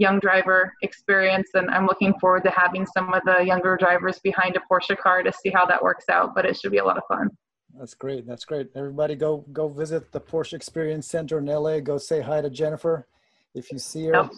young 0.01 0.19
driver 0.19 0.73
experience 0.81 1.49
and 1.53 1.69
I'm 1.69 1.85
looking 1.85 2.13
forward 2.19 2.43
to 2.43 2.51
having 2.51 2.85
some 2.87 3.13
of 3.13 3.21
the 3.23 3.45
younger 3.45 3.77
drivers 3.77 4.19
behind 4.19 4.57
a 4.57 4.61
Porsche 4.69 4.97
car 4.97 5.21
to 5.21 5.31
see 5.31 5.49
how 5.51 5.65
that 5.67 5.81
works 5.81 6.05
out, 6.09 6.33
but 6.35 6.43
it 6.45 6.57
should 6.57 6.71
be 6.71 6.79
a 6.79 6.83
lot 6.83 6.97
of 6.97 7.03
fun. 7.07 7.29
That's 7.77 7.93
great. 7.93 8.27
That's 8.27 8.43
great. 8.43 8.67
Everybody 8.75 9.15
go 9.15 9.45
go 9.53 9.69
visit 9.69 10.11
the 10.11 10.19
Porsche 10.19 10.53
Experience 10.53 11.07
Center 11.07 11.37
in 11.37 11.45
LA. 11.45 11.79
Go 11.79 11.97
say 11.97 12.19
hi 12.19 12.41
to 12.41 12.49
Jennifer 12.49 13.07
if 13.53 13.71
you 13.71 13.79
see 13.79 14.07
her. 14.07 14.29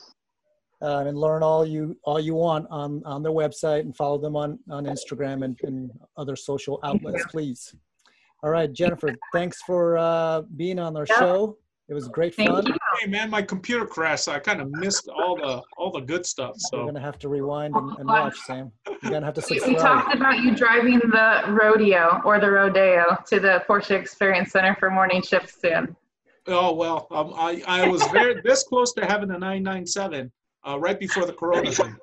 Uh, 0.81 1.05
and 1.07 1.17
learn 1.17 1.41
all 1.43 1.65
you 1.65 1.97
all 2.03 2.19
you 2.19 2.35
want 2.35 2.67
on 2.69 3.01
on 3.05 3.23
their 3.23 3.31
website 3.31 3.81
and 3.81 3.95
follow 3.95 4.17
them 4.17 4.35
on 4.35 4.59
on 4.69 4.85
Instagram 4.85 5.45
and, 5.45 5.57
and 5.63 5.91
other 6.17 6.35
social 6.35 6.77
outlets, 6.83 7.25
please. 7.31 7.73
All 8.43 8.49
right, 8.49 8.71
Jennifer, 8.71 9.09
thanks 9.31 9.61
for 9.61 9.97
uh, 9.97 10.41
being 10.57 10.77
on 10.77 10.97
our 10.97 11.05
Yeah. 11.09 11.19
show. 11.19 11.57
It 11.89 11.93
was 11.93 12.07
great 12.07 12.33
Thank 12.35 12.49
fun. 12.49 12.65
you. 12.65 12.73
Hey 13.01 13.07
man, 13.07 13.29
my 13.29 13.41
computer 13.41 13.85
crashed. 13.85 14.23
So 14.25 14.31
I 14.31 14.39
kind 14.39 14.61
of 14.61 14.69
missed 14.71 15.09
all 15.09 15.35
the 15.35 15.61
all 15.77 15.91
the 15.91 15.99
good 15.99 16.25
stuff. 16.25 16.55
So 16.57 16.77
you're 16.77 16.85
gonna 16.85 17.01
have 17.01 17.19
to 17.19 17.29
rewind 17.29 17.75
and, 17.75 17.97
and 17.99 18.07
watch, 18.07 18.37
Sam. 18.45 18.71
You're 19.01 19.11
gonna 19.11 19.25
have 19.25 19.35
to 19.35 19.43
We, 19.49 19.55
we 19.55 19.59
subscribe. 19.59 20.03
talked 20.03 20.15
about 20.15 20.39
you 20.39 20.55
driving 20.55 20.99
the 20.99 21.43
rodeo 21.49 22.21
or 22.23 22.39
the 22.39 22.49
rodeo 22.49 23.17
to 23.27 23.39
the 23.39 23.63
Porsche 23.67 23.91
Experience 23.99 24.51
Center 24.51 24.75
for 24.79 24.89
morning 24.89 25.21
shift 25.21 25.59
soon. 25.61 25.93
oh 26.47 26.73
well, 26.73 27.07
um, 27.11 27.33
I 27.35 27.61
I 27.67 27.87
was 27.89 28.01
very 28.07 28.41
this 28.45 28.63
close 28.63 28.93
to 28.93 29.05
having 29.05 29.29
a 29.31 29.37
997 29.37 30.31
uh, 30.65 30.79
right 30.79 30.97
before 30.97 31.25
the 31.25 31.33
Corona 31.33 31.69
thing, 31.71 31.95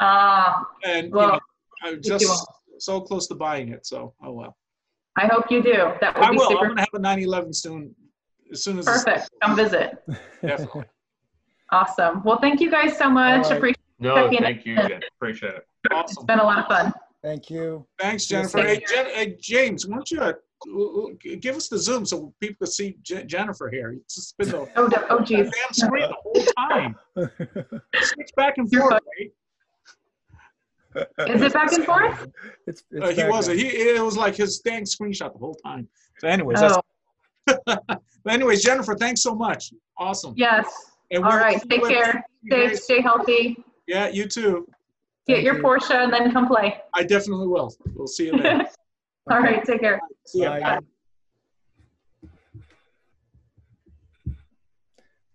Ah, 0.00 0.66
and 0.84 1.06
you 1.06 1.10
know, 1.12 1.38
I 1.84 1.92
was 1.92 2.00
just 2.04 2.46
so 2.78 3.00
close 3.00 3.28
to 3.28 3.36
buying 3.36 3.68
it. 3.68 3.86
So 3.86 4.14
oh 4.22 4.32
well. 4.32 4.56
I 5.18 5.26
hope 5.28 5.44
you 5.50 5.62
do. 5.62 5.92
That 6.00 6.14
would 6.16 6.24
I 6.24 6.30
be 6.32 6.36
will. 6.36 6.46
I'm 6.48 6.50
super 6.50 6.68
gonna 6.68 6.80
have 6.80 6.88
a 6.94 6.98
911 6.98 7.54
soon. 7.54 7.94
As 8.52 8.62
soon 8.62 8.78
as 8.78 8.86
it's- 8.86 9.04
perfect. 9.04 9.30
Come 9.42 9.56
visit. 9.56 10.02
Definitely. 10.42 10.84
Awesome. 11.70 12.22
Well, 12.24 12.38
thank 12.40 12.60
you 12.60 12.70
guys 12.70 12.96
so 12.96 13.10
much. 13.10 13.44
All 13.44 13.50
right. 13.50 13.56
Appreciate 13.56 13.76
No, 13.98 14.30
thank 14.30 14.64
you, 14.66 14.76
Jen. 14.76 15.00
Appreciate 15.16 15.54
it. 15.54 15.66
It's 15.90 16.22
been 16.24 16.38
a 16.38 16.44
lot 16.44 16.58
of 16.60 16.66
fun. 16.66 16.92
Thank 17.22 17.50
you. 17.50 17.86
Thanks, 17.98 18.30
Yes, 18.30 18.52
Jennifer. 18.52 18.68
Hey, 18.68 18.84
Jen, 18.88 19.06
hey, 19.06 19.36
James, 19.40 19.86
why 19.86 19.96
don't 19.96 20.10
you 20.12 20.20
uh, 20.20 20.32
l- 20.68 21.08
l- 21.10 21.36
give 21.40 21.56
us 21.56 21.68
the 21.68 21.78
Zoom 21.78 22.06
so 22.06 22.32
people 22.40 22.66
can 22.66 22.72
see 22.72 22.96
Je- 23.02 23.24
Jennifer 23.24 23.68
here? 23.68 23.92
It's 24.04 24.14
just 24.14 24.36
been 24.38 24.50
the 24.50 24.68
Oh, 24.76 24.88
d- 24.88 24.96
oh, 25.10 25.20
geez. 25.20 25.50
damn 25.50 25.72
screen 25.72 26.08
the 26.08 26.16
whole 26.22 26.44
time. 26.70 26.94
Switch 28.00 28.30
back 28.36 28.58
and 28.58 28.70
forth. 28.72 28.92
right? 29.18 29.32
Is 31.28 31.42
it 31.42 31.52
back 31.52 31.72
and 31.72 31.84
forth? 31.84 32.26
it's, 32.66 32.84
Uh, 33.02 33.08
he 33.10 33.24
wasn't. 33.24 33.58
He 33.58 33.66
it 33.66 34.02
was 34.02 34.16
like 34.16 34.34
his 34.36 34.60
dang 34.60 34.84
screenshot 34.84 35.32
the 35.32 35.38
whole 35.38 35.54
time. 35.56 35.88
So 36.18 36.28
anyways, 36.28 36.60
that's, 36.60 36.76
Oh, 36.76 36.80
but 37.66 38.00
anyways, 38.28 38.62
Jennifer, 38.62 38.94
thanks 38.94 39.22
so 39.22 39.34
much. 39.34 39.72
Awesome. 39.98 40.34
yes. 40.36 40.66
And 41.10 41.24
All 41.24 41.30
we'll- 41.30 41.38
right. 41.40 41.62
Take 41.68 41.82
we'll- 41.82 41.90
care. 41.90 42.24
Stay, 42.46 42.66
guys- 42.68 42.84
stay 42.84 43.00
healthy. 43.00 43.56
Yeah, 43.86 44.08
you 44.08 44.26
too. 44.26 44.66
Get 45.26 45.36
Thank 45.36 45.44
your 45.46 45.56
you. 45.56 45.62
Porsche 45.62 45.94
and 46.04 46.12
then 46.12 46.32
come 46.32 46.46
play. 46.46 46.80
I 46.94 47.02
definitely 47.02 47.48
will. 47.48 47.72
We'll 47.94 48.06
see 48.06 48.26
you 48.26 48.38
then. 48.38 48.66
All 49.30 49.40
right. 49.40 49.64
Take 49.64 49.80
care. 49.80 50.00
See 50.26 50.42
ya. 50.42 50.60
Bye. 50.60 50.78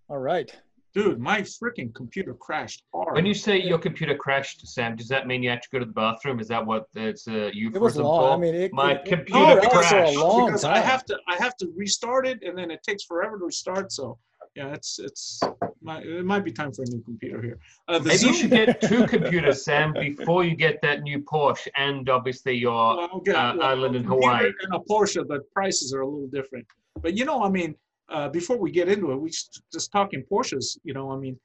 All 0.10 0.18
right. 0.18 0.54
Dude, 0.94 1.20
my 1.20 1.42
freaking 1.42 1.94
computer 1.96 2.34
crashed 2.34 2.84
hard. 2.94 3.16
When 3.16 3.26
you 3.26 3.34
say 3.34 3.62
your 3.62 3.78
computer 3.80 4.14
crashed, 4.16 4.68
Sam, 4.68 4.98
does 4.98 5.08
that 5.08 5.26
mean 5.26 5.42
you 5.42 5.50
had 5.50 5.62
to 5.62 5.70
go 5.72 5.80
to 5.80 5.86
the 5.86 5.92
bathroom? 5.94 6.40
Is 6.42 6.50
that 6.50 6.66
what 6.66 6.88
it's 6.96 7.28
a 7.28 7.32
It 7.32 7.46
was 7.46 7.56
euphemism 7.56 8.04
long. 8.04 8.26
I 8.26 8.36
for? 8.36 8.40
mean, 8.42 8.56
it, 8.56 8.74
My 8.74 8.92
it- 8.94 8.98
it- 8.98 9.06
computer 9.06 9.52
it 9.58 9.62
because, 9.62 9.72
for 9.88 9.96
a 9.96 10.00
crashed. 10.02 10.14
because 10.16 10.62
time. 10.64 10.74
I 10.74 10.80
have 10.80 11.06
to 11.06 11.18
I 11.30 11.36
have 11.38 11.56
to 11.58 11.72
restart 11.78 12.28
it 12.28 12.44
and 12.44 12.58
then 12.58 12.72
it 12.72 12.84
takes 12.84 13.04
forever 13.06 13.40
to 13.40 13.46
restart. 13.46 13.94
So 13.94 14.18
yeah, 14.54 14.74
it's 14.74 15.00
it's 15.00 15.40
my, 15.82 16.02
it 16.02 16.26
might 16.26 16.44
be 16.44 16.52
time 16.52 16.74
for 16.74 16.82
a 16.84 16.86
new 16.88 17.02
computer 17.04 17.42
here. 17.42 17.58
Uh, 17.88 18.00
Maybe 18.04 18.18
Zoom, 18.18 18.34
you 18.34 18.38
should 18.40 18.50
get 18.50 18.82
two 18.82 19.08
computers, 19.08 19.64
Sam, 19.64 19.94
before 19.94 20.44
you 20.44 20.56
get 20.58 20.82
that 20.82 21.04
new 21.04 21.20
Porsche 21.20 21.70
and 21.78 22.10
obviously 22.10 22.56
your. 22.58 22.98
well, 22.98 23.22
get- 23.24 23.36
uh, 23.38 23.54
well, 23.58 23.66
island 23.70 23.96
in 23.96 24.04
Hawaii. 24.04 24.52
and 24.64 24.74
a 24.76 24.80
Porsche, 24.80 25.26
the 25.26 25.40
prices 25.54 25.94
are 25.94 26.02
a 26.02 26.06
little 26.06 26.28
different. 26.28 26.66
But 27.02 27.18
you 27.18 27.24
know, 27.24 27.42
I 27.44 27.50
mean, 27.50 27.76
uh, 28.10 28.30
before 28.30 28.58
we 28.58 28.72
get 28.72 28.90
into 28.90 29.12
it, 29.12 29.16
we 29.18 29.30
just, 29.30 29.62
just 29.72 29.92
talking 29.92 30.24
Porsches. 30.32 30.78
You 30.84 30.94
know, 30.94 31.12
I 31.12 31.18
mean, 31.18 31.40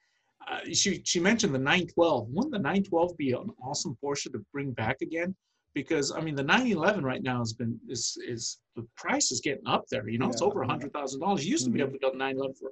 uh, 0.51 0.61
she 0.73 1.03
she 1.05 1.21
mentioned 1.21 1.55
the 1.55 1.59
912. 1.59 2.29
Wouldn't 2.31 2.53
the 2.53 2.59
912 2.59 3.17
be 3.17 3.33
an 3.33 3.51
awesome 3.63 3.97
Porsche 4.03 4.31
to 4.33 4.45
bring 4.53 4.73
back 4.73 4.99
again? 5.03 5.35
Because 5.75 6.11
I 6.13 6.21
mean, 6.21 6.35
the 6.35 6.43
911 6.43 7.05
right 7.05 7.23
now 7.23 7.39
has 7.39 7.53
been 7.53 7.79
is 7.89 8.17
is 8.27 8.59
the 8.77 8.87
price 8.97 9.31
is 9.31 9.41
getting 9.41 9.67
up 9.67 9.85
there. 9.91 10.09
You 10.09 10.19
know, 10.19 10.29
it's 10.29 10.43
over 10.43 10.63
a 10.63 10.67
hundred 10.67 10.93
thousand 10.93 11.21
dollars. 11.21 11.45
You 11.45 11.53
used 11.53 11.65
to 11.65 11.71
be 11.71 11.79
Mhm. 11.81 11.83
able 11.83 11.93
to 11.93 11.99
get 11.99 12.13
the 12.13 12.19
911 12.19 12.55
for, 12.55 12.71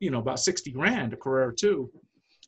you 0.00 0.10
know, 0.10 0.18
about 0.20 0.40
60 0.40 0.70
grand 0.72 1.12
a 1.12 1.16
Carrera 1.16 1.54
too. 1.54 1.90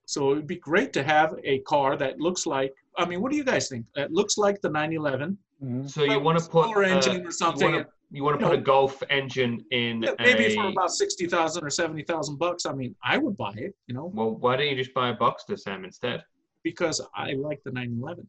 So 0.07 0.32
it'd 0.32 0.47
be 0.47 0.57
great 0.57 0.93
to 0.95 1.03
have 1.03 1.34
a 1.45 1.59
car 1.61 1.97
that 1.99 2.18
looks 2.18 2.47
like. 2.47 2.72
I 2.97 3.05
mean, 3.05 3.20
what 3.20 3.30
do 3.30 3.36
you 3.36 3.45
guys 3.45 3.68
think? 3.68 3.84
That 3.95 4.11
looks 4.11 4.39
like 4.39 4.61
the 4.62 4.70
911. 4.70 5.36
Mhm. 5.62 5.91
So 5.91 6.05
you 6.05 6.18
want 6.18 6.39
to 6.39 6.45
put. 6.49 6.64
Smaller 6.64 6.84
uh, 6.84 6.89
engine 6.89 7.26
or 7.26 7.30
something. 7.30 7.84
You 8.11 8.24
want 8.24 8.38
to, 8.38 8.44
you 8.44 8.48
want 8.48 8.52
to 8.52 8.56
You 8.56 8.59
put 8.59 8.59
a 8.59 8.62
Golf 8.62 9.02
engine 9.11 9.64
in 9.70 10.02
Yeah, 10.02 10.12
maybe 10.18 10.46
a. 10.46 10.54
for 10.54 10.68
about 10.68 10.90
sixty 10.90 11.26
thousand 11.26 11.64
or 11.64 11.70
seventy 11.70 12.02
thousand 12.02 12.38
bucks. 12.38 12.64
I 12.66 12.72
mean, 12.72 12.94
I 13.04 13.18
would 13.18 13.36
buy 13.36 13.52
it, 13.56 13.74
you 13.86 13.94
know, 13.94 14.11
Well, 14.14 14.30
why 14.36 14.56
don't 14.56 14.66
you 14.68 14.76
just 14.76 14.94
buy 14.94 15.11
a 15.11 15.16
Boxster, 15.16 15.59
Sam, 15.59 15.84
instead? 15.84 16.22
because 16.64 17.00
I 17.14 17.32
like 17.34 17.61
the 17.64 17.70
911. 17.70 18.26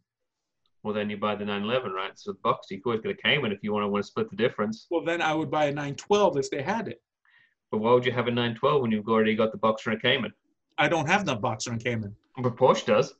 Well, 0.84 0.94
then 0.94 1.10
you 1.10 1.18
buy 1.18 1.36
the 1.36 1.44
911, 1.44 1.92
right? 1.92 2.12
So 2.18 2.32
the 2.32 2.38
Boxster, 2.40 2.72
you 2.72 2.82
could 2.82 2.90
always 2.92 3.02
get 3.02 3.12
a 3.12 3.22
Cayman 3.22 3.52
if 3.52 3.60
you 3.64 3.74
want 3.74 3.84
to 3.84 3.90
want 3.90 4.04
to 4.04 4.08
split 4.08 4.30
the 4.30 4.36
difference. 4.38 4.86
Well, 4.90 5.04
then 5.04 5.22
I 5.22 5.34
would 5.34 5.50
buy 5.52 5.66
a 5.66 5.72
912 5.72 6.38
if 6.38 6.50
they 6.52 6.62
had 6.62 6.88
it. 6.88 7.02
But 7.72 7.80
why 7.80 7.92
would 7.92 8.06
you 8.06 8.12
have 8.14 8.28
a 8.28 8.32
912 8.32 8.82
when 8.82 8.92
you've 8.92 9.10
already 9.10 9.36
got 9.36 9.52
the 9.52 9.58
Boxster 9.58 9.88
and 9.88 9.96
a 9.96 10.00
Cayman? 10.00 10.32
I 10.78 10.88
don't 10.88 11.08
have 11.08 11.26
the 11.26 11.36
Boxer 11.36 11.72
and 11.72 11.84
Cayman. 11.84 12.16
But 12.38 12.56
Porsche 12.56 12.86
does. 12.86 13.14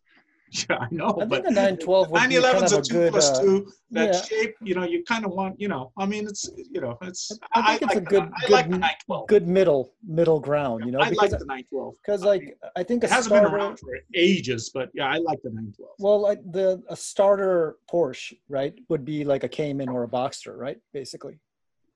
Yeah, 0.70 0.78
I 0.80 0.88
know, 0.90 1.10
I 1.22 1.26
but 1.26 1.44
think 1.44 1.46
the 1.46 1.52
912 1.52 2.10
would 2.12 2.30
be 2.30 2.36
kind 2.42 2.44
911's 2.44 2.72
of 2.72 2.78
a 2.80 2.82
a 2.82 2.84
two 2.84 2.94
good. 2.94 3.12
plus 3.12 3.30
uh, 3.30 3.42
two. 3.42 3.72
That 3.92 4.14
yeah. 4.14 4.22
shape, 4.22 4.56
you 4.64 4.74
know, 4.76 4.84
you 4.84 5.04
kind 5.04 5.24
of 5.26 5.32
want, 5.32 5.60
you 5.62 5.68
know, 5.68 5.92
I 5.98 6.06
mean, 6.08 6.26
it's, 6.28 6.50
you 6.72 6.82
know, 6.82 6.98
it's. 7.04 7.32
I 7.54 7.78
think 7.78 7.82
it's 7.84 7.96
like 7.96 7.98
a 7.98 8.00
the- 8.02 8.06
good- 8.06 8.32
like 8.50 8.66
the 8.66 8.72
good- 8.72 8.82
912. 8.82 9.28
good 9.28 9.48
middle 9.48 9.94
middle 10.08 10.40
ground, 10.40 10.86
you 10.86 10.92
know, 10.92 11.00
I 11.02 11.10
like 11.10 11.30
the 11.30 11.46
912. 11.46 11.96
because 12.04 12.24
like 12.24 12.42
mean, 12.42 12.54
I 12.76 12.82
think 12.84 13.04
a 13.04 13.08
It 13.08 13.12
hasn't 13.12 13.34
been 13.36 13.46
around 13.46 13.78
for 13.80 13.90
ages, 14.16 14.72
but 14.74 14.90
yeah, 14.96 15.08
I 15.08 15.18
like 15.18 15.40
the 15.44 15.50
912. 15.50 15.92
Well, 16.00 16.20
like 16.20 16.40
the 16.52 16.82
a 16.90 16.96
starter 16.96 17.78
Porsche, 17.92 18.38
right, 18.50 18.74
would 18.90 19.06
be 19.06 19.24
like 19.24 19.44
a 19.44 19.50
Cayman 19.50 19.90
or 19.90 20.04
a 20.04 20.08
Boxster, 20.08 20.58
right, 20.58 20.80
basically. 20.94 21.38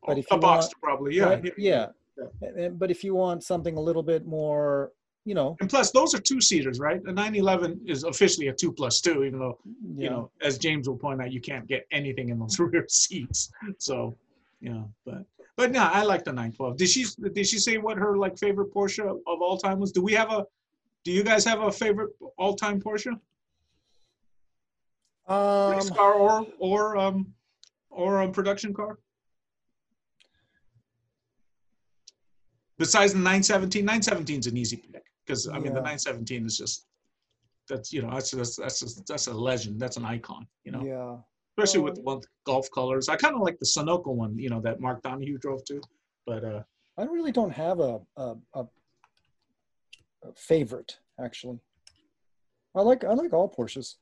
but 0.05 0.17
if 0.19 0.25
a 0.31 0.37
Boxster 0.37 0.41
want- 0.41 0.81
probably, 0.81 1.15
yeah. 1.15 1.23
Right? 1.29 1.53
Yeah. 1.57 1.87
Yeah. 2.19 2.69
But 2.69 2.91
if 2.91 3.03
you 3.03 3.15
want 3.15 3.43
something 3.43 3.75
a 3.77 3.81
little 3.81 4.03
bit 4.03 4.27
more, 4.27 4.91
you 5.25 5.33
know, 5.33 5.55
And 5.61 5.69
plus, 5.69 5.91
those 5.91 6.13
are 6.13 6.19
two 6.19 6.41
seaters, 6.41 6.79
right? 6.79 7.01
The 7.03 7.11
911 7.11 7.81
is 7.85 8.03
officially 8.03 8.47
a 8.47 8.53
two 8.53 8.71
plus 8.73 8.99
two, 8.99 9.23
even 9.23 9.39
though 9.39 9.57
you 9.65 10.03
you 10.03 10.09
know, 10.09 10.15
know, 10.17 10.31
as 10.41 10.57
James 10.57 10.87
will 10.87 10.97
point 10.97 11.21
out, 11.21 11.31
you 11.31 11.39
can't 11.39 11.65
get 11.65 11.87
anything 11.91 12.29
in 12.29 12.39
those 12.39 12.59
rear 12.59 12.85
seats. 12.89 13.49
So, 13.77 14.17
yeah, 14.59 14.83
but 15.05 15.25
but 15.55 15.71
no, 15.71 15.83
I 15.83 16.03
like 16.03 16.23
the 16.25 16.31
912. 16.31 16.77
Did 16.77 16.89
she 16.89 17.05
did 17.33 17.47
she 17.47 17.57
say 17.57 17.77
what 17.77 17.97
her 17.97 18.17
like 18.17 18.37
favorite 18.37 18.73
Porsche 18.73 19.09
of 19.09 19.41
all 19.41 19.57
time 19.57 19.79
was? 19.79 19.91
Do 19.91 20.01
we 20.01 20.13
have 20.13 20.31
a 20.31 20.45
do 21.05 21.11
you 21.11 21.23
guys 21.23 21.45
have 21.45 21.61
a 21.61 21.71
favorite 21.71 22.09
all 22.37 22.55
time 22.55 22.81
Porsche? 22.81 23.17
um, 25.27 25.71
Race 25.71 25.89
car 25.89 26.13
or 26.15 26.45
or 26.59 26.97
um 26.97 27.33
or 27.89 28.21
a 28.23 28.29
production 28.29 28.73
car? 28.73 28.99
Besides 32.77 33.13
the 33.13 33.19
917, 33.19 33.85
917 33.85 34.39
is 34.39 34.47
an 34.47 34.57
easy 34.57 34.75
pick 34.75 35.03
because 35.25 35.47
I 35.47 35.59
mean 35.59 35.73
the 35.73 35.81
917 35.81 36.45
is 36.45 36.57
just 36.57 36.87
that's 37.69 37.93
you 37.93 38.01
know 38.01 38.11
that's 38.11 38.31
that's 38.31 38.55
that's 38.57 38.81
a, 38.81 39.03
that's 39.07 39.27
a 39.27 39.33
legend 39.33 39.79
that's 39.79 39.97
an 39.97 40.05
icon 40.05 40.45
you 40.65 40.71
know 40.71 40.83
yeah. 40.83 41.15
especially 41.57 41.81
with 41.81 41.97
Um, 41.99 42.03
one 42.03 42.21
Gulf 42.45 42.69
colors. 42.71 43.09
I 43.09 43.15
kind 43.15 43.35
of 43.35 43.41
like 43.41 43.57
the 43.59 43.65
Sunoco 43.65 44.07
one, 44.07 44.37
you 44.37 44.49
know, 44.49 44.59
that 44.61 44.79
Mark 44.79 45.01
Donohue 45.01 45.37
drove 45.37 45.63
to. 45.65 45.81
But 46.25 46.43
uh, 46.43 46.63
I 46.97 47.03
really 47.03 47.31
don't 47.31 47.51
have 47.51 47.79
a, 47.79 47.99
a, 48.17 48.35
a 48.53 48.65
favorite 50.35 50.99
actually. 51.19 51.59
I 52.75 52.81
like 52.81 53.03
I 53.03 53.13
like 53.13 53.33
all 53.33 53.49
Porsches. 53.49 53.95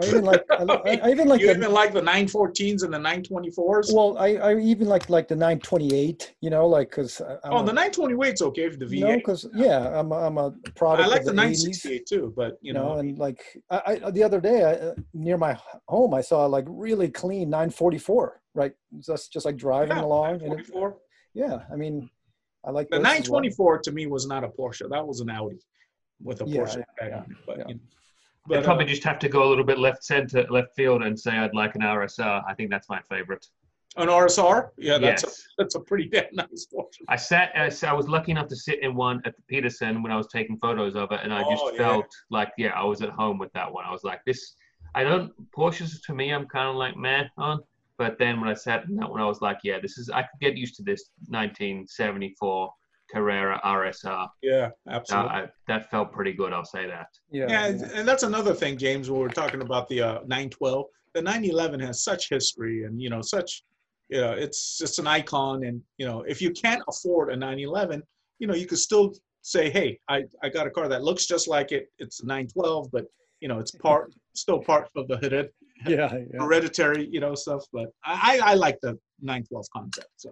I 0.00 0.06
even 0.06 0.24
like 0.24 0.44
I, 0.50 1.00
I 1.02 1.10
even 1.10 1.28
like 1.28 1.40
you 1.42 1.46
the 1.48 1.56
even 1.58 1.72
like 1.72 1.92
the 1.92 2.00
914s 2.00 2.84
and 2.84 2.92
the 2.94 2.98
924s. 2.98 3.92
well 3.94 4.16
I, 4.18 4.34
I 4.36 4.58
even 4.58 4.86
like 4.88 5.08
like 5.10 5.28
the 5.28 5.34
928. 5.36 6.34
You 6.40 6.50
know, 6.50 6.66
like 6.66 6.90
because 6.90 7.20
oh, 7.44 7.62
the 7.62 7.72
928's 7.72 8.42
okay 8.42 8.68
for 8.70 8.76
the 8.76 8.86
you 8.86 9.00
know 9.00 9.08
V8. 9.12 9.16
because 9.16 9.46
yeah 9.54 9.98
I'm 9.98 10.12
a, 10.12 10.16
I'm 10.26 10.38
a 10.38 10.52
product. 10.74 11.06
I 11.06 11.10
like 11.10 11.20
of 11.20 11.26
the 11.26 11.32
the 11.32 11.36
80s. 11.42 11.64
968 11.64 12.06
too, 12.06 12.32
but 12.36 12.58
you 12.62 12.72
know, 12.72 12.94
know, 12.94 12.98
and 13.00 13.18
like 13.18 13.44
I, 13.70 14.00
I 14.04 14.10
the 14.10 14.22
other 14.22 14.40
day 14.40 14.64
I, 14.64 14.92
near 15.14 15.36
my 15.36 15.58
home 15.88 16.14
I 16.14 16.20
saw 16.20 16.46
like 16.46 16.64
really 16.68 17.08
clean 17.10 17.50
944 17.50 18.40
right 18.54 18.72
just 19.00 19.32
just 19.32 19.46
like 19.46 19.56
driving 19.56 19.96
yeah, 19.96 20.04
along 20.04 20.42
and 20.42 20.60
it, 20.60 20.70
yeah 21.34 21.58
I 21.72 21.76
mean 21.76 22.08
I 22.64 22.70
like 22.70 22.88
The 22.90 22.96
those 22.98 23.06
as 23.06 23.30
well. 23.30 23.40
924 23.40 23.78
to 23.80 23.92
me 23.92 24.06
was 24.06 24.26
not 24.26 24.44
a 24.44 24.48
Porsche. 24.48 24.88
That 24.90 25.06
was 25.06 25.20
an 25.20 25.30
Audi 25.30 25.58
with 26.22 26.40
a 26.42 26.44
Yeah, 26.46 26.60
Porsche. 26.62 26.82
yeah, 27.00 27.16
on 27.18 27.30
it, 27.30 27.36
But, 27.46 27.58
yeah. 27.58 27.64
you 27.68 27.74
know, 27.74 27.80
I'd 28.48 28.54
but, 28.54 28.58
uh, 28.60 28.64
probably 28.64 28.86
just 28.86 29.04
have 29.04 29.18
to 29.18 29.28
go 29.28 29.44
a 29.44 29.48
little 29.48 29.64
bit 29.64 29.78
left 29.78 30.02
center, 30.02 30.46
left 30.48 30.74
field, 30.74 31.02
and 31.02 31.18
say 31.18 31.32
I'd 31.32 31.54
like 31.54 31.74
an 31.74 31.82
RSR. 31.82 32.42
I 32.48 32.54
think 32.54 32.70
that's 32.70 32.88
my 32.88 33.00
favorite. 33.08 33.46
an 33.96 34.08
RSR, 34.08 34.70
yeah, 34.78 34.96
that's 34.98 35.24
a, 35.24 35.30
that's 35.58 35.74
a 35.74 35.80
pretty 35.80 36.08
damn 36.08 36.24
nice 36.32 36.66
Porsche. 36.72 37.02
I 37.08 37.16
sat. 37.16 37.50
I 37.54 37.92
was 37.92 38.08
lucky 38.08 38.30
enough 38.30 38.48
to 38.48 38.56
sit 38.56 38.80
in 38.82 38.94
one 38.94 39.20
at 39.26 39.36
the 39.36 39.42
Petersen 39.48 40.02
when 40.02 40.12
I 40.12 40.16
was 40.16 40.28
taking 40.28 40.56
photos 40.58 40.94
of 40.96 41.12
it, 41.12 41.20
and 41.22 41.32
I 41.32 41.40
just 41.50 41.62
Oh, 41.64 41.70
yeah. 41.72 41.78
felt 41.78 42.06
like, 42.30 42.52
yeah, 42.56 42.68
I 42.70 42.84
was 42.84 43.02
at 43.02 43.10
home 43.10 43.38
with 43.38 43.52
that 43.52 43.70
one. 43.70 43.84
I 43.84 43.90
was 43.92 44.04
like, 44.04 44.20
this. 44.24 44.54
I 44.94 45.04
don't 45.04 45.30
Porsches 45.52 46.02
to 46.06 46.14
me. 46.14 46.30
I'm 46.32 46.46
kind 46.46 46.68
of 46.68 46.76
like 46.76 46.96
man 46.96 47.28
on, 47.36 47.60
but 47.98 48.18
then 48.18 48.40
when 48.40 48.48
I 48.48 48.54
sat 48.54 48.84
in 48.86 48.96
that 48.96 49.10
one, 49.10 49.20
I 49.20 49.26
was 49.26 49.42
like, 49.42 49.58
yeah, 49.62 49.78
this 49.80 49.98
is. 49.98 50.08
I 50.08 50.22
could 50.22 50.40
get 50.40 50.56
used 50.56 50.76
to 50.76 50.82
this 50.82 51.10
1974 51.28 52.72
Carrera 53.10 53.60
RSR. 53.64 54.28
Yeah, 54.42 54.70
Uh, 54.88 54.90
absolutely. 54.92 55.30
I, 55.30 55.46
that 55.66 55.90
felt 55.90 56.12
pretty 56.12 56.32
good. 56.32 56.52
I'll 56.52 56.64
say 56.64 56.86
that. 56.86 57.08
yeah, 57.30 57.46
Yeah, 57.48 57.66
and, 57.66 57.80
yeah. 57.80 57.88
and 57.94 58.08
that's 58.08 58.22
another 58.22 58.54
thing, 58.54 58.76
James. 58.78 59.10
When 59.10 59.20
we're 59.20 59.28
talking 59.28 59.62
about 59.62 59.88
the 59.88 60.00
uh, 60.02 60.12
912, 60.26 60.84
the 61.14 61.22
911 61.22 61.80
has 61.80 62.02
such 62.04 62.28
history, 62.28 62.84
and 62.84 63.00
you 63.00 63.10
know, 63.10 63.22
such, 63.22 63.62
you 64.08 64.20
know, 64.20 64.32
it's 64.32 64.78
just 64.78 64.98
an 64.98 65.06
icon. 65.06 65.64
And 65.64 65.80
you 65.96 66.06
know, 66.06 66.22
if 66.22 66.40
you 66.42 66.50
can't 66.50 66.82
afford 66.88 67.32
a 67.32 67.36
911, 67.36 68.02
you 68.38 68.46
know, 68.46 68.54
you 68.54 68.66
could 68.66 68.78
still 68.78 69.14
say, 69.42 69.70
hey, 69.70 69.98
I 70.08 70.24
I 70.42 70.48
got 70.50 70.66
a 70.66 70.70
car 70.70 70.88
that 70.88 71.02
looks 71.02 71.26
just 71.26 71.48
like 71.48 71.72
it. 71.72 71.86
It's 71.98 72.20
a 72.22 72.26
912, 72.26 72.90
but 72.92 73.06
you 73.40 73.48
know, 73.48 73.58
it's 73.58 73.70
part 73.70 74.12
still 74.34 74.60
part 74.60 74.88
of 74.96 75.08
the 75.08 75.16
hered- 75.18 75.50
yeah, 75.86 76.12
yeah. 76.12 76.40
hereditary, 76.40 77.08
you 77.10 77.20
know, 77.20 77.34
stuff. 77.34 77.62
But 77.72 77.88
I 78.04 78.38
I 78.42 78.50
I 78.50 78.54
like 78.54 78.78
the 78.82 78.98
912 79.22 79.66
concept. 79.72 80.08
So 80.16 80.30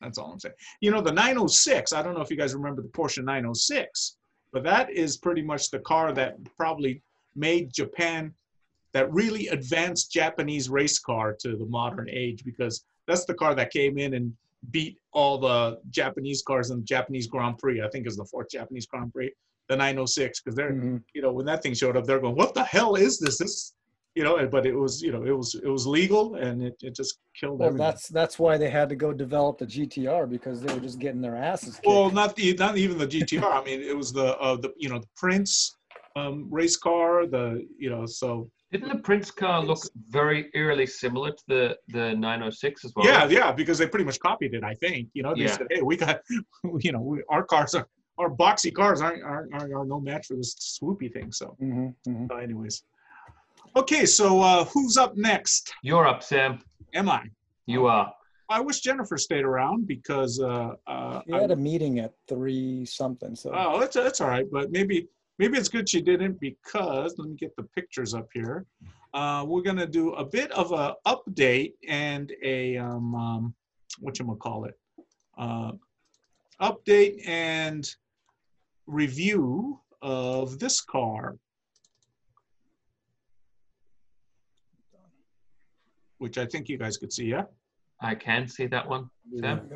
that's 0.00 0.18
all 0.18 0.32
I'm 0.32 0.40
saying. 0.40 0.54
You 0.80 0.90
know, 0.90 1.00
the 1.00 1.12
906. 1.12 1.92
I 1.92 2.02
don't 2.02 2.14
know 2.14 2.20
if 2.20 2.30
you 2.30 2.36
guys 2.36 2.54
remember 2.54 2.82
the 2.82 2.88
Porsche 2.88 3.22
906, 3.22 4.16
but 4.52 4.64
that 4.64 4.90
is 4.90 5.16
pretty 5.16 5.42
much 5.42 5.70
the 5.70 5.80
car 5.80 6.12
that 6.12 6.36
probably 6.56 7.02
made 7.36 7.72
Japan 7.72 8.34
that 8.92 9.12
really 9.12 9.48
advanced 9.48 10.10
Japanese 10.10 10.68
race 10.68 10.98
car 10.98 11.36
to 11.40 11.56
the 11.56 11.66
modern 11.66 12.08
age 12.10 12.44
because 12.44 12.84
that's 13.06 13.24
the 13.24 13.34
car 13.34 13.54
that 13.54 13.70
came 13.70 13.98
in 13.98 14.14
and 14.14 14.32
beat 14.70 14.98
all 15.12 15.38
the 15.38 15.78
Japanese 15.90 16.42
cars 16.42 16.70
in 16.70 16.78
the 16.78 16.84
Japanese 16.84 17.26
Grand 17.26 17.58
Prix. 17.58 17.80
I 17.82 17.88
think 17.90 18.06
is 18.06 18.16
the 18.16 18.24
fourth 18.24 18.50
Japanese 18.50 18.86
Grand 18.86 19.12
Prix, 19.12 19.32
the 19.68 19.76
906, 19.76 20.40
because 20.40 20.56
they're 20.56 20.72
Mhm. 20.72 21.02
you 21.14 21.22
know 21.22 21.32
when 21.32 21.46
that 21.46 21.62
thing 21.62 21.72
showed 21.74 21.96
up, 21.96 22.04
they're 22.04 22.20
going, 22.20 22.34
"What 22.34 22.54
the 22.54 22.64
hell 22.64 22.96
is 22.96 23.18
this?" 23.18 23.38
This 23.38 23.74
you 24.14 24.24
know, 24.24 24.46
but 24.48 24.66
it 24.66 24.74
was 24.74 25.00
you 25.02 25.12
know 25.12 25.24
it 25.24 25.36
was 25.36 25.54
it 25.54 25.68
was 25.68 25.86
legal 25.86 26.34
and 26.34 26.62
it, 26.62 26.76
it 26.82 26.94
just 26.94 27.18
killed 27.38 27.60
Well, 27.60 27.68
everything. 27.68 27.86
that's 27.86 28.08
that's 28.08 28.38
why 28.38 28.56
they 28.58 28.70
had 28.70 28.88
to 28.88 28.96
go 28.96 29.12
develop 29.12 29.58
the 29.58 29.66
GTR 29.66 30.28
because 30.28 30.60
they 30.62 30.72
were 30.74 30.80
just 30.80 30.98
getting 30.98 31.20
their 31.20 31.36
asses 31.36 31.76
kicked. 31.76 31.86
Well, 31.86 32.10
not 32.10 32.34
the 32.36 32.54
not 32.54 32.76
even 32.76 32.98
the 32.98 33.06
GTR. 33.06 33.44
I 33.60 33.64
mean, 33.64 33.80
it 33.80 33.96
was 33.96 34.12
the 34.12 34.36
uh, 34.38 34.56
the 34.56 34.72
you 34.76 34.88
know 34.88 34.98
the 34.98 35.08
Prince 35.16 35.76
um, 36.16 36.48
race 36.50 36.76
car. 36.76 37.26
The 37.26 37.66
you 37.78 37.90
know 37.90 38.04
so 38.06 38.50
Didn't 38.72 38.88
the 38.88 39.02
Prince 39.02 39.30
car 39.30 39.62
look 39.62 39.82
very 40.08 40.50
eerily 40.54 40.86
similar 40.86 41.30
to 41.30 41.44
the 41.48 41.76
the 41.88 42.14
906 42.14 42.84
as 42.84 42.92
well? 42.96 43.06
Yeah, 43.06 43.26
yeah, 43.28 43.52
because 43.52 43.78
they 43.78 43.86
pretty 43.86 44.04
much 44.04 44.18
copied 44.20 44.54
it. 44.54 44.64
I 44.64 44.74
think 44.74 45.08
you 45.14 45.22
know 45.22 45.34
they 45.34 45.44
Yeah. 45.44 45.56
said, 45.56 45.66
"Hey, 45.70 45.82
we 45.82 45.96
got, 45.96 46.20
you 46.86 46.92
know, 46.92 47.00
we, 47.00 47.22
our 47.28 47.44
cars 47.44 47.74
are 47.74 47.86
our 48.18 48.30
boxy 48.30 48.72
cars 48.72 49.00
aren't, 49.00 49.22
aren't, 49.22 49.54
aren't, 49.54 49.72
are 49.72 49.84
no 49.86 49.98
match 50.00 50.26
for 50.28 50.36
this 50.36 50.54
swoopy 50.82 51.08
thing." 51.12 51.30
So, 51.32 51.56
Mhm, 51.62 51.94
mhm. 52.08 52.28
so 52.28 52.36
anyways, 52.36 52.82
okay. 53.76 54.06
So 54.06 54.40
uh, 54.40 54.64
who's 54.66 54.96
up 54.96 55.16
next? 55.16 55.72
You're 55.82 56.06
up, 56.06 56.22
Sam. 56.22 56.60
Am 56.94 57.08
I? 57.08 57.24
You 57.66 57.86
are. 57.86 58.12
I 58.48 58.60
wish 58.60 58.80
Jennifer 58.80 59.16
stayed 59.16 59.44
around 59.44 59.86
because 59.86 60.40
uh, 60.40 60.74
uh, 60.86 61.22
He 61.26 61.32
I- 61.32 61.40
had 61.40 61.50
a 61.52 61.56
meeting 61.56 62.00
at 62.00 62.12
three 62.28 62.84
something, 62.84 63.34
so. 63.36 63.52
oh, 63.54 63.78
that's 63.78 63.94
that's 63.94 64.20
all 64.20 64.28
right. 64.28 64.46
But 64.50 64.72
maybe 64.72 65.06
maybe 65.38 65.56
it's 65.56 65.68
good 65.68 65.88
she 65.88 66.00
didn't 66.00 66.40
because 66.40 67.14
let 67.18 67.28
me 67.28 67.36
get 67.36 67.54
the 67.56 67.62
pictures 67.62 68.12
up 68.14 68.28
here. 68.34 68.66
Uh, 69.14 69.44
we're 69.46 69.62
gonna 69.62 69.86
do 69.86 70.12
a 70.14 70.24
bit 70.24 70.50
of 70.52 70.72
a 70.72 70.94
update 71.06 71.74
and 71.88 72.32
a 72.42 72.76
um, 72.76 73.14
um 73.14 73.54
what 74.00 74.18
you 74.18 74.24
call 74.40 74.64
it, 74.64 74.78
uh, 75.38 75.72
update 76.60 77.26
and 77.28 77.88
review 78.86 79.78
of 80.02 80.58
this 80.58 80.80
car, 80.80 81.36
which 86.20 86.36
I 86.38 86.46
think 86.46 86.68
you 86.68 86.78
guys 86.78 86.96
could 86.98 87.12
see. 87.12 87.24
Yeah. 87.24 87.44
I 88.00 88.14
can 88.14 88.46
see 88.46 88.66
that 88.66 88.86
one. 88.88 89.10
Sam? 89.40 89.68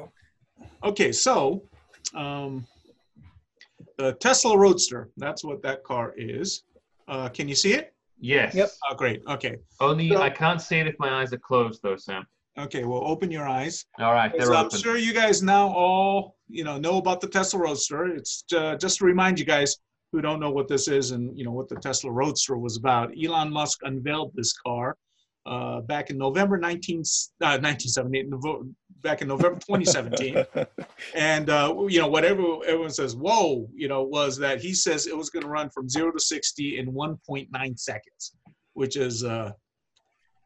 Okay, 0.82 1.10
so 1.10 1.62
um, 2.14 2.66
the 3.98 4.12
Tesla 4.14 4.56
Roadster, 4.56 5.10
that's 5.16 5.42
what 5.42 5.62
that 5.62 5.82
car 5.84 6.14
is. 6.16 6.62
Uh, 7.08 7.28
can 7.28 7.48
you 7.48 7.54
see 7.54 7.72
it? 7.72 7.94
Yes. 8.20 8.54
Yep. 8.54 8.70
Oh, 8.90 8.94
great. 8.94 9.22
Okay. 9.28 9.56
Only 9.80 10.10
So- 10.10 10.22
I 10.22 10.30
can't 10.30 10.60
see 10.60 10.78
it 10.78 10.86
if 10.86 10.94
my 10.98 11.20
eyes 11.20 11.32
are 11.32 11.38
closed, 11.38 11.80
though, 11.82 11.96
Sam. 11.96 12.26
Okay, 12.58 12.84
well, 12.84 13.02
open 13.04 13.30
your 13.32 13.48
eyes. 13.48 13.84
All 13.98 14.12
right, 14.12 14.30
So 14.32 14.38
they're 14.46 14.54
I'm 14.54 14.66
open. 14.66 14.78
sure 14.78 14.96
you 14.96 15.12
guys 15.12 15.42
now 15.42 15.68
all, 15.68 16.36
you 16.48 16.62
know, 16.62 16.78
know 16.78 16.98
about 16.98 17.20
the 17.20 17.26
Tesla 17.26 17.58
Roadster. 17.60 18.06
It's 18.06 18.44
uh, 18.54 18.76
just 18.76 18.98
to 18.98 19.04
remind 19.04 19.38
you 19.40 19.44
guys 19.44 19.76
who 20.12 20.20
don't 20.20 20.38
know 20.38 20.50
what 20.52 20.68
this 20.68 20.86
is 20.86 21.10
and, 21.10 21.36
you 21.36 21.44
know, 21.44 21.50
what 21.50 21.68
the 21.68 21.74
Tesla 21.76 22.12
Roadster 22.12 22.56
was 22.56 22.76
about. 22.76 23.10
Elon 23.22 23.50
Musk 23.52 23.80
unveiled 23.82 24.30
this 24.36 24.52
car 24.64 24.96
uh, 25.46 25.80
back 25.82 26.10
in 26.10 26.18
November 26.18 26.56
19, 26.56 26.98
uh, 27.42 27.58
1978, 27.60 28.26
back 29.02 29.22
in 29.22 29.28
November 29.28 29.60
2017. 29.60 30.44
And 31.14 31.50
uh, 31.50 31.74
you 31.88 32.00
know, 32.00 32.08
whatever 32.08 32.42
everyone 32.66 32.90
says, 32.90 33.14
whoa, 33.14 33.68
you 33.74 33.88
know, 33.88 34.02
was 34.02 34.36
that 34.38 34.60
he 34.60 34.72
says 34.72 35.06
it 35.06 35.16
was 35.16 35.30
going 35.30 35.42
to 35.42 35.48
run 35.48 35.68
from 35.70 35.88
zero 35.88 36.10
to 36.10 36.18
sixty 36.18 36.78
in 36.78 36.92
1.9 36.92 37.78
seconds, 37.78 38.36
which 38.72 38.96
is 38.96 39.22
uh, 39.22 39.52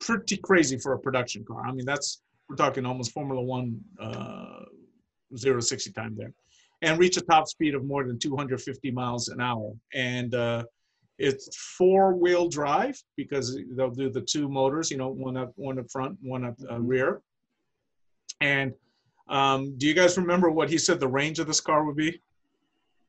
pretty 0.00 0.36
crazy 0.36 0.78
for 0.78 0.92
a 0.94 0.98
production 0.98 1.44
car. 1.44 1.64
I 1.66 1.72
mean, 1.72 1.86
that's 1.86 2.22
we're 2.48 2.56
talking 2.56 2.84
almost 2.84 3.12
Formula 3.12 3.40
One 3.40 3.80
uh, 4.00 4.64
zero 5.36 5.56
to 5.56 5.62
sixty 5.62 5.92
time 5.92 6.16
there, 6.16 6.32
and 6.82 6.98
reach 6.98 7.16
a 7.16 7.22
top 7.22 7.46
speed 7.48 7.74
of 7.74 7.84
more 7.84 8.04
than 8.04 8.18
250 8.18 8.90
miles 8.90 9.28
an 9.28 9.40
hour. 9.40 9.72
And 9.94 10.34
uh, 10.34 10.64
it's 11.18 11.56
four-wheel 11.76 12.48
drive 12.48 13.00
because 13.16 13.58
they'll 13.76 13.90
do 13.90 14.10
the 14.10 14.20
two 14.20 14.48
motors, 14.48 14.90
you 14.90 14.96
know, 14.96 15.08
one 15.08 15.36
up 15.36 15.52
one 15.56 15.78
up 15.78 15.90
front, 15.90 16.16
one 16.22 16.44
up 16.44 16.56
uh, 16.70 16.78
rear. 16.78 17.20
And 18.40 18.72
um, 19.28 19.76
do 19.78 19.86
you 19.86 19.94
guys 19.94 20.16
remember 20.16 20.50
what 20.50 20.70
he 20.70 20.78
said 20.78 21.00
the 21.00 21.08
range 21.08 21.38
of 21.38 21.46
this 21.46 21.60
car 21.60 21.84
would 21.84 21.96
be? 21.96 22.20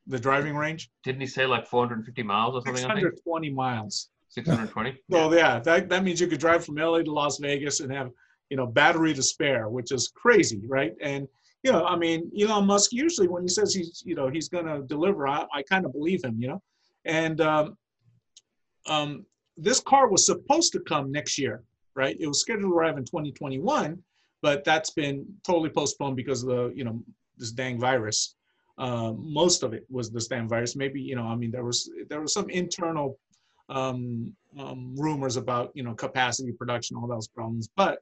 The 0.07 0.19
driving 0.19 0.55
range? 0.55 0.89
Didn't 1.03 1.21
he 1.21 1.27
say 1.27 1.45
like 1.45 1.67
450 1.67 2.23
miles 2.23 2.55
or 2.55 2.61
something? 2.65 2.85
I 2.85 2.95
think 2.95 3.05
620 3.05 3.51
miles. 3.51 4.09
620. 4.29 4.97
So 5.11 5.33
yeah, 5.33 5.59
that, 5.59 5.89
that 5.89 6.03
means 6.03 6.19
you 6.19 6.27
could 6.27 6.39
drive 6.39 6.65
from 6.65 6.75
LA 6.75 7.03
to 7.03 7.11
Las 7.11 7.37
Vegas 7.37 7.79
and 7.79 7.91
have, 7.91 8.09
you 8.49 8.57
know, 8.57 8.65
battery 8.65 9.13
to 9.13 9.21
spare, 9.21 9.69
which 9.69 9.91
is 9.91 10.11
crazy, 10.15 10.61
right? 10.67 10.93
And 11.01 11.27
you 11.63 11.71
know, 11.71 11.85
I 11.85 11.95
mean, 11.95 12.31
Elon 12.39 12.65
Musk 12.65 12.93
usually 12.93 13.27
when 13.27 13.43
he 13.43 13.49
says 13.49 13.73
he's, 13.73 14.01
you 14.05 14.15
know, 14.15 14.29
he's 14.29 14.47
going 14.47 14.65
to 14.65 14.81
deliver, 14.87 15.27
I, 15.27 15.45
I 15.53 15.61
kind 15.63 15.85
of 15.85 15.91
believe 15.91 16.23
him, 16.23 16.37
you 16.39 16.47
know. 16.47 16.61
And 17.05 17.41
um, 17.41 17.77
um, 18.89 19.25
this 19.55 19.79
car 19.79 20.09
was 20.09 20.25
supposed 20.25 20.73
to 20.73 20.79
come 20.79 21.11
next 21.11 21.37
year, 21.37 21.63
right? 21.95 22.17
It 22.19 22.27
was 22.27 22.41
scheduled 22.41 22.71
to 22.71 22.75
arrive 22.75 22.97
in 22.97 23.05
2021, 23.05 24.01
but 24.41 24.63
that's 24.63 24.89
been 24.89 25.25
totally 25.45 25.69
postponed 25.69 26.15
because 26.15 26.43
of 26.43 26.49
the, 26.49 26.73
you 26.75 26.83
know, 26.83 27.01
this 27.37 27.51
dang 27.51 27.79
virus. 27.79 28.35
Uh, 28.77 29.13
most 29.13 29.63
of 29.63 29.73
it 29.73 29.85
was 29.89 30.09
this 30.09 30.27
damn 30.27 30.47
virus. 30.47 30.75
Maybe, 30.75 31.01
you 31.01 31.15
know, 31.15 31.25
I 31.25 31.35
mean, 31.35 31.51
there 31.51 31.65
was 31.65 31.89
there 32.09 32.21
was 32.21 32.33
some 32.33 32.49
internal 32.49 33.19
um, 33.67 34.33
um, 34.57 34.95
rumors 34.97 35.35
about 35.35 35.71
you 35.75 35.83
know 35.83 35.93
capacity 35.93 36.53
production, 36.53 36.95
all 36.95 37.07
those 37.07 37.27
problems. 37.27 37.69
But 37.75 37.99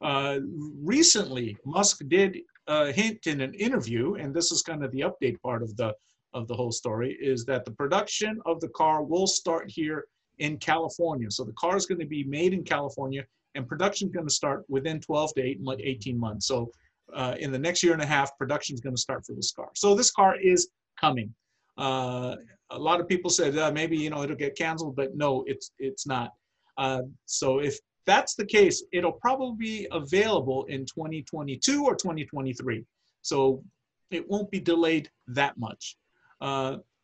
uh, 0.00 0.38
recently, 0.82 1.56
Musk 1.66 2.02
did 2.08 2.38
uh, 2.68 2.86
hint 2.86 3.26
in 3.26 3.40
an 3.40 3.54
interview, 3.54 4.14
and 4.14 4.32
this 4.32 4.52
is 4.52 4.62
kind 4.62 4.84
of 4.84 4.92
the 4.92 5.00
update 5.00 5.40
part 5.42 5.62
of 5.62 5.76
the 5.76 5.92
of 6.32 6.48
the 6.48 6.54
whole 6.54 6.72
story, 6.72 7.16
is 7.20 7.44
that 7.44 7.64
the 7.64 7.70
production 7.72 8.40
of 8.46 8.60
the 8.60 8.68
car 8.68 9.02
will 9.02 9.26
start 9.26 9.68
here 9.68 10.06
in 10.38 10.56
California. 10.58 11.30
So 11.30 11.44
the 11.44 11.52
car 11.52 11.76
is 11.76 11.86
going 11.86 12.00
to 12.00 12.06
be 12.06 12.24
made 12.24 12.52
in 12.52 12.64
California, 12.64 13.24
and 13.54 13.66
production 13.66 14.08
is 14.08 14.14
going 14.14 14.26
to 14.26 14.32
start 14.32 14.64
within 14.68 15.00
12 15.00 15.34
to 15.34 15.42
18 15.42 16.18
months. 16.18 16.46
So 16.46 16.70
uh, 17.12 17.34
in 17.38 17.52
the 17.52 17.58
next 17.58 17.82
year 17.82 17.92
and 17.92 18.02
a 18.02 18.06
half, 18.06 18.36
production 18.38 18.74
is 18.74 18.80
going 18.80 18.94
to 18.94 19.00
start 19.00 19.24
for 19.26 19.34
this 19.34 19.52
car. 19.52 19.68
So 19.74 19.94
this 19.94 20.10
car 20.10 20.36
is 20.40 20.68
coming. 21.00 21.32
Uh, 21.76 22.36
a 22.70 22.78
lot 22.78 23.00
of 23.00 23.08
people 23.08 23.30
said 23.30 23.56
uh, 23.58 23.70
maybe 23.72 23.96
you 23.96 24.10
know 24.10 24.22
it'll 24.22 24.36
get 24.36 24.56
canceled, 24.56 24.96
but 24.96 25.14
no, 25.16 25.44
it's 25.46 25.72
it's 25.78 26.06
not. 26.06 26.32
Uh, 26.76 27.02
so 27.26 27.58
if 27.58 27.78
that's 28.06 28.34
the 28.34 28.44
case, 28.44 28.82
it'll 28.92 29.12
probably 29.12 29.56
be 29.56 29.88
available 29.92 30.64
in 30.64 30.84
2022 30.84 31.84
or 31.84 31.94
2023. 31.94 32.84
So 33.22 33.62
it 34.10 34.28
won't 34.28 34.50
be 34.50 34.60
delayed 34.60 35.10
that 35.28 35.56
much. 35.56 35.96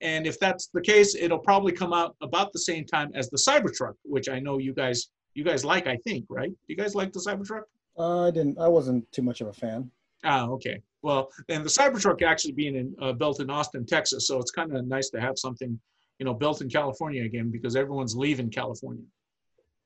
And 0.00 0.26
if 0.26 0.38
that's 0.38 0.68
the 0.72 0.80
case, 0.80 1.14
it'll 1.14 1.38
probably 1.38 1.72
come 1.72 1.92
out 1.92 2.16
about 2.20 2.52
the 2.52 2.58
same 2.58 2.84
time 2.86 3.10
as 3.14 3.28
the 3.28 3.36
Cybertruck, 3.36 3.94
which 4.04 4.28
I 4.28 4.40
know 4.40 4.58
you 4.58 4.72
guys 4.72 5.08
you 5.34 5.44
guys 5.44 5.64
like. 5.64 5.86
I 5.86 5.96
think, 5.96 6.24
right? 6.28 6.50
Do 6.50 6.66
you 6.68 6.76
guys 6.76 6.94
like 6.94 7.12
the 7.12 7.20
Cybertruck? 7.20 7.62
Uh, 7.98 8.28
I 8.28 8.30
didn't. 8.30 8.58
I 8.58 8.68
wasn't 8.68 9.10
too 9.12 9.22
much 9.22 9.40
of 9.40 9.48
a 9.48 9.52
fan. 9.52 9.90
Ah, 10.24 10.46
okay. 10.48 10.80
Well, 11.02 11.30
and 11.48 11.64
the 11.64 11.70
Cybertruck 11.70 12.22
actually 12.22 12.52
being 12.52 12.76
in, 12.76 12.94
uh, 13.00 13.12
built 13.12 13.40
in 13.40 13.48
Austin, 13.50 13.86
Texas, 13.86 14.26
so 14.26 14.38
it's 14.38 14.50
kind 14.50 14.74
of 14.76 14.86
nice 14.86 15.08
to 15.10 15.20
have 15.20 15.38
something, 15.38 15.78
you 16.18 16.26
know, 16.26 16.34
built 16.34 16.60
in 16.60 16.68
California 16.68 17.24
again 17.24 17.50
because 17.50 17.74
everyone's 17.74 18.14
leaving 18.14 18.50
California. 18.50 19.04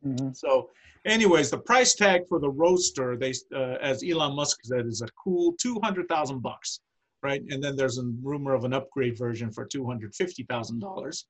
hmm 0.02 0.30
So, 0.32 0.70
anyways, 1.04 1.50
the 1.50 1.58
price 1.58 1.94
tag 1.94 2.22
for 2.28 2.40
the 2.40 2.50
Roadster, 2.50 3.16
they, 3.16 3.32
uh, 3.54 3.76
as 3.80 4.02
Elon 4.02 4.34
Musk 4.34 4.58
said, 4.64 4.86
is 4.86 5.02
a 5.02 5.08
cool 5.22 5.54
two 5.60 5.78
hundred 5.84 6.08
thousand 6.08 6.40
bucks, 6.40 6.80
right? 7.24 7.42
And 7.50 7.62
then 7.64 7.74
there's 7.74 7.98
a 7.98 8.04
rumor 8.22 8.54
of 8.54 8.64
an 8.64 8.72
upgrade 8.74 9.18
version 9.18 9.50
for 9.50 9.64
two 9.64 9.84
hundred 9.86 10.14
fifty 10.14 10.44
thousand 10.44 10.78
dollars, 10.80 11.26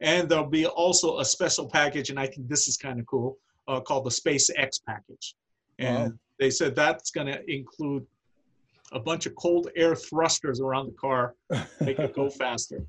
and 0.00 0.28
there'll 0.28 0.46
be 0.46 0.66
also 0.66 1.18
a 1.20 1.24
special 1.24 1.68
package, 1.68 2.10
and 2.10 2.18
I 2.18 2.26
think 2.26 2.48
this 2.48 2.66
is 2.66 2.76
kind 2.76 2.98
of 2.98 3.06
cool, 3.06 3.36
uh, 3.68 3.80
called 3.80 4.04
the 4.06 4.10
SpaceX 4.10 4.80
package, 4.86 5.36
and 5.78 6.12
Wow. 6.12 6.18
they 6.40 6.50
said 6.50 6.74
that's 6.74 7.10
going 7.10 7.28
to 7.28 7.38
include 7.52 8.04
a 8.92 9.00
bunch 9.00 9.26
of 9.26 9.34
cold 9.36 9.68
air 9.76 9.94
thrusters 9.94 10.60
around 10.60 10.86
the 10.86 10.92
car, 10.92 11.34
make 11.80 11.98
it 11.98 12.14
go 12.14 12.28
faster. 12.44 12.80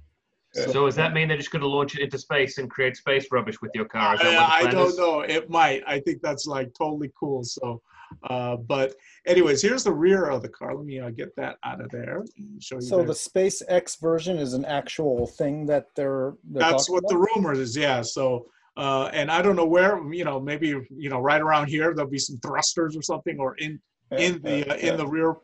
So 0.53 0.85
does 0.85 0.95
that 0.95 1.13
mean 1.13 1.27
they're 1.27 1.35
just 1.35 1.51
going 1.51 1.63
to 1.63 1.67
launch 1.67 1.95
it 1.95 2.01
into 2.01 2.17
space 2.17 2.59
and 2.59 2.69
create 2.69 2.95
space 2.95 3.27
rubbish 3.29 3.61
with 3.61 3.71
your 3.73 3.83
car? 3.85 4.13
Is 4.15 4.21
that 4.21 4.27
I, 4.27 4.39
what 4.39 4.61
the 4.61 4.67
I 4.69 4.71
don't 4.71 4.89
is? 4.89 4.97
know. 4.97 5.19
It 5.19 5.49
might. 5.49 5.83
I 5.85 5.99
think 5.99 6.21
that's 6.21 6.45
like 6.45 6.71
totally 6.77 7.11
cool. 7.19 7.43
So, 7.43 7.81
uh, 8.29 8.55
but 8.57 8.95
anyways, 9.25 9.61
here's 9.61 9.83
the 9.83 9.91
rear 9.93 10.25
of 10.25 10.41
the 10.41 10.49
car. 10.49 10.75
Let 10.75 10.85
me 10.85 10.99
uh, 10.99 11.09
get 11.09 11.35
that 11.35 11.57
out 11.63 11.81
of 11.81 11.89
there 11.91 12.23
and 12.37 12.61
show 12.61 12.75
you. 12.75 12.81
So 12.81 12.97
there. 12.97 13.07
the 13.07 13.13
SpaceX 13.13 13.99
version 13.99 14.37
is 14.37 14.53
an 14.53 14.65
actual 14.65 15.27
thing 15.27 15.65
that 15.67 15.87
they're. 15.95 16.33
they're 16.43 16.61
that's 16.61 16.89
what 16.89 17.03
the 17.07 17.17
rumor 17.17 17.53
is. 17.53 17.75
Yeah. 17.75 18.01
So, 18.01 18.47
uh, 18.77 19.09
and 19.13 19.31
I 19.31 19.41
don't 19.41 19.55
know 19.55 19.65
where. 19.65 20.01
You 20.13 20.25
know, 20.25 20.39
maybe 20.39 20.67
you 20.67 21.09
know, 21.09 21.19
right 21.19 21.41
around 21.41 21.67
here 21.67 21.93
there'll 21.93 22.09
be 22.09 22.19
some 22.19 22.37
thrusters 22.39 22.95
or 22.95 23.01
something, 23.01 23.39
or 23.39 23.55
in 23.57 23.79
Yeah, 24.11 24.17
in 24.19 24.41
the 24.41 24.57
yeah, 24.59 24.73
uh, 24.73 24.75
in 24.77 24.97
the 24.97 25.07
rear. 25.07 25.35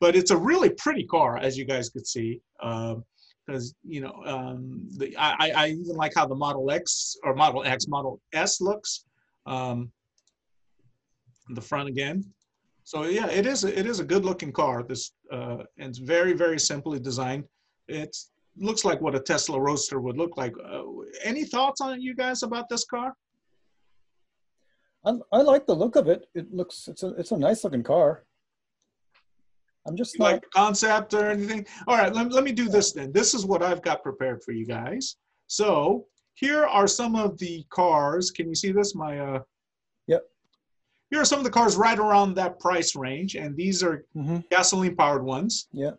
But 0.00 0.16
it's 0.16 0.30
a 0.30 0.36
really 0.36 0.70
pretty 0.70 1.04
car, 1.04 1.36
as 1.36 1.58
you 1.58 1.64
guys 1.64 1.90
could 1.90 2.06
see. 2.06 2.40
because 2.58 3.74
you 3.86 4.00
know 4.00 4.22
um, 4.24 4.86
the 4.96 5.16
I, 5.16 5.36
I- 5.40 5.52
I 5.64 5.68
even 5.68 5.96
like 5.96 6.12
how 6.14 6.26
the 6.26 6.34
Model 6.34 6.70
X 6.70 7.16
or 7.24 7.34
Model 7.34 7.64
X 7.64 7.86
Model 7.88 8.20
S 8.32 8.60
looks. 8.60 9.04
Um, 9.46 9.90
the 11.54 11.60
front 11.60 11.88
again. 11.88 12.24
So 12.84 13.04
yeah, 13.04 13.28
it 13.28 13.46
is 13.46 13.64
it 13.64 13.86
is 13.86 14.00
a 14.00 14.04
good 14.04 14.24
looking 14.24 14.52
car. 14.52 14.82
This 14.82 15.12
uh, 15.32 15.58
and 15.78 15.90
it's 15.90 15.98
very 15.98 16.32
very 16.32 16.58
simply 16.58 16.98
designed. 16.98 17.44
It 17.88 18.16
looks 18.56 18.84
like 18.84 19.00
what 19.00 19.14
a 19.14 19.20
Tesla 19.20 19.60
Roadster 19.60 20.00
would 20.00 20.16
look 20.16 20.36
like. 20.36 20.54
Uh, 20.64 20.82
any 21.22 21.44
thoughts 21.44 21.80
on 21.80 22.00
you 22.00 22.14
guys 22.14 22.42
about 22.42 22.68
this 22.68 22.84
car? 22.84 23.14
I, 25.04 25.14
I 25.32 25.42
like 25.42 25.66
the 25.66 25.74
look 25.74 25.96
of 25.96 26.08
it. 26.08 26.26
It 26.34 26.52
looks 26.52 26.88
it's 26.88 27.02
a 27.02 27.08
it's 27.14 27.32
a 27.32 27.38
nice 27.38 27.64
looking 27.64 27.82
car. 27.82 28.24
I'm 29.86 29.96
just 29.96 30.18
not. 30.18 30.32
like 30.32 30.50
concept 30.54 31.14
or 31.14 31.30
anything? 31.30 31.66
All 31.86 31.96
right, 31.96 32.12
let, 32.12 32.30
let 32.32 32.44
me 32.44 32.52
do 32.52 32.68
this 32.68 32.92
then. 32.92 33.12
This 33.12 33.32
is 33.32 33.46
what 33.46 33.62
I've 33.62 33.80
got 33.82 34.02
prepared 34.02 34.42
for 34.42 34.52
you 34.52 34.66
guys. 34.66 35.16
So 35.46 36.06
here 36.34 36.64
are 36.66 36.86
some 36.86 37.16
of 37.16 37.38
the 37.38 37.64
cars. 37.70 38.30
Can 38.30 38.48
you 38.48 38.54
see 38.54 38.72
this? 38.72 38.94
My 38.94 39.18
uh. 39.18 39.40
Here 41.10 41.20
are 41.20 41.24
some 41.24 41.38
of 41.38 41.44
the 41.44 41.50
cars 41.50 41.76
right 41.76 41.98
around 41.98 42.34
that 42.34 42.60
price 42.60 42.94
range, 42.94 43.34
and 43.34 43.56
these 43.56 43.82
are 43.82 44.04
Mm-hmm. 44.16 44.38
gasoline 44.50 44.94
powered 44.96 45.24
ones. 45.24 45.68
Yeah. 45.72 45.92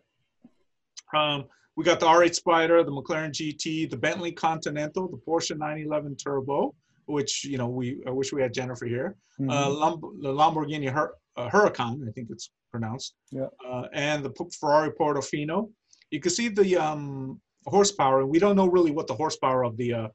Um, 1.14 1.44
we 1.76 1.84
got 1.84 2.00
the 2.00 2.06
R8 2.06 2.34
Spider, 2.34 2.82
the 2.82 2.90
McLaren 2.90 3.30
GT, 3.30 3.88
the 3.90 3.96
Bentley 3.96 4.32
Continental, 4.32 5.08
the 5.08 5.18
Porsche 5.18 5.56
911 5.56 6.16
Turbo, 6.16 6.74
which 7.06 7.44
you 7.44 7.58
know 7.58 7.68
we 7.68 8.02
I 8.06 8.10
wish 8.10 8.32
we 8.32 8.40
had 8.40 8.52
Jennifer 8.54 8.86
here. 8.86 9.16
Mhm. 9.40 9.50
Uh, 9.50 9.68
Lamb- 9.70 10.20
the 10.22 10.28
Lamborghini 10.32 10.88
Hur- 10.90 11.14
uh, 11.36 11.48
Huracan, 11.50 12.08
I 12.08 12.12
think 12.12 12.28
it's 12.30 12.50
pronounced. 12.70 13.14
Yeah. 13.30 13.46
Uh, 13.66 13.84
and 13.92 14.24
the 14.24 14.30
P- 14.30 14.44
Ferrari 14.58 14.90
Portofino. 14.92 15.70
You 16.10 16.20
can 16.20 16.30
see 16.30 16.48
the 16.48 16.76
um, 16.76 17.40
horsepower. 17.66 18.24
We 18.26 18.38
don't 18.38 18.56
know 18.56 18.66
really 18.66 18.90
what 18.90 19.06
the 19.06 19.14
horsepower 19.14 19.62
of 19.64 19.76
the 19.76 19.92
uh, 19.94 20.08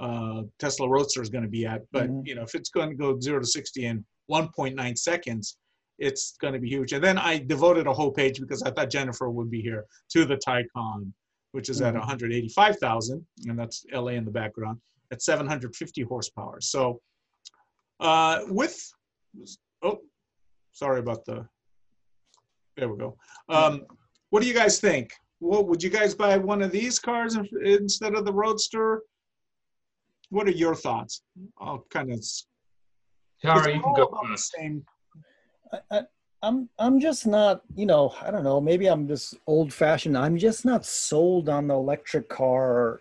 uh, 0.00 0.42
Tesla 0.58 0.88
Roadster 0.88 1.22
is 1.22 1.28
going 1.30 1.44
to 1.44 1.50
be 1.50 1.64
at, 1.66 1.82
but 1.92 2.08
Mhm. 2.08 2.26
you 2.26 2.34
know 2.36 2.42
if 2.42 2.54
it's 2.54 2.70
going 2.70 2.90
to 2.90 2.96
go 2.96 3.18
zero 3.20 3.38
to 3.40 3.46
sixty 3.46 3.86
in 3.86 4.04
1.9 4.30 4.98
seconds, 4.98 5.58
it's 5.98 6.36
going 6.40 6.54
to 6.54 6.60
be 6.60 6.68
huge. 6.68 6.92
And 6.92 7.02
then 7.02 7.18
I 7.18 7.38
devoted 7.38 7.86
a 7.86 7.92
whole 7.92 8.10
page 8.10 8.40
because 8.40 8.62
I 8.62 8.70
thought 8.70 8.90
Jennifer 8.90 9.30
would 9.30 9.50
be 9.50 9.60
here 9.62 9.84
to 10.10 10.24
the 10.24 10.36
Taycan, 10.36 11.12
which 11.52 11.68
is 11.68 11.80
at 11.80 11.94
Mhm. 11.94 12.00
185,000, 12.00 13.24
and 13.46 13.58
that's 13.58 13.84
LA 13.92 14.12
in 14.12 14.24
the 14.24 14.30
background 14.30 14.80
at 15.12 15.22
750 15.22 16.02
horsepower. 16.02 16.60
So 16.60 17.00
uh, 18.00 18.40
with 18.48 18.76
oh, 19.82 20.00
sorry 20.72 21.00
about 21.00 21.24
the. 21.24 21.46
There 22.76 22.88
we 22.88 22.98
go. 22.98 23.16
Um, 23.48 23.86
what 24.30 24.42
do 24.42 24.48
you 24.48 24.54
guys 24.54 24.80
think? 24.80 25.12
What 25.38 25.68
would 25.68 25.82
you 25.82 25.90
guys 25.90 26.14
buy 26.14 26.36
one 26.38 26.60
of 26.62 26.72
these 26.72 26.98
cars 26.98 27.36
instead 27.64 28.14
of 28.14 28.24
the 28.24 28.32
Roadster? 28.32 29.02
What 30.30 30.48
are 30.48 30.52
your 30.52 30.74
thoughts? 30.74 31.22
I'll 31.58 31.86
kind 31.90 32.10
of. 32.10 32.24
Taro, 33.44 33.68
you 33.68 33.80
can 33.80 33.92
go 33.92 34.10
first. 34.22 34.52
Same. 34.56 34.84
I, 35.72 35.78
I, 35.90 36.02
I'm 36.42 36.68
I'm 36.78 37.00
just 37.00 37.26
not, 37.26 37.62
you 37.74 37.86
know, 37.86 38.14
I 38.20 38.30
don't 38.30 38.44
know. 38.44 38.60
Maybe 38.60 38.86
I'm 38.86 39.06
just 39.08 39.36
old 39.46 39.72
fashioned. 39.72 40.16
I'm 40.16 40.36
just 40.36 40.64
not 40.64 40.84
sold 40.84 41.48
on 41.48 41.68
the 41.68 41.74
electric 41.74 42.28
car. 42.28 43.00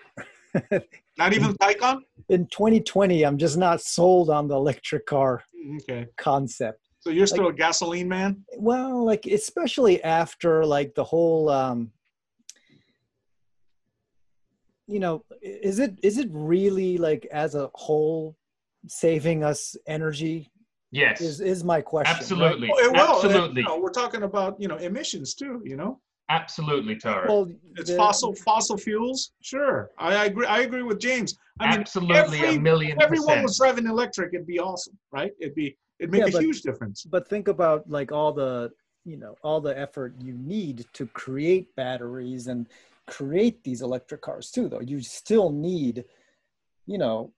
Not 1.17 1.33
even 1.33 1.53
Taycan. 1.57 1.99
In 2.29 2.47
2020, 2.47 3.23
I'm 3.23 3.37
just 3.37 3.57
not 3.57 3.81
sold 3.81 4.31
on 4.31 4.47
the 4.47 4.55
electric 4.55 5.05
car 5.05 5.43
Okay, 5.75 6.07
concept. 6.17 6.79
so 7.01 7.11
you're 7.11 7.27
still 7.27 7.47
a 7.49 7.53
gasoline 7.53 8.07
man. 8.07 8.43
Well, 8.57 9.05
like 9.05 9.25
especially 9.27 10.03
after 10.03 10.65
like 10.65 10.95
the 10.95 11.03
whole 11.03 11.49
um 11.49 11.91
you 14.87 14.99
know, 14.99 15.23
is 15.41 15.79
it 15.79 15.99
is 16.03 16.17
it 16.17 16.29
really 16.31 16.97
like 16.97 17.27
as 17.31 17.55
a 17.55 17.69
whole 17.75 18.35
saving 18.87 19.43
us 19.43 19.75
energy 19.87 20.49
Yes, 20.91 21.21
is 21.21 21.41
is 21.41 21.63
my 21.63 21.81
question. 21.81 22.13
right? 22.13 22.19
absolutely, 22.21 22.69
Well, 22.69 22.79
it 22.85 22.91
will. 22.91 22.99
and, 22.99 23.25
absolutely, 23.25 23.61
you 23.61 23.67
know, 23.67 23.79
we're 23.79 23.89
talking 23.89 24.23
about 24.23 24.59
you 24.61 24.67
know 24.67 24.75
emissions 24.77 25.33
too. 25.33 25.59
You 25.65 25.75
know, 25.75 25.99
absolutely, 26.29 26.95
Taro. 26.97 27.27
Well, 27.27 27.51
it's 27.77 27.89
the- 27.89 27.97
fossil 27.97 28.35
fossil 28.35 28.77
fuels. 28.77 29.31
Sure, 29.41 29.89
I, 29.97 30.15
I 30.15 30.25
agree. 30.25 30.45
I 30.45 30.59
agree 30.59 30.83
with 30.83 30.99
James. 30.99 31.35
I 31.59 31.71
mean, 31.71 31.79
absolutely, 31.79 32.39
every- 32.41 32.55
a 32.57 32.59
million 32.59 32.97
if 32.97 33.03
everyone 33.03 33.27
percent. 33.27 33.43
was 33.43 33.57
driving 33.57 33.87
electric, 33.87 34.33
it'd 34.35 34.45
be 34.45 34.59
awesome, 34.59 34.97
right? 35.11 35.31
It'd 35.39 35.55
be 35.55 35.75
it'd 35.99 36.11
make 36.11 36.21
Yeah, 36.21 36.27
a 36.27 36.31
but- 36.31 36.43
huge 36.43 36.61
difference. 36.61 37.03
but 37.03 37.27
think 37.27 37.47
about 37.47 37.89
like 37.89 38.11
all 38.11 38.31
the 38.31 38.71
you 39.03 39.17
know 39.17 39.35
all 39.43 39.61
the 39.61 39.75
effort 39.77 40.13
you 40.21 40.33
need 40.37 40.85
to 40.93 41.07
create 41.07 41.75
batteries 41.75 42.47
and 42.47 42.67
create 43.07 43.63
these 43.63 43.81
electric 43.81 44.21
cars 44.21 44.49
too 44.49 44.69
though 44.69 44.79
you 44.79 45.01
still 45.01 45.49
need 45.51 46.05
you 46.85 46.97
know 46.97 47.33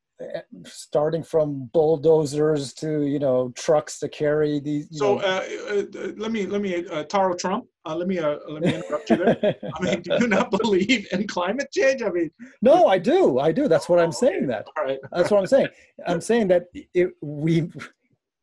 starting 0.66 1.24
from 1.24 1.70
bulldozers 1.74 2.74
to 2.74 3.04
you 3.04 3.20
know 3.20 3.52
trucks 3.56 4.00
to 4.00 4.08
carry 4.08 4.60
these 4.60 4.88
you 4.90 4.98
So 4.98 5.20
uh, 5.20 5.44
uh, 5.70 5.74
uh, 5.74 6.12
let 6.18 6.32
me 6.32 6.46
let 6.46 6.62
me 6.62 6.86
uh, 6.88 7.04
Taro 7.04 7.36
Trump. 7.36 7.66
Uh, 7.86 7.96
let 7.96 8.08
me 8.08 8.18
uh, 8.20 8.38
let 8.48 8.64
me 8.64 8.76
interrupt 8.76 9.10
you 9.10 9.18
there. 9.18 9.56
I 9.76 9.84
mean, 9.84 10.02
do 10.02 10.18
you 10.20 10.28
not 10.28 10.50
believe 10.62 11.08
in 11.12 11.28
climate 11.28 11.68
change? 11.72 12.02
I 12.02 12.10
mean, 12.10 12.32
no 12.62 12.88
i 12.88 12.98
do 12.98 13.40
i 13.40 13.52
do 13.52 13.68
that's 13.68 13.88
what 13.90 14.00
i'm 14.00 14.12
saying 14.12 14.48
that 14.48 14.66
all 14.78 14.84
right. 14.84 15.00
that's 15.12 15.32
what 15.32 15.40
i'm 15.40 15.48
saying 15.48 15.68
i'm 16.08 16.22
saying 16.22 16.48
that 16.48 16.64
it, 16.94 17.10
we 17.22 17.70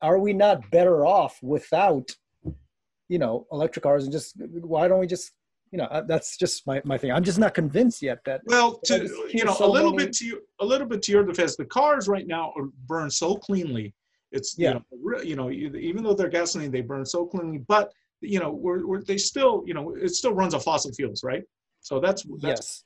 are 0.00 0.18
we 0.18 0.32
not 0.32 0.58
better 0.70 1.06
off 1.06 1.38
without 1.42 2.10
you 3.08 3.18
know 3.18 3.46
electric 3.52 3.82
cars 3.82 4.04
and 4.04 4.12
just 4.12 4.40
why 4.60 4.88
don't 4.88 5.00
we 5.00 5.06
just 5.06 5.32
you 5.72 5.78
know 5.78 5.84
uh, 5.84 6.02
that's 6.02 6.36
just 6.36 6.66
my, 6.66 6.80
my 6.84 6.96
thing 6.98 7.10
i'm 7.10 7.24
just 7.24 7.38
not 7.38 7.54
convinced 7.54 8.02
yet 8.02 8.18
that 8.24 8.42
Well, 8.44 8.78
to 8.84 8.94
you 9.32 9.44
know, 9.44 9.54
so 9.54 9.64
a 9.64 9.72
little 9.76 9.90
many- 9.92 10.04
bit 10.06 10.12
to 10.18 10.24
you, 10.26 10.40
a 10.60 10.64
little 10.72 10.86
bit 10.86 11.02
to 11.04 11.12
your 11.12 11.24
defense, 11.24 11.56
the 11.56 11.64
cars 11.64 12.06
right 12.14 12.26
now 12.26 12.52
are 12.56 12.66
burn 12.86 13.10
so 13.10 13.34
cleanly. 13.46 13.86
It's 14.36 14.50
Yeah. 14.58 14.68
you 14.70 14.74
know, 14.74 15.20
you 15.30 15.36
know, 15.36 15.50
even 15.90 16.02
though 16.04 16.14
they're 16.14 16.28
gasoline, 16.40 16.70
they 16.70 16.82
burn 16.92 17.04
so 17.16 17.20
cleanly. 17.26 17.58
But 17.74 17.92
you 18.20 18.38
know, 18.42 18.50
we're, 18.64 18.86
we're 18.86 19.02
they 19.02 19.18
still, 19.18 19.54
you 19.68 19.74
know, 19.76 19.84
it 20.06 20.10
still 20.20 20.34
runs 20.40 20.54
on 20.54 20.60
fossil 20.60 20.92
fuels, 20.98 21.20
right? 21.24 21.44
So 21.80 21.98
that's 22.04 22.22
that's 22.44 22.44
yes 22.44 22.84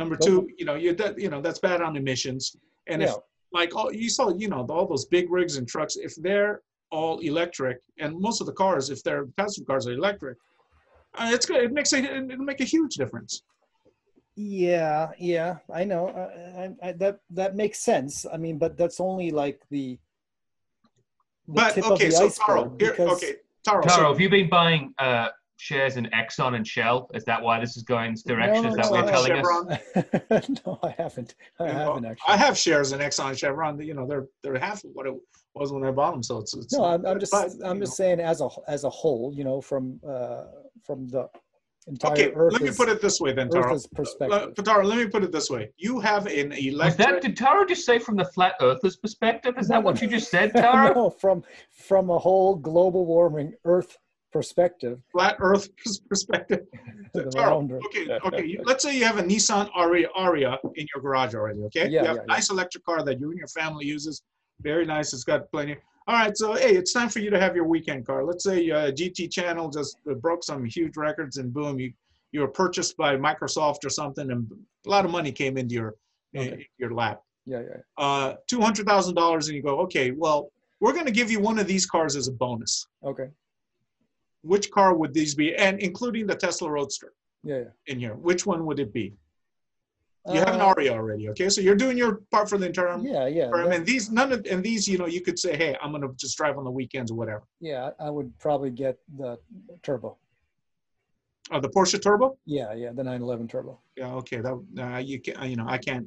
number 0.00 0.16
two. 0.16 0.48
You 0.58 0.66
know, 0.68 0.76
you 0.82 0.94
that 1.02 1.18
you 1.24 1.30
know 1.32 1.40
that's 1.44 1.60
bad 1.68 1.80
on 1.86 1.96
emissions. 1.96 2.42
And 2.90 3.02
if 3.02 3.12
like 3.58 3.70
all 3.76 3.90
you 3.92 4.08
saw, 4.16 4.24
you 4.42 4.48
know, 4.52 4.62
all 4.74 4.86
those 4.86 5.06
big 5.16 5.26
rigs 5.38 5.56
and 5.58 5.66
trucks, 5.74 5.94
if 5.96 6.12
they're 6.26 6.54
all 6.90 7.18
electric, 7.30 7.76
and 8.02 8.10
most 8.26 8.40
of 8.42 8.46
the 8.46 8.56
cars, 8.64 8.84
if 8.94 9.00
their 9.02 9.20
passenger 9.38 9.66
cars 9.70 9.86
are 9.88 9.92
electric, 9.92 10.36
uh, 11.18 11.30
it's 11.34 11.46
good. 11.46 11.62
It 11.64 11.72
makes 11.72 11.92
a 11.92 11.98
it'll 11.98 12.44
make 12.44 12.60
a 12.60 12.64
huge 12.64 12.94
difference. 12.94 13.42
yeah 14.40 15.10
yeah 15.18 15.56
i 15.74 15.82
know 15.82 16.02
I, 16.10 16.62
I, 16.62 16.88
I, 16.88 16.92
that 16.92 17.18
that 17.30 17.56
makes 17.56 17.80
sense 17.80 18.24
i 18.32 18.36
mean 18.36 18.56
but 18.56 18.76
that's 18.76 19.00
only 19.00 19.32
like 19.32 19.60
the, 19.68 19.98
the 21.48 21.54
But 21.54 21.74
tip 21.74 21.84
okay, 21.90 22.06
of 22.06 22.10
the 22.12 22.16
so 22.16 22.26
iceberg 22.26 22.46
Taro, 22.46 22.76
here, 22.78 22.90
because 22.92 23.16
okay, 23.16 23.34
Taro. 23.64 23.82
Tara, 23.82 23.94
so 23.96 24.12
have 24.12 24.20
you 24.20 24.30
been 24.30 24.48
buying 24.48 24.94
uh, 24.98 25.28
shares 25.56 25.96
in 25.96 26.04
Exxon 26.20 26.54
and 26.54 26.64
Shell? 26.64 27.10
Is 27.14 27.24
that 27.24 27.42
why 27.42 27.58
this 27.58 27.76
is 27.76 27.82
going 27.82 28.12
this 28.12 28.22
direction? 28.22 28.62
No, 28.62 28.68
is 28.70 28.76
no, 28.76 28.82
that 28.82 28.90
what 28.92 29.26
you're 29.28 29.42
no. 29.42 29.50
telling 29.50 29.72
us? 29.72 30.48
No 30.66 30.78
i 30.84 30.94
haven't 31.02 31.34
i 31.58 31.66
you 31.66 31.72
haven't 31.72 32.04
actually 32.04 32.34
I 32.34 32.36
have 32.36 32.56
shares 32.56 32.92
in 32.92 33.00
Exxon 33.00 33.30
and 33.30 33.38
Chevron. 33.38 33.80
You 33.80 33.94
know, 33.94 34.06
they're 34.06 34.26
they're 34.42 34.56
half 34.58 34.84
of 34.84 34.90
what 34.92 35.06
it 35.08 35.14
was 35.54 35.72
when 35.72 35.82
I 35.84 35.90
bought 35.90 36.12
them. 36.12 36.22
So 36.22 36.38
it's, 36.38 36.54
it's 36.54 36.72
no 36.74 36.84
i'm, 36.84 37.04
I'm 37.04 37.18
just 37.18 37.32
but, 37.32 37.50
i'm 37.64 37.80
just 37.80 37.98
know. 37.98 38.04
saying 38.04 38.20
as 38.20 38.40
a 38.40 38.48
as 38.68 38.84
a 38.84 38.90
whole 38.90 39.32
you 39.34 39.42
know 39.42 39.60
from 39.60 39.98
uh 40.08 40.44
from 40.88 41.06
the 41.08 41.28
entire 41.86 42.12
Okay, 42.12 42.32
earth 42.34 42.52
let 42.54 42.62
me 42.62 42.70
put 42.76 42.88
it 42.88 43.00
this 43.00 43.20
way 43.20 43.32
then, 43.32 43.48
Taro. 43.50 43.78
perspective 43.94 44.52
Uh, 44.58 44.62
Taro, 44.62 44.84
let 44.84 44.96
me 44.98 45.06
put 45.06 45.22
it 45.22 45.30
this 45.30 45.48
way. 45.50 45.70
You 45.76 46.00
have 46.00 46.26
an 46.26 46.48
Was 46.50 46.58
electric. 46.58 46.96
that 46.98 47.22
did 47.22 47.36
Taro 47.36 47.64
just 47.66 47.84
say 47.84 47.98
from 47.98 48.16
the 48.16 48.24
flat 48.24 48.54
earthers 48.60 48.96
perspective? 48.96 49.54
Is 49.58 49.68
No, 49.68 49.76
that 49.76 49.84
what 49.84 50.02
you 50.02 50.08
just 50.08 50.30
said, 50.30 50.52
Taro? 50.56 50.94
no 50.94 51.10
from 51.10 51.44
from 51.70 52.10
a 52.10 52.18
whole 52.18 52.56
global 52.56 53.06
warming 53.06 53.52
earth 53.64 53.96
perspective 54.32 55.00
flat 55.12 55.36
Earth 55.40 55.68
perspective. 56.08 56.60
the 57.14 57.24
Taro, 57.24 57.66
okay, 57.86 58.18
okay. 58.26 58.58
Let's 58.64 58.82
say 58.82 58.96
you 58.96 59.04
have 59.04 59.18
a 59.18 59.22
Nissan 59.22 59.70
Ariya, 59.72 60.06
Ariya 60.18 60.58
in 60.74 60.86
your 60.94 61.02
garage 61.02 61.34
already. 61.34 61.60
Okay, 61.68 61.88
Yeah, 61.88 62.02
you 62.02 62.06
have 62.08 62.16
yeah, 62.16 62.22
a 62.22 62.26
yeah. 62.28 62.34
nice 62.34 62.50
electric 62.50 62.84
car 62.84 63.02
that 63.04 63.18
you 63.20 63.30
and 63.30 63.38
your 63.38 63.48
family 63.48 63.86
uses. 63.86 64.22
Very 64.60 64.84
nice. 64.84 65.12
It's 65.14 65.24
got 65.24 65.50
plenty. 65.50 65.76
All 66.08 66.14
right, 66.14 66.34
so 66.34 66.54
hey, 66.54 66.74
it's 66.74 66.94
time 66.94 67.10
for 67.10 67.18
you 67.18 67.28
to 67.28 67.38
have 67.38 67.54
your 67.54 67.66
weekend 67.66 68.06
car. 68.06 68.24
Let's 68.24 68.42
say 68.42 68.70
uh, 68.70 68.90
GT 68.92 69.30
Channel 69.30 69.68
just 69.68 69.98
uh, 70.10 70.14
broke 70.14 70.42
some 70.42 70.64
huge 70.64 70.96
records, 70.96 71.36
and 71.36 71.52
boom, 71.52 71.78
you 71.78 71.92
you 72.32 72.40
were 72.40 72.48
purchased 72.48 72.96
by 72.96 73.14
Microsoft 73.16 73.84
or 73.84 73.90
something, 73.90 74.30
and 74.30 74.50
a 74.86 74.88
lot 74.90 75.04
of 75.04 75.10
money 75.10 75.30
came 75.30 75.58
into 75.58 75.74
your 75.74 75.94
Okay. 76.34 76.66
your 76.78 76.92
lap. 76.94 77.20
yeah 77.44 77.60
yeah 77.60 77.80
Uh, 77.98 78.34
two 78.46 78.60
hundred 78.62 78.86
thousand 78.86 79.16
dollars, 79.16 79.48
and 79.48 79.56
you 79.56 79.62
go, 79.62 79.80
okay, 79.80 80.10
well, 80.12 80.50
we're 80.80 80.94
going 80.94 81.04
to 81.04 81.12
give 81.20 81.30
you 81.30 81.40
one 81.40 81.58
of 81.58 81.66
these 81.66 81.84
cars 81.84 82.16
as 82.16 82.26
a 82.28 82.32
bonus. 82.32 82.86
okay 83.04 83.28
Which 84.42 84.70
car 84.70 84.94
would 84.94 85.12
these 85.12 85.34
be? 85.34 85.54
And 85.56 85.78
including 85.80 86.26
the 86.26 86.36
Tesla 86.36 86.70
Roadster 86.70 87.12
yeah 87.44 87.58
yeah 87.58 87.70
in 87.86 87.98
here, 88.00 88.14
which 88.14 88.46
one 88.46 88.64
would 88.66 88.80
it 88.80 88.92
be? 88.94 89.12
You 90.34 90.40
have 90.40 90.54
an 90.54 90.60
Uh, 90.60 90.74
Ariya 90.74 90.90
already, 90.92 91.28
okay? 91.30 91.48
So 91.48 91.60
you're 91.60 91.74
doing 91.84 91.96
your 91.96 92.16
part 92.30 92.48
for 92.48 92.58
the 92.58 92.70
term. 92.70 93.04
yeah 93.04 93.26
yeah 93.26 93.48
term, 93.50 93.68
that- 93.68 93.76
and 93.76 93.86
these 93.86 94.10
none 94.10 94.30
of 94.32 94.46
and 94.50 94.62
these, 94.62 94.86
you 94.86 94.98
know, 94.98 95.06
you 95.06 95.20
could 95.20 95.38
say, 95.38 95.56
hey, 95.56 95.76
I'm 95.82 95.92
gonna 95.92 96.12
just 96.16 96.36
drive 96.36 96.58
on 96.58 96.64
the 96.64 96.70
weekends 96.70 97.10
or 97.10 97.16
whatever. 97.22 97.44
yeah 97.60 97.90
i 98.00 98.10
would 98.16 98.30
probably 98.38 98.70
get 98.84 98.94
the 99.20 99.30
turbo 99.82 100.10
Uh, 101.50 101.60
the 101.60 101.70
Porsche 101.76 101.98
Turbo. 102.06 102.26
yeah 102.44 102.70
yeah 102.82 102.90
the 102.98 103.02
911 103.04 103.48
turbo 103.48 103.72
Yeah, 103.96 104.12
okay. 104.20 104.38
That 104.46 104.54
uh, 104.84 104.98
you 105.10 105.18
can, 105.24 105.34
you 105.50 105.56
know, 105.56 105.66
I 105.76 105.78
can't 105.88 106.06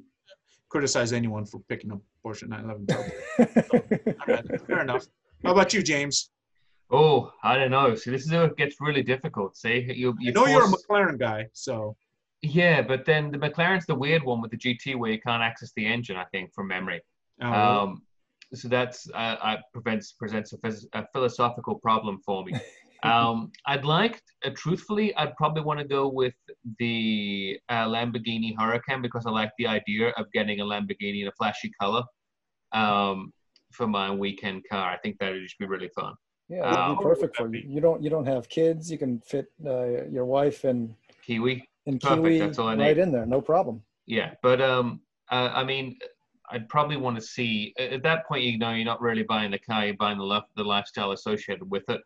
criticize 0.73 1.11
anyone 1.22 1.45
for 1.52 1.60
picking 1.72 1.89
a 1.91 1.98
Porsche 2.23 2.45
911 2.48 2.85
Turbo. 2.93 3.11
All 4.22 4.27
right, 4.35 4.45
fair 4.68 4.81
enough. 4.88 5.03
How 5.43 5.52
about 5.56 5.69
you, 5.73 5.81
James? 5.93 6.15
Oh, 6.99 7.31
I 7.49 7.53
don't 7.57 7.72
know. 7.77 7.88
See, 7.95 8.11
this 8.11 8.23
is 8.26 8.31
where 8.31 8.45
it 8.52 8.56
gets 8.61 8.76
really 8.88 9.02
difficult. 9.14 9.49
See, 9.57 9.77
you, 10.02 10.10
I 10.11 10.22
you 10.26 10.31
know 10.35 10.45
you're 10.45 10.68
a 10.72 10.73
McLaren 10.76 11.18
guy, 11.18 11.39
so 11.65 11.95
yeah, 12.41 12.81
but 12.81 13.05
then 13.05 13.31
the 13.31 13.38
McLaren's 13.38 13.85
the 13.85 13.95
weird 13.95 14.23
one 14.23 14.41
with 14.41 14.51
the 14.51 14.57
GT 14.57 14.95
where 14.95 15.11
you 15.11 15.22
can't 15.22 15.43
access 15.43 15.72
the 15.76 15.85
engine. 15.85 16.18
I 16.18 16.26
think 16.26 16.53
from 16.53 16.68
memory. 16.68 17.01
uh, 17.41 17.45
Um, 17.45 18.01
so 18.53 18.68
that's 18.68 19.09
uh, 19.13 19.38
uh, 19.41 19.57
prevents 19.73 20.11
presents 20.13 20.51
a, 20.53 20.57
phys- 20.57 20.85
a 20.93 21.05
philosophical 21.13 21.76
problem 21.80 22.19
for 22.26 22.43
me. 22.45 22.53
Um, 23.03 23.51
I'd 23.65 23.84
like, 23.84 24.22
uh, 24.45 24.51
truthfully, 24.55 25.07
I'd 25.15 25.35
probably 25.35 25.63
want 25.63 25.80
to 25.80 25.85
go 25.85 26.07
with 26.07 26.35
the 26.77 27.59
uh, 27.68 27.85
Lamborghini 27.88 28.55
Huracan 28.55 29.01
because 29.01 29.26
I 29.26 29.31
like 29.31 29.49
the 29.57 29.65
idea 29.65 30.09
of 30.18 30.31
getting 30.34 30.59
a 30.59 30.63
Lamborghini 30.63 31.23
in 31.23 31.27
a 31.27 31.31
flashy 31.31 31.72
color 31.81 32.03
um, 32.73 33.34
for 33.72 33.88
my 33.88 34.11
weekend 34.11 34.65
car. 34.69 34.91
I 34.91 34.97
think 34.97 35.18
that 35.19 35.31
would 35.31 35.41
just 35.41 35.57
be 35.57 35.65
really 35.65 35.89
fun. 35.95 36.13
Yeah, 36.47 36.61
that'd 36.61 36.77
Um, 36.77 36.97
be 36.97 37.03
perfect 37.03 37.38
for 37.38 37.51
you. 37.51 37.63
You 37.65 37.81
don't 37.81 38.03
you 38.03 38.11
don't 38.11 38.27
have 38.27 38.47
kids. 38.49 38.91
You 38.91 38.99
can 38.99 39.19
fit 39.22 39.47
uh, 39.65 40.05
your 40.05 40.26
wife 40.26 40.63
and 40.63 40.93
Kiwi. 41.26 41.68
And 41.86 41.99
Perfect, 41.99 42.24
Kiwi 42.24 42.40
that's 42.40 42.60
all 42.60 42.68
I 42.68 42.76
need. 42.76 42.84
right 42.84 42.98
in 42.98 43.12
there, 43.12 43.26
no 43.26 43.41
problem. 43.41 43.82
Yeah, 44.06 44.34
but 44.41 44.62
um, 44.62 45.02
uh, 45.32 45.52
I 45.53 45.64
mean, 45.64 45.98
I'd 46.49 46.68
probably 46.70 46.98
want 46.98 47.16
to 47.18 47.22
see 47.22 47.74
at 47.80 47.94
at 47.94 48.03
that 48.03 48.28
point. 48.28 48.44
You 48.44 48.58
know, 48.58 48.72
you're 48.72 48.86
not 48.86 49.02
really 49.02 49.24
buying 49.24 49.52
the 49.52 49.60
car; 49.60 49.86
you're 49.86 49.95
buying 49.95 50.18
the 50.18 50.24
lif- 50.24 50.44
the 50.56 50.64
lifestyle 50.64 51.12
associated 51.12 51.70
with 51.70 51.84
it. 51.90 52.02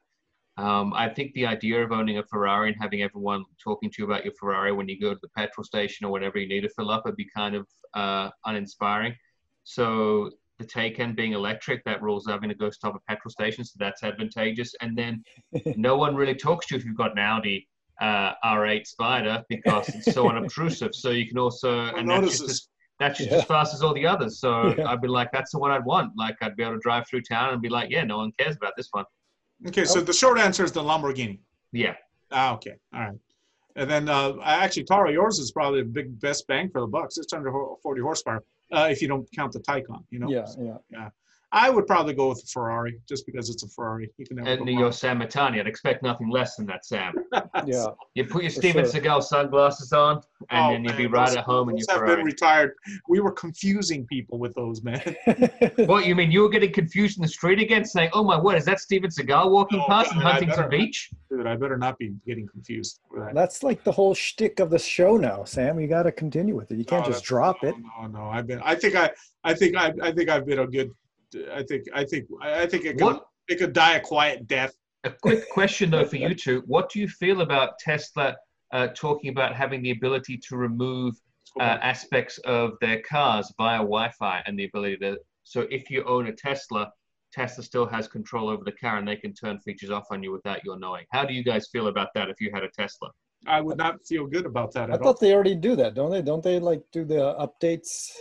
Um, 0.57 0.93
I 0.93 1.09
think 1.09 1.33
the 1.33 1.45
idea 1.45 1.83
of 1.83 1.91
owning 1.91 2.17
a 2.17 2.23
Ferrari 2.23 2.69
and 2.69 2.77
having 2.81 3.01
everyone 3.01 3.43
talking 3.61 3.89
to 3.89 3.95
you 3.99 4.05
about 4.05 4.23
your 4.23 4.33
Ferrari 4.39 4.71
when 4.71 4.87
you 4.87 4.99
go 4.99 5.13
to 5.13 5.19
the 5.21 5.27
petrol 5.29 5.65
station 5.65 6.05
or 6.05 6.11
whatever 6.11 6.37
you 6.37 6.47
need 6.47 6.61
to 6.61 6.69
fill 6.69 6.91
up 6.91 7.03
would 7.05 7.17
be 7.17 7.27
kind 7.35 7.55
of 7.55 7.67
uh, 7.93 8.29
uninspiring. 8.45 9.13
So 9.65 10.31
the 10.57 10.65
take 10.65 10.97
Taycan 10.97 11.15
being 11.15 11.33
electric, 11.33 11.83
that 11.83 12.01
rules 12.01 12.25
having 12.25 12.47
to 12.47 12.55
go 12.55 12.69
stop 12.69 12.95
at 12.95 13.05
petrol 13.05 13.31
stations, 13.31 13.73
so 13.73 13.77
that's 13.79 14.03
advantageous. 14.03 14.73
And 14.79 14.97
then 14.97 15.23
no 15.75 15.97
one 15.97 16.15
really 16.15 16.35
talks 16.35 16.67
to 16.67 16.75
you 16.75 16.79
if 16.79 16.85
you've 16.85 16.95
got 16.95 17.11
an 17.11 17.19
Audi 17.19 17.67
uh, 18.01 18.33
R8 18.43 18.85
Spider 18.85 19.43
because 19.49 19.89
it's 19.89 20.13
so 20.13 20.29
unobtrusive. 20.31 20.93
So 20.93 21.09
you 21.11 21.27
can 21.27 21.37
also 21.37 21.85
Who 21.87 21.97
and 21.97 22.09
that's 22.09 22.39
just, 22.39 22.43
as, 22.49 22.67
that's 22.99 23.17
just 23.19 23.31
Yeah. 23.31 23.37
as 23.37 23.43
fast 23.45 23.73
as 23.73 23.81
all 23.81 23.93
the 23.93 24.05
others. 24.05 24.39
So 24.39 24.73
Yeah. 24.77 24.87
I'd 24.89 25.01
be 25.01 25.07
like, 25.07 25.31
that's 25.31 25.51
the 25.51 25.59
one 25.59 25.71
I'd 25.71 25.85
want. 25.85 26.13
Like 26.17 26.35
I'd 26.41 26.55
be 26.55 26.63
able 26.63 26.73
to 26.75 26.79
drive 26.79 27.07
through 27.07 27.21
town 27.21 27.53
and 27.53 27.61
be 27.61 27.69
like, 27.69 27.89
yeah, 27.89 28.03
no 28.03 28.17
one 28.17 28.31
cares 28.37 28.55
about 28.55 28.73
this 28.77 28.89
one. 28.91 29.05
Okay, 29.67 29.85
so 29.85 30.01
the 30.01 30.13
short 30.13 30.37
answer 30.37 30.63
is 30.65 30.71
the 30.73 30.81
Lamborghini. 30.83 31.39
Yeah, 31.71 31.95
Ah, 32.31 32.53
okay, 32.55 32.75
all 32.93 32.99
right. 33.01 33.17
And 33.77 33.89
then 33.89 34.07
uh, 34.09 34.33
actually, 34.43 34.83
Taro, 34.85 35.09
yours 35.09 35.37
is 35.39 35.51
probably 35.51 35.81
the 35.81 35.87
big 35.89 36.19
best 36.21 36.47
bang 36.47 36.69
for 36.69 36.81
the 36.81 36.87
bucks. 36.87 37.17
It's 37.17 37.33
under 37.33 37.51
40 37.83 38.01
horsepower 38.01 38.43
uh, 38.71 38.87
if 38.89 39.01
you 39.01 39.07
don't 39.09 39.27
count 39.35 39.51
the 39.53 39.59
Taycan. 39.59 40.03
You 40.11 40.19
know. 40.19 40.29
Yeah, 40.29 40.45
Yeah, 40.57 40.77
yeah. 40.89 41.09
I 41.55 41.69
would 41.69 41.87
probably 41.87 42.13
go 42.13 42.27
with 42.29 42.41
the 42.41 42.47
Ferrari 42.47 42.99
just 43.07 43.25
because 43.25 43.49
it's 43.49 43.63
a 43.63 43.69
Ferrari. 43.69 44.09
You 44.17 44.25
can 44.25 44.35
never 44.37 44.49
and 44.49 44.65
go 44.65 44.71
you're. 44.71 44.91
Sam 44.91 45.19
Mitani. 45.21 45.57
I'd 45.59 45.67
expect 45.67 46.03
nothing 46.03 46.29
less 46.29 46.57
than 46.57 46.65
that, 46.67 46.85
Sam. 46.85 47.13
Yeah. 47.65 47.87
You 48.15 48.25
put 48.25 48.43
your 48.43 48.51
Steven 48.51 48.83
sure. 48.83 49.01
Seagal 49.01 49.23
sunglasses 49.23 49.93
on, 49.93 50.21
and 50.49 50.65
Oh, 50.65 50.71
then 50.73 50.83
you'd 50.83 50.97
be 50.97 51.07
right 51.07 51.27
those- 51.29 51.37
at 51.37 51.45
home 51.45 51.69
in 51.69 51.75
those 51.75 51.85
your 51.87 51.93
have 51.95 51.99
Ferrari. 52.01 52.17
been 52.17 52.25
retired. 52.25 52.73
We 53.07 53.21
were 53.21 53.31
confusing 53.31 54.05
people 54.07 54.37
with 54.37 54.53
those, 54.55 54.83
man. 54.83 55.01
What 55.85 56.05
you 56.05 56.13
mean? 56.15 56.31
You 56.31 56.41
were 56.41 56.49
getting 56.49 56.73
confused 56.73 57.17
in 57.17 57.21
the 57.21 57.27
street 57.29 57.59
again, 57.59 57.85
saying, 57.85 58.09
"Oh 58.13 58.23
my 58.23 58.37
word, 58.39 58.55
is 58.57 58.65
that 58.65 58.79
Steven 58.81 59.09
Seagal 59.09 59.49
walking 59.49 59.79
Oh, 59.79 59.85
past 59.87 60.11
in 60.11 60.17
Huntington 60.19 60.57
better- 60.57 60.67
Beach?" 60.67 61.09
Dude, 61.29 61.47
I 61.47 61.55
better 61.55 61.77
not 61.77 61.97
be 61.97 62.13
getting 62.27 62.47
confused. 62.47 62.99
with 63.09 63.23
that. 63.23 63.33
That's 63.33 63.63
like 63.63 63.83
the 63.85 63.91
whole 63.93 64.13
shtick 64.13 64.59
of 64.59 64.69
the 64.69 64.79
show 64.79 65.15
now, 65.17 65.45
Sam. 65.45 65.79
You 65.79 65.87
got 65.87 66.03
to 66.03 66.11
continue 66.11 66.55
with 66.55 66.71
it. 66.71 66.77
You 66.77 66.85
can't 66.85 67.05
No, 67.05 67.11
just 67.13 67.23
drop 67.23 67.63
no, 67.63 67.69
it. 67.69 67.75
No, 68.01 68.07
no, 68.07 68.23
I've 68.29 68.47
been. 68.47 68.59
I 68.63 68.75
think 68.75 68.95
I. 68.95 69.11
I 69.45 69.53
think 69.53 69.75
I. 69.77 69.93
I 70.01 70.11
think 70.11 70.27
I've 70.29 70.45
been 70.45 70.59
a 70.59 70.67
good. 70.67 70.91
I 71.53 71.63
think. 71.63 71.83
I 71.93 72.03
think. 72.03 72.25
I 72.41 72.63
I 72.63 72.67
think 72.67 72.85
it 72.85 72.97
could. 72.97 73.03
What 73.03 73.25
It 73.47 73.59
could 73.59 73.73
die 73.73 73.95
a 73.95 74.01
quiet 74.01 74.47
death. 74.47 74.73
A 75.03 75.11
quick 75.11 75.49
question 75.49 75.91
though 75.91 76.05
for 76.05 76.15
you 76.25 76.33
two: 76.33 76.63
What 76.65 76.89
do 76.89 76.99
you 76.99 77.07
feel 77.07 77.41
about 77.41 77.77
Tesla 77.79 78.35
uh, 78.73 78.87
talking 78.95 79.29
about 79.29 79.55
having 79.55 79.81
the 79.81 79.91
ability 79.91 80.37
to 80.49 80.57
remove 80.57 81.15
uh, 81.59 81.77
aspects 81.81 82.37
of 82.39 82.73
their 82.81 83.01
cars 83.01 83.53
via 83.57 83.77
Wi-Fi 83.77 84.43
and 84.45 84.57
the 84.57 84.65
ability 84.65 84.97
to? 84.97 85.17
So 85.43 85.67
if 85.69 85.91
you 85.91 86.03
own 86.05 86.27
a 86.27 86.33
Tesla, 86.33 86.91
Tesla 87.31 87.63
still 87.63 87.85
has 87.85 88.07
control 88.07 88.49
over 88.49 88.63
the 88.63 88.71
car, 88.71 88.97
and 88.97 89.07
they 89.07 89.15
can 89.15 89.33
turn 89.33 89.59
features 89.59 89.91
off 89.91 90.05
on 90.09 90.23
you 90.23 90.31
without 90.31 90.63
your 90.65 90.79
knowing. 90.79 91.05
How 91.11 91.23
do 91.25 91.33
you 91.33 91.43
guys 91.43 91.67
feel 91.71 91.87
about 91.87 92.09
that 92.15 92.29
if 92.29 92.41
you 92.41 92.49
had 92.51 92.63
a 92.63 92.69
Tesla? 92.69 93.09
I 93.47 93.61
would 93.61 93.77
not 93.77 94.03
feel 94.07 94.25
good 94.25 94.45
about 94.45 94.73
that 94.73 94.89
I 94.89 94.93
at 94.93 95.01
all. 95.01 95.13
thought 95.13 95.19
they 95.19 95.33
already 95.33 95.55
do 95.55 95.75
that, 95.75 95.93
don't 95.93 96.09
they? 96.09 96.21
Don't 96.21 96.43
they 96.43 96.59
like 96.59 96.81
do 96.91 97.05
the 97.05 97.35
updates? 97.39 98.11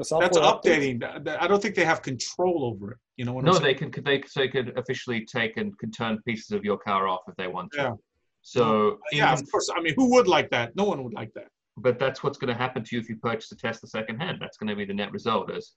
The 0.00 0.06
software 0.06 0.30
That's 0.30 0.38
updating. 0.38 0.98
Th- 0.98 1.24
th- 1.26 1.36
I 1.38 1.46
don't 1.46 1.60
think 1.60 1.74
they 1.74 1.84
have 1.84 2.00
control 2.00 2.64
over 2.64 2.92
it. 2.92 2.98
You 3.18 3.26
know 3.26 3.34
what 3.34 3.44
No, 3.44 3.52
I'm 3.52 3.62
they 3.62 3.74
can. 3.74 3.90
They 4.02 4.22
so 4.26 4.40
they 4.40 4.48
could 4.48 4.72
officially 4.78 5.26
take 5.26 5.58
and 5.58 5.78
can 5.78 5.90
turn 5.90 6.18
pieces 6.26 6.52
of 6.52 6.64
your 6.64 6.78
car 6.78 7.06
off 7.06 7.20
if 7.28 7.36
they 7.36 7.48
want 7.48 7.70
to. 7.72 7.82
Yeah. 7.82 7.92
So 8.40 8.92
uh, 8.92 8.96
Yeah, 9.12 9.32
even 9.34 9.44
of 9.44 9.52
course. 9.52 9.68
I 9.76 9.82
mean, 9.82 9.92
who 9.94 10.10
would 10.14 10.26
like 10.26 10.48
that? 10.52 10.74
No 10.74 10.84
one 10.84 11.04
would 11.04 11.12
like 11.12 11.34
that. 11.34 11.48
but 11.76 11.98
that's 11.98 12.22
what's 12.22 12.38
going 12.38 12.48
to 12.48 12.58
happen 12.58 12.82
to 12.82 12.96
you 12.96 13.02
if 13.02 13.10
you 13.10 13.16
purchase 13.16 13.52
a 13.52 13.56
Tesla 13.56 13.90
secondhand. 13.90 14.38
That's 14.40 14.56
going 14.56 14.68
to 14.68 14.74
be 14.74 14.86
the 14.86 14.94
net 14.94 15.12
result 15.12 15.50
is 15.54 15.74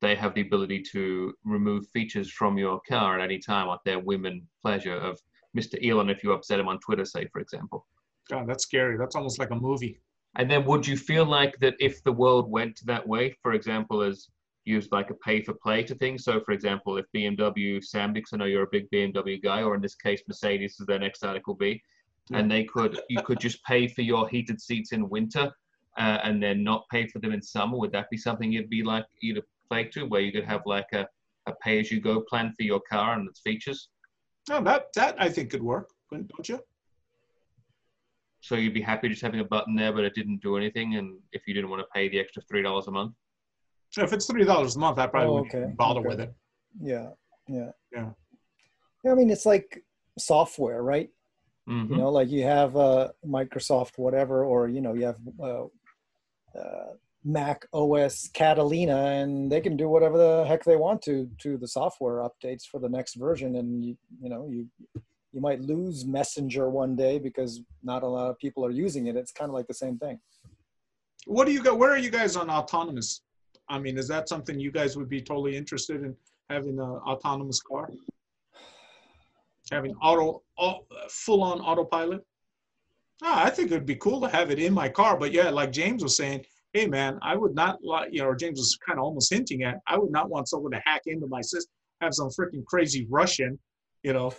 they 0.00 0.14
have 0.14 0.32
the 0.34 0.40
ability 0.40 0.82
to 0.92 1.34
remove 1.44 1.86
features 1.88 2.30
from 2.30 2.56
your 2.56 2.80
car 2.88 3.18
at 3.18 3.22
any 3.22 3.38
time 3.38 3.68
at 3.68 3.80
their 3.84 3.98
whim 3.98 4.24
and 4.24 4.40
pleasure 4.62 4.96
of 4.96 5.20
Mr. 5.54 5.74
Elon 5.86 6.08
if 6.08 6.24
you 6.24 6.32
upset 6.32 6.58
him 6.58 6.68
on 6.68 6.78
Twitter, 6.80 7.04
say, 7.04 7.28
for 7.30 7.40
example. 7.42 7.86
God, 8.30 8.48
that's 8.48 8.62
scary. 8.62 8.96
That's 8.96 9.14
almost 9.14 9.38
like 9.38 9.50
a 9.50 9.56
movie. 9.56 10.00
And 10.36 10.50
then 10.50 10.64
would 10.66 10.86
you 10.86 10.96
feel 10.96 11.24
like 11.24 11.58
that 11.60 11.74
if 11.80 12.02
the 12.04 12.12
world 12.12 12.50
went 12.50 12.80
that 12.84 13.06
way, 13.06 13.36
for 13.42 13.52
example, 13.52 14.02
as 14.02 14.28
used 14.64 14.92
like 14.92 15.10
a 15.10 15.14
pay 15.14 15.42
for 15.42 15.54
play 15.54 15.82
to 15.84 15.94
things? 15.94 16.24
So, 16.24 16.40
for 16.40 16.52
example, 16.52 16.98
if 16.98 17.06
BMW, 17.14 17.82
Sam, 17.82 18.12
because 18.12 18.32
I 18.32 18.36
know 18.36 18.44
you're 18.44 18.64
a 18.64 18.70
big 18.70 18.90
BMW 18.90 19.42
guy, 19.42 19.62
or 19.62 19.74
in 19.74 19.80
this 19.80 19.94
case, 19.94 20.22
Mercedes 20.28 20.78
is 20.78 20.86
their 20.86 20.98
next 20.98 21.24
article 21.24 21.54
B, 21.54 21.82
and 22.32 22.50
they 22.50 22.64
could, 22.64 23.00
you 23.08 23.22
could 23.22 23.40
just 23.40 23.64
pay 23.64 23.88
for 23.88 24.02
your 24.02 24.28
heated 24.28 24.60
seats 24.60 24.92
in 24.92 25.08
winter 25.08 25.50
uh, 25.96 26.18
and 26.22 26.42
then 26.42 26.62
not 26.62 26.84
pay 26.90 27.06
for 27.06 27.18
them 27.18 27.32
in 27.32 27.42
summer. 27.42 27.78
Would 27.78 27.92
that 27.92 28.10
be 28.10 28.16
something 28.16 28.52
you'd 28.52 28.70
be 28.70 28.82
like, 28.82 29.06
you 29.20 29.34
to 29.34 29.42
play 29.68 29.84
to, 29.84 30.04
where 30.04 30.20
you 30.20 30.32
could 30.32 30.44
have 30.44 30.62
like 30.66 30.92
a, 30.92 31.06
a 31.46 31.52
pay 31.62 31.80
as 31.80 31.90
you 31.90 32.00
go 32.00 32.20
plan 32.20 32.52
for 32.56 32.62
your 32.62 32.80
car 32.80 33.14
and 33.14 33.28
its 33.28 33.40
features? 33.40 33.88
No, 34.48 34.62
that 34.62 34.86
that 34.94 35.20
I 35.20 35.28
think 35.28 35.50
could 35.50 35.62
work. 35.62 35.90
Don't 36.10 36.48
you? 36.48 36.60
So 38.40 38.54
you'd 38.54 38.74
be 38.74 38.80
happy 38.80 39.08
just 39.08 39.22
having 39.22 39.40
a 39.40 39.44
button 39.44 39.74
there, 39.74 39.92
but 39.92 40.04
it 40.04 40.14
didn't 40.14 40.42
do 40.42 40.56
anything. 40.56 40.96
And 40.96 41.18
if 41.32 41.46
you 41.46 41.54
didn't 41.54 41.70
want 41.70 41.80
to 41.82 41.88
pay 41.92 42.08
the 42.08 42.18
extra 42.20 42.42
three 42.42 42.62
dollars 42.62 42.86
a 42.86 42.90
month, 42.90 43.14
so 43.90 44.02
If 44.02 44.12
it's 44.12 44.26
three 44.26 44.44
dollars 44.44 44.76
a 44.76 44.78
month, 44.78 44.98
I 44.98 45.06
probably 45.06 45.28
Oh, 45.30 45.42
wouldn't 45.42 45.76
bother 45.76 46.00
okay. 46.00 46.08
with 46.08 46.20
it. 46.20 46.34
Yeah, 46.80 47.10
yeah, 47.48 47.70
Yeah. 47.92 48.10
Yeah, 49.04 49.12
I 49.12 49.14
mean, 49.14 49.30
it's 49.30 49.46
like 49.46 49.84
software, 50.18 50.82
right? 50.82 51.10
Mhm. 51.68 51.90
You 51.90 51.96
know, 51.96 52.10
like 52.10 52.28
you 52.28 52.42
have 52.44 52.76
uh, 52.76 53.12
Microsoft 53.24 53.96
whatever, 53.96 54.44
or 54.44 54.68
you 54.68 54.80
know, 54.80 54.94
you 54.94 55.06
have 55.06 55.18
uh, 55.40 55.64
uh, 56.58 56.92
Mac 57.24 57.66
OS 57.72 58.28
Catalina, 58.28 58.96
and 58.96 59.50
they 59.50 59.60
can 59.60 59.76
do 59.76 59.88
whatever 59.88 60.18
the 60.18 60.44
heck 60.46 60.64
they 60.64 60.76
want 60.76 61.02
to 61.02 61.30
to 61.38 61.56
the 61.56 61.68
software 61.68 62.26
updates 62.28 62.64
for 62.66 62.78
the 62.80 62.88
next 62.88 63.14
version, 63.14 63.56
and 63.56 63.84
you 63.84 63.96
you 64.20 64.28
know 64.28 64.48
you 64.50 64.68
you 65.32 65.40
might 65.40 65.60
lose 65.60 66.06
Messenger 66.06 66.70
one 66.70 66.96
day 66.96 67.18
because 67.18 67.60
not 67.82 68.02
a 68.02 68.06
lot 68.06 68.30
of 68.30 68.38
people 68.38 68.64
are 68.64 68.70
using 68.70 69.06
it. 69.06 69.16
It's 69.16 69.32
kind 69.32 69.50
of 69.50 69.54
like 69.54 69.66
the 69.66 69.74
same 69.74 69.98
thing. 69.98 70.18
What 71.26 71.46
do 71.46 71.52
you 71.52 71.62
got? 71.62 71.78
Where 71.78 71.90
are 71.90 71.98
you 71.98 72.10
guys 72.10 72.36
on 72.36 72.48
autonomous? 72.48 73.22
I 73.68 73.78
mean, 73.78 73.98
is 73.98 74.08
that 74.08 74.28
something 74.28 74.58
you 74.58 74.72
guys 74.72 74.96
would 74.96 75.08
be 75.08 75.20
totally 75.20 75.56
interested 75.56 76.02
in 76.02 76.16
having 76.48 76.78
an 76.78 76.80
autonomous 76.80 77.60
car? 77.60 77.90
Having 79.70 79.94
auto, 79.96 80.42
full 81.10 81.42
on 81.42 81.60
autopilot? 81.60 82.24
Ah, 83.22 83.44
I 83.44 83.50
think 83.50 83.70
it'd 83.70 83.84
be 83.84 83.96
cool 83.96 84.20
to 84.22 84.28
have 84.28 84.50
it 84.50 84.58
in 84.58 84.72
my 84.72 84.88
car. 84.88 85.18
But 85.18 85.32
yeah, 85.32 85.50
like 85.50 85.72
James 85.72 86.02
was 86.02 86.16
saying, 86.16 86.46
hey 86.72 86.86
man, 86.86 87.18
I 87.20 87.36
would 87.36 87.54
not 87.54 87.82
like, 87.82 88.08
you 88.12 88.22
know, 88.22 88.34
James 88.34 88.58
was 88.58 88.78
kind 88.86 88.98
of 88.98 89.04
almost 89.04 89.30
hinting 89.32 89.64
at, 89.64 89.80
I 89.86 89.98
would 89.98 90.12
not 90.12 90.30
want 90.30 90.48
someone 90.48 90.72
to 90.72 90.80
hack 90.86 91.02
into 91.06 91.26
my 91.26 91.42
system, 91.42 91.72
have 92.00 92.14
some 92.14 92.28
freaking 92.28 92.64
crazy 92.64 93.06
Russian, 93.10 93.58
you 94.02 94.14
know. 94.14 94.32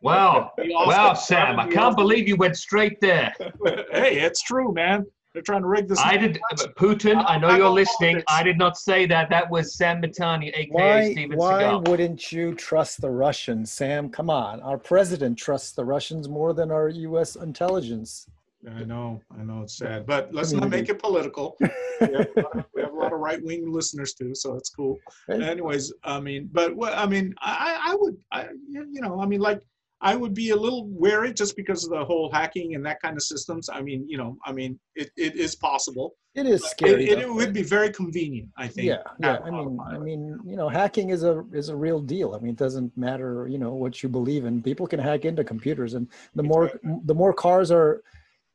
Wow. 0.00 0.52
be 0.56 0.70
Wow, 0.72 1.14
Sam, 1.14 1.58
I 1.58 1.68
can't 1.68 1.96
believe 1.96 2.28
you 2.28 2.36
went 2.36 2.56
straight 2.56 3.00
there. 3.00 3.34
hey, 3.92 4.20
it's 4.20 4.42
true, 4.42 4.72
man. 4.72 5.04
They're 5.34 5.42
trying 5.42 5.62
to 5.62 5.68
rig 5.68 5.88
this. 5.88 5.98
I 5.98 6.16
did, 6.16 6.40
Putin, 6.76 7.22
I 7.26 7.38
know 7.38 7.48
I'm 7.48 7.58
you're 7.58 7.68
listening. 7.68 8.22
I 8.28 8.42
did 8.42 8.58
not 8.58 8.76
say 8.78 9.06
that. 9.06 9.28
That 9.28 9.48
was 9.50 9.76
Sam 9.76 10.00
Mitani, 10.00 10.48
aka 10.48 10.68
Why 10.70 11.12
Steven 11.12 11.36
why 11.36 11.62
Seagal. 11.62 11.88
wouldn't 11.88 12.32
you 12.32 12.54
trust 12.54 13.00
the 13.00 13.10
Russians, 13.10 13.70
Sam? 13.70 14.08
Come 14.08 14.30
on, 14.30 14.60
our 14.62 14.78
president 14.78 15.38
trusts 15.38 15.72
the 15.72 15.84
Russians 15.84 16.28
more 16.28 16.54
than 16.54 16.70
our 16.70 16.88
U.S. 16.88 17.36
intelligence. 17.36 18.26
I 18.68 18.82
know, 18.82 19.20
I 19.38 19.44
know 19.44 19.62
it's 19.62 19.76
sad, 19.76 20.06
but 20.06 20.34
let's 20.34 20.52
not 20.52 20.68
make 20.70 20.88
it 20.88 20.98
political. 20.98 21.56
we, 21.60 21.68
have 22.00 22.26
a 22.36 22.40
lot 22.40 22.56
of, 22.56 22.64
we 22.74 22.82
have 22.82 22.92
a 22.92 22.96
lot 22.96 23.12
of 23.12 23.20
right-wing 23.20 23.70
listeners 23.70 24.14
too, 24.14 24.34
so 24.34 24.56
it's 24.56 24.70
cool. 24.70 24.98
Anyways, 25.30 25.92
I 26.02 26.18
mean, 26.18 26.50
but 26.52 26.74
what 26.74 26.94
I 26.94 27.06
mean, 27.06 27.34
I, 27.40 27.78
I 27.90 27.94
would, 27.94 28.16
I, 28.32 28.48
you 28.68 29.00
know, 29.00 29.20
I 29.20 29.26
mean, 29.26 29.40
like, 29.40 29.60
I 30.00 30.14
would 30.14 30.32
be 30.34 30.50
a 30.50 30.56
little 30.56 30.86
wary 30.88 31.32
just 31.32 31.56
because 31.56 31.84
of 31.84 31.90
the 31.90 32.04
whole 32.04 32.30
hacking 32.30 32.74
and 32.76 32.86
that 32.86 33.00
kind 33.02 33.16
of 33.16 33.22
systems. 33.22 33.68
I 33.68 33.82
mean, 33.82 34.08
you 34.08 34.16
know, 34.16 34.36
I 34.44 34.52
mean, 34.52 34.78
it, 34.94 35.10
it 35.16 35.34
is 35.34 35.56
possible. 35.56 36.14
It 36.36 36.46
is 36.46 36.62
It, 36.62 36.68
scary. 36.68 37.08
it, 37.08 37.28
would 37.28 37.52
be 37.52 37.64
very 37.64 37.90
convenient, 37.90 38.48
I 38.56 38.68
think. 38.68 38.86
yeah 38.86 39.02
yeah 39.18 39.38
i 39.44 39.50
mean 39.50 39.78
i 39.80 39.98
mean 39.98 40.38
you 40.46 40.56
know 40.56 40.68
hacking 40.68 41.10
is 41.10 41.24
a 41.24 41.44
is 41.52 41.68
a 41.68 41.74
real 41.74 42.00
deal 42.00 42.34
i 42.34 42.38
mean 42.38 42.52
it 42.52 42.56
doesn't 42.56 42.96
matter 42.96 43.48
you 43.48 43.58
know 43.58 43.72
what 43.74 44.02
you 44.02 44.08
believe 44.08 44.44
in 44.44 44.62
people 44.62 44.86
can 44.86 45.00
hack 45.00 45.24
into 45.24 45.42
computers 45.42 45.94
and 45.94 46.06
the 46.36 46.42
more 46.42 46.70
the 47.06 47.14
more 47.14 47.32
cars 47.32 47.72
are 47.72 48.02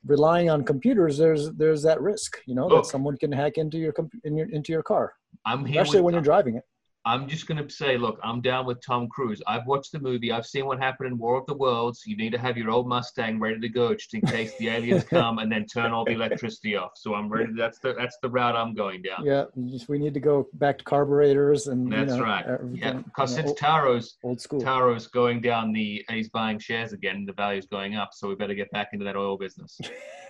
relying 0.06 0.49
on 0.49 0.64
computers 0.64 1.18
there's 1.18 1.52
there's 1.61 1.82
that 1.84 1.99
risk 2.02 2.38
you 2.45 2.56
know 2.56 2.68
Look. 2.68 2.84
that 2.86 2.90
someone 2.90 3.18
can 3.18 3.32
hack 3.32 3.57
into 3.57 3.78
your 3.78 3.91
comp- 3.91 4.22
in 4.24 4.38
your 4.38 4.48
into 4.49 4.72
your 4.72 4.84
car 4.84 5.14
I'm 5.45 5.65
here 5.65 5.82
especially 5.82 6.02
when 6.02 6.14
you're 6.14 6.24
driving 6.32 6.56
it 6.56 6.64
I'm 7.06 7.28
just 7.28 7.48
going 7.48 7.62
to 7.62 7.70
say, 7.74 7.98
look, 7.98 8.18
I'm 8.24 8.40
down 8.40 8.66
with 8.66 8.80
Tom 8.82 9.10
Cruise. 9.10 9.42
I've 9.46 9.66
watched 9.68 9.92
the 9.92 10.00
movie. 10.00 10.32
I've 10.32 10.46
seen 10.46 10.66
what 10.66 10.80
happened 10.80 11.08
in 11.08 11.18
War 11.18 11.38
of 11.38 11.46
the 11.48 11.54
Worlds. 11.54 12.04
You 12.06 12.16
need 12.16 12.32
to 12.32 12.38
have 12.38 12.58
your 12.58 12.72
old 12.72 12.88
Mustang 12.88 13.40
ready 13.40 13.60
to 13.60 13.68
go 13.68 13.94
just 13.94 14.14
in 14.14 14.22
case 14.22 14.56
the 14.58 14.70
aliens 14.70 15.04
come 15.10 15.40
and 15.40 15.52
then 15.52 15.66
turn 15.66 15.92
all 15.92 16.06
the 16.06 16.14
electricity 16.14 16.78
off. 16.78 16.92
So 16.96 17.14
I'm 17.14 17.28
ready. 17.28 17.52
That's 17.58 17.80
the 17.80 17.94
that's 17.94 18.18
the 18.22 18.30
route 18.30 18.56
I'm 18.56 18.74
going 18.74 19.02
down. 19.02 19.26
Yeah, 19.26 19.46
just, 19.70 19.90
we 19.90 20.00
need 20.00 20.14
to 20.14 20.22
go 20.22 20.48
back 20.54 20.78
to 20.78 20.84
carburetors 20.86 21.68
and 21.68 21.92
That's 21.92 22.12
you 22.12 22.18
know, 22.18 22.24
right. 22.24 22.46
everything, 22.46 22.78
Yeah, 22.78 22.94
because 22.94 23.36
you 23.36 23.44
know, 23.44 23.48
since 23.48 23.60
Taro's 23.60 24.18
old 24.24 24.40
school. 24.40 24.62
Taro's 24.62 25.08
going 25.08 25.42
down 25.42 25.74
the 25.74 26.06
he's 26.10 26.30
buying 26.30 26.58
shares 26.58 26.94
again, 26.94 27.26
the 27.26 27.34
value's 27.34 27.68
going 27.68 27.96
up. 27.96 28.12
So 28.14 28.30
we 28.30 28.36
better 28.36 28.56
get 28.56 28.72
back 28.72 28.90
into 28.94 29.04
that 29.04 29.18
oil 29.18 29.38
business. 29.38 29.80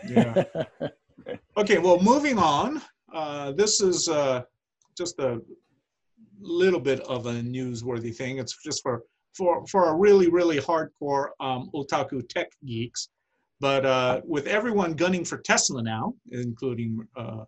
Yeah. 0.08 0.44
Okay, 1.56 1.78
well, 1.78 2.02
moving 2.02 2.38
on. 2.38 2.82
Uh, 3.14 3.52
this 3.52 3.80
is 3.80 4.10
uh, 4.10 4.42
just 4.98 5.20
a 5.20 5.40
little 6.44 6.80
bit 6.80 7.00
of 7.02 7.26
a 7.26 7.34
newsworthy 7.34 8.16
thing. 8.16 8.38
It's 8.38 8.58
just 8.64 8.82
for 8.84 9.04
for 9.36 9.66
for 9.68 9.90
a 9.90 9.96
really 9.96 10.30
really 10.30 10.60
hardcore 10.60 11.30
um, 11.40 11.70
otaku 11.74 12.28
tech 12.28 12.50
geeks. 12.66 13.10
But 13.60 13.86
uh, 13.86 14.22
with 14.26 14.48
everyone 14.48 14.94
gunning 14.94 15.24
for 15.24 15.38
Tesla 15.38 15.82
now, 15.82 16.16
including 16.32 17.08
uh, 17.16 17.46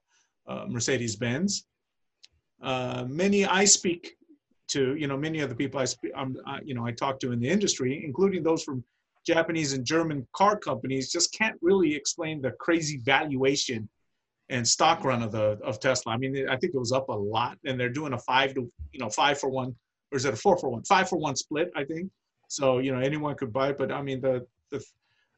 uh, 0.48 0.66
Mercedes 0.68 1.16
Benz, 1.18 1.66
uh, 2.62 3.06
many 3.08 3.46
I 3.46 3.66
speak 3.66 4.16
to, 4.70 4.96
you 4.96 5.08
know, 5.08 5.18
many 5.18 5.42
of 5.42 5.50
the 5.50 5.56
people 5.56 5.80
I 5.80 5.86
speak, 5.86 6.12
um, 6.16 6.38
I, 6.46 6.60
you 6.64 6.74
know, 6.74 6.86
I 6.86 6.92
talk 6.92 7.20
to 7.20 7.32
in 7.32 7.40
the 7.40 7.50
industry, 7.50 8.04
including 8.04 8.44
those 8.44 8.64
from 8.64 8.84
Japanese 9.26 9.74
and 9.74 9.86
German 9.86 10.28
car 10.34 10.58
companies, 10.58 11.12
just 11.12 11.34
can't 11.34 11.58
really 11.62 11.94
explain 11.94 12.42
the 12.42 12.52
crazy 12.52 13.02
valuation 13.04 13.90
and 14.50 14.68
stock 14.68 15.04
run 15.04 15.24
of 15.24 15.32
the 15.32 15.60
of 15.64 15.80
Tesla. 15.80 16.14
I 16.14 16.18
mean, 16.18 16.48
I 16.50 16.58
think 16.58 16.74
it 16.74 16.80
was 16.80 16.92
up 16.92 17.10
a 17.10 17.14
lot, 17.14 17.58
and 17.66 17.80
they're 17.80 17.90
doing 17.90 18.14
a 18.14 18.20
five 18.20 18.54
to 18.56 18.72
you 18.92 19.00
know 19.00 19.10
five 19.10 19.40
for 19.40 19.50
one, 19.50 19.76
or 20.12 20.18
is 20.18 20.26
it 20.26 20.34
a 20.34 20.38
four 20.38 20.58
for 20.58 20.70
one? 20.70 20.84
Five 20.84 21.10
for 21.10 21.18
one 21.18 21.36
split, 21.36 21.72
I 21.76 21.84
think. 21.84 22.12
So 22.48 22.80
you 22.80 22.94
know 22.94 23.00
anyone 23.00 23.36
could 23.36 23.52
buy 23.52 23.72
but 23.72 23.92
I 23.92 24.02
mean 24.02 24.22
the 24.22 24.46
the 24.72 24.84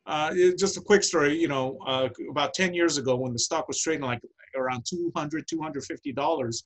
uh, 0.06 0.34
just 0.58 0.78
a 0.78 0.82
quick 0.82 1.04
story. 1.04 1.38
You 1.38 1.48
know, 1.48 1.78
uh, 1.86 2.10
about 2.30 2.54
ten 2.54 2.74
years 2.74 2.98
ago 2.98 3.16
when 3.16 3.34
the 3.34 3.40
stock 3.40 3.68
was 3.68 3.80
trading 3.80 4.06
like 4.06 4.22
around 4.56 4.86
200 4.90 5.48
250 5.48 6.12
dollars, 6.14 6.64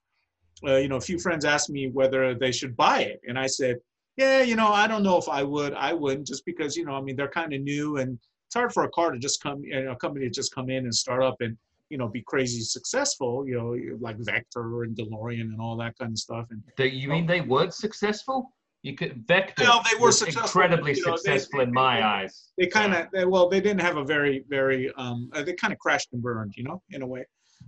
uh, 0.66 0.78
you 0.78 0.88
know, 0.88 0.96
a 0.96 1.02
few 1.02 1.20
friends 1.20 1.46
asked 1.46 1.70
me 1.70 1.90
whether 1.90 2.34
they 2.36 2.52
should 2.52 2.76
buy 2.76 3.02
it, 3.02 3.22
and 3.28 3.38
I 3.38 3.48
said, 3.48 3.78
yeah, 4.18 4.42
you 4.42 4.56
know, 4.56 4.68
I 4.68 4.88
don't 4.88 5.04
know 5.04 5.18
if 5.18 5.30
I 5.30 5.44
would. 5.44 5.74
I 5.74 5.94
wouldn't 5.94 6.28
just 6.28 6.46
because 6.46 6.76
you 6.76 6.86
know, 6.86 6.94
I 6.94 7.02
mean, 7.02 7.16
they're 7.16 7.30
kind 7.30 7.54
of 7.54 7.62
new 7.62 7.98
and 7.98 8.18
it's 8.48 8.56
hard 8.56 8.74
for 8.74 8.84
a 8.84 8.90
car 8.90 9.12
to 9.12 9.18
just 9.18 9.42
come, 9.42 9.64
you 9.64 9.86
know, 9.86 9.92
a 9.92 9.96
company 9.96 10.26
to 10.26 10.32
just 10.32 10.54
come 10.54 10.70
in 10.70 10.84
and 10.84 10.94
start 10.94 11.24
up 11.24 11.38
and 11.40 11.58
you 11.92 11.98
know 12.00 12.08
be 12.08 12.24
crazy 12.34 12.62
successful 12.62 13.34
you 13.48 13.56
know 13.60 13.70
like 14.08 14.18
vector 14.32 14.84
and 14.84 14.96
delorean 14.96 15.42
and 15.54 15.60
all 15.60 15.76
that 15.84 15.94
kind 16.00 16.12
of 16.14 16.20
stuff 16.28 16.46
and 16.52 16.60
They, 16.78 16.88
you 17.02 17.08
mean 17.10 17.26
they 17.34 17.42
weren't 17.42 17.74
successful? 17.74 18.38
You 18.84 18.96
could 19.00 19.14
Vector. 19.28 19.64
No, 19.64 19.80
they 19.88 19.96
were 20.04 20.12
successful, 20.12 20.42
incredibly 20.62 20.94
you 20.96 21.06
know, 21.06 21.16
successful 21.16 21.60
they- 21.60 21.66
in 21.66 21.72
my 21.74 21.98
they- 21.98 22.02
eyes. 22.16 22.34
they 22.58 22.66
kind 22.80 22.92
of 22.96 23.30
well 23.34 23.48
they 23.54 23.62
didn't 23.68 23.82
have 23.90 23.98
a 23.98 24.06
very 24.16 24.36
very 24.58 24.82
um 25.04 25.30
uh, 25.34 25.44
they 25.44 25.54
kind 25.54 25.72
of 25.74 25.78
crashed 25.86 26.10
and 26.14 26.22
burned 26.24 26.54
you 26.60 26.64
know 26.64 26.78
in 26.96 27.02
a 27.04 27.08
way 27.14 27.24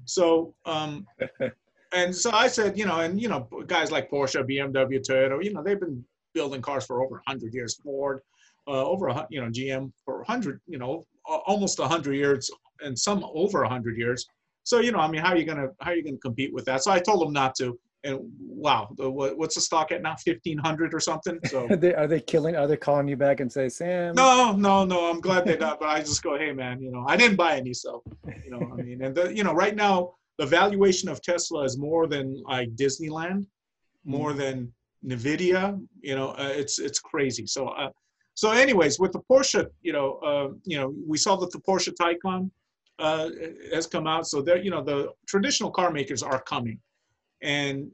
so 0.06 0.24
um 0.66 0.91
and 2.00 2.10
so 2.24 2.32
i 2.32 2.48
said 2.48 2.72
you 2.80 2.86
know 2.90 3.00
and 3.06 3.22
you 3.24 3.28
know 3.32 3.41
guys 3.68 3.88
like 3.95 4.06
porsche 4.14 4.41
bmw 4.50 4.95
toyota 5.08 5.36
you 5.45 5.52
know 5.54 5.62
they've 5.66 5.80
been 5.88 6.04
building 6.34 6.62
cars 6.70 6.84
for 6.90 6.95
over 7.04 7.16
100 7.28 7.54
years 7.54 7.76
ford 7.84 8.18
uh, 8.68 8.85
over 8.85 9.07
a 9.07 9.27
you 9.30 9.41
know 9.41 9.48
gm 9.48 9.91
for 10.06 10.18
100 10.18 10.61
you 10.68 10.77
know 10.77 11.03
almost 11.45 11.80
a- 11.80 11.84
100 11.84 12.14
years 12.15 12.49
and 12.81 12.98
some 12.98 13.26
over 13.34 13.61
a 13.64 13.68
100 13.68 13.98
years 13.98 14.26
so 14.64 14.80
you 14.80 14.91
know 14.91 14.99
i 14.99 15.07
mean 15.10 15.22
how 15.22 15.31
are 15.34 15.38
you 15.38 15.45
gonna 15.45 15.68
how 15.81 15.91
are 15.91 15.95
you 15.95 16.03
gonna 16.03 16.18
compete 16.18 16.53
with 16.53 16.65
that 16.65 16.84
so 16.84 16.91
i 16.91 16.99
told 16.99 17.22
them 17.22 17.34
not 17.34 17.56
to 17.56 17.77
and 18.06 18.19
wow 18.40 18.90
the, 18.98 19.10
what's 19.10 19.56
the 19.56 19.61
stock 19.61 19.91
at 19.91 20.02
now 20.02 20.15
1500 20.26 20.94
or 20.94 20.99
something 20.99 21.40
so 21.45 21.68
are, 21.69 21.76
they, 21.84 21.94
are 21.95 22.07
they 22.07 22.19
killing? 22.19 22.56
Are 22.56 22.68
they 22.68 22.76
calling 22.77 23.07
you 23.07 23.15
back 23.15 23.40
and 23.40 23.52
say, 23.52 23.69
Sam? 23.69 24.15
no, 24.15 24.52
no, 24.52 24.84
no. 24.84 25.10
I'm 25.10 25.22
glad 25.22 25.45
they're 25.45 25.57
not. 25.57 25.80
But 25.80 25.90
I 25.90 25.99
just 25.99 26.22
go, 26.22 26.38
hey, 26.38 26.52
man, 26.52 26.81
you 26.81 26.91
know, 26.91 27.06
I 27.07 27.15
didn't 27.15 27.38
buy 27.38 27.56
any, 27.56 27.73
so 27.73 28.03
you 28.44 28.52
know, 28.52 28.69
I 28.73 28.76
mean, 28.76 29.02
and 29.02 29.15
the, 29.15 29.34
you 29.34 29.44
know, 29.44 29.53
right 29.53 29.76
now 29.76 30.15
the 30.38 30.45
valuation 30.45 31.10
of 31.10 31.22
Tesla 31.22 31.64
is 31.64 31.77
more 31.77 32.07
than 32.07 32.41
like 32.48 32.76
Disneyland, 32.76 33.45
more 34.06 34.34
than 34.34 34.73
Nvidia. 35.06 35.80
You 36.02 36.15
know, 36.15 36.30
uh, 36.31 36.52
it's 36.53 36.80
it's 36.80 36.99
crazy. 36.99 37.45
So, 37.45 37.68
uh, 37.68 37.90
so 38.35 38.51
anyways, 38.51 38.99
with 38.99 39.11
the 39.11 39.22
Porsche, 39.30 39.68
you 39.81 39.93
know, 39.93 40.14
uh, 40.26 40.49
you 40.64 40.77
know, 40.77 40.93
we 41.07 41.18
saw 41.18 41.35
that 41.38 41.51
the 41.51 41.60
Porsche 41.60 41.93
Taycan 41.93 42.49
uh, 42.99 43.30
has 43.73 43.88
come 43.88 44.07
out. 44.07 44.27
So 44.27 44.41
there, 44.41 44.57
you 44.57 44.72
know, 44.72 44.84
the 44.84 45.10
traditional 45.27 45.72
car 45.72 45.91
makers 45.91 46.23
are 46.23 46.41
coming, 46.41 46.80
and 47.41 47.91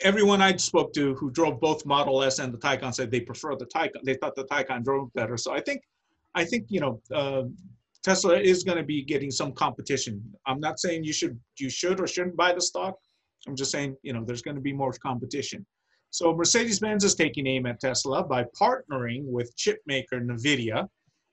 everyone 0.00 0.42
I 0.42 0.56
spoke 0.56 0.92
to 0.94 1.14
who 1.14 1.30
drove 1.30 1.60
both 1.60 1.86
Model 1.86 2.22
S 2.22 2.38
and 2.38 2.52
the 2.52 2.58
Taycan 2.58 2.94
said 2.94 3.10
they 3.10 3.20
prefer 3.20 3.56
the 3.56 3.66
Taycan. 3.66 4.02
They 4.04 4.14
thought 4.14 4.34
the 4.34 4.44
Taycan 4.44 4.84
drove 4.84 5.12
better. 5.14 5.36
So 5.36 5.52
I 5.52 5.60
think, 5.60 5.82
I 6.34 6.44
think 6.44 6.66
you 6.68 6.80
know, 6.80 7.00
uh, 7.14 7.44
Tesla 8.02 8.38
is 8.38 8.64
going 8.64 8.78
to 8.78 8.84
be 8.84 9.02
getting 9.02 9.30
some 9.30 9.52
competition. 9.52 10.22
I'm 10.46 10.60
not 10.60 10.80
saying 10.80 11.04
you 11.04 11.12
should, 11.12 11.38
you 11.58 11.70
should 11.70 12.00
or 12.00 12.06
shouldn't 12.06 12.36
buy 12.36 12.52
the 12.52 12.60
stock. 12.60 12.96
I'm 13.46 13.56
just 13.56 13.70
saying, 13.70 13.96
you 14.02 14.12
know, 14.12 14.24
there's 14.24 14.42
going 14.42 14.56
to 14.56 14.60
be 14.60 14.72
more 14.72 14.92
competition. 14.92 15.64
So 16.12 16.34
Mercedes-Benz 16.36 17.04
is 17.04 17.14
taking 17.14 17.46
aim 17.46 17.64
at 17.64 17.80
Tesla 17.80 18.22
by 18.22 18.44
partnering 18.60 19.24
with 19.24 19.56
chip 19.56 19.78
maker 19.86 20.20
Nvidia, 20.20 20.86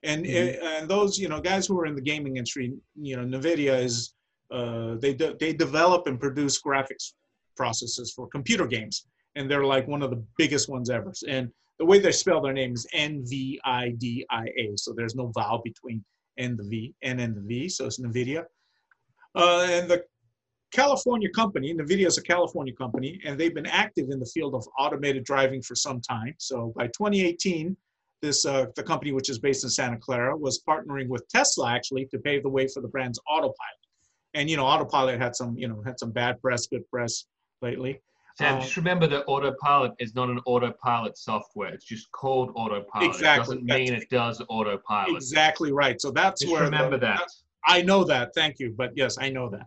and 0.04 0.26
Mhm. 0.26 0.64
uh, 0.64 0.66
and 0.78 0.90
those 0.90 1.20
you 1.20 1.28
know 1.28 1.42
guys 1.42 1.68
who 1.68 1.78
are 1.80 1.86
in 1.86 1.96
the 1.96 2.02
gaming 2.02 2.38
industry, 2.38 2.74
you 2.96 3.18
know, 3.18 3.26
Nvidia 3.38 3.84
is 3.84 4.16
uh, 4.52 4.96
they 4.96 5.14
de- 5.14 5.36
they 5.38 5.52
develop 5.54 6.08
and 6.08 6.18
produce 6.20 6.62
graphics 6.62 7.14
processes 7.58 8.14
for 8.16 8.28
computer 8.30 8.66
games, 8.66 9.06
and 9.36 9.52
they're 9.52 9.66
like 9.66 9.86
one 9.88 10.02
of 10.02 10.12
the 10.12 10.24
biggest 10.38 10.70
ones 10.70 10.90
ever. 10.90 11.12
And 11.28 11.52
the 11.78 11.86
way 11.86 12.00
they 12.00 12.14
spell 12.14 12.40
their 12.42 12.54
name 12.54 12.74
is 12.74 12.88
N 12.94 13.26
V 13.26 13.60
I 13.66 13.90
D 13.90 14.26
I 14.30 14.46
A, 14.58 14.78
so 14.78 14.94
there's 14.94 15.16
no 15.16 15.28
vowel 15.36 15.62
between 15.62 16.04
N 16.38 16.56
the 16.56 16.64
V, 16.64 16.96
N 17.02 17.20
and 17.20 17.36
the 17.36 17.42
V, 17.42 17.68
so 17.68 17.86
it's 17.88 18.00
Nvidia. 18.00 18.46
Uh, 19.36 19.68
and 19.70 19.92
the 19.92 20.06
California 20.72 21.30
company, 21.30 21.74
NVIDIA 21.74 22.06
is 22.06 22.18
a 22.18 22.22
California 22.22 22.74
company, 22.74 23.20
and 23.26 23.40
they've 23.40 23.56
been 23.56 23.66
active 23.66 24.10
in 24.12 24.20
the 24.20 24.26
field 24.26 24.54
of 24.54 24.68
automated 24.78 25.24
driving 25.24 25.62
for 25.62 25.76
some 25.76 26.00
time. 26.00 26.36
So 26.38 26.74
by 26.76 26.88
2018, 26.88 27.76
this 28.22 28.46
uh, 28.46 28.66
the 28.76 28.84
company, 28.84 29.12
which 29.12 29.30
is 29.30 29.40
based 29.40 29.64
in 29.64 29.70
Santa 29.70 29.98
Clara, 29.98 30.36
was 30.36 30.62
partnering 30.68 31.08
with 31.08 31.28
Tesla 31.30 31.72
actually 31.72 32.06
to 32.08 32.20
pave 32.20 32.44
the 32.44 32.50
way 32.50 32.68
for 32.68 32.82
the 32.82 32.88
brand's 32.88 33.20
autopilot. 33.28 33.56
And 34.36 34.50
you 34.50 34.58
know, 34.58 34.66
autopilot 34.66 35.20
had 35.20 35.36
some 35.36 35.58
you 35.58 35.68
know 35.68 35.82
had 35.86 36.00
some 36.00 36.12
bad 36.12 36.40
press, 36.42 36.68
good 36.68 36.88
press 36.90 37.26
lately. 37.62 38.00
Sam, 38.38 38.58
Uh, 38.58 38.62
just 38.62 38.78
remember 38.78 39.08
that 39.08 39.24
autopilot 39.26 39.94
is 40.00 40.14
not 40.16 40.30
an 40.30 40.40
autopilot 40.46 41.18
software. 41.18 41.74
It's 41.74 41.86
just 41.86 42.12
called 42.12 42.52
autopilot. 42.56 43.08
Exactly, 43.08 43.58
It 43.58 43.66
doesn't 43.66 43.66
mean 43.66 43.94
it 43.94 44.10
does 44.10 44.42
autopilot. 44.50 45.16
Exactly 45.16 45.72
right. 45.72 46.00
So 46.00 46.12
that's 46.12 46.42
Just 46.42 46.52
where 46.52 46.62
the- 46.62 46.66
remember 46.66 46.98
that. 47.00 47.28
I 47.66 47.82
know 47.82 48.04
that. 48.04 48.34
Thank 48.36 48.60
you. 48.60 48.74
But 48.78 48.92
yes, 48.96 49.18
I 49.20 49.30
know 49.30 49.50
that. 49.50 49.66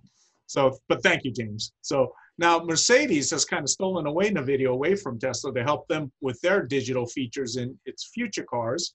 So, 0.52 0.76
but 0.90 1.02
thank 1.02 1.24
you, 1.24 1.32
James. 1.32 1.72
So 1.80 2.12
now 2.36 2.58
Mercedes 2.58 3.30
has 3.30 3.46
kind 3.46 3.62
of 3.62 3.70
stolen 3.70 4.06
away 4.06 4.30
NVIDIA 4.30 4.68
away 4.68 4.94
from 4.94 5.18
Tesla 5.18 5.54
to 5.54 5.64
help 5.64 5.88
them 5.88 6.12
with 6.20 6.38
their 6.42 6.62
digital 6.66 7.06
features 7.06 7.56
in 7.56 7.78
its 7.86 8.10
future 8.12 8.44
cars. 8.44 8.94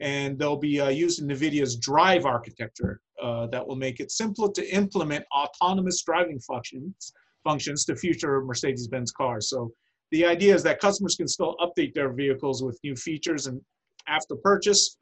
And 0.00 0.38
they'll 0.38 0.56
be 0.56 0.80
uh, 0.80 0.88
using 0.88 1.28
NVIDIA's 1.28 1.76
drive 1.76 2.24
architecture 2.24 3.00
uh, 3.22 3.48
that 3.48 3.66
will 3.66 3.76
make 3.76 4.00
it 4.00 4.10
simpler 4.10 4.50
to 4.52 4.74
implement 4.74 5.26
autonomous 5.36 6.02
driving 6.02 6.40
functions 6.40 7.12
functions 7.44 7.84
to 7.84 7.94
future 7.94 8.42
Mercedes-Benz 8.42 9.12
cars. 9.12 9.50
So 9.50 9.70
the 10.10 10.24
idea 10.24 10.54
is 10.54 10.62
that 10.62 10.80
customers 10.80 11.16
can 11.16 11.28
still 11.28 11.54
update 11.60 11.92
their 11.92 12.10
vehicles 12.14 12.62
with 12.62 12.78
new 12.82 12.96
features 12.96 13.46
and 13.46 13.60
after 14.08 14.36
purchase, 14.36 14.96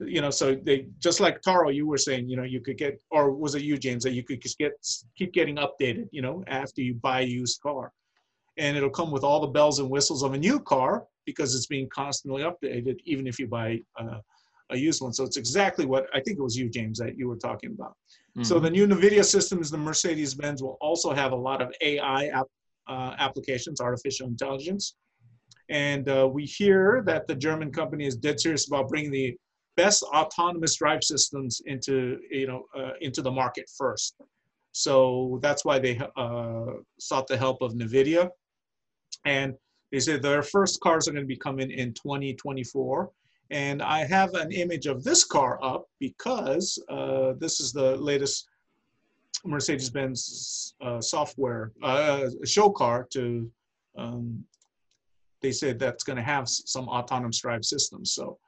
you 0.00 0.20
know, 0.20 0.30
so 0.30 0.54
they 0.54 0.86
just 0.98 1.20
like 1.20 1.40
Taro, 1.42 1.70
you 1.70 1.86
were 1.86 1.98
saying, 1.98 2.28
you 2.28 2.36
know, 2.36 2.44
you 2.44 2.60
could 2.60 2.78
get, 2.78 3.00
or 3.10 3.32
was 3.32 3.54
it 3.54 3.62
you, 3.62 3.76
James, 3.76 4.04
that 4.04 4.12
you 4.12 4.22
could 4.22 4.40
just 4.40 4.58
get 4.58 4.72
keep 5.16 5.32
getting 5.32 5.56
updated, 5.56 6.08
you 6.12 6.22
know, 6.22 6.44
after 6.46 6.82
you 6.82 6.94
buy 6.94 7.20
a 7.20 7.24
used 7.24 7.60
car, 7.60 7.92
and 8.56 8.76
it'll 8.76 8.90
come 8.90 9.10
with 9.10 9.24
all 9.24 9.40
the 9.40 9.48
bells 9.48 9.78
and 9.80 9.90
whistles 9.90 10.22
of 10.22 10.34
a 10.34 10.38
new 10.38 10.60
car 10.60 11.04
because 11.26 11.54
it's 11.54 11.66
being 11.66 11.88
constantly 11.88 12.42
updated, 12.42 12.96
even 13.04 13.26
if 13.26 13.38
you 13.38 13.46
buy 13.46 13.80
uh, 14.00 14.20
a 14.70 14.76
used 14.76 15.02
one. 15.02 15.12
So 15.12 15.24
it's 15.24 15.36
exactly 15.36 15.84
what 15.84 16.06
I 16.14 16.20
think 16.20 16.38
it 16.38 16.42
was 16.42 16.56
you, 16.56 16.68
James, 16.68 16.98
that 16.98 17.16
you 17.18 17.28
were 17.28 17.36
talking 17.36 17.72
about. 17.72 17.94
So 18.42 18.58
Mhm. 18.58 18.62
the 18.62 18.70
new 18.70 18.86
NVIDIA 18.86 19.24
systems, 19.24 19.70
the 19.70 19.78
Mercedes-Benz 19.78 20.62
will 20.62 20.78
also 20.80 21.12
have 21.12 21.32
a 21.32 21.36
lot 21.36 21.60
of 21.60 21.74
AI 21.80 22.26
app, 22.28 22.46
uh, 22.86 23.14
applications, 23.18 23.80
artificial 23.80 24.28
intelligence. 24.28 24.94
And 25.68 26.08
uh, 26.08 26.28
we 26.32 26.44
hear 26.44 27.02
that 27.06 27.26
the 27.26 27.34
German 27.34 27.72
company 27.72 28.06
is 28.06 28.16
dead 28.16 28.38
serious 28.40 28.68
about 28.68 28.88
bringing 28.88 29.10
the 29.10 29.36
best 29.78 30.02
autonomous 30.02 30.74
drive 30.76 31.04
systems 31.04 31.62
into, 31.66 32.18
you 32.30 32.48
know, 32.48 32.64
uh, 32.76 32.94
into 33.00 33.22
the 33.22 33.30
market 33.30 33.66
first. 33.80 34.16
So 34.72 35.38
that's 35.40 35.64
why 35.64 35.78
they 35.78 35.94
uh, 36.16 36.66
sought 36.98 37.28
the 37.28 37.36
help 37.36 37.62
of 37.62 37.74
NVIDIA. 37.74 38.28
And 39.24 39.54
they 39.92 40.00
said 40.00 40.20
their 40.20 40.42
first 40.42 40.80
cars 40.80 41.06
are 41.06 41.12
going 41.12 41.28
to 41.28 41.34
be 41.36 41.44
coming 41.48 41.70
in 41.70 41.94
2024. 41.94 43.10
And 43.50 43.80
I 43.80 44.04
have 44.04 44.34
an 44.34 44.50
image 44.52 44.86
of 44.86 45.04
this 45.04 45.22
car 45.24 45.58
up 45.62 45.86
because 46.00 46.66
uh, 46.90 47.34
this 47.38 47.60
is 47.60 47.72
the 47.72 47.96
latest 47.96 48.48
Mercedes-Benz 49.44 50.74
uh, 50.80 51.00
software 51.00 51.70
uh, 51.82 52.26
show 52.44 52.68
car 52.70 53.06
to 53.12 53.50
um, 53.96 54.44
they 55.40 55.52
said 55.52 55.78
that's 55.78 56.04
going 56.04 56.16
to 56.16 56.22
have 56.34 56.48
some 56.48 56.88
autonomous 56.88 57.40
drive 57.40 57.64
systems. 57.64 58.12
So, 58.12 58.38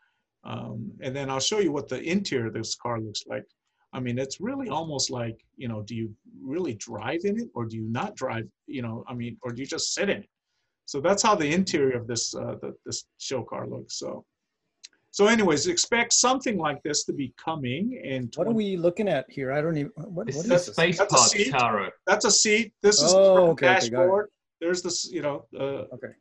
um, 0.44 0.90
and 1.00 1.14
then 1.14 1.28
I'll 1.30 1.40
show 1.40 1.58
you 1.58 1.72
what 1.72 1.88
the 1.88 2.00
interior 2.02 2.46
of 2.46 2.54
this 2.54 2.74
car 2.76 3.00
looks 3.00 3.24
like. 3.26 3.44
I 3.92 4.00
mean, 4.00 4.18
it's 4.18 4.40
really 4.40 4.68
almost 4.68 5.10
like, 5.10 5.38
you 5.56 5.66
know, 5.68 5.82
do 5.82 5.94
you 5.96 6.14
really 6.42 6.74
drive 6.74 7.20
in 7.24 7.40
it 7.40 7.48
or 7.54 7.64
do 7.66 7.76
you 7.76 7.88
not 7.90 8.14
drive, 8.14 8.46
you 8.66 8.82
know, 8.82 9.04
I 9.08 9.14
mean, 9.14 9.36
or 9.42 9.50
do 9.50 9.60
you 9.60 9.66
just 9.66 9.94
sit 9.94 10.08
in 10.08 10.18
it? 10.18 10.28
So 10.86 11.00
that's 11.00 11.22
how 11.22 11.34
the 11.34 11.52
interior 11.52 11.96
of 11.96 12.06
this, 12.06 12.34
uh, 12.34 12.54
the, 12.62 12.74
this 12.86 13.04
show 13.18 13.42
car 13.42 13.66
looks. 13.66 13.98
So, 13.98 14.24
so 15.10 15.26
anyways, 15.26 15.66
expect 15.66 16.12
something 16.12 16.56
like 16.56 16.80
this 16.84 17.04
to 17.06 17.12
be 17.12 17.34
coming 17.36 18.00
in. 18.04 18.30
What 18.36 18.46
are 18.46 18.52
we 18.52 18.76
looking 18.76 19.08
at 19.08 19.26
here? 19.28 19.50
I 19.52 19.60
don't 19.60 19.76
even. 19.76 19.90
What, 19.96 20.28
It's 20.28 20.36
what 20.36 20.46
this? 20.46 20.66
space 20.66 20.98
That's 20.98 21.12
a 21.12 21.28
seat. 21.28 21.50
Taro. 21.50 21.90
That's 22.06 22.24
a 22.26 22.30
seat. 22.30 22.72
This 22.82 23.02
is 23.02 23.12
Oh, 23.12 23.34
the 23.34 23.40
okay, 23.42 23.50
okay, 23.50 23.80
dashboard. 23.90 24.28
There's 24.60 24.82
this, 24.82 25.10
you 25.10 25.22
know, 25.22 25.46
uh, 25.58 25.86
Okay, 25.94 26.12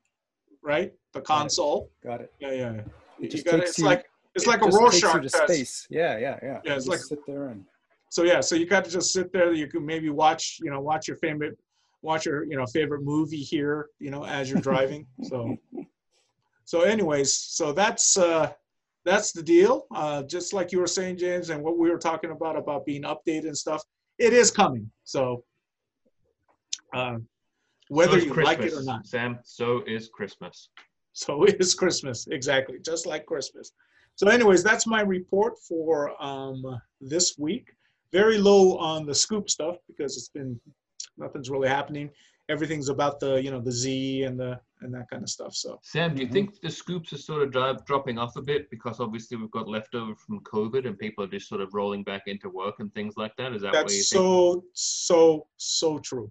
right, 0.63 0.91
the 1.13 1.21
console. 1.21 1.91
got 2.03 2.21
it. 2.21 2.33
Yeah, 2.39 2.51
yeah. 2.51 2.73
yeah. 2.73 2.81
You 3.19 3.29
just 3.29 3.45
got 3.45 3.55
it. 3.59 3.65
It's 3.67 3.77
you- 3.77 3.85
like 3.85 4.08
it's 4.39 4.47
like 4.47 4.61
a 4.61 4.65
Just 4.65 4.79
takes 4.79 5.03
Rorschach 5.03 5.21
test. 5.21 5.43
space. 5.43 5.87
Yeah, 5.89 6.17
yeah, 6.17 6.39
yeah. 6.41 6.59
Yeah, 6.63 6.75
it's 6.75 6.87
like- 6.87 6.99
sit 6.99 7.19
there 7.25 7.47
and. 7.47 7.65
So 8.11 8.23
yeah, 8.23 8.41
so 8.41 8.55
you 8.55 8.65
got 8.65 8.83
to 8.85 8.89
just 8.91 9.13
sit 9.13 9.31
there. 9.31 9.53
You 9.53 9.67
can 9.67 9.85
maybe 9.85 10.09
watch, 10.09 10.57
you 10.63 10.71
know, 10.71 10.81
watch 10.81 11.07
your 11.07 11.17
favorite, 11.17 11.55
watch 12.01 12.25
your, 12.25 12.43
you 12.43 12.57
know, 12.57 12.65
favorite 12.65 13.03
movie 13.03 13.37
here, 13.37 13.89
you 13.99 14.09
know, 14.09 14.25
as 14.25 14.49
you're 14.49 14.61
driving. 14.61 15.05
so, 15.23 15.55
so 16.65 16.81
anyways, 16.81 17.35
so 17.35 17.71
that's 17.71 18.17
uh, 18.17 18.51
that's 19.05 19.31
the 19.31 19.43
deal. 19.43 19.85
Uh, 19.93 20.23
just 20.23 20.53
like 20.53 20.71
you 20.71 20.79
were 20.79 20.87
saying, 20.87 21.17
James, 21.17 21.51
and 21.51 21.63
what 21.63 21.77
we 21.77 21.89
were 21.91 21.99
talking 21.99 22.31
about 22.31 22.57
about 22.57 22.83
being 22.83 23.03
updated 23.03 23.45
and 23.45 23.57
stuff, 23.57 23.83
it 24.17 24.33
is 24.33 24.49
coming. 24.49 24.89
So, 25.03 25.43
uh, 26.93 27.17
whether 27.89 28.13
So 28.13 28.17
is 28.17 28.25
you 28.25 28.33
like 28.33 28.59
it 28.61 28.73
or 28.73 28.83
not. 28.83 29.05
Sam, 29.05 29.37
so 29.43 29.83
is 29.85 30.09
Christmas. 30.11 30.69
So 31.13 31.43
is 31.63 31.75
Christmas, 31.75 32.25
exactly, 32.31 32.79
just 32.83 33.05
like 33.05 33.27
Christmas. 33.27 33.71
So, 34.19 34.27
anyways, 34.27 34.63
that's 34.65 34.85
my 34.85 34.99
report 34.99 35.57
for 35.59 36.21
um, 36.21 36.61
this 36.99 37.37
week. 37.37 37.69
Very 38.11 38.37
low 38.37 38.75
on 38.77 39.05
the 39.05 39.15
scoop 39.15 39.49
stuff 39.49 39.77
because 39.87 40.17
it's 40.17 40.27
been 40.27 40.59
nothing's 41.17 41.49
really 41.49 41.69
happening. 41.69 42.09
Everything's 42.49 42.89
about 42.89 43.21
the 43.21 43.41
you 43.41 43.49
know 43.49 43.61
the 43.61 43.71
Z 43.71 44.23
and 44.23 44.37
the 44.37 44.59
and 44.81 44.93
that 44.93 45.09
kind 45.09 45.23
of 45.23 45.29
stuff. 45.29 45.55
So 45.55 45.79
Sam, 45.83 46.15
do 46.15 46.21
you 46.21 46.27
Mhm. 46.27 46.33
think 46.33 46.59
the 46.59 46.69
scoops 46.69 47.13
are 47.13 47.17
sort 47.17 47.43
of 47.43 47.51
dri- 47.51 47.77
dropping 47.85 48.17
off 48.17 48.35
a 48.35 48.41
bit 48.41 48.69
because 48.69 48.99
obviously 48.99 49.37
we've 49.37 49.51
got 49.51 49.69
leftover 49.69 50.13
from 50.15 50.41
COVID 50.41 50.85
and 50.85 50.99
people 50.99 51.23
are 51.23 51.27
just 51.37 51.47
sort 51.47 51.61
of 51.61 51.73
rolling 51.73 52.03
back 52.03 52.23
into 52.27 52.49
work 52.49 52.75
and 52.81 52.93
things 52.93 53.15
like 53.15 53.33
that? 53.37 53.53
Is 53.53 53.61
that 53.61 53.71
what 53.71 53.89
you 53.89 53.99
that's 53.99 54.09
think? 54.09 54.19
so 54.21 54.65
so 54.73 55.47
so 55.55 55.97
true. 55.99 56.29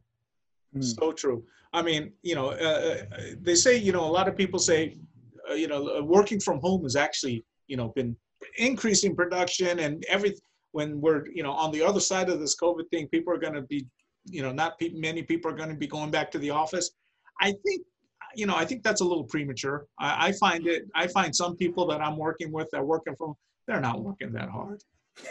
Hmm. 0.75 0.83
So 0.83 1.13
true. 1.13 1.43
I 1.73 1.81
mean, 1.81 2.13
you 2.21 2.35
know, 2.35 2.49
uh, 2.51 3.05
uh, 3.15 3.21
they 3.41 3.55
say, 3.55 3.79
you 3.79 3.93
know, 3.93 4.05
a 4.05 4.13
lot 4.19 4.29
of 4.29 4.37
people 4.37 4.59
say, 4.59 4.99
uh, 5.51 5.55
you 5.55 5.69
know, 5.69 5.81
uh, 5.97 6.03
working 6.03 6.39
from 6.39 6.61
home 6.61 6.85
is 6.85 6.95
actually, 6.95 7.45
you 7.69 7.77
know, 7.77 7.89
been 7.89 8.17
increasing 8.57 9.15
production 9.15 9.79
and 9.79 10.05
every 10.09 10.35
when 10.73 11.01
we're, 11.01 11.27
you 11.33 11.43
know, 11.43 11.53
on 11.53 11.73
the 11.73 11.83
other 11.83 12.01
side 12.01 12.29
of 12.29 12.41
this 12.41 12.57
COVID 12.57 12.89
thing, 12.91 13.09
people 13.09 13.33
are 13.33 13.39
going 13.39 13.55
to 13.55 13.63
be, 13.63 13.87
you 14.25 14.43
know, 14.43 14.53
not 14.53 14.79
pe- 14.79 14.91
many 14.91 15.23
people 15.23 15.51
are 15.51 15.55
going 15.55 15.71
to 15.71 15.75
be 15.75 15.87
going 15.87 16.11
back 16.11 16.31
to 16.33 16.39
the 16.39 16.51
office. 16.51 16.91
I 17.41 17.55
think, 17.65 17.83
you 18.35 18.47
know, 18.47 18.55
I 18.55 18.65
think 18.65 18.83
that's 18.83 19.01
a 19.01 19.05
little 19.05 19.25
premature. 19.25 19.87
I, 19.99 20.29
I 20.29 20.33
find 20.33 20.67
it. 20.67 20.85
I 20.95 21.07
find 21.07 21.35
some 21.35 21.57
people 21.57 21.87
that 21.87 22.01
I'm 22.03 22.17
working 22.17 22.53
with 22.53 22.69
that 22.73 22.79
are 22.79 22.85
working 22.85 23.17
from, 23.17 23.35
they're 23.67 23.81
not 23.81 24.03
working 24.03 24.33
that 24.33 24.51
hard. 24.51 24.83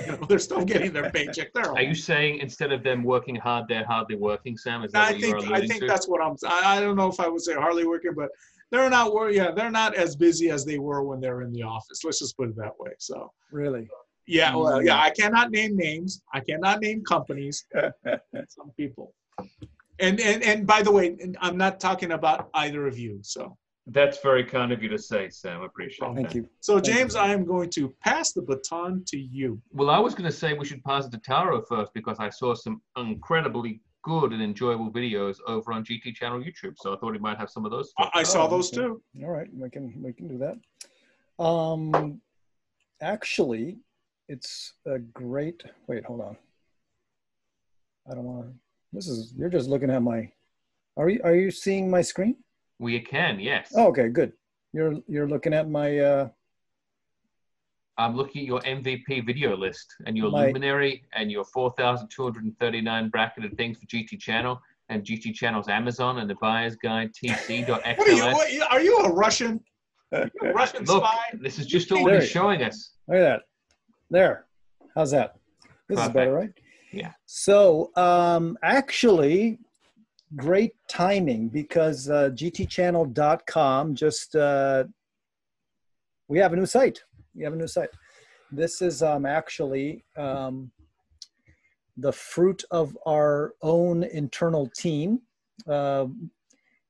You 0.01 0.14
know, 0.14 0.18
they're 0.27 0.39
still 0.39 0.65
getting 0.65 0.91
their 0.91 1.09
paycheck. 1.11 1.53
They're 1.53 1.72
Are 1.72 1.81
you 1.81 1.95
saying 1.95 2.39
instead 2.39 2.72
of 2.72 2.84
them 2.84 3.03
working 3.03 3.35
hard, 3.35 3.65
they're 3.69 3.85
hardly 3.85 4.15
working, 4.15 4.57
Sam? 4.57 4.84
Is 4.84 4.91
that 4.91 5.07
I 5.07 5.11
what 5.11 5.22
think 5.22 5.23
you're 5.23 5.38
I 5.38 5.57
alluding 5.57 5.69
think 5.69 5.81
to? 5.81 5.88
that's 5.88 6.07
what 6.07 6.22
I'm. 6.22 6.35
I, 6.45 6.77
I 6.77 6.81
don't 6.81 6.97
know 6.97 7.07
if 7.07 7.19
I 7.19 7.27
would 7.27 7.41
say 7.41 7.53
hardly 7.53 7.85
working, 7.85 8.14
but 8.14 8.30
they're 8.72 8.89
not. 8.89 9.14
wor- 9.14 9.31
Yeah, 9.31 9.52
they're 9.52 9.72
not 9.72 9.95
as 9.95 10.15
busy 10.15 10.49
as 10.49 10.65
they 10.65 10.80
were 10.80 11.03
when 11.03 11.19
they're 11.19 11.41
in 11.41 11.52
the 11.53 11.64
office. 11.64 12.03
Let's 12.03 12.19
just 12.19 12.35
put 12.38 12.49
it 12.49 12.56
that 12.57 12.73
way. 12.80 12.91
So 12.99 13.31
Really? 13.52 13.88
yeah, 14.27 14.56
well, 14.56 14.80
Mm. 14.80 14.85
yeah. 14.85 14.99
I 15.02 15.10
cannot 15.11 15.52
name 15.52 15.76
names. 15.77 16.22
I 16.34 16.39
cannot 16.41 16.81
name 16.81 17.03
companies. 17.03 17.65
Some 18.49 18.72
people. 18.77 19.14
And 19.99 20.19
and 20.19 20.44
and 20.44 20.68
by 20.68 20.81
the 20.84 20.91
way, 20.91 21.15
I'm 21.39 21.57
not 21.57 21.80
talking 21.80 22.11
about 22.11 22.49
either 22.53 22.88
of 22.88 22.98
you. 22.99 23.19
So 23.23 23.57
That's 23.88 24.19
very 24.22 24.44
kind 24.44 24.72
of 24.73 24.84
you 24.84 24.89
to 24.89 24.98
say, 24.98 25.30
Sam. 25.30 25.61
I 25.61 25.65
appreciate 25.65 26.07
it. 26.10 26.15
Thank 26.15 26.27
that. 26.30 26.35
you. 26.35 26.49
so 26.60 26.73
Thank 26.76 26.88
you. 26.88 26.94
James, 26.94 27.15
I 27.15 27.27
am 27.30 27.45
going 27.45 27.69
to 27.72 27.94
pass 28.03 28.34
the 28.34 28.41
baton 28.41 29.03
to 29.07 29.18
you. 29.18 29.61
Well, 29.72 29.89
I 29.89 29.98
was 29.98 30.14
going 30.14 30.30
to 30.30 30.38
say 30.41 30.53
we 30.53 30.65
should 30.65 30.84
pass 30.84 31.06
it 31.06 31.11
to 31.14 31.19
Taro 31.19 31.61
first 31.61 31.94
because 31.94 32.18
I 32.19 32.30
saw 32.30 32.53
some 32.53 32.81
incredibly 32.98 33.80
good 34.03 34.32
and 34.34 34.41
enjoyable 34.41 34.91
videos 34.91 35.38
over 35.48 35.72
on 35.72 35.84
GT 35.84 36.14
Channel 36.15 36.40
YouTube. 36.41 36.76
So 36.78 36.94
I 36.94 36.98
thought 36.98 37.14
he 37.14 37.19
might 37.19 37.38
have 37.38 37.49
some 37.49 37.65
of 37.65 37.72
those. 37.72 37.91
I, 37.98 38.10
I 38.15 38.24
saw 38.24 38.45
Oh, 38.45 38.49
those 38.49 38.69
okay. 38.72 38.82
too. 38.88 39.02
All 39.24 39.30
right, 39.32 39.48
we 39.53 39.69
can 39.69 39.94
we 40.02 40.14
can 40.14 40.28
do 40.28 40.38
that. 40.38 41.44
Um, 41.44 42.22
actually, 43.02 43.78
it's 44.28 44.74
a 44.86 44.99
great. 44.99 45.64
Wait, 45.88 46.06
hold 46.06 46.22
on. 46.22 46.38
I 48.10 48.15
don't 48.15 48.24
want 48.24 48.48
to. 48.48 48.53
This 48.94 49.07
is 49.07 49.34
you're 49.38 49.49
just 49.49 49.69
looking 49.69 49.90
at 49.90 50.02
my. 50.02 50.32
Are 50.95 51.10
you 51.10 51.19
are 51.24 51.36
you 51.36 51.52
seeing 51.52 51.90
my 51.90 52.02
screen? 52.02 52.38
We 52.80 52.99
can, 52.99 53.40
yes. 53.40 53.72
Oh, 53.76 53.88
okay, 53.88 54.07
good. 54.07 54.34
You're 54.74 54.95
you're 55.07 55.28
looking 55.28 55.53
at 55.53 55.69
my. 55.69 55.99
Uh, 55.99 56.30
I'm 57.98 58.15
looking 58.15 58.41
at 58.41 58.48
your 58.48 58.61
MVP 58.61 59.26
video 59.26 59.57
list 59.57 59.95
and 60.06 60.15
your 60.15 60.30
My- 60.30 60.48
Luminary 60.48 61.03
and 61.14 61.32
your 61.32 61.44
4,239 61.45 63.10
bracketed 63.10 63.57
things 63.57 63.78
for 63.80 63.86
GT 63.88 64.19
Channel 64.19 64.61
and 64.90 65.03
GT 65.03 65.34
Channel's 65.34 65.68
Amazon 65.68 66.19
and 66.19 66.30
the 66.30 66.36
buyer's 66.36 66.76
guide 66.76 67.11
TC.xls. 67.14 67.68
What 67.98 68.07
are 68.07 68.11
you? 68.11 68.24
What, 68.24 68.72
are 68.72 68.82
you 68.82 68.98
a 68.99 69.11
Russian? 69.11 69.60
You 70.11 70.30
a 70.44 70.53
Russian 70.53 70.86
Look, 70.86 71.03
spy? 71.03 71.18
this 71.41 71.60
is 71.60 71.65
just 71.65 71.91
all 71.91 72.06
There 72.06 72.22
he's 72.22 72.30
showing 72.30 72.61
us. 72.64 72.91
Look 73.07 73.18
at 73.18 73.22
that. 73.22 73.41
There. 74.10 74.45
How's 74.95 75.11
that? 75.11 75.36
This 75.90 75.99
is 75.99 76.10
better, 76.10 76.34
right? 76.34 76.49
Yeah. 76.91 77.11
So, 77.26 77.91
um, 77.95 78.57
actually, 78.64 79.60
great 80.36 80.74
timing 80.88 81.49
because 81.49 82.10
uh, 82.10 82.30
gtchannel.com 82.34 83.95
just, 83.95 84.36
uh, 84.36 84.86
we 86.28 86.40
have 86.40 86.53
a 86.53 86.56
new 86.56 86.65
site. 86.65 87.03
We 87.38 87.43
have 87.43 87.53
a 87.53 87.57
new 87.57 87.68
site. 87.68 87.89
This 88.51 88.81
is 88.81 89.03
um, 89.03 89.26
actually 89.26 90.03
um, 90.18 90.72
the 91.95 92.11
fruit 92.11 92.64
of 92.72 92.97
our 93.05 93.53
own 93.61 94.03
internal 94.03 94.68
team. 94.76 95.22
Uh, 95.68 96.07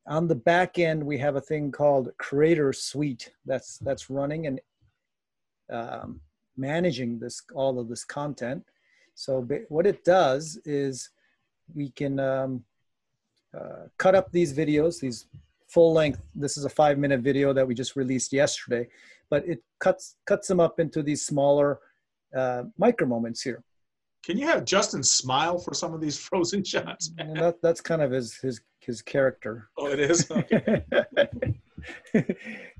on 0.07 0.27
the 0.27 0.35
back 0.35 0.79
end, 0.79 1.03
we 1.03 1.17
have 1.17 1.35
a 1.35 1.41
thing 1.41 1.71
called 1.71 2.11
Creator 2.17 2.71
Suite 2.71 3.31
that's 3.45 3.77
that's 3.79 4.09
running 4.09 4.47
and 4.47 4.61
um, 5.69 6.21
managing 6.55 7.19
this 7.19 7.41
all 7.53 7.77
of 7.77 7.89
this 7.89 8.05
content. 8.05 8.63
So 9.15 9.45
what 9.67 9.85
it 9.85 10.05
does 10.05 10.59
is 10.63 11.09
we 11.75 11.89
can 11.89 12.19
um, 12.19 12.63
uh, 13.57 13.87
cut 13.97 14.15
up 14.15 14.31
these 14.31 14.53
videos, 14.53 15.01
these 15.01 15.27
full 15.67 15.91
length. 15.91 16.21
This 16.35 16.55
is 16.55 16.63
a 16.63 16.69
five 16.69 16.97
minute 16.97 17.19
video 17.19 17.51
that 17.51 17.67
we 17.67 17.73
just 17.73 17.97
released 17.97 18.31
yesterday, 18.31 18.87
but 19.29 19.47
it 19.47 19.63
cuts 19.79 20.15
cuts 20.25 20.47
them 20.47 20.59
up 20.59 20.79
into 20.79 21.01
these 21.03 21.25
smaller 21.25 21.79
uh, 22.35 22.63
micro 22.77 23.07
moments 23.07 23.41
here. 23.41 23.63
Can 24.25 24.37
you 24.37 24.45
have 24.47 24.65
Justin 24.65 25.03
smile 25.03 25.57
for 25.57 25.73
some 25.73 25.93
of 25.93 26.01
these 26.01 26.17
frozen 26.27 26.63
shots? 26.63 27.11
And 27.17 27.37
that, 27.37 27.61
that's 27.61 27.81
kind 27.81 28.01
of 28.01 28.11
his 28.11 28.35
his 28.37 28.61
his 28.79 29.01
character. 29.01 29.69
Oh, 29.77 29.87
it 29.87 29.99
is. 29.99 30.29
Okay. 32.13 32.25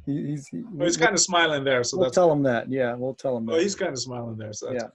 He's, 0.06 0.48
he- 0.48 0.64
Well, 0.72 0.88
he's 0.88 0.98
kind 0.98 1.14
of 1.14 1.20
smiling 1.20 1.64
there, 1.64 1.84
so 1.84 1.98
we'll 1.98 2.10
tell 2.12 2.32
him 2.32 2.44
that. 2.44 2.70
Yeah, 2.72 2.94
we'll 2.96 3.14
tell 3.14 3.38
him 3.38 3.46
that. 3.46 3.54
Oh, 3.54 3.60
he's 3.60 3.76
kind 3.76 3.92
of 3.92 4.00
smiling 4.00 4.38
there, 4.38 4.54
so 4.54 4.68
that's. 4.72 4.84
yeah. 4.84 4.90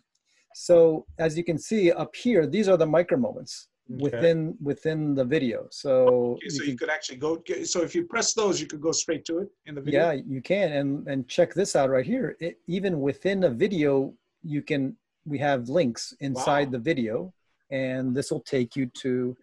So 0.54 1.06
as 1.18 1.36
you 1.36 1.44
can 1.44 1.58
see 1.58 1.92
up 1.92 2.14
here, 2.14 2.46
these 2.46 2.68
are 2.68 2.76
the 2.76 2.86
micro 2.86 3.16
moments 3.18 3.68
Okay. 3.94 4.02
within 4.16 4.56
within 4.62 5.14
the 5.14 5.24
video. 5.24 5.66
So, 5.70 5.92
Okay, 6.34 6.48
so 6.48 6.62
you 6.64 6.70
you 6.72 6.76
could 6.78 6.90
actually 6.90 7.18
go. 7.18 7.30
So 7.64 7.82
if 7.82 7.94
you 7.94 8.04
press 8.04 8.32
those, 8.34 8.60
you 8.60 8.66
could 8.66 8.80
go 8.80 8.92
straight 8.92 9.24
to 9.26 9.38
it 9.42 9.48
in 9.66 9.74
the 9.74 9.80
video. 9.80 10.00
yeah, 10.00 10.12
you 10.34 10.40
can 10.40 10.72
and 10.72 10.88
and 11.10 11.28
check 11.28 11.52
this 11.54 11.76
out 11.76 11.90
right 11.90 12.06
here. 12.14 12.36
It, 12.40 12.58
even 12.66 13.00
within 13.00 13.44
a 13.44 13.50
video, 13.50 14.14
you 14.42 14.62
can 14.62 14.96
we 15.32 15.38
have 15.38 15.68
links 15.68 16.14
inside 16.20 16.66
Wow. 16.68 16.72
the 16.76 16.82
video, 16.92 17.32
and 17.70 18.14
this 18.16 18.30
will 18.32 18.44
take 18.56 18.70
you 18.78 18.86
to 19.04 19.36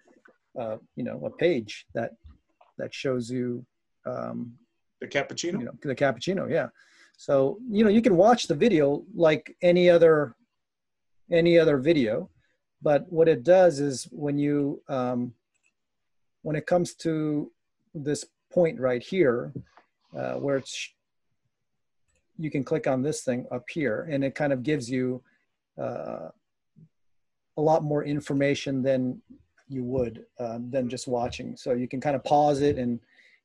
uh, 0.61 0.77
you 0.95 1.03
know 1.07 1.17
a 1.25 1.31
page 1.45 1.85
that 1.93 2.11
that 2.79 2.91
shows 2.93 3.29
you 3.29 3.65
um, 4.05 4.37
The 5.01 5.07
cappuccino. 5.07 5.59
you 5.59 5.65
know 5.67 5.75
the 5.93 5.95
cappuccino 6.03 6.43
yeah 6.57 6.69
so 7.17 7.33
you 7.75 7.83
know 7.83 7.89
you 7.97 8.01
can 8.07 8.15
watch 8.25 8.41
the 8.47 8.55
video 8.65 9.03
like 9.27 9.43
any 9.71 9.85
other 9.95 10.15
any 11.41 11.53
other 11.59 11.77
video 11.91 12.29
but 12.81 13.11
what 13.11 13.27
it 13.27 13.43
does 13.43 13.79
is 13.79 14.07
when 14.11 14.37
you 14.37 14.81
um, 14.87 15.33
when 16.43 16.55
it 16.55 16.65
comes 16.65 16.93
to 16.95 17.51
this 17.93 18.25
point 18.51 18.79
right 18.79 19.03
here 19.03 19.53
uh, 20.17 20.33
where 20.33 20.57
it's 20.57 20.93
you 22.37 22.49
can 22.49 22.63
click 22.63 22.87
on 22.87 23.01
this 23.01 23.21
thing 23.21 23.45
up 23.51 23.65
here 23.69 24.07
and 24.09 24.23
it 24.23 24.33
kind 24.33 24.53
of 24.53 24.63
gives 24.63 24.89
you 24.89 25.21
uh, 25.79 26.29
a 27.57 27.61
lot 27.61 27.83
more 27.83 28.05
information 28.05 28.81
than 28.81 29.21
you 29.67 29.83
would 29.83 30.25
uh, 30.39 30.59
than 30.69 30.89
just 30.89 31.07
watching. 31.07 31.55
So 31.57 31.73
you 31.73 31.87
can 31.87 32.01
kind 32.01 32.15
of 32.15 32.23
pause 32.23 32.61
it 32.61 32.77
and 32.77 32.99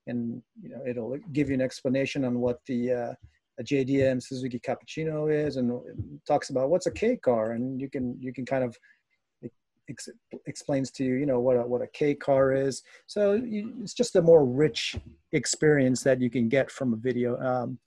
and 0.06 0.42
you 0.62 0.68
know 0.68 0.82
it'll 0.86 1.16
give 1.32 1.48
you 1.48 1.54
an 1.54 1.60
explanation 1.60 2.24
on 2.24 2.38
what 2.38 2.60
the 2.66 2.92
uh, 2.92 3.12
a 3.58 3.62
JDM 3.62 4.22
Suzuki 4.22 4.58
Cappuccino 4.58 5.32
is, 5.32 5.56
and 5.56 5.80
talks 6.26 6.50
about 6.50 6.70
what's 6.70 6.86
a 6.86 6.90
K 6.90 7.16
car, 7.16 7.52
and 7.52 7.80
you 7.80 7.88
can 7.88 8.16
you 8.20 8.32
can 8.32 8.44
kind 8.44 8.64
of 8.64 8.76
ex- 9.88 10.08
explains 10.46 10.90
to 10.92 11.04
you, 11.04 11.14
you 11.14 11.26
know, 11.26 11.40
what 11.40 11.56
a, 11.56 11.62
what 11.62 11.82
a 11.82 11.86
K 11.88 12.14
car 12.14 12.52
is. 12.52 12.82
So 13.06 13.34
you, 13.34 13.74
it's 13.82 13.94
just 13.94 14.16
a 14.16 14.22
more 14.22 14.44
rich 14.44 14.96
experience 15.32 16.02
that 16.02 16.20
you 16.20 16.30
can 16.30 16.48
get 16.48 16.70
from 16.70 16.92
a 16.92 16.96
video. 16.96 17.38
Um, 17.40 17.78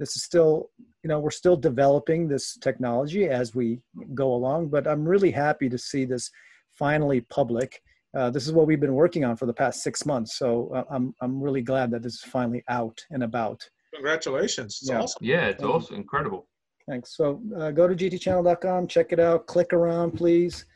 this 0.00 0.16
is 0.16 0.24
still, 0.24 0.70
you 1.02 1.08
know, 1.08 1.20
we're 1.20 1.30
still 1.30 1.56
developing 1.56 2.26
this 2.26 2.56
technology 2.58 3.28
as 3.28 3.54
we 3.54 3.80
go 4.14 4.34
along, 4.34 4.68
but 4.68 4.86
I'm 4.88 5.04
really 5.04 5.30
happy 5.30 5.68
to 5.68 5.78
see 5.78 6.04
this 6.04 6.30
finally 6.72 7.20
public. 7.22 7.80
Uh, 8.16 8.30
this 8.30 8.46
is 8.46 8.52
what 8.52 8.66
we've 8.66 8.80
been 8.80 8.94
working 8.94 9.24
on 9.24 9.36
for 9.36 9.46
the 9.46 9.52
past 9.52 9.82
six 9.82 10.04
months. 10.06 10.36
So 10.36 10.70
uh, 10.74 10.84
I'm, 10.90 11.14
I'm 11.20 11.40
really 11.40 11.62
glad 11.62 11.90
that 11.92 12.02
this 12.02 12.14
is 12.14 12.22
finally 12.22 12.62
out 12.68 13.04
and 13.10 13.22
about. 13.22 13.68
Congratulations. 13.94 14.78
It's 14.82 14.90
Yeah. 14.90 15.00
awesome. 15.02 15.18
Yeah, 15.24 15.46
it's 15.46 15.62
also 15.62 15.94
incredible. 15.94 16.48
Thanks. 16.88 17.16
So 17.16 17.40
uh, 17.58 17.70
go 17.70 17.88
to 17.88 17.94
gtchannel.com, 17.94 18.88
check 18.88 19.12
it 19.12 19.20
out, 19.20 19.46
click 19.46 19.72
around, 19.72 20.12
please, 20.12 20.66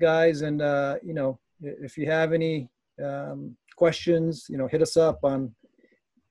guys. 0.00 0.42
And, 0.42 0.62
uh, 0.62 0.96
you 1.02 1.14
know, 1.14 1.38
if 1.60 1.96
you 1.96 2.06
have 2.06 2.32
any 2.32 2.68
um, 3.02 3.56
questions, 3.76 4.46
you 4.48 4.56
know, 4.58 4.66
hit 4.66 4.82
us 4.82 4.96
up 4.96 5.20
on, 5.24 5.54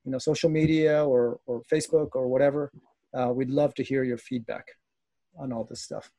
you 0.06 0.12
know, 0.12 0.18
social 0.18 0.50
media 0.50 1.04
or, 1.06 1.40
or 1.46 1.62
Facebook 1.72 2.10
or 2.14 2.28
whatever. 2.28 2.72
Uh, 3.14 3.32
we'd 3.34 3.50
love 3.50 3.74
to 3.76 3.84
hear 3.84 4.04
your 4.04 4.18
feedback 4.18 4.66
on 5.38 5.54
all 5.54 5.64
this 5.64 5.82
stuff. 5.82 6.12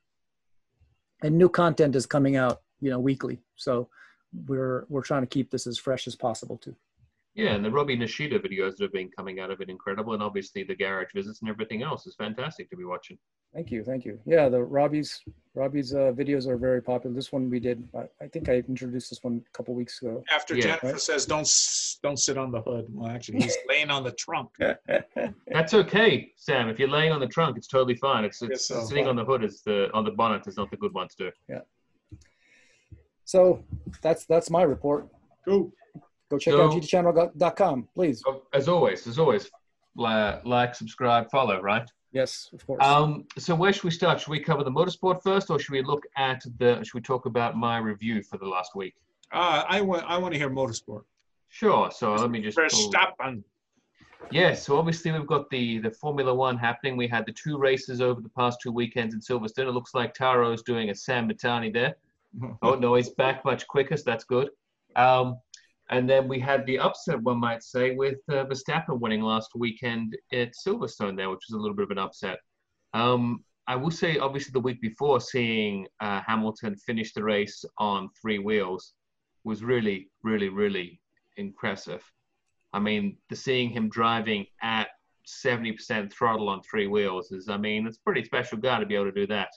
And 1.23 1.37
new 1.37 1.49
content 1.49 1.97
is 1.97 2.07
coming 2.07 2.37
out, 2.37 2.63
you 2.81 2.91
know, 2.91 3.01
weekly. 3.01 3.41
So 3.57 3.89
we're, 4.47 4.85
we're 4.89 5.03
trying 5.03 5.23
to 5.23 5.27
keep 5.27 5.51
this 5.51 5.67
as 5.67 5.79
fresh 5.79 6.07
as 6.07 6.17
possible 6.17 6.57
too. 6.59 6.77
Yeah, 7.37 7.55
and 7.55 7.65
the 7.65 7.71
Robbie 7.71 7.97
Nishida 7.97 8.39
videos 8.39 8.77
that 8.77 8.83
have 8.85 8.93
been 8.93 9.11
coming 9.11 9.41
out 9.41 9.51
of 9.51 9.61
it 9.61 9.69
incredible, 9.69 10.15
and 10.15 10.23
obviously 10.23 10.63
the 10.63 10.75
garage 10.77 11.09
visits 11.13 11.41
and 11.41 11.51
everything 11.51 11.83
else 11.83 12.07
is 12.07 12.15
fantastic 12.15 12.71
to 12.71 12.77
be 12.77 12.85
watching. 12.85 13.19
Thank 13.53 13.73
you, 13.73 13.83
thank 13.83 14.05
you. 14.05 14.21
Yeah, 14.25 14.49
the 14.49 14.63
Robbie's 14.63 15.21
Robbie's 15.55 15.95
uh, 15.95 16.13
videos 16.15 16.47
are 16.47 16.57
very 16.57 16.81
popular. 16.81 17.15
This 17.15 17.33
one 17.33 17.51
we 17.51 17.59
did. 17.59 17.89
I, 17.95 18.05
I 18.25 18.29
think 18.29 18.49
I 18.49 18.55
introduced 18.69 19.11
this 19.11 19.19
one 19.23 19.43
a 19.49 19.57
couple 19.57 19.75
weeks 19.75 20.01
ago. 20.01 20.23
After 20.33 20.55
Yeah. 20.55 20.63
Jennifer 20.63 20.87
Right. 20.93 21.01
says, 21.01 21.27
"Don't 21.27 21.49
don't 22.05 22.19
sit 22.19 22.39
on 22.39 22.53
the 22.53 22.63
hood." 22.63 22.87
Well, 22.91 23.11
actually, 23.11 23.41
he's 23.43 23.57
laying 23.69 23.91
on 23.91 24.05
the 24.05 24.13
trunk. 24.13 24.51
That's 25.49 25.75
okay, 25.75 26.33
Sam. 26.37 26.69
If 26.69 26.79
you're 26.79 26.89
laying 26.89 27.11
on 27.13 27.19
the 27.21 27.29
trunk, 27.29 27.57
it's 27.57 27.67
totally 27.69 27.97
fine. 27.97 28.25
It's, 28.25 28.41
it's 28.43 28.51
Yes, 28.51 28.67
so. 28.83 28.85
sitting 28.87 29.09
on 29.09 29.17
the 29.17 29.25
hood 29.25 29.43
is 29.43 29.63
the 29.63 29.89
on 29.93 30.05
the 30.05 30.13
bonnet 30.13 30.47
is 30.47 30.57
not 30.57 30.71
the 30.71 30.77
good 30.77 30.95
one 30.95 31.09
to 31.09 31.17
do. 31.19 31.31
Yeah. 31.49 31.61
So 33.25 33.65
that's 34.03 34.25
that's 34.25 34.51
my 34.51 34.63
report. 34.63 35.09
Cool. 35.45 35.73
Go 36.31 36.39
check 36.39 36.53
So- 36.55 36.65
out 36.65 36.73
gtchannel.com, 36.73 37.89
please. 37.95 38.23
Oh, 38.27 38.43
As 38.53 38.69
always, 38.69 39.07
as 39.07 39.19
always, 39.19 39.51
like, 39.97 40.75
subscribe, 40.75 41.31
follow, 41.31 41.61
right? 41.61 41.89
Yes, 42.13 42.49
of 42.53 42.65
course. 42.67 42.83
Um, 42.85 43.27
so 43.39 43.55
where 43.57 43.73
should 43.73 43.85
we 43.85 43.91
start? 43.91 44.21
Should 44.21 44.31
we 44.31 44.39
cover 44.41 44.63
the 44.63 44.71
motorsport 44.71 45.23
first, 45.23 45.51
or 45.51 45.59
should 45.59 45.73
we 45.73 45.83
look 45.83 46.05
at 46.17 46.45
the? 46.59 46.77
Should 46.85 46.95
we 46.95 47.01
talk 47.01 47.27
about 47.27 47.57
my 47.57 47.79
review 47.79 48.23
for 48.23 48.39
the 48.39 48.47
last 48.47 48.77
week? 48.77 48.95
Uh, 49.33 49.65
I 49.69 49.81
want 49.81 50.05
I 50.09 50.17
want 50.19 50.33
to 50.33 50.39
hear 50.39 50.49
motorsport. 50.49 51.03
Sure. 51.49 51.91
So 51.91 52.15
let 52.15 52.31
me 52.31 52.41
just. 52.41 52.57
pull- 52.57 52.69
Verstappen. 52.93 53.43
Yes, 54.31 54.65
so 54.65 54.79
obviously 54.79 55.11
we've 55.11 55.27
got 55.27 55.51
the 55.51 55.79
the 55.79 55.91
Formula 55.91 56.33
One 56.33 56.57
happening. 56.57 56.97
We 56.97 57.09
had 57.09 57.27
the 57.27 57.33
two 57.33 57.59
races 57.59 58.01
over 58.01 58.21
the 58.21 58.29
past 58.31 58.61
two 58.63 58.71
weekends 58.71 59.13
in 59.13 59.21
Silverstone. 59.21 59.67
It 59.67 59.73
looks 59.73 59.93
like 59.93 60.15
Taro's 60.15 60.63
doing 60.63 60.91
a 60.91 60.95
Sam 60.95 61.29
Mitani 61.29 61.73
there. 61.73 61.97
Oh 62.63 62.75
no, 62.77 62.95
he's 62.95 63.11
back 63.11 63.45
much 63.45 63.67
quicker, 63.67 63.97
so 63.97 64.05
that's 64.07 64.25
good. 64.25 64.51
Um, 64.97 65.39
and 65.91 66.09
then 66.09 66.29
we 66.29 66.41
had 66.41 66.65
the 66.67 66.79
upset, 66.79 67.21
one 67.23 67.39
might 67.39 67.63
say, 67.63 67.95
with 67.95 68.19
uh, 68.29 68.45
Verstappen 68.47 69.01
winning 69.01 69.21
last 69.21 69.51
weekend 69.55 70.17
at 70.33 70.55
Silverstone 70.55 71.17
there, 71.17 71.31
which 71.31 71.45
was 71.49 71.55
a 71.55 71.59
little 71.59 71.77
bit 71.77 71.85
of 71.85 71.91
an 71.91 71.99
upset. 71.99 72.39
Um, 72.95 73.45
I 73.67 73.77
will 73.77 73.91
say, 73.91 74.19
obviously, 74.19 74.53
the 74.53 74.61
week 74.61 74.81
before, 74.81 75.21
seeing 75.21 75.87
uh, 76.01 76.21
Hamilton 76.27 76.77
finish 76.77 77.13
the 77.13 77.23
race 77.23 77.65
on 77.79 78.09
three 78.21 78.39
wheels 78.39 78.95
was 79.45 79.63
really, 79.63 80.11
really, 80.23 80.49
really 80.49 81.01
impressive. 81.37 82.03
I 82.73 82.81
mean, 82.81 83.19
the 83.29 83.37
seeing 83.37 83.71
him 83.71 83.89
driving 83.89 84.47
at 84.63 84.89
70% 85.27 86.13
throttle 86.13 86.49
on 86.49 86.63
three 86.63 86.87
wheels 86.87 87.31
is, 87.31 87.49
I 87.49 87.57
mean, 87.57 87.87
it's 87.87 87.99
pretty 87.99 88.25
special 88.25 88.59
guy 88.59 88.81
to 88.81 88.87
be 88.87 88.95
able 88.95 89.07
to 89.07 89.13
do 89.13 89.27
that. 89.29 89.51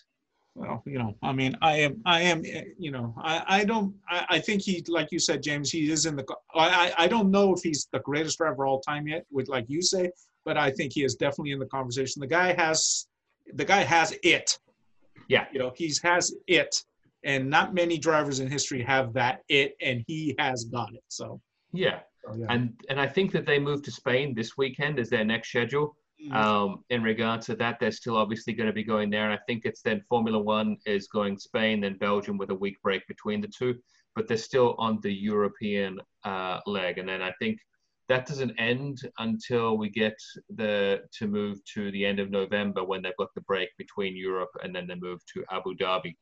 Well, 0.58 0.82
you 0.88 0.98
know, 0.98 1.16
I 1.22 1.34
mean, 1.34 1.56
I 1.62 1.76
am, 1.78 2.02
I 2.06 2.22
am, 2.22 2.42
eh, 2.44 2.64
you 2.80 2.90
know, 2.90 3.14
I, 3.22 3.44
I 3.60 3.64
don't, 3.64 3.94
I, 4.10 4.26
I 4.28 4.40
think 4.40 4.64
he, 4.64 4.84
like 4.88 5.10
you 5.12 5.20
said, 5.20 5.44
James, 5.44 5.70
he 5.70 5.92
is 5.92 6.08
in 6.08 6.16
the, 6.16 6.26
I, 6.56 6.68
I 6.98 7.04
I 7.04 7.08
don't 7.08 7.30
know 7.30 7.54
if 7.54 7.62
he's 7.62 7.88
the 7.92 8.00
greatest 8.00 8.40
driver 8.40 8.66
all 8.66 8.80
time 8.80 9.08
yet, 9.08 9.24
with 9.30 9.48
like 9.50 9.66
you 9.70 9.84
say, 9.84 10.10
but 10.46 10.58
I 10.58 10.72
think 10.72 10.94
he 10.94 11.04
is 11.04 11.14
definitely 11.16 11.52
in 11.52 11.60
the 11.60 11.68
conversation. 11.68 12.22
The 12.22 12.28
guy 12.28 12.54
has, 12.54 13.06
the 13.54 13.66
guy 13.66 13.82
has 13.84 14.16
it. 14.24 14.58
Yeah. 15.28 15.46
You 15.52 15.60
know, 15.60 15.74
he's 15.76 16.02
has 16.02 16.34
it, 16.48 16.84
and 17.24 17.50
not 17.50 17.76
many 17.76 18.00
drivers 18.00 18.40
in 18.40 18.48
history 18.50 18.82
have 18.84 19.14
that 19.14 19.42
it, 19.50 19.76
and 19.80 20.04
he 20.08 20.34
has 20.40 20.64
got 20.66 20.92
it. 20.92 21.04
So, 21.08 21.40
Yeah. 21.72 22.00
so, 22.26 22.36
yeah. 22.36 22.48
And 22.50 22.74
and 22.90 23.00
I 23.00 23.08
think 23.08 23.32
that 23.34 23.46
they 23.46 23.60
move 23.60 23.84
to 23.84 23.92
Spain 23.92 24.34
this 24.34 24.58
weekend 24.58 24.98
as 24.98 25.10
their 25.10 25.26
next 25.26 25.50
schedule. 25.50 25.96
Mm, 26.24 26.34
Um, 26.34 26.84
in 26.90 27.04
regards 27.04 27.46
to 27.48 27.56
that, 27.56 27.80
they're 27.80 27.92
still 27.92 28.18
obviously 28.18 28.54
going 28.54 28.68
to 28.68 28.74
be 28.74 28.84
going 28.84 29.10
there, 29.10 29.30
and 29.30 29.34
I 29.34 29.44
think 29.46 29.66
it's 29.66 29.82
then 29.82 30.02
Formula 30.10 30.40
One 30.40 30.78
is 30.86 31.08
going 31.08 31.38
Spain, 31.38 31.82
then 31.82 31.98
Belgium 31.98 32.38
with 32.38 32.50
a 32.50 32.56
week 32.56 32.82
break 32.82 33.06
between 33.08 33.40
the 33.40 33.48
two. 33.48 33.76
But 34.16 34.28
they're 34.28 34.38
still 34.38 34.74
on 34.80 35.00
the 35.02 35.14
European 35.14 36.00
uh, 36.24 36.60
leg, 36.66 36.98
and 36.98 37.08
then 37.08 37.22
I 37.22 37.34
think 37.40 37.60
that 38.10 38.26
doesn't 38.26 38.56
end 38.58 39.00
until 39.20 39.78
we 39.78 39.90
get 39.90 40.16
the 40.56 41.02
to 41.20 41.28
move 41.28 41.64
to 41.74 41.92
the 41.92 42.04
end 42.06 42.20
of 42.20 42.32
November 42.32 42.84
when 42.84 43.02
they've 43.04 43.18
got 43.18 43.34
the 43.36 43.42
break 43.42 43.70
between 43.78 44.16
Europe, 44.16 44.50
and 44.64 44.74
then 44.76 44.88
they 44.88 44.96
move 44.96 45.22
to 45.34 45.46
Abu 45.52 45.76
Dhabi. 45.76 46.16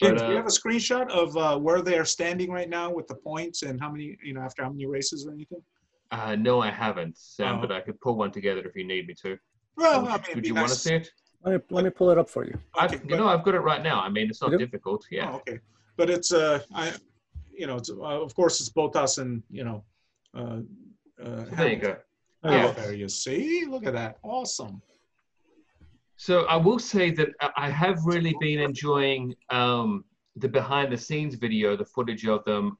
James, 0.00 0.20
But, 0.20 0.26
do 0.26 0.32
you 0.32 0.32
uh, 0.32 0.36
have 0.36 0.46
a 0.46 0.48
screenshot 0.48 1.10
of 1.10 1.36
uh, 1.36 1.58
where 1.58 1.82
they 1.82 1.98
are 1.98 2.04
standing 2.04 2.50
right 2.50 2.68
now 2.68 2.90
with 2.90 3.06
the 3.06 3.14
points 3.16 3.62
and 3.62 3.80
how 3.80 3.90
many, 3.90 4.16
you 4.22 4.34
know, 4.34 4.42
after 4.42 4.62
how 4.62 4.70
many 4.70 4.86
races 4.86 5.26
or 5.26 5.32
anything? 5.32 5.62
Uh, 6.10 6.36
no, 6.36 6.60
I 6.60 6.70
haven't, 6.70 7.16
Sam, 7.18 7.56
Oh. 7.56 7.60
but 7.62 7.72
I 7.72 7.80
could 7.80 8.00
pull 8.00 8.16
one 8.16 8.30
together 8.30 8.60
if 8.60 8.76
you 8.76 8.84
need 8.86 9.06
me 9.08 9.14
to. 9.22 9.36
Well, 9.76 10.02
would 10.02 10.10
I 10.10 10.12
mean, 10.14 10.22
it'd 10.22 10.34
would 10.36 10.42
be 10.42 10.48
you 10.48 10.54
want 10.54 10.68
to 10.68 10.74
see 10.74 10.94
it? 10.94 11.10
let, 11.44 11.54
me, 11.56 11.60
let 11.70 11.84
me 11.84 11.90
pull 11.90 12.10
it 12.10 12.18
up 12.18 12.28
for 12.30 12.44
you. 12.44 12.58
I've, 12.78 12.92
you 13.04 13.16
know, 13.16 13.26
I've 13.28 13.42
got 13.44 13.54
it 13.54 13.60
right 13.60 13.82
now. 13.82 14.00
I 14.00 14.08
mean, 14.08 14.28
it's 14.30 14.40
not 14.40 14.52
You 14.52 14.58
do? 14.58 14.64
difficult. 14.66 15.04
Yeah. 15.10 15.30
Oh, 15.32 15.36
okay. 15.36 15.58
But 15.96 16.10
it's 16.10 16.32
uh, 16.32 16.60
I, 16.74 16.92
you 17.52 17.66
know, 17.66 17.76
it's 17.76 17.90
uh, 17.90 17.94
of 18.02 18.34
course 18.34 18.60
it's 18.60 18.70
Bottas 18.70 19.18
and 19.18 19.42
you 19.50 19.64
know, 19.64 19.84
uh, 20.36 20.60
uh, 21.22 21.44
So 21.46 21.50
there 21.56 21.68
you 21.70 21.76
go. 21.76 21.96
Oh, 22.44 22.50
Yeah. 22.52 22.70
there 22.72 22.94
you 22.94 23.08
see. 23.08 23.64
Look 23.68 23.86
at 23.86 23.94
that. 23.94 24.18
Awesome. 24.22 24.80
So 26.16 26.44
I 26.46 26.56
will 26.56 26.78
say 26.78 27.10
that 27.12 27.28
I- 27.40 27.52
I 27.56 27.70
have 27.70 27.98
really 28.04 28.34
been 28.40 28.60
enjoying 28.60 29.34
um, 29.50 30.04
the 30.36 30.48
behind 30.48 30.92
the 30.92 30.96
scenes 30.98 31.34
video, 31.34 31.76
the 31.76 31.84
footage 31.84 32.26
of 32.26 32.44
them, 32.44 32.78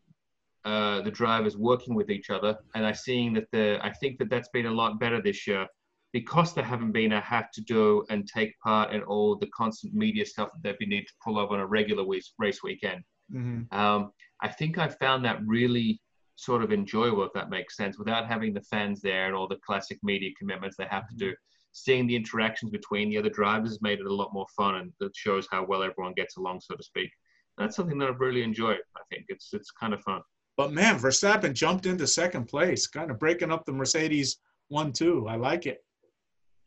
uh, 0.66 1.00
the 1.00 1.10
drivers 1.10 1.56
working 1.56 1.94
with 1.94 2.10
each 2.10 2.28
other, 2.28 2.58
and 2.74 2.84
I 2.84 2.92
seeing 2.92 3.32
that 3.34 3.46
the 3.52 3.78
I 3.82 3.92
think 3.92 4.18
that 4.18 4.28
that's 4.28 4.48
been 4.48 4.66
a 4.66 4.70
lot 4.70 4.98
better 4.98 5.22
this 5.22 5.46
year 5.46 5.66
because 6.12 6.54
there 6.54 6.64
haven't 6.64 6.92
been 6.92 7.12
a 7.12 7.20
have 7.20 7.50
to 7.52 7.60
do 7.60 8.04
and 8.10 8.26
take 8.26 8.58
part 8.60 8.92
in 8.92 9.02
all 9.02 9.36
the 9.36 9.48
constant 9.48 9.94
media 9.94 10.24
stuff 10.24 10.48
that 10.62 10.76
we 10.80 10.86
need 10.86 11.02
to 11.02 11.12
pull 11.22 11.38
up 11.38 11.50
on 11.50 11.60
a 11.60 11.66
regular 11.66 12.06
race, 12.06 12.32
race 12.38 12.62
weekend. 12.62 13.02
Mm-hmm. 13.32 13.78
Um, 13.78 14.12
I 14.42 14.48
think 14.48 14.78
I 14.78 14.88
found 14.88 15.24
that 15.24 15.40
really 15.46 16.00
sort 16.36 16.62
of 16.62 16.72
enjoyable, 16.72 17.24
if 17.24 17.32
that 17.34 17.50
makes 17.50 17.76
sense, 17.76 17.98
without 17.98 18.26
having 18.26 18.54
the 18.54 18.62
fans 18.62 19.00
there 19.00 19.26
and 19.26 19.34
all 19.34 19.46
the 19.46 19.58
classic 19.66 19.98
media 20.02 20.30
commitments 20.38 20.76
they 20.76 20.86
have 20.90 21.08
to 21.08 21.16
do. 21.16 21.34
Seeing 21.72 22.06
the 22.06 22.16
interactions 22.16 22.70
between 22.70 23.10
the 23.10 23.18
other 23.18 23.30
drivers 23.30 23.70
has 23.70 23.82
made 23.82 24.00
it 24.00 24.06
a 24.06 24.14
lot 24.14 24.32
more 24.32 24.46
fun, 24.56 24.76
and 24.76 24.92
it 25.00 25.12
shows 25.14 25.46
how 25.50 25.64
well 25.66 25.82
everyone 25.82 26.14
gets 26.14 26.38
along, 26.38 26.60
so 26.60 26.74
to 26.74 26.82
speak. 26.82 27.10
That's 27.58 27.76
something 27.76 27.98
that 27.98 28.08
I've 28.08 28.20
really 28.20 28.42
enjoyed. 28.42 28.78
I 28.96 29.00
think 29.10 29.26
it's 29.28 29.50
it's 29.52 29.70
kind 29.70 29.92
of 29.92 30.00
fun. 30.02 30.22
But 30.56 30.72
man, 30.72 30.98
Verstappen 30.98 31.52
jumped 31.52 31.86
into 31.86 32.06
second 32.06 32.46
place, 32.46 32.86
kind 32.86 33.10
of 33.10 33.18
breaking 33.18 33.52
up 33.52 33.64
the 33.64 33.72
Mercedes 33.72 34.38
one-two. 34.68 35.26
I 35.28 35.36
like 35.36 35.66
it. 35.66 35.84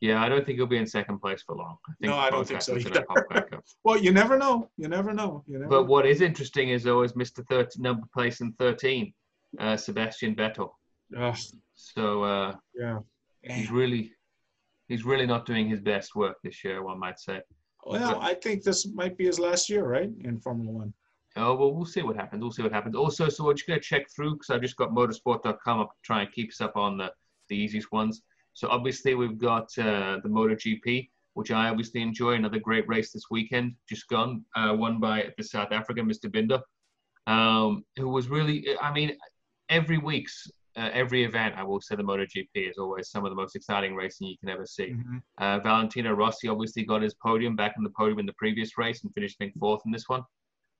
Yeah, 0.00 0.22
I 0.22 0.30
don't 0.30 0.46
think 0.46 0.56
he'll 0.56 0.66
be 0.66 0.78
in 0.78 0.86
second 0.86 1.18
place 1.18 1.42
for 1.42 1.54
long. 1.56 1.76
I 1.86 1.92
think 2.00 2.10
No, 2.10 2.16
I 2.16 2.30
don't 2.30 2.46
think 2.48 2.62
so 2.62 2.76
either. 2.76 3.02
pop 3.02 3.28
back 3.28 3.52
up. 3.52 3.62
Well, 3.84 3.98
you 3.98 4.12
never 4.12 4.38
know. 4.38 4.70
You 4.78 4.88
never 4.88 5.12
know. 5.12 5.44
You 5.46 5.58
never. 5.58 5.68
But 5.68 5.88
what 5.88 6.06
is 6.06 6.22
interesting 6.22 6.70
is 6.70 6.86
always 6.86 7.12
Mr. 7.12 7.44
13, 7.50 7.82
number 7.82 8.06
place 8.14 8.40
in 8.40 8.52
13, 8.54 9.12
uh, 9.58 9.76
Sebastian 9.76 10.34
Vettel. 10.34 10.70
Ugh, 11.18 11.36
So 11.74 12.22
uh, 12.22 12.54
yeah. 12.74 13.00
he's 13.42 13.70
really 13.70 14.12
he's 14.88 15.04
really 15.04 15.26
not 15.26 15.44
doing 15.44 15.68
his 15.68 15.80
best 15.80 16.14
work 16.14 16.36
this 16.42 16.64
year, 16.64 16.82
one 16.82 16.98
might 16.98 17.18
say. 17.18 17.40
Well, 17.84 18.20
I 18.20 18.34
think 18.34 18.62
this 18.62 18.86
might 18.94 19.16
be 19.18 19.24
his 19.26 19.38
last 19.38 19.68
year, 19.68 19.84
right, 19.86 20.10
in 20.24 20.40
Formula 20.40 20.70
One. 20.70 20.94
Oh 21.36 21.54
well, 21.54 21.72
we'll 21.72 21.84
see 21.84 22.02
what 22.02 22.16
happens. 22.16 22.42
We'll 22.42 22.50
see 22.50 22.62
what 22.62 22.72
happens. 22.72 22.96
Also, 22.96 23.28
so 23.28 23.44
we're 23.44 23.54
just 23.54 23.66
gonna 23.66 23.80
check 23.80 24.10
through 24.10 24.34
because 24.34 24.50
I've 24.50 24.62
just 24.62 24.76
got 24.76 24.90
motorsport.com 24.90 25.80
up 25.80 25.90
to 25.90 25.98
try 26.02 26.22
and 26.22 26.32
keep 26.32 26.50
us 26.50 26.60
up 26.60 26.76
on 26.76 26.98
the 26.98 27.12
the 27.48 27.56
easiest 27.56 27.92
ones. 27.92 28.22
So 28.54 28.68
obviously 28.68 29.14
we've 29.14 29.38
got 29.38 29.66
uh, 29.78 30.18
the 30.22 30.28
MotoGP, 30.28 31.08
which 31.34 31.50
I 31.50 31.68
obviously 31.68 32.02
enjoy. 32.02 32.32
Another 32.34 32.58
great 32.58 32.86
race 32.88 33.12
this 33.12 33.24
weekend, 33.30 33.74
just 33.88 34.08
gone, 34.08 34.44
uh, 34.56 34.74
won 34.76 34.98
by 34.98 35.32
the 35.36 35.44
South 35.44 35.72
African 35.72 36.08
Mr. 36.08 36.32
Binder, 36.32 36.60
um, 37.26 37.84
who 37.96 38.08
was 38.08 38.28
really. 38.28 38.66
I 38.80 38.92
mean, 38.92 39.16
every 39.68 39.98
week's 39.98 40.50
uh, 40.76 40.90
every 40.92 41.24
event, 41.24 41.54
I 41.56 41.62
will 41.62 41.80
say 41.80 41.96
the 41.96 42.02
MotoGP 42.02 42.48
is 42.54 42.78
always 42.78 43.10
some 43.10 43.24
of 43.24 43.30
the 43.30 43.36
most 43.36 43.56
exciting 43.56 43.94
racing 43.94 44.28
you 44.28 44.38
can 44.38 44.48
ever 44.48 44.66
see. 44.66 44.90
Mhm. 44.94 45.22
Uh, 45.38 45.58
Valentino 45.60 46.12
Rossi 46.12 46.48
obviously 46.48 46.84
got 46.84 47.02
his 47.02 47.14
podium 47.14 47.56
back 47.56 47.74
in 47.76 47.82
the 47.82 47.90
podium 47.90 48.20
in 48.20 48.26
the 48.26 48.32
previous 48.34 48.78
race 48.78 49.02
and 49.02 49.12
finished 49.12 49.38
think 49.38 49.58
fourth 49.58 49.82
in 49.84 49.92
this 49.92 50.08
one. 50.08 50.22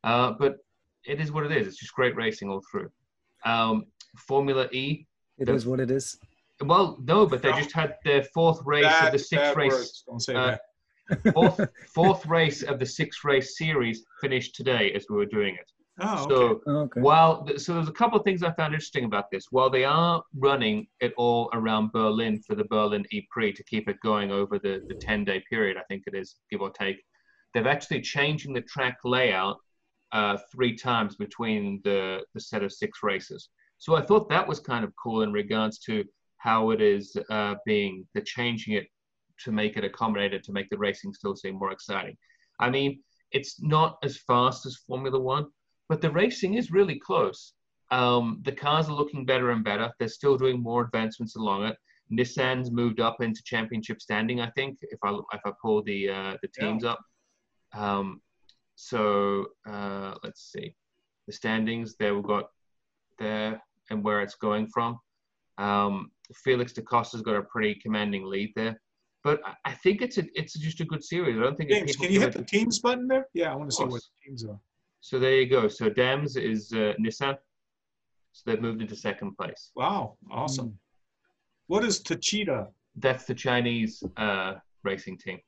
Uh, 0.04 0.32
but 0.38 0.56
it 1.04 1.20
is 1.20 1.32
what 1.32 1.44
it 1.44 1.52
is. 1.52 1.66
It's 1.66 1.78
just 1.78 1.94
great 1.94 2.16
racing 2.16 2.48
all 2.48 2.62
through. 2.70 2.90
Um, 3.44 3.86
Formula 4.16 4.68
E. 4.72 5.06
It 5.38 5.48
is 5.48 5.66
what 5.66 5.80
it 5.80 5.90
is. 5.90 6.18
Well, 6.62 6.98
no, 7.02 7.26
but 7.26 7.40
they 7.40 7.52
just 7.52 7.72
had 7.72 7.96
their 8.04 8.22
fourth 8.22 8.60
race 8.64 8.92
of 9.00 9.12
the 9.12 9.18
sixth 9.18 9.54
bad 9.54 9.56
race. 9.56 9.72
words. 9.72 10.04
Don't 10.06 10.20
say 10.20 10.34
uh, 10.34 10.46
that. 10.46 10.60
Fourth, 11.34 11.60
fourth 11.94 12.26
race 12.26 12.62
of 12.62 12.78
the 12.78 12.86
six 12.86 13.24
race 13.24 13.58
series 13.58 14.04
finished 14.20 14.54
today 14.54 14.92
as 14.92 15.06
we 15.10 15.16
were 15.16 15.26
doing 15.26 15.56
it. 15.56 15.68
Oh, 16.00 16.24
okay. 16.24 16.34
So 16.34 16.60
Okay. 16.66 17.00
while 17.00 17.46
so 17.58 17.74
there's 17.74 17.88
a 17.88 17.92
couple 17.92 18.18
of 18.18 18.24
things 18.24 18.42
I 18.42 18.52
found 18.52 18.74
interesting 18.74 19.04
about 19.04 19.30
this. 19.30 19.46
While 19.50 19.70
they 19.70 19.84
are 19.84 20.22
running 20.36 20.86
it 21.00 21.12
all 21.16 21.50
around 21.52 21.92
Berlin 21.92 22.40
for 22.46 22.54
the 22.54 22.64
Berlin 22.64 23.04
E 23.10 23.26
Prix 23.30 23.52
to 23.54 23.64
keep 23.64 23.88
it 23.88 23.96
going 24.02 24.30
over 24.30 24.58
the, 24.58 24.82
the 24.88 24.94
10 24.94 25.24
day 25.24 25.42
period, 25.50 25.76
I 25.76 25.82
think 25.88 26.04
it 26.06 26.14
is, 26.14 26.36
give 26.50 26.60
or 26.60 26.70
take, 26.70 27.02
they've 27.54 27.66
actually 27.66 28.02
changing 28.02 28.52
the 28.52 28.62
track 28.62 28.98
layout 29.04 29.58
uh, 30.12 30.36
three 30.52 30.76
times 30.76 31.16
between 31.16 31.80
the, 31.84 32.20
the 32.34 32.40
set 32.40 32.62
of 32.62 32.72
six 32.72 33.00
races. 33.02 33.48
So 33.78 33.94
I 33.94 34.02
thought 34.02 34.28
that 34.28 34.46
was 34.46 34.60
kind 34.60 34.84
of 34.84 34.92
cool 35.02 35.22
in 35.22 35.32
regards 35.32 35.78
to 35.80 36.04
how 36.38 36.70
it 36.70 36.80
is 36.80 37.16
uh, 37.30 37.54
being, 37.64 38.06
they're 38.12 38.22
changing 38.22 38.74
it 38.74 38.86
to 39.44 39.52
make 39.52 39.76
it 39.76 39.84
accommodated, 39.84 40.42
to 40.44 40.52
make 40.52 40.68
the 40.68 40.78
racing 40.78 41.12
still 41.14 41.36
seem 41.36 41.54
more 41.54 41.72
exciting. 41.72 42.16
I 42.58 42.70
mean, 42.70 43.00
it's 43.32 43.60
not 43.62 43.98
as 44.02 44.18
fast 44.18 44.66
as 44.66 44.76
Formula 44.86 45.18
One, 45.18 45.46
but 45.88 46.00
the 46.00 46.10
racing 46.10 46.54
is 46.54 46.70
really 46.70 46.98
close. 46.98 47.54
Um, 47.90 48.40
the 48.44 48.52
cars 48.52 48.88
are 48.88 48.94
looking 48.94 49.24
better 49.24 49.50
and 49.50 49.64
better. 49.64 49.90
They're 49.98 50.08
still 50.08 50.36
doing 50.36 50.62
more 50.62 50.82
advancements 50.82 51.36
along 51.36 51.64
it. 51.64 51.76
Nissan's 52.12 52.70
moved 52.70 53.00
up 53.00 53.20
into 53.20 53.42
championship 53.44 54.00
standing, 54.00 54.40
I 54.40 54.50
think, 54.50 54.78
if 54.82 54.98
I 55.04 55.10
if 55.32 55.40
I 55.44 55.52
pull 55.62 55.82
the 55.82 56.08
uh, 56.08 56.36
the 56.42 56.48
Yeah. 56.58 56.66
teams 56.66 56.84
up. 56.84 57.00
Um, 57.72 58.20
so 58.80 59.46
uh, 59.68 60.14
let's 60.24 60.50
see 60.52 60.74
the 61.26 61.32
standings. 61.32 61.96
There 61.98 62.14
we've 62.14 62.24
got 62.24 62.46
there 63.18 63.62
and 63.90 64.02
where 64.02 64.22
it's 64.22 64.36
going 64.36 64.66
from. 64.68 64.98
Um, 65.58 66.10
Felix 66.34 66.72
da 66.72 66.82
Costa's 66.82 67.20
got 67.20 67.36
a 67.36 67.42
pretty 67.42 67.74
commanding 67.74 68.24
lead 68.24 68.52
there, 68.56 68.80
but 69.22 69.40
I- 69.66 69.72
think 69.82 70.00
it's 70.00 70.16
a 70.18 70.24
it's 70.34 70.54
just 70.58 70.80
a 70.80 70.84
good 70.86 71.04
series. 71.04 71.36
I 71.38 71.42
don't 71.42 71.56
think 71.56 71.70
James, 71.70 71.96
can 71.96 72.10
you 72.10 72.20
hit 72.20 72.32
the 72.32 72.42
teams 72.42 72.78
button 72.78 73.06
there? 73.06 73.26
Yeah, 73.34 73.52
I 73.52 73.56
want 73.56 73.70
to 73.70 73.76
see 73.76 73.84
what 73.84 74.02
teams 74.24 74.44
are. 74.44 74.58
so 75.00 75.18
there 75.18 75.36
you 75.40 75.46
go. 75.46 75.68
So 75.68 75.88
Dams 75.90 76.36
is 76.36 76.72
uh, 76.72 76.94
Nissan. 77.04 77.36
So 78.32 78.42
they've 78.46 78.60
moved 78.60 78.80
into 78.80 78.96
second 78.96 79.36
place. 79.36 79.72
Wow, 79.74 80.16
awesome. 80.30 80.78
What 81.66 81.84
is 81.84 82.00
Techeetah? 82.02 82.68
That's 82.96 83.24
the 83.24 83.34
Chinese 83.34 84.02
uh, 84.16 84.54
racing 84.84 85.18
team, 85.18 85.38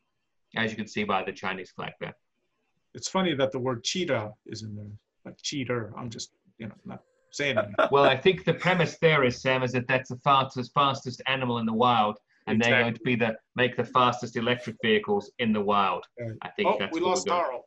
as 0.57 0.71
you 0.71 0.77
can 0.77 0.87
see 0.89 1.05
by 1.05 1.23
the 1.25 1.33
Chinese 1.33 1.71
flag 1.71 1.93
there. 2.01 2.15
It's 2.95 3.09
funny 3.09 3.35
that 3.35 3.53
the 3.53 3.59
word 3.59 3.85
cheetah 3.85 4.33
is 4.47 4.63
in 4.63 4.75
there, 4.77 4.91
like 5.25 5.37
cheater. 5.43 5.93
I'm 5.97 6.11
just, 6.11 6.33
you 6.59 6.67
know, 6.69 6.75
not 6.85 7.01
saying 7.31 7.57
it. 7.79 7.91
Well, 7.91 8.05
I 8.05 8.17
think 8.17 8.45
the 8.45 8.55
premise 8.55 8.99
there 8.99 9.25
is 9.25 9.41
Sam 9.41 9.63
is 9.63 9.73
that 9.73 9.89
that's 9.89 10.11
the 10.11 10.17
fastest 10.19 10.73
fastest 10.75 11.23
animal 11.27 11.59
in 11.59 11.67
the 11.67 11.73
wild, 11.73 12.19
and 12.47 12.61
they're 12.61 12.83
going 12.83 12.95
to 12.95 13.01
be 13.01 13.15
the 13.17 13.37
make 13.57 13.77
the 13.77 13.85
fastest 13.85 14.37
electric 14.37 14.77
vehicles 14.83 15.31
in 15.39 15.53
the 15.53 15.61
wild. 15.61 16.05
Right. 16.21 16.33
I 16.43 16.51
think 16.51 16.69
Oh, 16.69 16.77
that's 16.79 16.95
we 16.95 17.01
what 17.01 17.09
lost 17.11 17.27
we're 17.29 17.33
going. 17.35 17.45
Taro. 17.45 17.63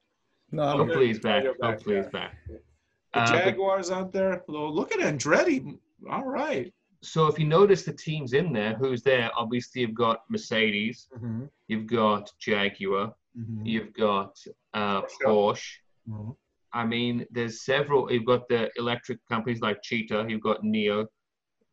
No, 0.51 0.63
Oh, 0.63 0.77
I'm- 0.85 0.89
please 0.89 1.19
back. 1.19 1.43
You're 1.43 1.55
Oh, 1.61 1.71
back, 1.71 1.79
please 1.81 2.03
yeah. 2.05 2.09
back. 2.09 2.35
The 2.47 3.19
Uh, 3.19 3.31
but- 3.31 3.43
Jaguars 3.45 3.89
out 3.91 4.11
there. 4.11 4.43
Look 4.47 4.91
at 4.93 4.99
Andretti. 4.99 5.79
All 6.09 6.25
right. 6.25 6.71
so 7.01 7.27
if 7.27 7.37
you 7.39 7.45
notice 7.45 7.83
the 7.83 7.93
teams 7.93 8.33
in 8.33 8.51
there, 8.51 8.73
who's 8.75 9.01
there? 9.03 9.29
Obviously, 9.37 9.81
you've 9.81 9.93
got 9.93 10.23
Mercedes, 10.29 11.07
Mhm, 11.15 11.49
you've 11.67 11.85
got 11.87 12.31
Jaguar, 12.39 13.13
mhm, 13.37 13.65
you've 13.65 13.93
got 13.93 14.37
uh, 14.73 15.01
Porsche. 15.23 15.77
Mhm. 16.09 16.35
I 16.73 16.85
mean, 16.85 17.25
there's 17.31 17.63
several. 17.63 18.11
You've 18.11 18.25
got 18.25 18.47
the 18.49 18.69
electric 18.77 19.19
companies 19.29 19.61
like 19.61 19.81
Cheetah. 19.81 20.25
You've 20.27 20.41
got 20.41 20.61
NIO, 20.63 21.05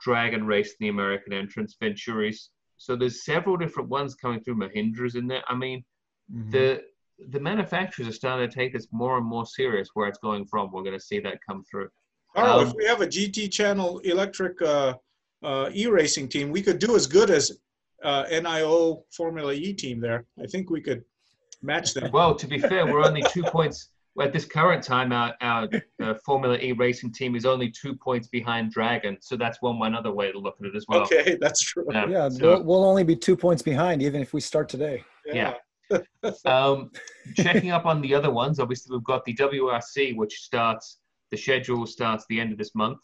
Dragon 0.01 0.47
Race, 0.47 0.75
the 0.79 0.89
American 0.89 1.33
entrance, 1.33 1.77
Venturis. 1.81 2.49
So 2.77 2.97
there's 2.97 3.25
several 3.25 3.57
different 3.57 3.89
ones 3.89 4.15
coming 4.15 4.41
through. 4.41 4.57
Mahindra's 4.57 5.15
in 5.15 5.27
there. 5.27 5.43
I 5.49 5.55
mean, 5.55 5.85
Mhm. 6.33 6.51
the 6.51 6.85
the 7.29 7.39
manufacturers 7.39 8.09
are 8.09 8.13
starting 8.13 8.49
to 8.49 8.55
take 8.55 8.73
this 8.73 8.89
more 8.91 9.17
and 9.19 9.27
more 9.27 9.47
serious. 9.47 9.89
Where 9.95 10.09
it's 10.09 10.19
going 10.19 10.45
from, 10.47 10.73
we're 10.73 10.83
going 10.83 10.99
to 10.99 11.05
see 11.11 11.21
that 11.21 11.39
come 11.47 11.63
through. 11.71 11.89
Taro, 12.35 12.61
um, 12.61 12.67
if 12.67 12.75
we 12.75 12.85
have 12.87 13.01
a 13.01 13.07
GT 13.07 13.49
channel 13.49 13.99
electric 14.01 14.61
uh, 14.63 14.95
uh, 15.43 15.71
e-racing 15.73 16.29
team, 16.29 16.51
we 16.51 16.63
could 16.63 16.79
do 16.81 16.97
as 16.97 17.07
good 17.07 17.31
as 17.31 17.61
uh, 18.03 18.25
NIO 18.25 19.05
Formula 19.13 19.53
E 19.53 19.73
team 19.73 20.01
there. 20.01 20.27
I 20.43 20.47
think 20.47 20.71
we 20.71 20.81
could 20.81 21.05
match 21.63 21.95
them. 21.95 22.11
Well, 22.13 22.35
to 22.35 22.47
be 22.47 22.59
fair, 22.59 22.87
we're 22.87 23.05
only 23.05 23.23
two 23.31 23.43
points. 23.43 23.89
At 24.21 24.33
this 24.33 24.45
current 24.45 24.85
time, 24.85 25.11
our, 25.11 25.35
our 25.41 25.69
uh, 26.03 26.15
Formula 26.27 26.59
E 26.59 26.73
racing 26.73 27.13
team 27.13 27.35
is 27.35 27.47
only 27.47 27.71
two 27.71 27.95
points 27.97 28.29
behind 28.29 28.71
Dragon. 28.71 29.17
So 29.23 29.37
that's 29.37 29.63
one 29.63 29.81
another 29.83 30.13
way 30.13 30.31
to 30.31 30.39
look 30.39 30.57
at 30.61 30.67
it 30.67 30.77
as 30.77 30.85
well. 30.87 31.03
Okay, 31.03 31.39
that's 31.41 31.63
true. 31.63 31.87
Yeah, 31.91 32.07
yeah, 32.07 32.29
so- 32.29 32.59
we'll, 32.59 32.63
we'll 32.65 32.85
only 32.85 33.05
be 33.05 33.17
two 33.17 33.37
points 33.37 33.63
behind 33.63 34.03
even 34.03 34.21
if 34.21 34.35
we 34.35 34.41
start 34.41 34.69
today. 34.69 35.03
Yeah. 35.25 35.55
um, 36.45 36.91
checking 37.37 37.71
up 37.71 37.87
on 37.87 38.03
the 38.03 38.15
other 38.15 38.31
ones, 38.31 38.61
obviously 38.61 38.95
we've 38.95 39.05
got 39.05 39.25
the 39.25 39.35
WRC, 39.35 40.17
which 40.17 40.35
starts 40.43 40.99
the 41.31 41.37
schedule 41.39 41.87
starts 41.87 42.25
the 42.29 42.39
end 42.39 42.53
of 42.53 42.59
this 42.59 42.75
month. 42.75 42.99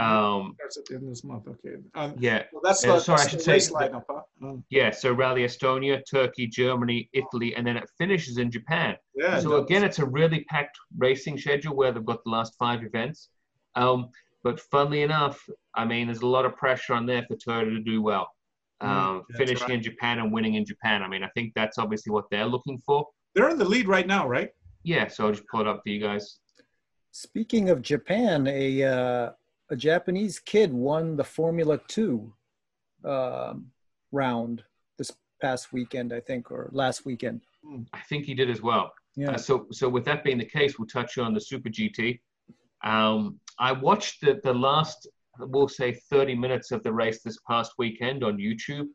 Um, 0.00 0.54
Starts 0.56 0.78
at 0.78 0.84
the 0.86 0.94
end 0.94 1.02
of 1.04 1.08
this 1.10 1.24
month. 1.24 1.46
Okay. 1.48 1.76
Um, 1.94 2.14
yeah, 2.18 2.44
well, 2.52 2.62
that's 2.64 2.84
Uh, 2.84 2.94
the, 2.94 3.00
sorry, 3.00 3.20
I 3.22 3.28
should 3.28 3.42
say 3.42 3.56
lineup, 3.58 4.04
huh? 4.08 4.22
Oh, 4.42 4.62
yeah. 4.70 4.90
So 4.90 5.12
Rally 5.12 5.42
Estonia, 5.42 6.00
Turkey, 6.10 6.46
Germany, 6.46 7.08
Italy, 7.12 7.54
and 7.56 7.66
then 7.66 7.76
it 7.76 7.88
finishes 7.98 8.38
in 8.38 8.50
Japan. 8.50 8.96
yeah. 9.14 9.38
so 9.40 9.50
no, 9.50 9.56
again, 9.56 9.84
it's 9.84 9.98
a 9.98 10.04
really 10.06 10.44
packed 10.44 10.78
racing 10.96 11.36
schedule 11.38 11.74
where 11.76 11.92
they've 11.92 12.04
got 12.04 12.24
the 12.24 12.30
last 12.30 12.54
five 12.58 12.82
events. 12.82 13.28
Um, 13.76 14.08
but 14.42 14.58
funnily 14.58 15.02
enough, 15.02 15.38
I 15.74 15.84
mean, 15.84 16.06
there's 16.06 16.22
a 16.22 16.26
lot 16.26 16.46
of 16.46 16.56
pressure 16.56 16.94
on 16.94 17.04
there 17.04 17.24
for 17.28 17.36
Toyota 17.36 17.70
to 17.76 17.80
do 17.80 18.00
well. 18.00 18.30
Mm, 18.82 18.88
Um, 18.88 19.22
that's 19.28 19.38
finishing 19.38 19.68
right. 19.68 19.74
in 19.76 19.82
Japan 19.82 20.18
and 20.20 20.32
winning 20.32 20.54
in 20.54 20.64
Japan. 20.64 21.02
I 21.02 21.08
mean, 21.08 21.22
I 21.22 21.28
think 21.34 21.52
that's 21.54 21.76
obviously 21.76 22.10
what 22.12 22.24
they're 22.30 22.46
looking 22.46 22.78
for. 22.78 23.06
they're 23.34 23.50
in 23.50 23.58
the 23.58 23.64
lead 23.74 23.86
right 23.86 24.06
now, 24.06 24.26
right? 24.26 24.48
Yeah, 24.82 25.08
so 25.08 25.26
I'll 25.26 25.32
just 25.32 25.46
pull 25.48 25.60
it 25.60 25.66
up 25.68 25.82
for 25.82 25.90
you 25.90 26.00
guys. 26.00 26.38
Speaking 27.12 27.68
of 27.70 27.82
Japan, 27.82 28.46
a 28.46 28.82
uh, 28.82 29.30
a 29.70 29.76
Japanese 29.76 30.38
kid 30.38 30.72
won 30.72 31.16
the 31.16 31.24
Formula 31.24 31.78
Two 31.88 32.32
um, 33.04 33.70
round 34.12 34.62
this 34.98 35.12
past 35.40 35.72
weekend, 35.72 36.12
I 36.12 36.20
think, 36.20 36.50
or 36.50 36.68
last 36.72 37.04
weekend. 37.06 37.40
I 37.92 38.00
think 38.08 38.24
he 38.24 38.34
did 38.34 38.50
as 38.50 38.62
well. 38.62 38.92
Yeah, 39.16 39.32
Uh, 39.32 39.38
so, 39.38 39.66
so 39.70 39.88
with 39.88 40.04
that 40.06 40.24
being 40.24 40.38
the 40.38 40.44
case, 40.44 40.78
we'll 40.78 40.88
touch 40.88 41.18
on 41.18 41.34
the 41.34 41.40
Super 41.40 41.68
GT. 41.68 42.20
Um, 42.82 43.38
I 43.58 43.72
watched 43.72 44.20
the, 44.22 44.40
the 44.42 44.52
last, 44.54 45.06
we'll 45.38 45.68
say, 45.68 45.92
30 45.92 46.34
minutes 46.34 46.70
of 46.72 46.82
the 46.82 46.92
race 46.92 47.22
this 47.22 47.38
past 47.48 47.72
weekend 47.78 48.24
on 48.24 48.38
YouTube. 48.38 48.86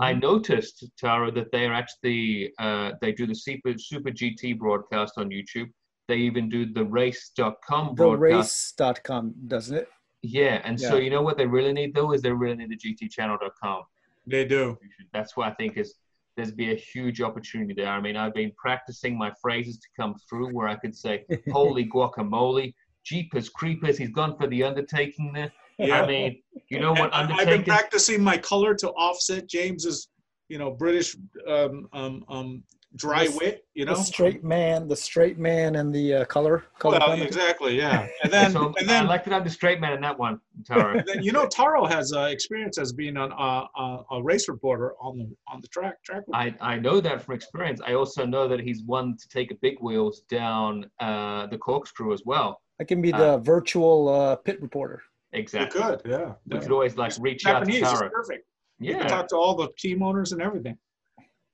I 0.00 0.14
Mhm. 0.14 0.22
noticed, 0.22 0.84
Taro, 0.98 1.30
that 1.32 1.50
they 1.52 1.66
are 1.66 1.74
actually, 1.74 2.52
uh, 2.58 2.92
they 3.00 3.12
do 3.12 3.26
the 3.26 3.34
Super, 3.34 3.76
Super 3.76 4.10
GT 4.10 4.54
broadcast 4.58 5.14
on 5.18 5.28
YouTube. 5.30 5.70
They 6.08 6.16
even 6.16 6.48
do 6.48 6.64
the 6.72 6.84
race.com 6.84 7.94
broadcast. 7.94 8.78
therace.com, 8.78 9.34
doesn't 9.48 9.76
it? 9.76 9.88
Yeah, 10.22 10.60
and 10.64 10.80
so 10.80 10.96
you 10.96 11.10
know 11.10 11.22
what 11.22 11.36
they 11.36 11.46
really 11.46 11.72
need 11.72 11.94
though 11.94 12.12
is 12.12 12.22
they 12.22 12.32
really 12.32 12.54
need 12.56 12.70
the 12.70 12.76
GTchannel.com. 12.76 13.82
They 14.26 14.44
do. 14.44 14.78
That's 15.12 15.36
why 15.36 15.48
I 15.48 15.54
think 15.54 15.76
is 15.76 15.96
there's 16.36 16.52
be 16.52 16.72
a 16.72 16.76
huge 16.76 17.20
opportunity 17.20 17.74
there. 17.74 17.88
I 17.88 18.00
mean, 18.00 18.16
I've 18.16 18.32
been 18.32 18.52
practicing 18.56 19.18
my 19.18 19.32
phrases 19.42 19.78
to 19.78 19.88
come 19.98 20.14
through 20.28 20.54
where 20.54 20.68
I 20.68 20.76
could 20.76 20.96
say, 20.96 21.24
"Holy 21.52 21.84
guacamole, 21.86 22.72
jeepers 23.04 23.48
creepers!" 23.48 23.98
He's 23.98 24.10
gone 24.10 24.36
for 24.38 24.46
the 24.46 24.62
undertaking 24.62 25.32
there. 25.32 25.52
Yeah. 25.78 26.02
I 26.02 26.06
mean, 26.06 26.40
you 26.68 26.78
know 26.78 26.92
what 26.92 27.12
I- 27.12 27.22
I've 27.32 27.46
been 27.46 27.64
practicing 27.64 28.22
my 28.22 28.38
color 28.38 28.74
to 28.76 28.90
offset 28.90 29.48
James's, 29.48 30.08
you 30.48 30.58
know, 30.58 30.70
British 30.70 31.16
um, 31.48 31.88
um, 31.92 32.24
um, 32.28 32.62
dry 32.96 33.26
The- 33.26 33.36
wit. 33.38 33.64
You 33.74 33.86
know, 33.86 33.94
The 33.94 34.02
straight 34.02 34.44
man, 34.44 34.86
the 34.86 34.96
straight 34.96 35.38
man, 35.38 35.76
and 35.76 35.94
the 35.94 36.14
uh, 36.14 36.24
color. 36.26 36.64
color 36.78 36.98
Well, 36.98 37.08
commentary. 37.08 37.26
exactly, 37.26 37.76
yeah. 37.78 38.06
And 38.22 38.30
then, 38.32 38.52
so 38.52 38.66
and 38.66 38.90
I 38.90 38.92
then, 38.92 39.06
like 39.06 39.24
to 39.24 39.34
I'm 39.34 39.44
the 39.44 39.50
straight 39.50 39.80
man 39.80 39.94
in 39.94 40.00
that 40.02 40.18
one, 40.18 40.40
Taro. 40.66 40.98
and 40.98 41.06
then, 41.06 41.22
you 41.22 41.32
know, 41.32 41.46
Taro 41.46 41.86
has 41.86 42.12
uh, 42.12 42.28
experience 42.30 42.76
as 42.78 42.92
being 42.92 43.16
an, 43.16 43.32
uh, 43.32 43.64
uh, 43.78 44.02
a 44.10 44.22
race 44.22 44.46
reporter 44.48 44.92
on 45.00 45.16
the 45.18 45.26
on 45.52 45.60
the 45.62 45.68
track. 45.68 46.02
Track. 46.04 46.24
I, 46.34 46.54
I 46.60 46.78
know 46.78 47.00
that 47.00 47.22
from 47.24 47.34
experience. 47.34 47.80
I 47.86 47.94
also 47.94 48.26
know 48.26 48.46
that 48.48 48.60
he's 48.60 48.82
one 48.84 49.16
to 49.16 49.28
take 49.28 49.50
a 49.50 49.54
big 49.56 49.78
wheels 49.80 50.22
down 50.28 50.84
uh, 51.00 51.46
the 51.46 51.56
corkscrew 51.58 52.12
as 52.12 52.22
well. 52.26 52.60
I 52.78 52.84
can 52.84 53.00
be 53.00 53.10
the 53.12 53.38
virtual 53.38 54.08
uh, 54.08 54.36
pit 54.36 54.60
reporter. 54.60 55.02
you 55.32 55.38
Exactly. 55.40 55.80
could, 55.80 56.02
yeah. 56.04 56.32
We 56.46 56.56
yeah. 56.56 56.60
could 56.62 56.72
always 56.72 56.96
like 56.96 57.12
reach 57.20 57.46
out 57.46 57.60
to 57.60 57.64
Japanese 57.66 57.82
is 57.86 57.92
Taro. 58.00 58.10
perfect. 58.10 58.44
You 58.80 58.92
Yeah. 58.92 58.98
can 58.98 59.08
talk 59.08 59.28
to 59.28 59.36
all 59.36 59.54
the 59.56 59.68
team 59.78 60.02
owners 60.02 60.32
and 60.32 60.42
everything. 60.42 60.76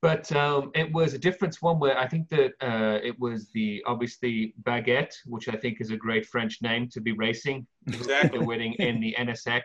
But 0.01 0.31
um, 0.33 0.71
it 0.75 0.91
was 0.93 1.13
a 1.13 1.17
difference 1.17 1.61
one 1.61 1.77
where 1.77 1.97
I 1.97 2.07
think 2.07 2.29
that 2.29 2.53
uh, 2.61 2.99
it 3.03 3.19
was 3.19 3.49
the 3.53 3.83
obviously 3.85 4.53
Baguette, 4.63 5.13
which 5.25 5.49
I 5.49 5.57
think 5.57 5.81
is 5.81 5.91
a 5.91 5.97
great 5.97 6.25
French 6.25 6.61
name 6.61 6.87
to 6.93 7.01
be 7.01 7.11
racing, 7.11 7.67
Exactly. 7.87 8.39
winning 8.39 8.73
in 8.75 9.01
the 9.01 9.13
NSX. 9.19 9.61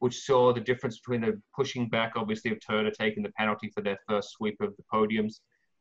which 0.00 0.16
saw 0.20 0.52
the 0.52 0.60
difference 0.60 0.98
between 1.00 1.20
the 1.20 1.40
pushing 1.54 1.88
back, 1.88 2.12
obviously, 2.16 2.50
of 2.52 2.58
Toyota 2.60 2.92
taking 2.92 3.22
the 3.22 3.32
penalty 3.32 3.68
for 3.74 3.80
their 3.80 3.98
first 4.08 4.30
sweep 4.30 4.56
of 4.60 4.72
the 4.76 4.82
podiums. 4.92 5.40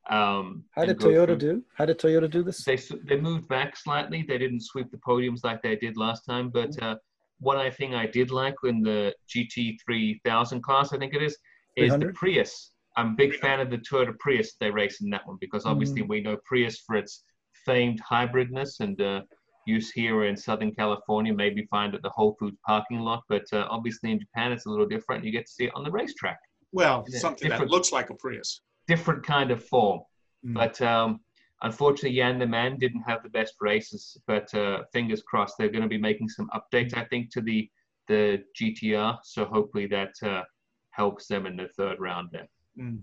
Um, 0.10 0.64
How 0.72 0.86
did 0.86 1.00
Toyota 1.00 1.28
through- 1.28 1.38
do? 1.38 1.64
How 1.76 1.86
did 1.86 2.00
Toyota 2.00 2.30
do 2.30 2.42
this? 2.44 2.64
They 2.64 2.78
they 3.04 3.18
moved 3.20 3.48
back 3.48 3.76
slightly. 3.76 4.22
They 4.28 4.38
didn't 4.38 4.62
sweep 4.62 4.90
the 4.92 4.98
podiums 4.98 5.44
like 5.44 5.62
they 5.62 5.76
did 5.76 5.98
last 5.98 6.24
time. 6.26 6.50
But 6.50 6.70
Mm-hmm. 6.72 6.86
uh, 6.86 6.96
one 7.40 7.58
I 7.58 7.70
think 7.70 7.94
I 7.94 8.06
did 8.08 8.32
like 8.32 8.56
in 8.64 8.82
the 8.82 9.14
GT 9.32 9.78
3000 9.86 10.62
class, 10.64 10.94
I 10.94 10.98
think 10.98 11.14
it 11.14 11.22
is, 11.22 11.38
is 11.76 11.92
the 11.98 12.12
Prius. 12.14 12.72
I'm 12.98 13.12
a 13.12 13.16
big 13.16 13.36
fan 13.36 13.60
of 13.60 13.70
the 13.70 13.78
Tour 13.78 14.06
de 14.06 14.14
Prius 14.20 14.56
they 14.60 14.72
race 14.72 15.02
in 15.02 15.10
that 15.12 15.26
one 15.26 15.38
because 15.40 15.66
obviously 15.66 16.02
Mm. 16.02 16.08
we 16.10 16.22
know 16.22 16.38
Prius 16.46 16.80
for 16.80 16.96
its 16.96 17.24
famed 17.66 18.02
hybridness 18.02 18.80
and 18.80 19.00
uh, 19.00 19.22
use 19.68 19.92
here 19.92 20.24
in 20.26 20.36
Southern 20.36 20.74
California, 20.74 21.34
maybe 21.34 21.68
find 21.70 21.94
at 21.94 22.02
the 22.02 22.10
Whole 22.10 22.36
Foods 22.40 22.58
parking 22.66 23.00
lot. 23.00 23.24
But 23.30 23.46
uh, 23.54 23.68
obviously 23.70 24.12
in 24.12 24.20
Japan, 24.20 24.52
it's 24.52 24.66
a 24.66 24.70
little 24.70 24.88
different. 24.88 25.24
You 25.24 25.32
get 25.32 25.46
to 25.46 25.52
see 25.52 25.66
it 25.66 25.72
on 25.76 25.84
the 25.84 25.92
racetrack. 25.92 26.40
Well, 26.72 27.06
Yeah, 27.08 27.20
something 27.20 27.50
that 27.50 27.70
looks 27.70 27.92
like 27.92 28.10
a 28.10 28.16
Prius. 28.16 28.62
Different 28.88 29.24
kind 29.24 29.52
of 29.52 29.64
form. 29.64 30.02
Mm. 30.46 30.54
But 30.56 30.82
um, 30.82 31.20
unfortunately, 31.62 32.18
Jann 32.18 32.40
the 32.40 32.48
Man 32.48 32.78
didn't 32.78 33.04
have 33.04 33.22
the 33.22 33.30
best 33.30 33.56
races. 33.62 34.18
But 34.26 34.52
uh, 34.56 34.84
fingers 34.92 35.22
crossed, 35.22 35.56
they're 35.58 35.70
going 35.70 35.84
to 35.84 35.90
be 35.90 35.98
making 36.00 36.30
some 36.30 36.50
updates, 36.56 36.96
I 36.96 37.04
think, 37.06 37.32
to 37.34 37.42
the 37.42 37.70
the 38.08 38.42
GTR. 38.60 39.20
So 39.24 39.46
hopefully 39.46 39.86
that 39.88 40.14
uh, 40.24 40.44
helps 40.92 41.28
them 41.28 41.46
in 41.46 41.58
the 41.58 41.68
third 41.78 42.00
round 42.00 42.30
there. 42.32 42.48
Mm. 42.78 43.00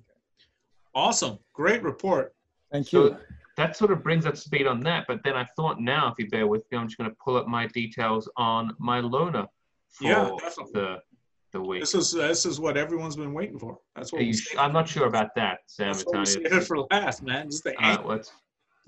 Awesome. 0.94 1.38
Great 1.52 1.82
report. 1.82 2.34
Thank 2.70 2.92
you. 2.92 3.08
So 3.10 3.18
that 3.56 3.76
sort 3.76 3.90
of 3.90 4.02
brings 4.02 4.26
up 4.26 4.36
speed 4.36 4.66
on 4.66 4.80
that. 4.80 5.06
But 5.08 5.22
then 5.24 5.34
I 5.36 5.44
thought 5.56 5.80
now, 5.80 6.08
if 6.08 6.14
you 6.18 6.28
bear 6.30 6.46
with 6.46 6.62
me, 6.70 6.78
I'm 6.78 6.86
just 6.88 6.98
going 6.98 7.10
to 7.10 7.16
pull 7.22 7.36
up 7.36 7.46
my 7.46 7.66
details 7.68 8.28
on 8.36 8.74
my 8.78 9.00
loaner 9.00 9.46
for 9.88 10.04
Yeah, 10.04 10.30
definitely. 10.38 10.72
the 10.74 10.98
the 11.52 11.60
week. 11.60 11.80
This 11.82 11.94
is 11.94 12.10
this 12.12 12.46
is 12.46 12.58
what 12.58 12.76
everyone's 12.76 13.14
been 13.16 13.32
waiting 13.32 13.58
for. 13.58 13.78
That's 13.94 14.12
what 14.12 14.20
we 14.20 14.26
you 14.26 14.34
I'm 14.58 14.72
not 14.72 14.88
sure 14.88 15.06
about 15.06 15.34
that, 15.36 15.60
Sam. 15.66 15.92
That's 15.92 16.02
what 16.04 16.18
we 16.18 16.26
saved 16.26 16.66
for 16.66 16.78
last, 16.90 17.22
man. 17.22 17.46
This 17.46 17.54
is 17.56 17.60
the 17.62 17.80
anchor. 17.80 18.08
let's- 18.08 18.32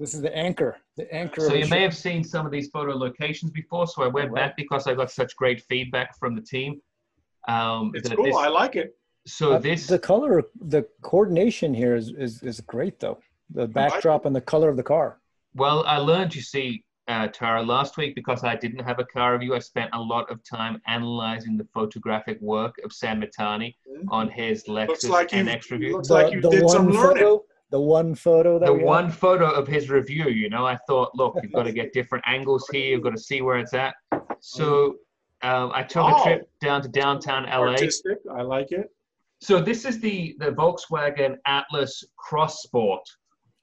This 0.00 0.14
is 0.14 0.20
the 0.20 0.36
anchor. 0.36 0.76
The 0.96 1.12
anchor. 1.14 1.40
So 1.42 1.46
of 1.46 1.52
the 1.52 1.58
you 1.60 1.68
may 1.68 1.80
have 1.82 1.96
seen 1.96 2.24
some 2.24 2.44
of 2.44 2.50
these 2.52 2.68
photo 2.70 2.92
locations 2.96 3.50
before. 3.52 3.86
So 3.86 4.02
I 4.02 4.08
went 4.08 4.30
Right. 4.32 4.48
back 4.48 4.56
because 4.56 4.86
I 4.88 4.94
got 4.94 5.10
such 5.12 5.34
great 5.36 5.62
feedback 5.62 6.18
from 6.18 6.34
the 6.34 6.40
team. 6.42 6.82
Um, 7.48 7.92
It's 7.94 8.08
cool. 8.10 8.24
this- 8.24 8.36
I 8.36 8.48
like 8.48 8.74
it. 8.74 8.96
So 9.26 9.52
Uh, 9.54 9.58
this, 9.58 9.86
the 9.86 9.98
color, 9.98 10.42
the 10.60 10.86
coordination 11.02 11.74
here 11.74 11.94
is 11.96 12.10
is, 12.10 12.42
is 12.42 12.60
great 12.60 13.00
though. 13.00 13.18
The 13.50 13.66
backdrop 13.66 14.24
and 14.26 14.34
the 14.34 14.40
color 14.40 14.68
of 14.68 14.76
the 14.76 14.82
car. 14.82 15.18
well, 15.54 15.84
I 15.86 15.98
learned. 15.98 16.34
You 16.34 16.42
see, 16.42 16.84
uh, 17.08 17.28
Taro, 17.28 17.62
last 17.62 17.96
week 17.96 18.14
because 18.14 18.42
I 18.44 18.56
didn't 18.56 18.80
have 18.84 18.98
a 18.98 19.04
car 19.04 19.32
review, 19.34 19.54
I 19.54 19.60
spent 19.60 19.90
a 19.94 20.00
lot 20.00 20.30
of 20.30 20.42
time 20.44 20.80
analyzing 20.86 21.56
the 21.56 21.66
photographic 21.72 22.40
work 22.40 22.74
of 22.84 22.92
Sam 22.92 23.20
Mitani 23.22 23.74
on 24.08 24.28
his 24.28 24.64
Lexus 24.64 24.88
Looks 24.88 25.08
like 25.08 25.32
you. 25.32 25.42
NX 25.44 25.70
review. 25.70 25.92
Looks 25.96 26.10
like 26.10 26.32
you 26.32 26.40
the 26.40 26.50
did 26.50 26.62
one 26.64 26.72
some 26.72 26.90
learning. 26.90 27.22
photo. 27.22 27.44
The 27.70 27.80
one 27.80 28.14
photo 28.14 28.58
that 28.60 28.66
the 28.66 28.72
we 28.72 28.78
have. 28.80 28.86
one 28.88 29.10
photo 29.10 29.50
of 29.50 29.66
his 29.66 29.90
review, 29.90 30.26
you 30.28 30.48
know, 30.48 30.64
I 30.66 30.76
thought, 30.88 31.10
look, 31.14 31.34
you've 31.42 31.52
got 31.52 31.64
to 31.64 31.72
get 31.72 31.92
different 31.92 32.24
angles 32.26 32.64
here. 32.72 32.86
You've 32.90 33.02
got 33.02 33.10
to 33.10 33.18
see 33.30 33.40
where 33.42 33.58
it's 33.58 33.74
at. 33.74 33.94
So 34.40 34.96
um, 35.42 35.70
I 35.74 35.82
took 35.82 36.04
Oh. 36.04 36.20
a 36.20 36.22
trip 36.24 36.48
down 36.60 36.80
to 36.82 36.88
downtown 36.88 37.44
LA. 37.44 37.70
Artistic. 37.72 38.18
I 38.32 38.42
like 38.42 38.70
it. 38.72 38.86
So 39.46 39.60
this 39.60 39.84
is 39.84 40.00
the 40.00 40.34
the 40.40 40.50
Volkswagen 40.50 41.36
Atlas 41.46 42.02
Cross 42.16 42.64
Sport. 42.64 43.04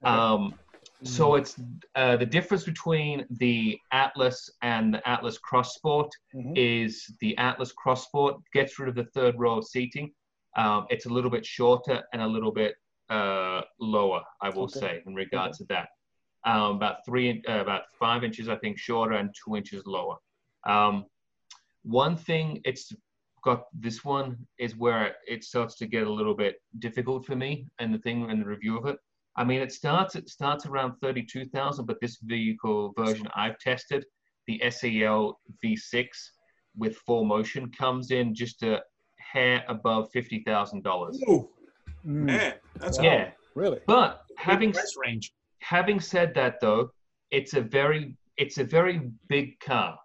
Um, 0.02 0.58
so 1.02 1.34
it's 1.34 1.60
uh, 1.94 2.16
the 2.16 2.24
difference 2.24 2.64
between 2.64 3.26
the 3.28 3.78
Atlas 3.92 4.48
and 4.62 4.94
the 4.94 5.06
Atlas 5.06 5.36
Cross 5.36 5.74
Sport 5.74 6.10
Mhm. 6.34 6.54
is 6.56 7.14
the 7.20 7.36
Atlas 7.36 7.72
Cross 7.72 8.06
Sport 8.06 8.36
gets 8.54 8.78
rid 8.78 8.88
of 8.88 8.94
the 8.94 9.08
third 9.16 9.34
row 9.38 9.58
of 9.58 9.66
seating. 9.66 10.10
Um, 10.56 10.86
it's 10.88 11.04
a 11.04 11.10
little 11.10 11.30
bit 11.30 11.44
shorter 11.44 12.02
and 12.14 12.22
a 12.22 12.26
little 12.26 12.52
bit 12.62 12.76
uh, 13.10 13.60
lower, 13.78 14.22
I 14.40 14.48
will 14.48 14.64
Okay. 14.64 14.80
say, 14.80 15.02
in 15.06 15.14
regards 15.14 15.58
to 15.58 15.64
that. 15.64 15.88
Um, 16.44 16.76
about 16.76 17.04
three, 17.04 17.42
uh, 17.46 17.60
about 17.60 17.82
five 17.98 18.24
inches, 18.24 18.48
I 18.48 18.56
think, 18.56 18.78
shorter 18.78 19.16
and 19.16 19.34
two 19.44 19.54
inches 19.54 19.84
lower. 19.84 20.16
Um, 20.64 21.04
one 21.82 22.16
thing 22.16 22.62
it's 22.64 22.90
got 23.44 23.64
this 23.86 24.04
one 24.04 24.36
is 24.58 24.76
where 24.76 25.14
it 25.28 25.44
starts 25.44 25.74
to 25.76 25.86
get 25.86 26.06
a 26.06 26.12
little 26.12 26.34
bit 26.34 26.56
difficult 26.78 27.24
for 27.26 27.36
me 27.36 27.66
and 27.78 27.92
the 27.94 27.98
thing 27.98 28.30
and 28.30 28.40
the 28.40 28.46
review 28.46 28.78
of 28.78 28.86
it 28.86 28.96
i 29.36 29.44
mean 29.44 29.60
it 29.60 29.72
starts 29.72 30.14
it 30.16 30.28
starts 30.28 30.64
around 30.66 30.94
32000 31.00 31.84
but 31.86 32.00
this 32.00 32.18
vehicle 32.22 32.92
version 32.96 33.28
i've 33.36 33.58
tested 33.58 34.04
the 34.46 34.60
SEL 34.70 35.38
v6 35.64 36.06
with 36.76 36.98
4Motion 37.08 37.74
comes 37.76 38.10
in 38.10 38.34
just 38.34 38.62
a 38.62 38.82
hair 39.32 39.64
above 39.68 40.08
$50000 40.14 41.14
Ooh, 41.28 41.48
Mm, 42.06 42.26
man, 42.26 42.54
that's 42.76 42.98
Wow. 42.98 43.04
yeah 43.04 43.30
really. 43.54 43.80
but 43.86 44.20
having 44.36 44.72
price 44.72 44.94
range. 45.04 45.32
having 45.60 45.98
said 46.00 46.34
that 46.34 46.60
though 46.60 46.90
it's 47.30 47.54
a 47.54 47.62
very 47.62 48.16
it's 48.36 48.58
a 48.58 48.64
very 48.64 49.10
big 49.28 49.58
car 49.60 49.96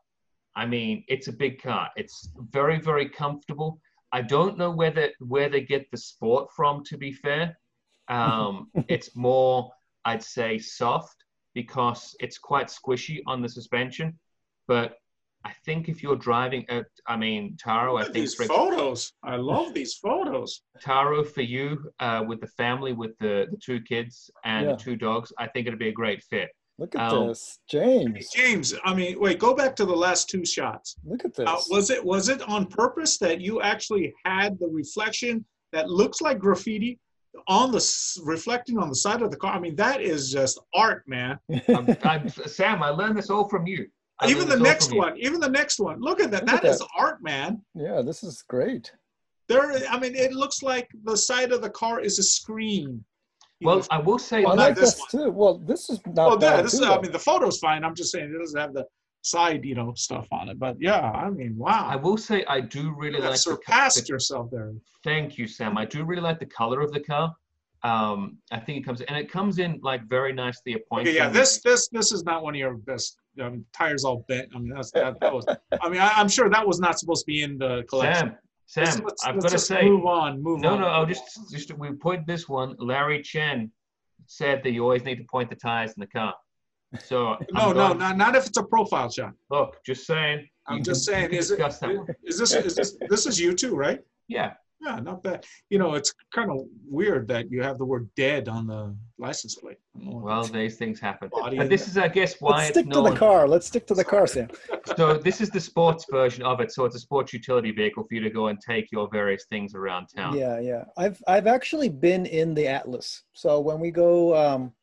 i 0.61 0.65
mean 0.76 0.95
it's 1.14 1.30
a 1.34 1.36
big 1.44 1.56
car 1.68 1.86
it's 2.02 2.18
very 2.60 2.80
very 2.91 3.07
comfortable 3.23 3.72
i 4.18 4.22
don't 4.36 4.57
know 4.61 4.72
whether 4.81 5.06
where 5.34 5.49
they 5.53 5.61
get 5.73 5.84
the 5.91 5.98
sport 6.11 6.45
from 6.56 6.84
to 6.90 6.95
be 7.06 7.11
fair 7.26 7.45
um, 8.18 8.53
it's 8.95 9.10
more 9.15 9.57
i'd 10.06 10.23
say 10.38 10.52
soft 10.57 11.18
because 11.61 12.02
it's 12.19 12.38
quite 12.52 12.68
squishy 12.80 13.18
on 13.31 13.41
the 13.41 13.52
suspension 13.60 14.07
but 14.68 14.90
i 15.45 15.52
think 15.65 15.81
if 15.94 15.98
you're 16.03 16.22
driving 16.30 16.64
at 16.77 16.88
i 17.07 17.15
mean 17.26 17.44
taro 17.64 17.91
i 17.95 17.99
Look 18.02 18.10
at 18.10 18.14
think 18.14 18.26
these 18.26 18.36
for 18.36 18.45
photos. 18.45 19.02
I 19.23 19.36
love 19.36 19.73
these 19.80 19.94
photos. 20.06 20.52
Taro 20.81 21.19
for 21.36 21.41
you 21.56 21.65
uh, 21.99 22.22
with 22.30 22.40
the 22.45 22.52
family, 22.64 22.94
with 23.02 23.14
the, 23.19 23.36
the 23.52 23.57
two 23.68 23.80
kids 23.91 24.15
and 24.45 24.61
Yeah. 24.65 24.72
the 24.76 24.81
two 24.86 24.95
dogs, 25.07 25.27
I 25.44 25.45
think 25.48 25.61
it'd 25.68 25.77
be 25.88 25.94
a 25.95 25.99
great 26.02 26.22
fit. 26.31 26.49
Look 26.80 26.95
at 26.95 27.11
Um, 27.14 27.27
this, 27.27 27.60
James. 27.69 28.30
James, 28.34 28.73
I 28.85 28.93
mean, 28.95 29.19
wait, 29.19 29.38
go 29.38 29.53
back 29.53 29.76
to 29.76 29.85
the 29.85 29.95
last 29.95 30.30
two 30.30 30.45
shots. 30.45 30.95
Look 31.06 31.26
at 31.26 31.35
this. 31.35 31.47
Uh, 31.47 31.60
was 31.69 31.89
it 31.89 32.03
was 32.03 32.30
it 32.30 32.41
on 32.47 32.65
purpose 32.68 33.18
that 33.19 33.41
you 33.41 33.61
actually 33.61 34.14
had 34.26 34.57
the 34.60 34.68
reflection 34.68 35.45
that 35.73 35.89
looks 35.89 36.22
like 36.22 36.39
graffiti 36.39 36.97
on 37.47 37.72
the 37.72 38.22
reflecting 38.23 38.77
on 38.77 38.88
the 38.89 38.95
side 38.95 39.22
of 39.22 39.30
the 39.30 39.38
car? 39.38 39.53
I 39.53 39.60
mean, 39.60 39.76
that 39.76 40.01
is 40.01 40.31
just 40.31 40.60
art, 40.73 41.03
man. 41.06 41.38
I'm, 41.68 41.97
I'm, 42.03 42.30
Sam, 42.30 42.81
I 42.81 42.89
learned 42.89 43.18
this 43.18 43.30
all 43.30 43.49
from 43.49 43.68
you. 43.68 43.85
I 44.22 44.30
even 44.30 44.47
the 44.49 44.57
next 44.57 44.88
from 44.88 44.95
you. 44.95 44.99
one, 45.01 45.18
even 45.18 45.39
the 45.41 45.49
next 45.49 45.80
one. 45.80 45.99
Look 45.99 46.22
at 46.22 46.31
that. 46.31 46.45
Look 46.45 46.56
at 46.56 46.61
that 46.64 46.69
is 46.69 46.80
that. 46.80 46.88
art, 46.97 47.22
man. 47.22 47.61
yeah, 47.76 48.01
this 48.01 48.23
is 48.23 48.41
great. 48.47 48.91
There, 49.49 49.61
I 49.89 49.99
mean, 49.99 50.15
it 50.15 50.31
looks 50.31 50.61
like 50.61 50.88
the 51.03 51.18
side 51.18 51.51
of 51.51 51.61
the 51.61 51.72
car 51.72 51.99
is 51.99 52.19
a 52.19 52.23
screen. 52.23 53.03
You 53.60 53.68
Well, 53.68 53.77
know, 53.80 53.86
I 53.91 53.99
will 53.99 54.19
say, 54.19 54.40
I 54.44 54.49
that- 54.49 54.56
like 54.56 54.76
this 54.76 54.95
this 54.95 55.06
too. 55.11 55.31
Well, 55.31 55.57
this 55.60 55.90
is 55.90 55.99
not 56.07 56.15
well, 56.15 56.38
yeah, 56.41 56.61
this 56.61 56.77
too, 56.77 56.84
is, 56.84 56.90
I 56.90 56.99
mean, 57.02 57.11
the 57.11 57.19
photo's 57.19 57.60
fine. 57.60 57.84
I'm 57.84 57.95
just 57.95 58.11
saying 58.11 58.34
it 58.34 58.38
doesn't 58.38 58.60
have 58.60 58.73
the 58.73 58.86
side, 59.22 59.65
you 59.65 59.76
know, 59.76 59.94
stuff 59.95 60.27
on 60.31 60.49
it. 60.49 60.57
But 60.60 60.77
yeah, 60.80 60.99
I 61.02 61.30
mean, 61.30 61.57
wow. 61.57 61.86
I 61.88 61.95
will 61.95 62.18
say, 62.18 62.45
I 62.45 62.61
do 62.61 62.94
really 62.98 63.18
you 63.18 63.23
like 63.23 63.31
the, 63.31 63.52
co- 63.52 63.56
surpassed 63.56 64.02
the- 64.07 64.14
yourself 64.14 64.49
there. 64.52 64.72
Thank 65.03 65.38
you, 65.38 65.48
Sam. 65.48 65.77
I 65.77 65.86
do 65.86 66.03
really 66.06 66.22
like 66.22 66.40
the 66.40 66.45
color 66.45 66.81
of 66.81 66.91
the 66.91 66.99
car. 67.02 67.34
Um, 67.84 68.38
I 68.52 68.60
think 68.60 68.77
it 68.80 68.84
comes 68.86 68.99
and 69.02 69.18
it 69.18 69.31
comes 69.31 69.57
in 69.57 69.80
like 69.81 70.03
very 70.10 70.34
nicely 70.34 70.73
appointed. 70.73 71.10
Okay, 71.11 71.18
yeah, 71.18 71.30
this 71.30 71.61
this 71.61 71.88
this 71.90 72.11
is 72.11 72.23
not 72.26 72.44
one 72.44 72.53
of 72.53 72.60
your 72.60 72.73
best. 72.76 73.18
Um, 73.41 73.64
tires 73.73 74.03
all 74.03 74.26
bent. 74.27 74.49
I 74.53 74.60
mean, 74.60 74.73
that's 74.73 74.91
that, 74.91 75.18
that 75.22 75.34
was. 75.34 75.45
I 75.81 75.88
mean, 75.88 76.02
I, 76.02 76.10
I'm 76.18 76.27
sure 76.27 76.49
that 76.49 76.68
was 76.68 76.81
not 76.81 76.99
supposed 76.99 77.22
to 77.26 77.27
be 77.27 77.41
in 77.41 77.57
the 77.57 77.84
collection. 77.90 78.15
Sam, 78.27 78.27
Let's- 78.27 78.41
Sam, 78.69 78.85
let's- 79.03 79.25
I've 79.25 79.33
let's 79.35 79.45
got 79.45 79.51
to 79.53 79.57
say, 79.59 79.83
move 79.89 80.05
on. 80.05 80.43
Move 80.43 80.59
No, 80.61 80.73
on. 80.75 80.81
no, 80.81 80.87
I'll 80.87 81.05
just 81.07 81.49
just 81.51 81.75
we 81.75 81.91
point 81.93 82.27
this 82.27 82.47
one. 82.47 82.75
Larry 82.77 83.19
Chen 83.23 83.71
said 84.27 84.61
that 84.63 84.71
you 84.71 84.83
always 84.83 85.03
need 85.03 85.15
to 85.15 85.23
point 85.23 85.49
the 85.49 85.55
tires 85.55 85.93
in 85.93 86.01
the 86.01 86.07
car. 86.07 86.35
So 87.03 87.35
No, 87.51 87.71
no, 87.71 87.93
not, 87.93 88.15
not 88.15 88.35
if 88.35 88.45
it's 88.45 88.57
a 88.59 88.63
profile 88.63 89.09
shot. 89.09 89.33
Look, 89.49 89.77
just 89.83 90.05
saying. 90.05 90.47
I'm 90.67 90.83
just 90.83 91.03
saying, 91.03 91.31
is 91.31 91.49
it, 91.49 91.55
discuss 91.57 91.79
that 91.79 91.95
one. 91.97 92.05
is 92.23 92.37
this, 92.37 92.53
is 92.53 92.75
this, 92.75 92.95
this 93.09 93.25
is 93.25 93.39
you 93.39 93.55
too, 93.55 93.75
right? 93.75 94.01
Yeah, 94.27 94.53
Yeah, 94.81 94.99
not 94.99 95.23
bad. 95.23 95.45
You 95.69 95.77
know, 95.77 95.95
it's 95.95 96.14
kind 96.34 96.49
of 96.49 96.61
weird 96.88 97.27
that 97.27 97.51
you 97.51 97.61
have 97.61 97.77
the 97.77 97.85
word 97.85 98.10
dead 98.15 98.47
on 98.47 98.65
the 98.65 98.95
license 99.18 99.56
plate. 99.56 99.77
I 99.95 99.99
don't 99.99 100.10
know 100.10 100.15
what 100.15 100.23
well, 100.23 100.43
these 100.45 100.77
things 100.77 101.01
happen. 101.01 101.30
Body 101.30 101.57
But 101.57 101.69
this 101.69 101.88
is, 101.88 101.97
I 101.97 102.07
guess, 102.07 102.35
why 102.39 102.51
Let's 102.51 102.69
it's 102.69 102.80
stick 102.80 102.85
to 102.85 103.01
known. 103.01 103.14
the 103.14 103.19
car. 103.19 103.47
Let's 103.47 103.68
stick 103.68 103.85
to 103.88 103.93
the 103.93 104.06
car, 104.06 104.27
Sam. 104.27 104.49
So 104.97 105.14
this 105.14 105.39
is 105.39 105.49
the 105.49 105.60
sports 105.60 106.06
version 106.10 106.43
of 106.43 106.61
it. 106.61 106.72
So 106.72 106.85
it's 106.85 106.95
a 106.95 106.99
sports 106.99 107.31
utility 107.31 107.72
vehicle 107.72 108.03
for 108.03 108.15
you 108.15 108.22
to 108.22 108.30
go 108.30 108.47
and 108.47 108.60
take 108.60 108.91
your 108.91 109.07
various 109.11 109.45
things 109.49 109.76
around 109.76 110.07
town. 110.15 110.38
Yeah, 110.38 110.60
yeah. 110.60 110.85
I've 110.97 111.22
I've 111.27 111.47
actually 111.47 111.89
been 111.89 112.26
in 112.26 112.53
the 112.53 112.68
Atlas. 112.68 113.23
So 113.34 113.60
when 113.60 113.80
we 113.80 113.91
go, 113.91 114.35
um, 114.35 114.73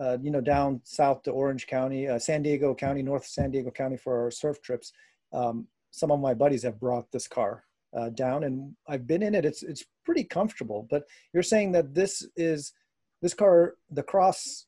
uh, 0.00 0.18
you 0.22 0.30
know, 0.30 0.40
down 0.40 0.80
south 0.84 1.22
to 1.24 1.32
Orange 1.32 1.66
County, 1.66 2.06
uh, 2.08 2.18
San 2.18 2.42
Diego 2.42 2.74
County, 2.74 3.02
North 3.02 3.26
San 3.26 3.50
Diego 3.50 3.70
County 3.70 3.96
for 3.96 4.22
our 4.22 4.30
surf 4.30 4.62
trips, 4.62 4.92
um, 5.32 5.66
some 5.90 6.12
of 6.12 6.20
my 6.20 6.34
buddies 6.34 6.62
have 6.62 6.78
brought 6.78 7.10
this 7.10 7.26
car 7.26 7.64
uh, 7.96 8.10
down, 8.10 8.44
and 8.44 8.74
I've 8.88 9.06
been 9.06 9.22
in 9.22 9.34
it. 9.34 9.44
It's 9.44 9.62
it's 9.62 9.84
pretty 10.04 10.24
comfortable. 10.24 10.86
But 10.90 11.04
you're 11.32 11.42
saying 11.42 11.72
that 11.72 11.94
this 11.94 12.26
is 12.36 12.72
this 13.22 13.34
car, 13.34 13.74
the 13.90 14.02
cross 14.02 14.66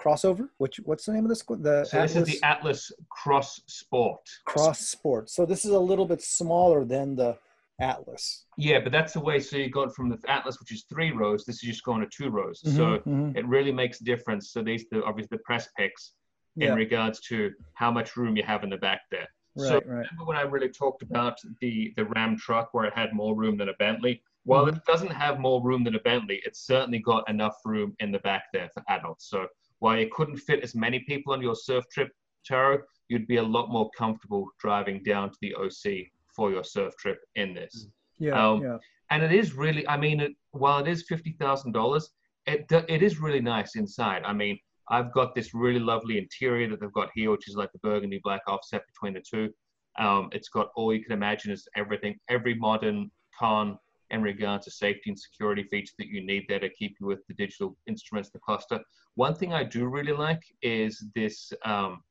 crossover. 0.00 0.48
Which 0.58 0.80
what's 0.84 1.06
the 1.06 1.12
name 1.12 1.24
of 1.24 1.28
this? 1.28 1.42
The 1.42 1.84
So 1.84 2.02
this 2.02 2.16
is 2.16 2.26
the 2.26 2.42
Atlas 2.42 2.90
Cross 3.10 3.62
Sport. 3.66 4.28
Cross 4.44 4.80
Sport. 4.88 5.30
So 5.30 5.46
this 5.46 5.64
is 5.64 5.72
a 5.72 5.78
little 5.78 6.06
bit 6.06 6.22
smaller 6.22 6.84
than 6.84 7.16
the 7.16 7.38
Atlas. 7.80 8.44
Yeah, 8.56 8.80
but 8.80 8.92
that's 8.92 9.12
the 9.12 9.20
way. 9.20 9.40
So 9.40 9.56
you 9.56 9.70
got 9.70 9.94
from 9.94 10.08
the 10.08 10.18
Atlas, 10.28 10.60
which 10.60 10.72
is 10.72 10.84
three 10.88 11.10
rows. 11.10 11.44
This 11.44 11.56
is 11.56 11.62
just 11.62 11.84
going 11.84 12.00
to 12.00 12.06
two 12.06 12.30
rows. 12.30 12.60
So 12.60 12.98
Mhm, 12.98 13.02
mhm. 13.06 13.36
it 13.36 13.46
really 13.46 13.72
makes 13.72 14.00
a 14.00 14.04
difference. 14.04 14.50
So 14.50 14.62
these 14.62 14.84
the 14.90 15.04
obviously 15.04 15.36
the 15.36 15.42
press 15.42 15.68
picks 15.76 16.12
in 16.56 16.62
yeah, 16.68 16.74
regards 16.74 17.18
to 17.20 17.50
how 17.74 17.90
much 17.90 18.16
room 18.16 18.36
you 18.36 18.42
have 18.44 18.62
in 18.62 18.70
the 18.70 18.76
back 18.76 19.00
there. 19.10 19.26
Right, 19.56 19.68
so 19.68 19.74
right. 19.74 19.82
remember 20.10 20.24
when 20.24 20.36
I 20.36 20.42
really 20.42 20.68
talked 20.68 21.02
about 21.02 21.38
the 21.60 21.92
the 21.96 22.04
Ram 22.06 22.36
truck 22.36 22.72
where 22.72 22.84
it 22.84 22.94
had 22.94 23.12
more 23.12 23.34
room 23.34 23.56
than 23.56 23.68
a 23.68 23.74
Bentley? 23.74 24.22
While 24.44 24.66
Mm-hmm. 24.66 24.76
it 24.76 24.84
doesn't 24.86 25.12
have 25.12 25.38
more 25.38 25.62
room 25.62 25.84
than 25.84 25.94
a 25.94 26.00
Bentley, 26.00 26.42
it's 26.44 26.66
certainly 26.66 26.98
got 26.98 27.28
enough 27.28 27.56
room 27.64 27.94
in 28.00 28.10
the 28.10 28.18
back 28.20 28.44
there 28.52 28.68
for 28.74 28.82
adults. 28.88 29.28
So 29.28 29.46
while 29.78 29.96
you 29.98 30.08
couldn't 30.12 30.38
fit 30.38 30.62
as 30.62 30.74
many 30.74 31.00
people 31.00 31.32
on 31.32 31.40
your 31.40 31.54
surf 31.54 31.84
trip, 31.92 32.10
Taro, 32.44 32.80
you'd 33.08 33.28
be 33.28 33.36
a 33.36 33.42
lot 33.42 33.70
more 33.70 33.88
comfortable 33.96 34.48
driving 34.58 35.02
down 35.04 35.30
to 35.30 35.36
the 35.40 35.54
OC 35.54 36.06
for 36.34 36.50
your 36.50 36.64
surf 36.64 36.96
trip 36.96 37.20
in 37.36 37.54
this. 37.54 37.86
Yeah, 38.18 38.50
um, 38.50 38.62
yeah. 38.62 38.78
And 39.10 39.22
it 39.22 39.32
is 39.32 39.52
really, 39.52 39.86
I 39.86 39.96
mean, 39.96 40.20
it, 40.20 40.32
while 40.52 40.78
it 40.80 40.88
is 40.88 41.04
fifty 41.08 41.32
thousand 41.38 41.72
dollars, 41.72 42.10
it 42.46 42.66
it 42.88 43.02
is 43.02 43.20
really 43.20 43.40
nice 43.40 43.76
inside. 43.76 44.22
I 44.24 44.32
mean, 44.32 44.58
I've 44.88 45.12
got 45.12 45.34
this 45.34 45.54
really 45.54 45.80
lovely 45.80 46.18
interior 46.18 46.68
that 46.68 46.80
they've 46.80 46.92
got 46.92 47.10
here, 47.14 47.30
which 47.30 47.48
is 47.48 47.56
like 47.56 47.72
the 47.72 47.78
burgundy 47.78 48.20
black 48.22 48.42
offset 48.46 48.82
between 48.86 49.14
the 49.14 49.20
two. 49.20 49.52
Um, 49.98 50.28
it's 50.32 50.48
got 50.48 50.70
all 50.74 50.92
you 50.92 51.02
can 51.02 51.12
imagine 51.12 51.52
is 51.52 51.68
everything, 51.76 52.18
every 52.28 52.54
modern 52.54 53.10
con 53.38 53.78
in 54.10 54.22
regards 54.22 54.64
to 54.66 54.70
safety 54.70 55.10
and 55.10 55.18
security 55.18 55.62
features 55.64 55.94
that 55.98 56.08
you 56.08 56.24
need 56.24 56.44
there 56.48 56.58
to 56.58 56.68
keep 56.68 56.96
you 57.00 57.06
with 57.06 57.26
the 57.28 57.34
digital 57.34 57.76
instruments, 57.86 58.30
the 58.30 58.38
cluster. 58.38 58.80
One 59.14 59.34
thing 59.34 59.52
I 59.52 59.64
do 59.64 59.86
really 59.86 60.12
like 60.12 60.42
is 60.62 61.04
this 61.14 61.52
um, 61.64 62.02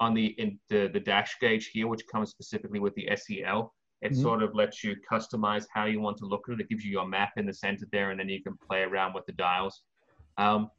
on 0.00 0.14
the 0.14 0.26
in 0.38 0.58
the, 0.68 0.88
the 0.92 1.00
dash 1.00 1.36
gauge 1.40 1.70
here, 1.72 1.86
which 1.86 2.06
comes 2.10 2.30
specifically 2.30 2.80
with 2.80 2.94
the 2.94 3.08
SEL. 3.16 3.74
It 4.00 4.12
Mhm. 4.12 4.22
sort 4.22 4.42
of 4.44 4.54
lets 4.54 4.84
you 4.84 4.96
customize 5.10 5.66
how 5.72 5.86
you 5.86 6.00
want 6.00 6.18
to 6.18 6.24
look 6.26 6.48
at 6.48 6.54
it. 6.54 6.60
It 6.60 6.68
gives 6.68 6.84
you 6.84 6.92
your 6.92 7.06
map 7.06 7.32
in 7.36 7.46
the 7.46 7.54
center 7.54 7.86
there, 7.90 8.10
and 8.10 8.18
then 8.20 8.28
you 8.28 8.40
can 8.42 8.56
play 8.56 8.82
around 8.82 9.12
with 9.12 9.26
the 9.26 9.32
dials. 9.32 9.82
Um, 10.36 10.70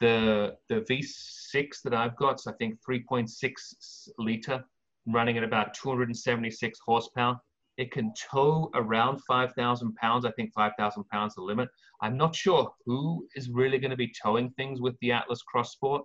the 0.00 0.56
the 0.68 0.80
V6 0.82 1.82
that 1.84 1.94
I've 1.94 2.16
got, 2.16 2.40
so 2.40 2.50
I 2.50 2.54
think 2.54 2.78
3.6 2.88 4.08
liter, 4.18 4.64
running 5.06 5.38
at 5.38 5.44
about 5.44 5.74
276 5.74 6.78
horsepower. 6.84 7.38
It 7.76 7.92
can 7.92 8.12
tow 8.30 8.70
around 8.74 9.20
5,000 9.28 9.94
pounds. 9.96 10.24
I 10.24 10.30
think 10.30 10.52
5,000 10.54 11.04
pounds 11.08 11.34
the 11.34 11.42
limit. 11.42 11.68
I'm 12.00 12.16
not 12.16 12.34
sure 12.34 12.72
who 12.86 13.26
is 13.36 13.50
really 13.50 13.78
going 13.78 13.90
to 13.90 13.96
be 13.96 14.12
towing 14.22 14.50
things 14.52 14.80
with 14.80 14.96
the 15.00 15.12
Atlas 15.12 15.42
Cross 15.42 15.72
Sport, 15.72 16.04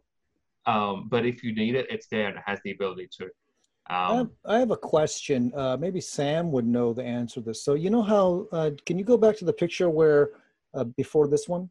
um, 0.66 1.08
but 1.10 1.26
if 1.26 1.44
you 1.44 1.56
need 1.56 1.76
it, 1.76 1.88
it's 1.90 2.08
there 2.08 2.28
and 2.28 2.38
it 2.38 2.44
has 2.46 2.60
the 2.64 2.72
ability 2.72 3.10
to. 3.20 3.30
I 3.88 4.16
have, 4.16 4.20
Um, 4.20 4.32
I 4.46 4.60
have 4.60 4.72
a 4.72 4.78
question. 4.78 5.52
Uh, 5.56 5.78
maybe 5.80 6.02
Sam 6.02 6.52
would 6.52 6.68
know 6.68 6.94
the 6.94 7.04
answer 7.04 7.36
to 7.36 7.48
this. 7.48 7.64
So 7.64 7.74
you 7.74 7.90
know 7.90 8.02
how? 8.04 8.48
Uh, 8.52 8.72
can 8.86 8.98
you 8.98 9.04
go 9.04 9.18
back 9.18 9.38
to 9.38 9.46
the 9.46 9.54
picture 9.54 9.90
where 9.90 10.30
uh, 10.74 10.84
before 10.84 11.28
this 11.28 11.48
one? 11.48 11.70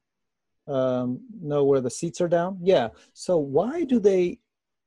Um, 0.71 1.21
no, 1.43 1.65
where 1.65 1.81
the 1.81 1.91
seats 1.91 2.21
are 2.21 2.29
down. 2.29 2.59
Yeah. 2.63 2.89
So 3.13 3.39
why 3.39 3.85
do 3.85 3.99
they 3.99 4.39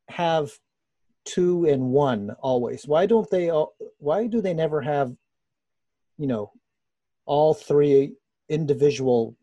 have 0.10 0.52
two 1.26 1.66
and 1.66 1.84
one 1.90 2.32
always? 2.40 2.88
Why 2.88 3.06
don't 3.06 3.30
they? 3.30 3.50
all 3.50 3.76
Why 3.98 4.28
do 4.28 4.42
they 4.42 4.54
never 4.54 4.82
have? 4.82 5.14
You 6.18 6.28
know, 6.28 6.52
all 7.26 7.54
three 7.54 8.14
individual 8.50 9.36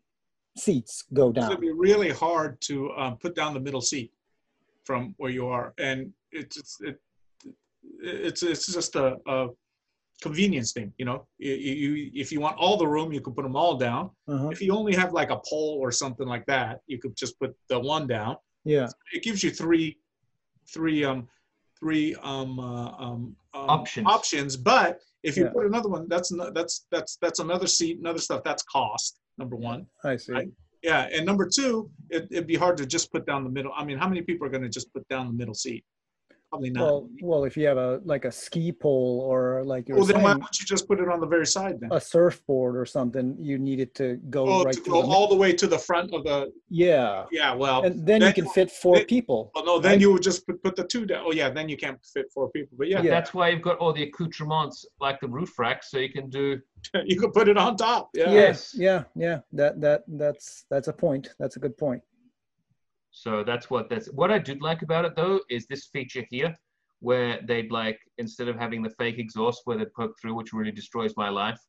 seats 0.57 1.03
go 1.13 1.31
down? 1.31 1.45
It's 1.45 1.55
gonna 1.55 1.61
be 1.61 1.71
really 1.71 2.09
hard 2.09 2.59
to 2.61 2.91
um, 2.93 3.17
put 3.17 3.35
down 3.35 3.53
the 3.53 3.59
middle 3.59 3.81
seat 3.81 4.11
from 4.83 5.13
where 5.17 5.31
you 5.31 5.47
are, 5.47 5.73
and 5.77 6.11
it's 6.31 6.57
it's 6.57 6.77
it, 6.81 6.99
it's 8.01 8.43
it's 8.43 8.73
just 8.73 8.95
a, 8.95 9.17
a 9.27 9.47
convenience 10.21 10.71
thing, 10.71 10.93
you 10.97 11.05
know. 11.05 11.27
You, 11.39 11.53
you 11.53 12.11
if 12.13 12.31
you 12.31 12.39
want 12.39 12.57
all 12.57 12.77
the 12.77 12.87
room, 12.87 13.11
you 13.11 13.21
could 13.21 13.35
put 13.35 13.43
them 13.43 13.55
all 13.55 13.75
down. 13.75 14.11
Uh-huh. 14.27 14.49
If 14.49 14.61
you 14.61 14.73
only 14.73 14.95
have 14.95 15.11
like 15.13 15.31
a 15.31 15.39
pole 15.49 15.77
or 15.81 15.91
something 15.91 16.27
like 16.27 16.45
that, 16.45 16.79
you 16.87 16.99
could 16.99 17.15
just 17.15 17.37
put 17.39 17.55
the 17.69 17.79
one 17.79 18.07
down. 18.07 18.37
Yeah. 18.63 18.87
It 19.13 19.23
gives 19.23 19.43
you 19.43 19.51
three 19.51 19.97
three 20.73 21.03
um 21.03 21.27
three 21.79 22.15
um, 22.21 22.59
uh, 22.59 22.91
um, 22.91 23.35
um 23.53 23.69
Options. 23.69 24.07
options. 24.07 24.55
But 24.57 24.99
if 25.23 25.35
you 25.35 25.45
Yeah. 25.45 25.51
put 25.51 25.65
another 25.65 25.89
one, 25.89 26.07
that's 26.07 26.31
no- 26.31 26.51
that's 26.51 26.85
that's 26.91 27.17
that's 27.21 27.39
another 27.39 27.67
seat, 27.67 27.97
another 27.99 28.19
stuff. 28.19 28.41
That's 28.45 28.63
cost. 28.63 29.19
Number 29.37 29.55
one. 29.55 29.87
I 30.03 30.17
see. 30.17 30.31
Right. 30.33 30.49
Yeah, 30.83 31.07
and 31.13 31.25
number 31.27 31.47
two, 31.47 31.91
it, 32.09 32.27
it'd 32.31 32.47
be 32.47 32.55
hard 32.55 32.75
to 32.77 32.85
just 32.87 33.11
put 33.11 33.25
down 33.27 33.43
the 33.43 33.49
middle. 33.51 33.71
I 33.75 33.83
mean, 33.85 33.97
how 33.99 34.07
many 34.07 34.21
people 34.23 34.47
are 34.47 34.49
going 34.49 34.63
to 34.63 34.69
just 34.69 34.91
put 34.93 35.07
down 35.09 35.27
the 35.27 35.33
middle 35.33 35.53
seat? 35.53 35.83
Probably 36.51 36.69
not. 36.69 36.83
Well, 36.83 37.09
well, 37.21 37.43
if 37.45 37.55
you 37.55 37.65
have 37.67 37.77
a 37.77 38.01
like 38.03 38.25
a 38.25 38.31
ski 38.31 38.73
pole 38.73 39.21
or 39.25 39.63
like 39.63 39.87
you're 39.87 39.97
well, 39.97 40.05
then 40.05 40.21
why 40.21 40.33
don't 40.33 40.59
you 40.59 40.65
just 40.65 40.85
put 40.85 40.99
it 40.99 41.07
on 41.07 41.21
the 41.21 41.25
very 41.25 41.45
side 41.47 41.79
then? 41.79 41.89
a 41.93 42.01
surfboard 42.01 42.75
or 42.75 42.85
something, 42.85 43.37
you 43.39 43.57
need 43.57 43.79
it 43.79 43.95
to 43.95 44.17
go 44.29 44.45
Oh, 44.45 44.63
right 44.65 44.73
to 44.73 44.81
go 44.81 45.01
the 45.01 45.07
all 45.07 45.29
the 45.29 45.35
way 45.35 45.53
to 45.53 45.65
the 45.65 45.77
front 45.79 46.13
of 46.13 46.25
the. 46.25 46.51
Yeah, 46.69 47.23
Yeah, 47.31 47.53
well, 47.55 47.83
and 47.83 48.05
then 48.05 48.21
you 48.21 48.33
can 48.33 48.49
fit 48.49 48.69
four 48.69 48.97
then- 48.97 49.05
people. 49.05 49.51
well, 49.55 49.63
no, 49.65 49.79
then 49.79 49.91
right? 49.93 50.01
you 50.01 50.11
would 50.11 50.23
just 50.23 50.45
put, 50.45 50.61
put 50.61 50.75
the 50.75 50.83
two 50.83 51.05
down. 51.05 51.23
Oh, 51.25 51.31
yeah, 51.31 51.49
then 51.49 51.69
you 51.69 51.77
can't 51.77 51.99
fit 52.13 52.25
four 52.33 52.49
people. 52.49 52.75
But 52.77 52.89
yeah, 52.89 53.01
Yeah. 53.01 53.11
That's 53.11 53.33
why 53.33 53.47
you've 53.47 53.61
got 53.61 53.77
all 53.77 53.93
the 53.93 54.03
accoutrements 54.03 54.85
like 54.99 55.21
the 55.21 55.29
roof 55.29 55.57
rack, 55.57 55.85
so 55.85 55.99
you 55.99 56.09
can 56.11 56.29
do. 56.29 56.59
you 57.05 57.17
could 57.17 57.31
put 57.31 57.47
it 57.47 57.57
on 57.57 57.77
top. 57.77 58.09
Yeah. 58.13 58.29
Yes, 58.31 58.75
yeah, 58.77 59.03
yeah. 59.15 59.39
That 59.53 59.79
that 59.79 60.03
that's 60.05 60.65
that's 60.69 60.89
a 60.89 60.93
point. 60.93 61.29
That's 61.39 61.55
a 61.55 61.59
good 61.59 61.77
point. 61.77 62.01
So 63.11 63.43
that's 63.43 63.69
what 63.69 63.89
that's. 63.89 64.07
What 64.07 64.31
I 64.31 64.39
did 64.39 64.61
like 64.61 64.81
about 64.81 65.05
it 65.05 65.15
though 65.15 65.41
is 65.49 65.67
this 65.67 65.87
feature 65.87 66.25
here, 66.29 66.55
where 66.99 67.39
they'd 67.45 67.71
like 67.71 67.99
instead 68.17 68.47
of 68.47 68.55
having 68.57 68.81
the 68.81 68.89
fake 68.91 69.19
exhaust 69.19 69.61
where 69.65 69.77
they 69.77 69.85
poke 69.95 70.15
through, 70.19 70.35
which 70.35 70.53
really 70.53 70.71
destroys 70.71 71.13
my 71.17 71.29
life, 71.29 71.59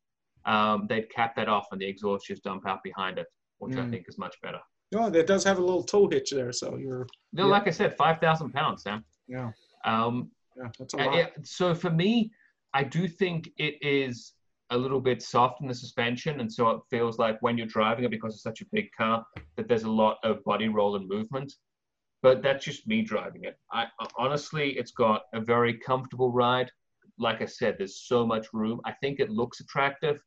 um, 0.45 0.87
they'd 0.89 1.11
cap 1.11 1.35
that 1.37 1.49
off 1.49 1.67
and 1.73 1.81
the 1.81 1.87
exhaust 1.87 2.27
just 2.27 2.45
dump 2.45 2.67
out 2.67 2.83
behind 2.85 3.19
it, 3.19 3.27
which 3.59 3.77
I 3.77 3.81
Mm. 3.81 3.91
think 3.91 4.05
is 4.09 4.19
much 4.19 4.41
better. 4.41 4.61
No, 4.93 5.07
it 5.09 5.27
does 5.27 5.43
have 5.45 5.59
a 5.59 5.61
little 5.65 5.83
toe 5.83 6.09
hitch 6.09 6.31
there, 6.31 6.53
so 6.53 6.77
you're. 6.77 7.07
No, 7.33 7.45
Yeah. 7.47 7.51
like 7.53 7.67
I 7.67 7.71
said, 7.71 7.97
five 7.97 8.21
thousand 8.21 8.53
pounds, 8.53 8.83
Sam. 8.83 9.05
Yeah, 9.27 9.53
Um, 9.85 10.31
yeah, 10.57 10.71
that's 10.79 10.95
a 10.95 11.01
Uh, 11.01 11.05
lot. 11.07 11.15
yeah, 11.17 11.29
so 11.43 11.75
for 11.75 11.91
me, 11.91 12.31
I 12.75 12.85
do 12.85 13.09
think 13.09 13.51
it 13.57 13.79
is 13.83 14.35
a 14.73 14.77
little 14.77 15.01
bit 15.01 15.23
soft 15.23 15.61
in 15.61 15.69
the 15.69 15.75
suspension, 15.75 16.41
and 16.41 16.53
so 16.53 16.71
it 16.71 16.81
feels 16.91 17.19
like 17.19 17.41
when 17.41 17.57
you're 17.57 17.67
driving 17.67 18.05
it 18.05 18.11
because 18.11 18.35
it's 18.35 18.43
such 18.43 18.63
a 18.63 18.67
big 18.73 18.91
car 18.97 19.25
that 19.57 19.69
there's 19.69 19.85
a 19.85 19.91
lot 19.91 20.17
of 20.25 20.43
body 20.45 20.69
roll 20.69 20.97
and 20.97 21.09
movement. 21.09 21.53
But 22.23 22.43
that's 22.43 22.65
just 22.65 22.87
me 22.87 23.03
driving 23.03 23.45
it. 23.45 23.57
I 23.73 23.87
honestly, 24.17 24.71
it's 24.79 24.93
got 24.93 25.23
a 25.35 25.41
very 25.41 25.75
comfortable 25.75 26.33
ride. 26.33 26.71
Like 27.19 27.43
I 27.43 27.47
said, 27.47 27.77
there's 27.77 28.01
so 28.07 28.27
much 28.27 28.47
room. 28.53 28.81
I 28.85 28.93
think 28.93 29.21
it 29.21 29.31
looks 29.31 29.61
attractive. 29.61 30.21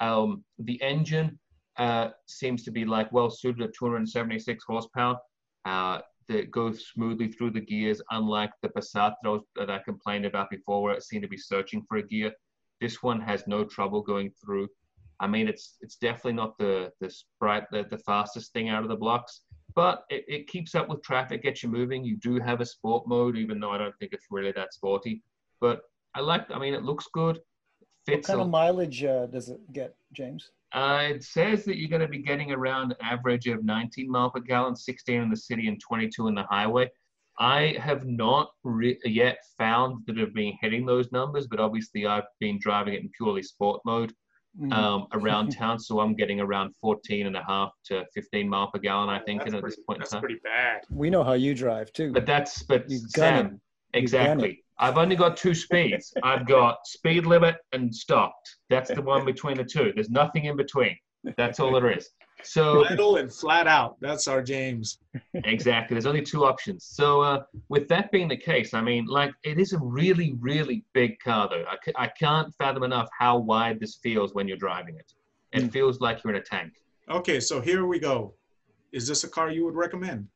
Um, 0.00 0.44
the 0.58 0.80
engine 0.80 1.38
uh, 1.76 2.10
seems 2.26 2.62
to 2.64 2.70
be 2.70 2.84
like 2.84 3.12
well 3.12 3.30
suited 3.30 3.62
at 3.62 3.74
276 3.74 4.64
horsepower. 4.66 5.18
Uh, 5.64 6.00
that 6.30 6.50
goes 6.52 6.86
smoothly 6.94 7.28
through 7.28 7.50
the 7.50 7.60
gears, 7.60 8.00
unlike 8.12 8.52
the 8.62 8.68
Passat 8.68 9.14
that 9.20 9.28
I, 9.28 9.28
was, 9.28 9.42
that 9.56 9.68
I 9.68 9.80
complained 9.80 10.24
about 10.24 10.48
before, 10.48 10.80
where 10.80 10.94
it 10.94 11.02
seemed 11.02 11.22
to 11.22 11.28
be 11.28 11.36
searching 11.36 11.82
for 11.88 11.96
a 11.96 12.02
gear. 12.06 12.32
This 12.80 13.02
one 13.02 13.20
has 13.20 13.46
no 13.46 13.64
trouble 13.64 14.00
going 14.02 14.30
through. 14.42 14.68
I 15.20 15.26
mean, 15.26 15.48
it's 15.48 15.76
it's 15.80 15.96
definitely 15.96 16.34
not 16.34 16.56
the 16.58 16.92
the 17.00 17.10
sprite 17.10 17.64
the, 17.70 17.84
the 17.90 17.98
fastest 17.98 18.52
thing 18.52 18.68
out 18.70 18.82
of 18.82 18.88
the 18.88 18.96
blocks, 18.96 19.42
but 19.74 20.04
it, 20.08 20.24
it 20.28 20.46
keeps 20.46 20.74
up 20.74 20.88
with 20.88 21.02
traffic, 21.02 21.42
gets 21.42 21.62
you 21.62 21.68
moving. 21.68 22.04
You 22.04 22.16
do 22.16 22.40
have 22.40 22.60
a 22.60 22.66
sport 22.66 23.06
mode, 23.06 23.36
even 23.36 23.60
though 23.60 23.70
I 23.70 23.78
don't 23.78 23.94
think 23.98 24.12
it's 24.12 24.26
really 24.30 24.52
that 24.52 24.72
sporty. 24.72 25.22
But 25.60 25.82
I 26.14 26.20
like. 26.20 26.50
I 26.50 26.58
mean, 26.58 26.74
it 26.74 26.84
looks 26.84 27.06
good. 27.12 27.36
What 27.36 28.14
Fits. 28.16 28.26
kind 28.28 28.40
a- 28.40 28.44
of 28.44 28.48
mileage 28.50 29.04
uh, 29.04 29.26
does 29.26 29.50
it 29.50 29.60
get, 29.72 29.94
James? 30.12 30.50
uh, 30.72 31.02
it 31.10 31.22
says 31.22 31.64
that 31.64 31.76
you're 31.76 31.90
going 31.90 32.00
to 32.00 32.08
be 32.08 32.18
getting 32.22 32.50
around 32.52 32.92
an 32.92 32.96
average 33.02 33.46
of 33.48 33.64
19 33.64 34.10
mile 34.10 34.30
per 34.30 34.40
gallon, 34.40 34.74
16 34.74 35.20
in 35.22 35.28
the 35.28 35.36
city 35.36 35.68
and 35.68 35.80
22 35.80 36.28
in 36.28 36.34
the 36.34 36.44
highway. 36.44 36.88
I 37.40 37.74
have 37.80 38.06
not 38.06 38.50
re- 38.64 39.00
yet 39.04 39.38
found 39.58 40.04
that 40.06 40.18
I've 40.18 40.34
been 40.34 40.52
hitting 40.60 40.84
those 40.86 41.10
numbers, 41.10 41.46
but 41.48 41.58
obviously 41.58 42.06
I've 42.06 42.24
been 42.38 42.58
driving 42.60 42.94
it 42.94 43.00
in 43.00 43.10
purely 43.16 43.42
sport 43.42 43.80
mode 43.84 44.12
Mm. 44.60 44.72
um, 44.72 45.06
around 45.12 45.50
town, 45.56 45.78
so 45.78 46.00
I'm 46.00 46.14
getting 46.14 46.40
around 46.40 46.74
14 46.80 47.28
and 47.28 47.36
a 47.36 47.44
half 47.44 47.70
to 47.84 48.04
15 48.14 48.48
mile 48.48 48.68
per 48.68 48.80
gallon, 48.80 49.08
I 49.08 49.20
think, 49.20 49.42
that's 49.42 49.46
and 49.46 49.54
at 49.54 49.60
pretty, 49.62 49.76
this 49.76 49.84
point 49.86 49.98
in 49.98 50.00
that's 50.00 50.10
time. 50.10 50.20
pretty 50.20 50.40
bad. 50.42 50.80
we 50.90 51.08
know 51.08 51.22
how 51.22 51.34
you 51.34 51.54
drive 51.54 51.92
too. 51.92 52.12
But 52.12 52.26
that's 52.26 52.64
but 52.64 52.90
You 52.90 52.98
Sam, 52.98 53.06
it. 53.06 53.38
You 53.38 53.48
gun 53.50 53.60
exactly. 53.94 54.64
I've 54.80 54.98
only 54.98 55.14
got 55.14 55.36
two 55.36 55.54
speeds. 55.54 56.12
I've 56.24 56.48
got 56.48 56.78
speed 56.84 57.26
limit 57.26 57.58
and 57.72 57.94
stopped. 57.94 58.56
That's 58.70 58.90
the 58.92 59.02
one 59.02 59.24
between 59.32 59.56
the 59.56 59.62
two. 59.64 59.92
There's 59.94 60.10
nothing 60.10 60.46
in 60.46 60.56
between. 60.56 60.96
That's 61.36 61.60
all 61.60 61.72
there 61.72 61.96
is. 61.96 62.10
So 62.44 62.84
Idle 62.86 63.16
and 63.16 63.32
flat 63.32 63.66
out. 63.66 63.96
That's 64.00 64.26
our 64.28 64.42
James. 64.42 64.98
exactly, 65.34 65.94
there's 65.94 66.06
only 66.06 66.22
two 66.22 66.44
options. 66.44 66.84
So 66.84 67.20
uh, 67.20 67.42
with 67.68 67.88
that 67.88 68.10
being 68.12 68.28
the 68.28 68.36
case, 68.36 68.74
I 68.74 68.80
mean, 68.80 69.06
like 69.06 69.32
it 69.44 69.58
is 69.58 69.72
a 69.72 69.78
really, 69.78 70.34
really 70.40 70.84
big 70.92 71.18
car 71.20 71.48
though. 71.48 71.64
I, 71.68 72.04
I 72.04 72.08
can't 72.08 72.52
fathom 72.56 72.82
enough 72.82 73.08
how 73.18 73.38
wide 73.38 73.80
this 73.80 73.96
feels 74.02 74.34
when 74.34 74.48
you're 74.48 74.56
driving 74.56 74.96
it. 74.96 75.12
It 75.52 75.64
Mm. 75.64 75.72
feels 75.72 76.00
like 76.00 76.22
you're 76.22 76.32
in 76.34 76.40
a 76.40 76.44
tank. 76.44 76.72
Okay, 77.10 77.40
so 77.40 77.60
here 77.60 77.84
we 77.86 77.98
go. 77.98 78.34
Is 78.92 79.06
this 79.06 79.24
a 79.24 79.28
car 79.28 79.50
you 79.50 79.64
would 79.64 79.74
recommend? 79.74 80.28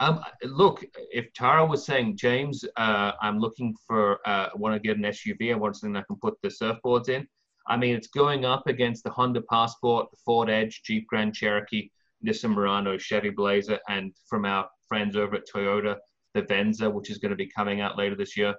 Um, 0.00 0.20
look, 0.44 0.84
if 1.10 1.32
Taro 1.32 1.66
was 1.66 1.84
saying, 1.84 2.16
James, 2.16 2.64
uh, 2.76 3.12
I'm 3.20 3.38
looking 3.40 3.74
for, 3.86 4.18
uh, 4.26 4.50
want 4.54 4.74
to 4.74 4.78
get 4.80 4.96
an 4.96 5.02
SUV, 5.04 5.52
I 5.52 5.56
want 5.56 5.74
something 5.76 5.96
I 5.96 6.02
can 6.02 6.16
put 6.16 6.34
the 6.42 6.48
surfboards 6.48 7.08
in. 7.08 7.26
I 7.68 7.76
mean, 7.76 7.94
it's 7.94 8.08
going 8.08 8.44
up 8.44 8.66
against 8.66 9.04
the 9.04 9.10
Honda 9.10 9.42
Passport, 9.42 10.10
the 10.10 10.16
Ford 10.24 10.48
Edge, 10.48 10.82
Jeep 10.84 11.06
Grand 11.06 11.34
Cherokee, 11.34 11.90
Nissan 12.26 12.54
Murano, 12.54 12.98
Chevy 12.98 13.30
Blazer, 13.30 13.78
and 13.88 14.12
from 14.28 14.44
our 14.44 14.68
friends 14.88 15.16
over 15.16 15.36
at 15.36 15.42
Toyota, 15.54 15.96
the 16.34 16.42
Venza, 16.42 16.88
which 16.88 17.10
is 17.10 17.18
going 17.18 17.30
to 17.30 17.36
be 17.36 17.50
coming 17.54 17.80
out 17.80 17.98
later 17.98 18.16
this 18.16 18.36
year. 18.36 18.54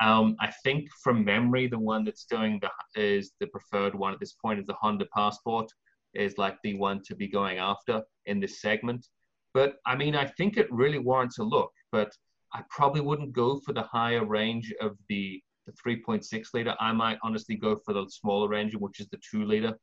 Um, 0.00 0.36
I 0.40 0.52
think 0.62 0.88
from 1.02 1.24
memory, 1.24 1.66
the 1.66 1.78
one 1.78 2.04
that's 2.04 2.24
doing 2.24 2.60
the 2.60 2.70
is 3.00 3.32
the 3.40 3.46
preferred 3.46 3.94
one 3.94 4.12
at 4.12 4.20
this 4.20 4.34
point 4.34 4.60
is 4.60 4.66
the 4.66 4.74
Honda 4.74 5.06
Passport 5.14 5.68
is 6.14 6.38
like 6.38 6.56
the 6.62 6.74
one 6.74 7.02
to 7.06 7.14
be 7.14 7.28
going 7.28 7.58
after 7.58 8.02
in 8.26 8.40
this 8.40 8.60
segment. 8.60 9.06
But 9.52 9.76
I 9.86 9.96
mean, 9.96 10.14
I 10.14 10.26
think 10.26 10.56
it 10.56 10.72
really 10.72 10.98
warrants 10.98 11.38
a 11.38 11.44
look. 11.44 11.72
But 11.92 12.10
I 12.52 12.62
probably 12.70 13.00
wouldn't 13.00 13.32
go 13.32 13.60
for 13.60 13.72
the 13.72 13.82
higher 13.82 14.24
range 14.24 14.72
of 14.80 14.96
the 15.08 15.42
the 15.66 15.72
3.6 15.72 16.46
liter. 16.54 16.74
I 16.80 16.92
might 16.92 17.18
honestly 17.22 17.56
go 17.56 17.76
for 17.84 17.92
the 17.94 18.06
smaller 18.08 18.54
engine, 18.54 18.80
which 18.80 19.00
is 19.00 19.08
the 19.08 19.18
two 19.18 19.44
liter. 19.44 19.78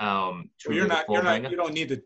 Um, 0.00 0.50
two 0.58 0.70
Well, 0.70 0.76
you're 0.76 0.84
liter 0.84 0.88
not, 0.88 0.98
you're 1.08 1.22
four-banger. 1.22 1.42
not, 1.42 1.50
you 1.50 1.56
don't 1.56 1.74
need 1.74 1.88
to 1.88 2.02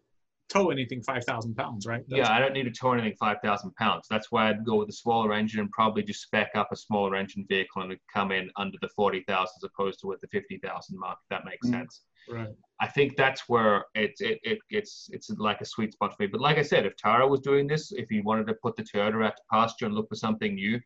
tow 0.48 0.70
anything 0.70 1.03
5,000 1.03 1.55
pounds, 1.57 1.86
right? 1.86 2.03
Yeah, 2.07 2.31
I 2.31 2.39
don't 2.39 2.53
need 2.53 2.65
to 2.65 2.70
tow 2.70 2.93
anything 2.93 3.16
5,000 3.19 3.74
pounds. 3.74 4.07
That's 4.09 4.31
why 4.31 4.48
I'd 4.48 4.65
go 4.65 4.77
with 4.77 4.89
a 4.89 4.93
smaller 4.93 5.32
engine 5.32 5.61
and 5.61 5.70
probably 5.70 6.03
just 6.03 6.23
spec 6.23 6.51
up 6.55 6.69
a 6.73 6.77
smaller 6.77 7.16
engine 7.16 7.44
vehicle 7.48 7.82
and 7.82 7.90
it'd 7.93 8.01
come 8.12 8.31
in 8.32 8.51
under 8.57 8.78
the 8.81 8.89
40,000 8.94 9.43
as 9.43 9.65
opposed 9.65 10.01
to 10.01 10.07
with 10.07 10.20
the 10.20 10.28
50,000 10.28 10.98
mark. 10.98 11.19
If 11.24 11.28
that 11.31 11.44
makes 11.44 11.66
Mm. 11.66 11.73
sense. 11.73 12.03
Right. 12.28 12.48
I 12.81 12.89
think 12.89 13.16
that's 13.16 13.48
where 13.48 13.86
it's 13.94 14.20
it, 14.20 14.39
it 14.43 14.59
it's 14.69 15.09
it's 15.12 15.31
like 15.31 15.61
a 15.62 15.65
sweet 15.65 15.93
spot 15.94 16.15
for 16.15 16.24
me. 16.24 16.27
But 16.27 16.40
like 16.43 16.59
I 16.59 16.62
said, 16.62 16.85
if 16.85 16.94
Taro 16.97 17.27
was 17.27 17.40
doing 17.40 17.66
this, 17.66 17.90
if 17.93 18.09
he 18.11 18.20
wanted 18.20 18.47
to 18.48 18.55
put 18.55 18.77
the 18.77 18.82
Toyota 18.82 19.24
out 19.24 19.36
to 19.36 19.43
pasture 19.51 19.86
and 19.86 19.94
look 19.94 20.09
for 20.11 20.16
something 20.16 20.55
new, 20.55 20.78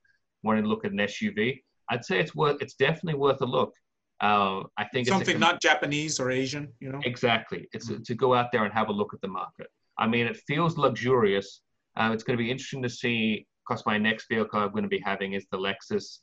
wanted 0.43 0.63
to 0.63 0.69
look 0.69 0.85
at 0.85 0.93
an 0.93 0.99
SUV, 0.99 1.63
I'd 1.91 2.05
say 2.05 2.21
it's 2.21 2.35
worth 2.35 2.63
it's 2.63 2.75
definitely 2.75 3.19
worth 3.19 3.41
a 3.43 3.47
look. 3.47 3.75
Uh, 4.21 4.63
I 4.77 4.85
think 4.85 5.07
it's 5.07 5.11
a 5.11 5.13
Something 5.13 5.35
com- 5.35 5.41
not 5.41 5.63
Japanese 5.63 6.21
or 6.21 6.31
Asian, 6.31 6.69
you 6.79 6.93
know? 6.93 7.01
Exactly. 7.05 7.69
It's 7.73 7.89
to 7.89 8.15
go 8.15 8.35
out 8.35 8.53
there 8.53 8.65
and 8.65 8.73
have 8.73 8.89
a 8.89 8.93
look 8.93 9.15
at 9.15 9.21
the 9.23 9.29
market. 9.29 9.69
I 9.99 10.07
mean, 10.07 10.27
it 10.27 10.37
feels 10.47 10.77
luxurious. 10.77 11.63
Uh, 11.97 12.11
it's 12.13 12.23
going 12.23 12.37
to 12.37 12.43
be 12.43 12.51
interesting 12.51 12.83
to 12.83 12.91
see. 12.91 13.47
Because 13.67 13.85
my 13.87 13.99
next 13.99 14.27
vehicle 14.29 14.59
I'm 14.59 14.73
going 14.73 14.83
to 14.83 14.89
be 14.89 15.03
having 15.05 15.35
is 15.35 15.47
the 15.53 15.59
Lexus 15.59 16.19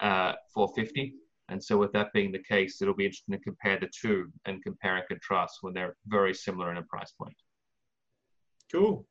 uh, 0.00 0.34
450, 0.52 1.14
and 1.48 1.62
so 1.62 1.78
with 1.78 1.92
that 1.92 2.12
being 2.12 2.30
the 2.30 2.42
case, 2.42 2.82
it'll 2.82 2.94
be 2.94 3.06
interesting 3.06 3.36
to 3.38 3.42
compare 3.42 3.78
the 3.80 3.88
two 3.88 4.30
and 4.44 4.62
compare 4.62 4.96
and 4.96 5.08
contrast 5.08 5.58
when 5.62 5.72
they're 5.72 5.96
very 6.06 6.34
similar 6.34 6.70
in 6.70 6.76
a 6.76 6.82
price 6.82 7.12
point. 7.12 7.34
Cool. 8.70 9.06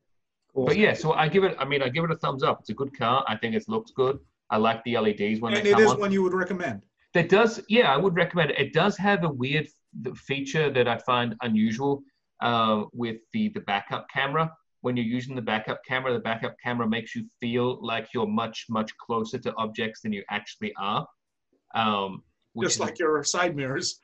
Cool. 0.53 0.65
But 0.65 0.77
yeah, 0.77 0.93
so 0.93 1.13
I 1.13 1.27
give 1.27 1.43
it. 1.43 1.55
I 1.59 1.65
mean, 1.65 1.81
I 1.81 1.89
give 1.89 2.03
it 2.03 2.11
a 2.11 2.15
thumbs 2.15 2.43
up. 2.43 2.59
It's 2.61 2.69
a 2.69 2.73
good 2.73 2.97
car. 2.97 3.23
I 3.27 3.35
think 3.35 3.55
it 3.55 3.63
looks 3.67 3.91
good. 3.91 4.19
I 4.51 4.57
like 4.57 4.83
the 4.83 4.97
LEDs 4.97 5.39
when 5.41 5.53
And 5.53 5.65
they 5.65 5.69
it 5.71 5.73
come 5.73 5.83
is 5.83 5.91
on. 5.91 5.99
one 5.99 6.11
you 6.11 6.23
would 6.23 6.33
recommend. 6.33 6.81
That 7.13 7.29
does, 7.29 7.61
yeah, 7.69 7.91
I 7.93 7.97
would 7.97 8.15
recommend 8.15 8.51
it. 8.51 8.59
It 8.59 8.73
does 8.73 8.95
have 8.97 9.23
a 9.23 9.29
weird 9.29 9.67
feature 10.15 10.69
that 10.71 10.87
I 10.87 10.97
find 10.99 11.35
unusual 11.41 12.03
uh, 12.41 12.83
with 12.93 13.17
the 13.33 13.49
the 13.49 13.61
backup 13.61 14.07
camera. 14.13 14.51
When 14.81 14.95
you're 14.95 15.05
using 15.05 15.35
the 15.35 15.41
backup 15.41 15.81
camera, 15.87 16.13
the 16.13 16.19
backup 16.19 16.55
camera 16.63 16.87
makes 16.87 17.15
you 17.15 17.25
feel 17.41 17.83
like 17.85 18.07
you're 18.13 18.27
much 18.27 18.65
much 18.69 18.95
closer 18.97 19.37
to 19.39 19.53
objects 19.55 20.01
than 20.01 20.13
you 20.13 20.23
actually 20.29 20.73
are. 20.77 21.05
Um, 21.75 22.23
Just 22.61 22.75
is- 22.75 22.79
like 22.79 22.97
your 22.99 23.23
side 23.23 23.55
mirrors. 23.55 23.99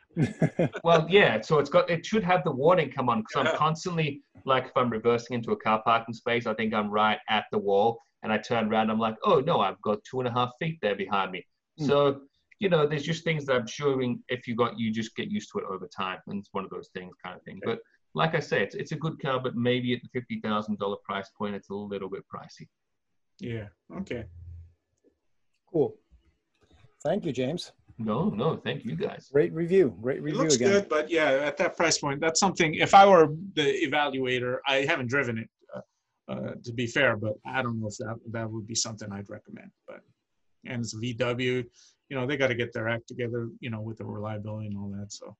Well, 0.83 1.05
yeah. 1.09 1.41
So 1.41 1.59
it's 1.59 1.69
got 1.69 1.89
it 1.89 2.05
should 2.05 2.23
have 2.23 2.43
the 2.43 2.51
warning 2.51 2.91
come 2.91 3.09
on 3.09 3.21
because 3.21 3.45
Yeah. 3.45 3.51
I'm 3.51 3.57
constantly 3.57 4.21
like 4.45 4.65
if 4.65 4.71
I'm 4.75 4.89
reversing 4.89 5.35
into 5.35 5.51
a 5.51 5.57
car 5.57 5.81
parking 5.83 6.13
space, 6.13 6.45
I 6.45 6.53
think 6.53 6.73
I'm 6.73 6.89
right 6.89 7.19
at 7.29 7.45
the 7.51 7.57
wall, 7.57 7.99
and 8.23 8.31
I 8.31 8.37
turn 8.37 8.71
around, 8.71 8.89
I'm 8.89 8.99
like, 8.99 9.17
oh 9.23 9.39
no, 9.39 9.59
I've 9.61 9.81
got 9.81 10.03
two 10.03 10.19
and 10.19 10.27
a 10.27 10.31
half 10.31 10.51
feet 10.59 10.79
there 10.81 10.95
behind 10.95 11.31
me. 11.31 11.45
Hmm. 11.77 11.85
So 11.85 12.21
you 12.59 12.69
know, 12.69 12.87
there's 12.87 13.03
just 13.03 13.23
things 13.23 13.45
that 13.45 13.55
I'm 13.55 13.67
showing. 13.67 14.23
If 14.29 14.47
you 14.47 14.55
got, 14.55 14.79
you 14.79 14.91
just 14.91 15.15
get 15.15 15.29
used 15.29 15.49
to 15.51 15.59
it 15.59 15.65
over 15.69 15.87
time, 15.87 16.19
and 16.27 16.39
it's 16.39 16.49
one 16.53 16.63
of 16.63 16.69
those 16.69 16.89
things, 16.93 17.13
kind 17.23 17.35
of 17.35 17.43
thing. 17.43 17.59
Okay. 17.65 17.73
But 17.73 17.79
like 18.13 18.33
I 18.33 18.39
say, 18.39 18.63
it's 18.63 18.75
it's 18.75 18.93
a 18.93 18.95
good 18.95 19.21
car, 19.21 19.39
but 19.41 19.55
maybe 19.55 19.93
at 19.93 20.01
the 20.01 20.09
fifty 20.13 20.39
thousand 20.39 20.79
dollar 20.79 20.97
price 21.03 21.29
point, 21.37 21.55
it's 21.55 21.69
a 21.69 21.75
little 21.75 22.09
bit 22.09 22.23
pricey. 22.33 22.67
Yeah. 23.39 23.67
Okay. 23.97 24.23
cool. 25.71 25.97
Thank 27.03 27.25
you, 27.25 27.33
James. 27.33 27.73
No, 27.97 28.29
no, 28.29 28.57
thank 28.57 28.83
you 28.83 28.95
guys. 28.95 29.29
Great 29.31 29.53
review. 29.53 29.95
Great 30.01 30.17
It 30.17 30.23
review 30.23 30.39
looks 30.39 30.55
again. 30.55 30.69
good, 30.71 30.89
but 30.89 31.09
yeah, 31.09 31.29
at 31.29 31.55
that 31.57 31.77
price 31.77 31.97
point, 31.97 32.19
that's 32.19 32.39
something. 32.39 32.75
If 32.75 32.93
I 32.93 33.05
were 33.07 33.27
the 33.53 33.87
evaluator, 33.87 34.57
I 34.67 34.77
haven't 34.77 35.07
driven 35.07 35.37
it, 35.37 35.49
uh, 35.73 36.31
uh, 36.31 36.51
to 36.63 36.73
be 36.73 36.87
fair, 36.87 37.15
but 37.15 37.33
I 37.45 37.61
don't 37.61 37.79
know 37.79 37.87
if 37.87 37.97
that 37.97 38.17
that 38.31 38.49
would 38.51 38.67
be 38.67 38.75
something 38.75 39.09
I'd 39.11 39.29
recommend. 39.29 39.71
But 39.87 40.01
and 40.65 40.81
it's 40.81 40.93
VW, 40.93 41.63
you 42.09 42.17
know, 42.17 42.27
they 42.27 42.35
got 42.37 42.47
to 42.47 42.55
get 42.55 42.73
their 42.73 42.89
act 42.89 43.07
together, 43.07 43.49
you 43.61 43.69
know, 43.69 43.81
with 43.81 43.97
the 43.99 44.05
reliability 44.05 44.67
and 44.67 44.77
all 44.77 44.89
that. 44.89 45.13
So, 45.13 45.35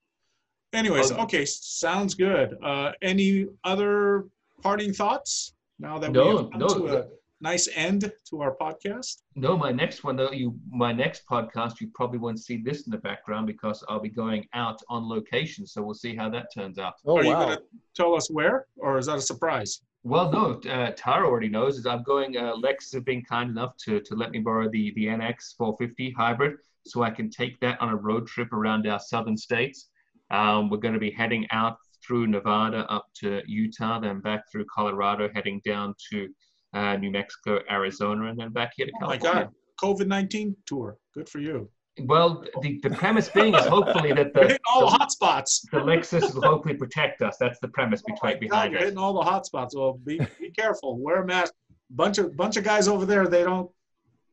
anyways, 0.72 1.11
Oh. 1.11 1.23
okay, 1.23 1.44
sounds 1.45 2.14
good. 2.15 2.56
Uh, 2.64 2.94
any 3.02 3.48
other 3.65 4.26
parting 4.61 4.94
thoughts? 4.94 5.53
Now 5.77 5.99
that 5.99 6.11
No, 6.14 6.44
we've 6.44 6.52
come 6.52 6.60
no, 6.60 6.68
to 6.69 6.88
a 6.99 7.06
nice 7.45 7.69
end 7.76 8.11
to 8.27 8.41
our 8.41 8.55
podcast. 8.55 9.22
No, 9.35 9.55
my 9.55 9.72
next 9.72 10.03
one 10.03 10.15
though, 10.15 10.31
you 10.31 10.55
my 10.72 10.91
next 10.91 11.22
podcast, 11.30 11.80
you 11.80 11.89
probably 11.93 12.17
won't 12.17 12.39
see 12.39 12.57
this 12.57 12.88
in 12.88 12.91
the 12.91 12.97
background 12.97 13.45
because 13.45 13.84
I'll 13.88 13.99
be 13.99 14.09
going 14.09 14.47
out 14.53 14.81
on 14.89 15.07
location. 15.07 15.67
So 15.67 15.84
we'll 15.84 16.01
see 16.05 16.15
how 16.15 16.27
that 16.31 16.47
turns 16.51 16.80
out. 16.80 16.95
Oh 17.05 17.17
Are 17.17 17.23
you 17.23 17.34
gonna 17.34 17.61
tell 17.95 18.15
us 18.15 18.31
where, 18.31 18.65
or 18.77 18.97
is 18.97 19.05
that 19.05 19.17
a 19.17 19.22
surprise? 19.22 19.81
Well, 20.01 20.31
no, 20.31 20.45
uh, 20.72 20.91
Taro 20.95 21.30
already 21.30 21.49
knows. 21.49 21.77
Is 21.77 21.85
I'm 21.85 22.03
going. 22.03 22.35
Uh, 22.35 22.55
Lex 22.55 22.91
have 22.93 23.05
been 23.05 23.23
kind 23.23 23.49
enough 23.51 23.73
to 23.85 23.99
to 24.01 24.15
let 24.15 24.31
me 24.31 24.39
borrow 24.39 24.67
the 24.69 24.91
the 24.95 25.05
NX 25.05 25.55
450 25.57 26.11
hybrid, 26.11 26.53
so 26.85 27.03
I 27.03 27.11
can 27.11 27.30
take 27.30 27.59
that 27.59 27.80
on 27.80 27.89
a 27.89 27.95
road 27.95 28.26
trip 28.26 28.51
around 28.53 28.88
our 28.88 28.99
southern 28.99 29.38
states. 29.38 29.89
Um, 30.31 30.69
we're 30.69 30.85
going 30.85 30.95
to 30.95 30.99
be 30.99 31.11
heading 31.11 31.45
out 31.51 31.77
through 32.05 32.26
Nevada 32.27 32.81
up 32.89 33.05
to 33.22 33.41
Utah, 33.47 33.99
then 33.99 34.19
back 34.19 34.41
through 34.51 34.65
Colorado, 34.65 35.30
heading 35.34 35.61
down 35.63 35.93
to 36.09 36.27
uh, 36.76 36.95
New 36.97 37.11
Mexico, 37.11 37.60
Arizona, 37.69 38.27
and 38.30 38.38
then 38.39 38.52
back 38.52 38.72
here 38.76 38.85
to 38.85 38.91
Oh 39.02 39.07
my 39.07 39.18
God, 39.18 39.49
COVID 39.81 40.07
nineteen 40.07 40.56
tour. 40.65 40.97
Good 41.14 41.27
for 41.30 41.39
you. 41.39 41.69
Well, 42.02 42.43
the, 42.61 42.77
the 42.84 42.89
premise 42.89 43.30
being 43.30 43.56
is 43.56 43.65
hopefully 43.65 44.11
that 44.11 44.34
the, 44.34 44.41
hitting 44.41 44.57
all 44.69 44.81
the 44.81 44.88
the, 44.88 44.97
hot 44.97 45.11
spots. 45.11 45.65
the 45.72 45.77
Lexus 45.80 46.34
will 46.35 46.41
hopefully 46.41 46.76
protect 46.76 47.22
us. 47.22 47.38
That's 47.39 47.57
the 47.60 47.69
premise 47.69 48.03
Oh 48.06 48.11
my 48.22 48.34
between, 48.34 48.49
behind 48.49 48.72
you're 48.73 48.81
it. 48.81 48.85
hitting 48.85 48.97
all 48.99 49.14
the 49.14 49.22
hot 49.22 49.45
spots. 49.45 49.73
Well, 49.76 49.93
be 50.06 50.19
be 50.39 50.52
careful. 50.52 50.99
Wear 50.99 51.23
a 51.23 51.26
mask. 51.26 51.53
Bunch 51.91 52.18
of 52.18 52.35
bunch 52.35 52.57
of 52.57 52.64
guys 52.65 52.88
over 52.89 53.06
there. 53.06 53.27
They 53.27 53.43
don't. 53.43 53.72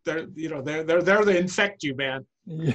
They're 0.05 0.27
you 0.35 0.49
know 0.49 0.61
they're 0.61 0.83
they're 0.83 1.03
there 1.03 1.23
to 1.23 1.39
infect 1.39 1.85
you, 1.85 1.95
man. 1.95 2.27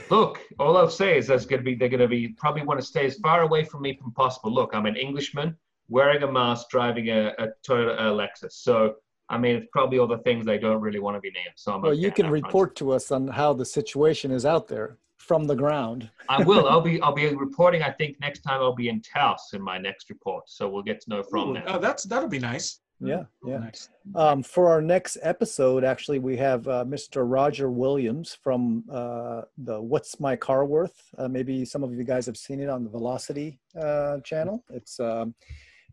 Look, 0.10 0.40
all 0.60 0.78
I'll 0.78 0.90
say 0.90 1.18
is 1.18 1.28
there's 1.28 1.46
going 1.46 1.60
to 1.60 1.66
be 1.66 1.76
they're 1.76 1.90
going 1.90 2.00
to 2.00 2.08
be 2.08 2.30
probably 2.30 2.62
want 2.62 2.80
to 2.80 2.86
stay 2.86 3.06
as 3.06 3.18
far 3.18 3.42
away 3.42 3.66
from 3.66 3.82
me 3.82 3.98
from 4.02 4.14
possible. 4.14 4.54
Look, 4.54 4.70
I'm 4.74 4.86
an 4.86 4.96
Englishman 4.96 5.58
wearing 5.90 6.24
a 6.24 6.32
mask, 6.32 6.70
driving 6.70 7.10
a, 7.10 7.34
a 7.40 7.48
Toyota 7.68 8.00
uh, 8.00 8.04
Lexus. 8.14 8.54
So 8.54 8.96
I 9.30 9.38
mean, 9.38 9.56
it's 9.58 9.68
probably 9.72 10.00
all 10.00 10.08
the 10.08 10.20
things 10.20 10.46
they 10.46 10.58
don't 10.58 10.80
really 10.82 11.00
want 11.00 11.16
to 11.18 11.22
be 11.22 11.32
named. 11.32 11.54
So 11.56 11.74
I'm 11.74 11.82
Well, 11.82 11.92
okay 11.92 12.02
you 12.02 12.12
can 12.12 12.26
that 12.28 12.32
front. 12.32 12.46
report 12.46 12.76
to 12.78 12.92
us 12.92 13.12
on 13.12 13.28
how 13.28 13.54
the 13.54 13.66
situation 13.66 14.32
is 14.32 14.46
out 14.46 14.68
there 14.68 14.98
from 15.18 15.46
the 15.46 15.56
ground. 15.56 16.10
I 16.30 16.44
will. 16.44 16.68
I'll 16.72 16.82
be. 16.82 17.02
I'll 17.02 17.14
be 17.14 17.28
reporting. 17.36 17.84
I 17.84 17.92
think 17.92 18.18
next 18.22 18.42
time 18.42 18.62
I'll 18.62 18.76
be 18.76 18.90
in 18.90 19.02
Taos 19.02 19.50
in 19.54 19.62
my 19.62 19.78
next 19.78 20.10
report. 20.10 20.46
So 20.48 20.70
we'll 20.70 20.84
get 20.84 21.02
to 21.02 21.10
know 21.10 21.24
from 21.24 21.50
Ooh, 21.50 21.54
there. 21.56 21.64
oh, 21.68 21.80
that's 21.80 22.04
that'll 22.04 22.30
be 22.30 22.40
nice. 22.40 22.80
Yeah, 23.00 23.26
yeah. 23.46 23.60
Nice. 23.60 23.90
Um, 24.16 24.42
for 24.42 24.70
our 24.70 24.82
next 24.82 25.20
episode, 25.22 25.84
actually, 25.84 26.18
we 26.18 26.36
have 26.38 26.68
uh, 26.68 26.84
Mr. 26.84 27.30
Roger 27.30 27.70
Williams 27.70 28.34
from 28.42 28.86
uh, 28.92 29.42
the 29.60 29.80
What's 29.80 30.20
My 30.20 30.36
Car 30.36 30.66
Worth. 30.66 31.00
Uh, 31.16 31.28
maybe 31.28 31.64
some 31.64 31.84
of 31.84 31.94
you 31.94 32.04
guys 32.04 32.26
have 32.26 32.38
seen 32.38 32.60
it 32.60 32.70
on 32.70 32.84
the 32.84 32.90
Velocity 32.90 33.60
uh, 33.80 34.20
channel. 34.22 34.64
It's 34.72 35.00
um, 35.00 35.36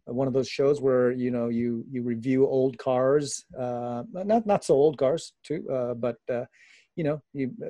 one 0.06 0.26
of 0.26 0.34
those 0.34 0.48
shows 0.48 0.80
where 0.80 1.10
you 1.12 1.30
know 1.30 1.48
you 1.48 1.84
you 1.90 2.02
review 2.02 2.46
old 2.46 2.76
cars, 2.78 3.44
uh, 3.58 4.02
not 4.12 4.46
not 4.46 4.64
so 4.64 4.74
old 4.74 4.98
cars 4.98 5.32
too, 5.42 5.66
uh, 5.70 5.94
but 5.94 6.16
uh, 6.30 6.44
you 6.96 7.04
know, 7.04 7.20
you 7.32 7.52
uh, 7.64 7.68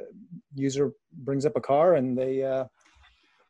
user 0.55 0.93
brings 1.12 1.47
up 1.47 1.56
a 1.56 1.61
car 1.61 1.94
and 1.94 2.19
they 2.19 2.43
uh, 2.43 2.65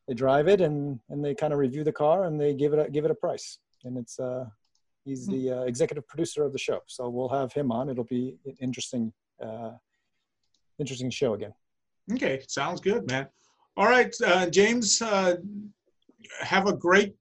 they 0.06 0.14
drive 0.14 0.48
it 0.48 0.60
and 0.60 1.00
and 1.08 1.24
they 1.24 1.34
kind 1.34 1.52
of 1.52 1.58
review 1.58 1.84
the 1.84 1.92
car 1.92 2.24
and 2.24 2.40
they 2.40 2.54
give 2.54 2.72
it 2.72 2.78
a, 2.78 2.90
give 2.90 3.04
it 3.04 3.10
a 3.10 3.14
price, 3.14 3.58
and 3.84 3.96
it's 3.96 4.18
uh, 4.18 4.44
He's 5.04 5.26
the 5.26 5.50
uh, 5.50 5.60
executive 5.62 6.08
producer 6.08 6.44
of 6.44 6.52
the 6.52 6.58
show, 6.58 6.80
so 6.86 7.10
we'll 7.10 7.28
have 7.28 7.52
him 7.52 7.70
on. 7.70 7.90
It'll 7.90 8.04
be 8.04 8.38
an 8.46 8.56
interesting, 8.58 9.12
uh, 9.42 9.72
interesting 10.78 11.10
show 11.10 11.34
again. 11.34 11.52
Okay, 12.10 12.42
sounds 12.48 12.80
good, 12.80 13.06
man. 13.10 13.28
All 13.76 13.86
right, 13.86 14.14
uh, 14.24 14.48
James. 14.48 15.02
Uh, 15.02 15.36
have 16.40 16.66
a 16.66 16.72
great 16.72 17.14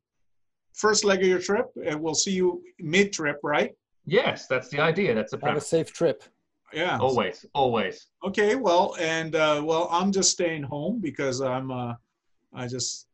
first 0.73 1.03
leg 1.05 1.21
of 1.21 1.27
your 1.27 1.39
trip, 1.39 1.67
and 1.85 1.99
we'll 2.01 2.15
see 2.15 2.31
you 2.31 2.61
mid-trip, 2.79 3.39
right? 3.43 3.71
Yes, 4.05 4.47
that's 4.47 4.69
the 4.69 4.79
idea. 4.79 5.13
That's 5.15 5.31
the 5.31 5.39
Have 5.43 5.57
a 5.57 5.61
safe 5.61 5.93
trip. 5.93 6.23
Yeah. 6.73 6.97
Always, 6.99 7.45
always. 7.53 8.07
Okay, 8.25 8.55
well, 8.55 8.95
and 8.99 9.35
uh, 9.35 9.61
well, 9.63 9.87
I'm 9.91 10.11
just 10.11 10.31
staying 10.31 10.63
home 10.63 10.99
because 10.99 11.39
I'm 11.41 11.71
uh, 11.71 11.93
I 12.53 12.67
just 12.67 13.07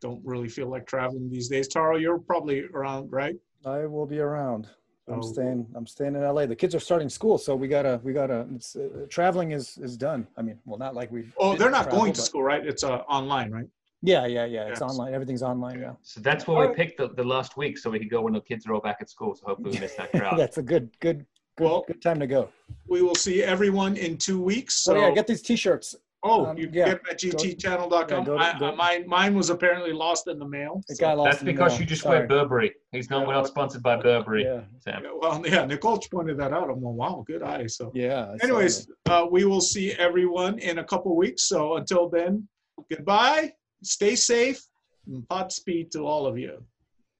don't 0.00 0.20
really 0.24 0.48
feel 0.48 0.68
like 0.68 0.86
traveling 0.86 1.28
these 1.30 1.48
days. 1.48 1.66
Taro, 1.68 1.96
you're 1.96 2.18
probably 2.18 2.64
around, 2.72 3.10
right? 3.12 3.34
I 3.66 3.86
will 3.86 4.06
be 4.06 4.20
around. 4.20 4.68
I'm 5.08 5.22
So- 5.22 5.32
staying. 5.32 5.66
I'm 5.74 5.86
staying 5.86 6.14
in 6.14 6.22
LA. 6.22 6.46
The 6.46 6.56
kids 6.56 6.74
are 6.74 6.80
starting 6.80 7.08
school, 7.10 7.36
so 7.36 7.54
we 7.56 7.68
gotta. 7.68 8.00
We 8.04 8.12
gotta. 8.12 8.46
It's 8.54 8.76
uh, 8.76 9.06
traveling 9.10 9.50
is 9.50 9.76
is 9.78 9.96
done. 9.96 10.26
I 10.36 10.42
mean, 10.42 10.58
well, 10.64 10.78
not 10.78 10.94
like 10.94 11.10
we've. 11.10 11.34
Oh, 11.36 11.56
they're 11.56 11.70
not 11.70 11.84
travel, 11.84 12.00
going 12.00 12.12
to 12.14 12.20
school, 12.22 12.42
right? 12.42 12.64
It's 12.64 12.84
uh, 12.84 12.98
online, 13.18 13.50
right? 13.50 13.66
Yeah, 14.06 14.26
yeah, 14.26 14.44
yeah. 14.44 14.64
It's 14.68 14.80
Yes. 14.80 14.82
online. 14.82 15.14
Everything's 15.14 15.42
online 15.42 15.80
now. 15.80 15.96
So 16.02 16.20
that's 16.20 16.46
why 16.46 16.66
we 16.66 16.74
picked 16.74 16.98
the, 16.98 17.08
the 17.08 17.24
last 17.24 17.56
week 17.56 17.78
so 17.78 17.88
we 17.90 17.98
could 17.98 18.10
go 18.10 18.20
when 18.20 18.34
the 18.34 18.40
kids 18.42 18.66
are 18.66 18.74
all 18.74 18.80
back 18.80 18.98
at 19.00 19.08
school. 19.08 19.34
So 19.34 19.46
hopefully 19.46 19.70
we 19.72 19.78
miss 19.80 19.94
that 19.94 20.12
crowd. 20.16 20.38
That's 20.38 20.58
a 20.58 20.62
good, 20.62 20.90
good, 21.00 21.24
good, 21.56 21.64
Well- 21.64 21.84
good 21.86 22.02
time 22.02 22.20
to 22.20 22.26
go. 22.26 22.50
We 22.86 23.00
will 23.02 23.14
see 23.14 23.42
everyone 23.42 23.96
in 23.96 24.18
two 24.18 24.40
weeks. 24.40 24.74
So 24.84 24.92
So, 24.92 25.00
yeah, 25.00 25.10
get 25.12 25.26
these 25.26 25.40
T-shirts. 25.40 25.94
oh, 26.22 26.46
um, 26.46 26.58
you 26.58 26.68
yeah. 26.72 26.86
get 26.86 27.02
them 27.02 27.10
at 27.12 27.18
gtchannel.com. 27.18 28.26
Yeah, 28.26 28.52
go 28.58 28.70
go- 28.70 28.76
mine, 28.76 29.06
mine 29.08 29.34
was 29.34 29.48
apparently 29.48 29.92
lost 29.94 30.28
in 30.28 30.38
the 30.38 30.46
mail. 30.48 30.82
It 30.90 30.96
so- 30.96 31.00
got 31.00 31.16
lost. 31.16 31.30
That's 31.30 31.40
in 31.40 31.46
the 31.46 31.52
because 31.52 31.72
mail. 31.72 31.80
you 31.80 31.86
just 31.86 32.02
Sorry. 32.02 32.18
wear 32.18 32.26
Burberry. 32.26 32.74
He's 32.92 33.08
not, 33.08 33.26
we're 33.26 33.32
not 33.32 33.46
sponsored 33.46 33.82
by 33.82 33.96
Burberry. 33.96 34.44
Yeah, 34.44 34.60
Sam. 34.80 35.02
Yeah, 35.04 35.10
Well, 35.18 35.42
yeah, 35.46 35.64
Nicole 35.64 35.98
pointed 36.10 36.36
that 36.38 36.52
out. 36.52 36.68
I'm 36.68 36.82
like, 36.82 36.94
wow, 36.94 37.24
good 37.26 37.42
eye. 37.42 37.66
So, 37.68 37.90
yeah. 37.94 38.34
Anyways, 38.42 38.86
uh, 39.08 39.26
we 39.30 39.46
will 39.46 39.62
see 39.62 39.92
everyone 39.92 40.58
in 40.58 40.78
a 40.78 40.84
couple 40.84 41.16
weeks. 41.16 41.44
So 41.44 41.76
until 41.76 42.10
then, 42.10 42.46
goodbye, 42.90 43.52
stay 43.86 44.16
safe, 44.16 44.60
and 45.06 45.28
pot 45.28 45.52
speed 45.52 45.92
to 45.92 46.06
all 46.06 46.26
of 46.26 46.38
you. 46.38 46.64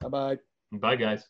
Bye 0.01 0.09
bye. 0.09 0.37
Bye, 0.71 0.95
guys. 0.95 1.23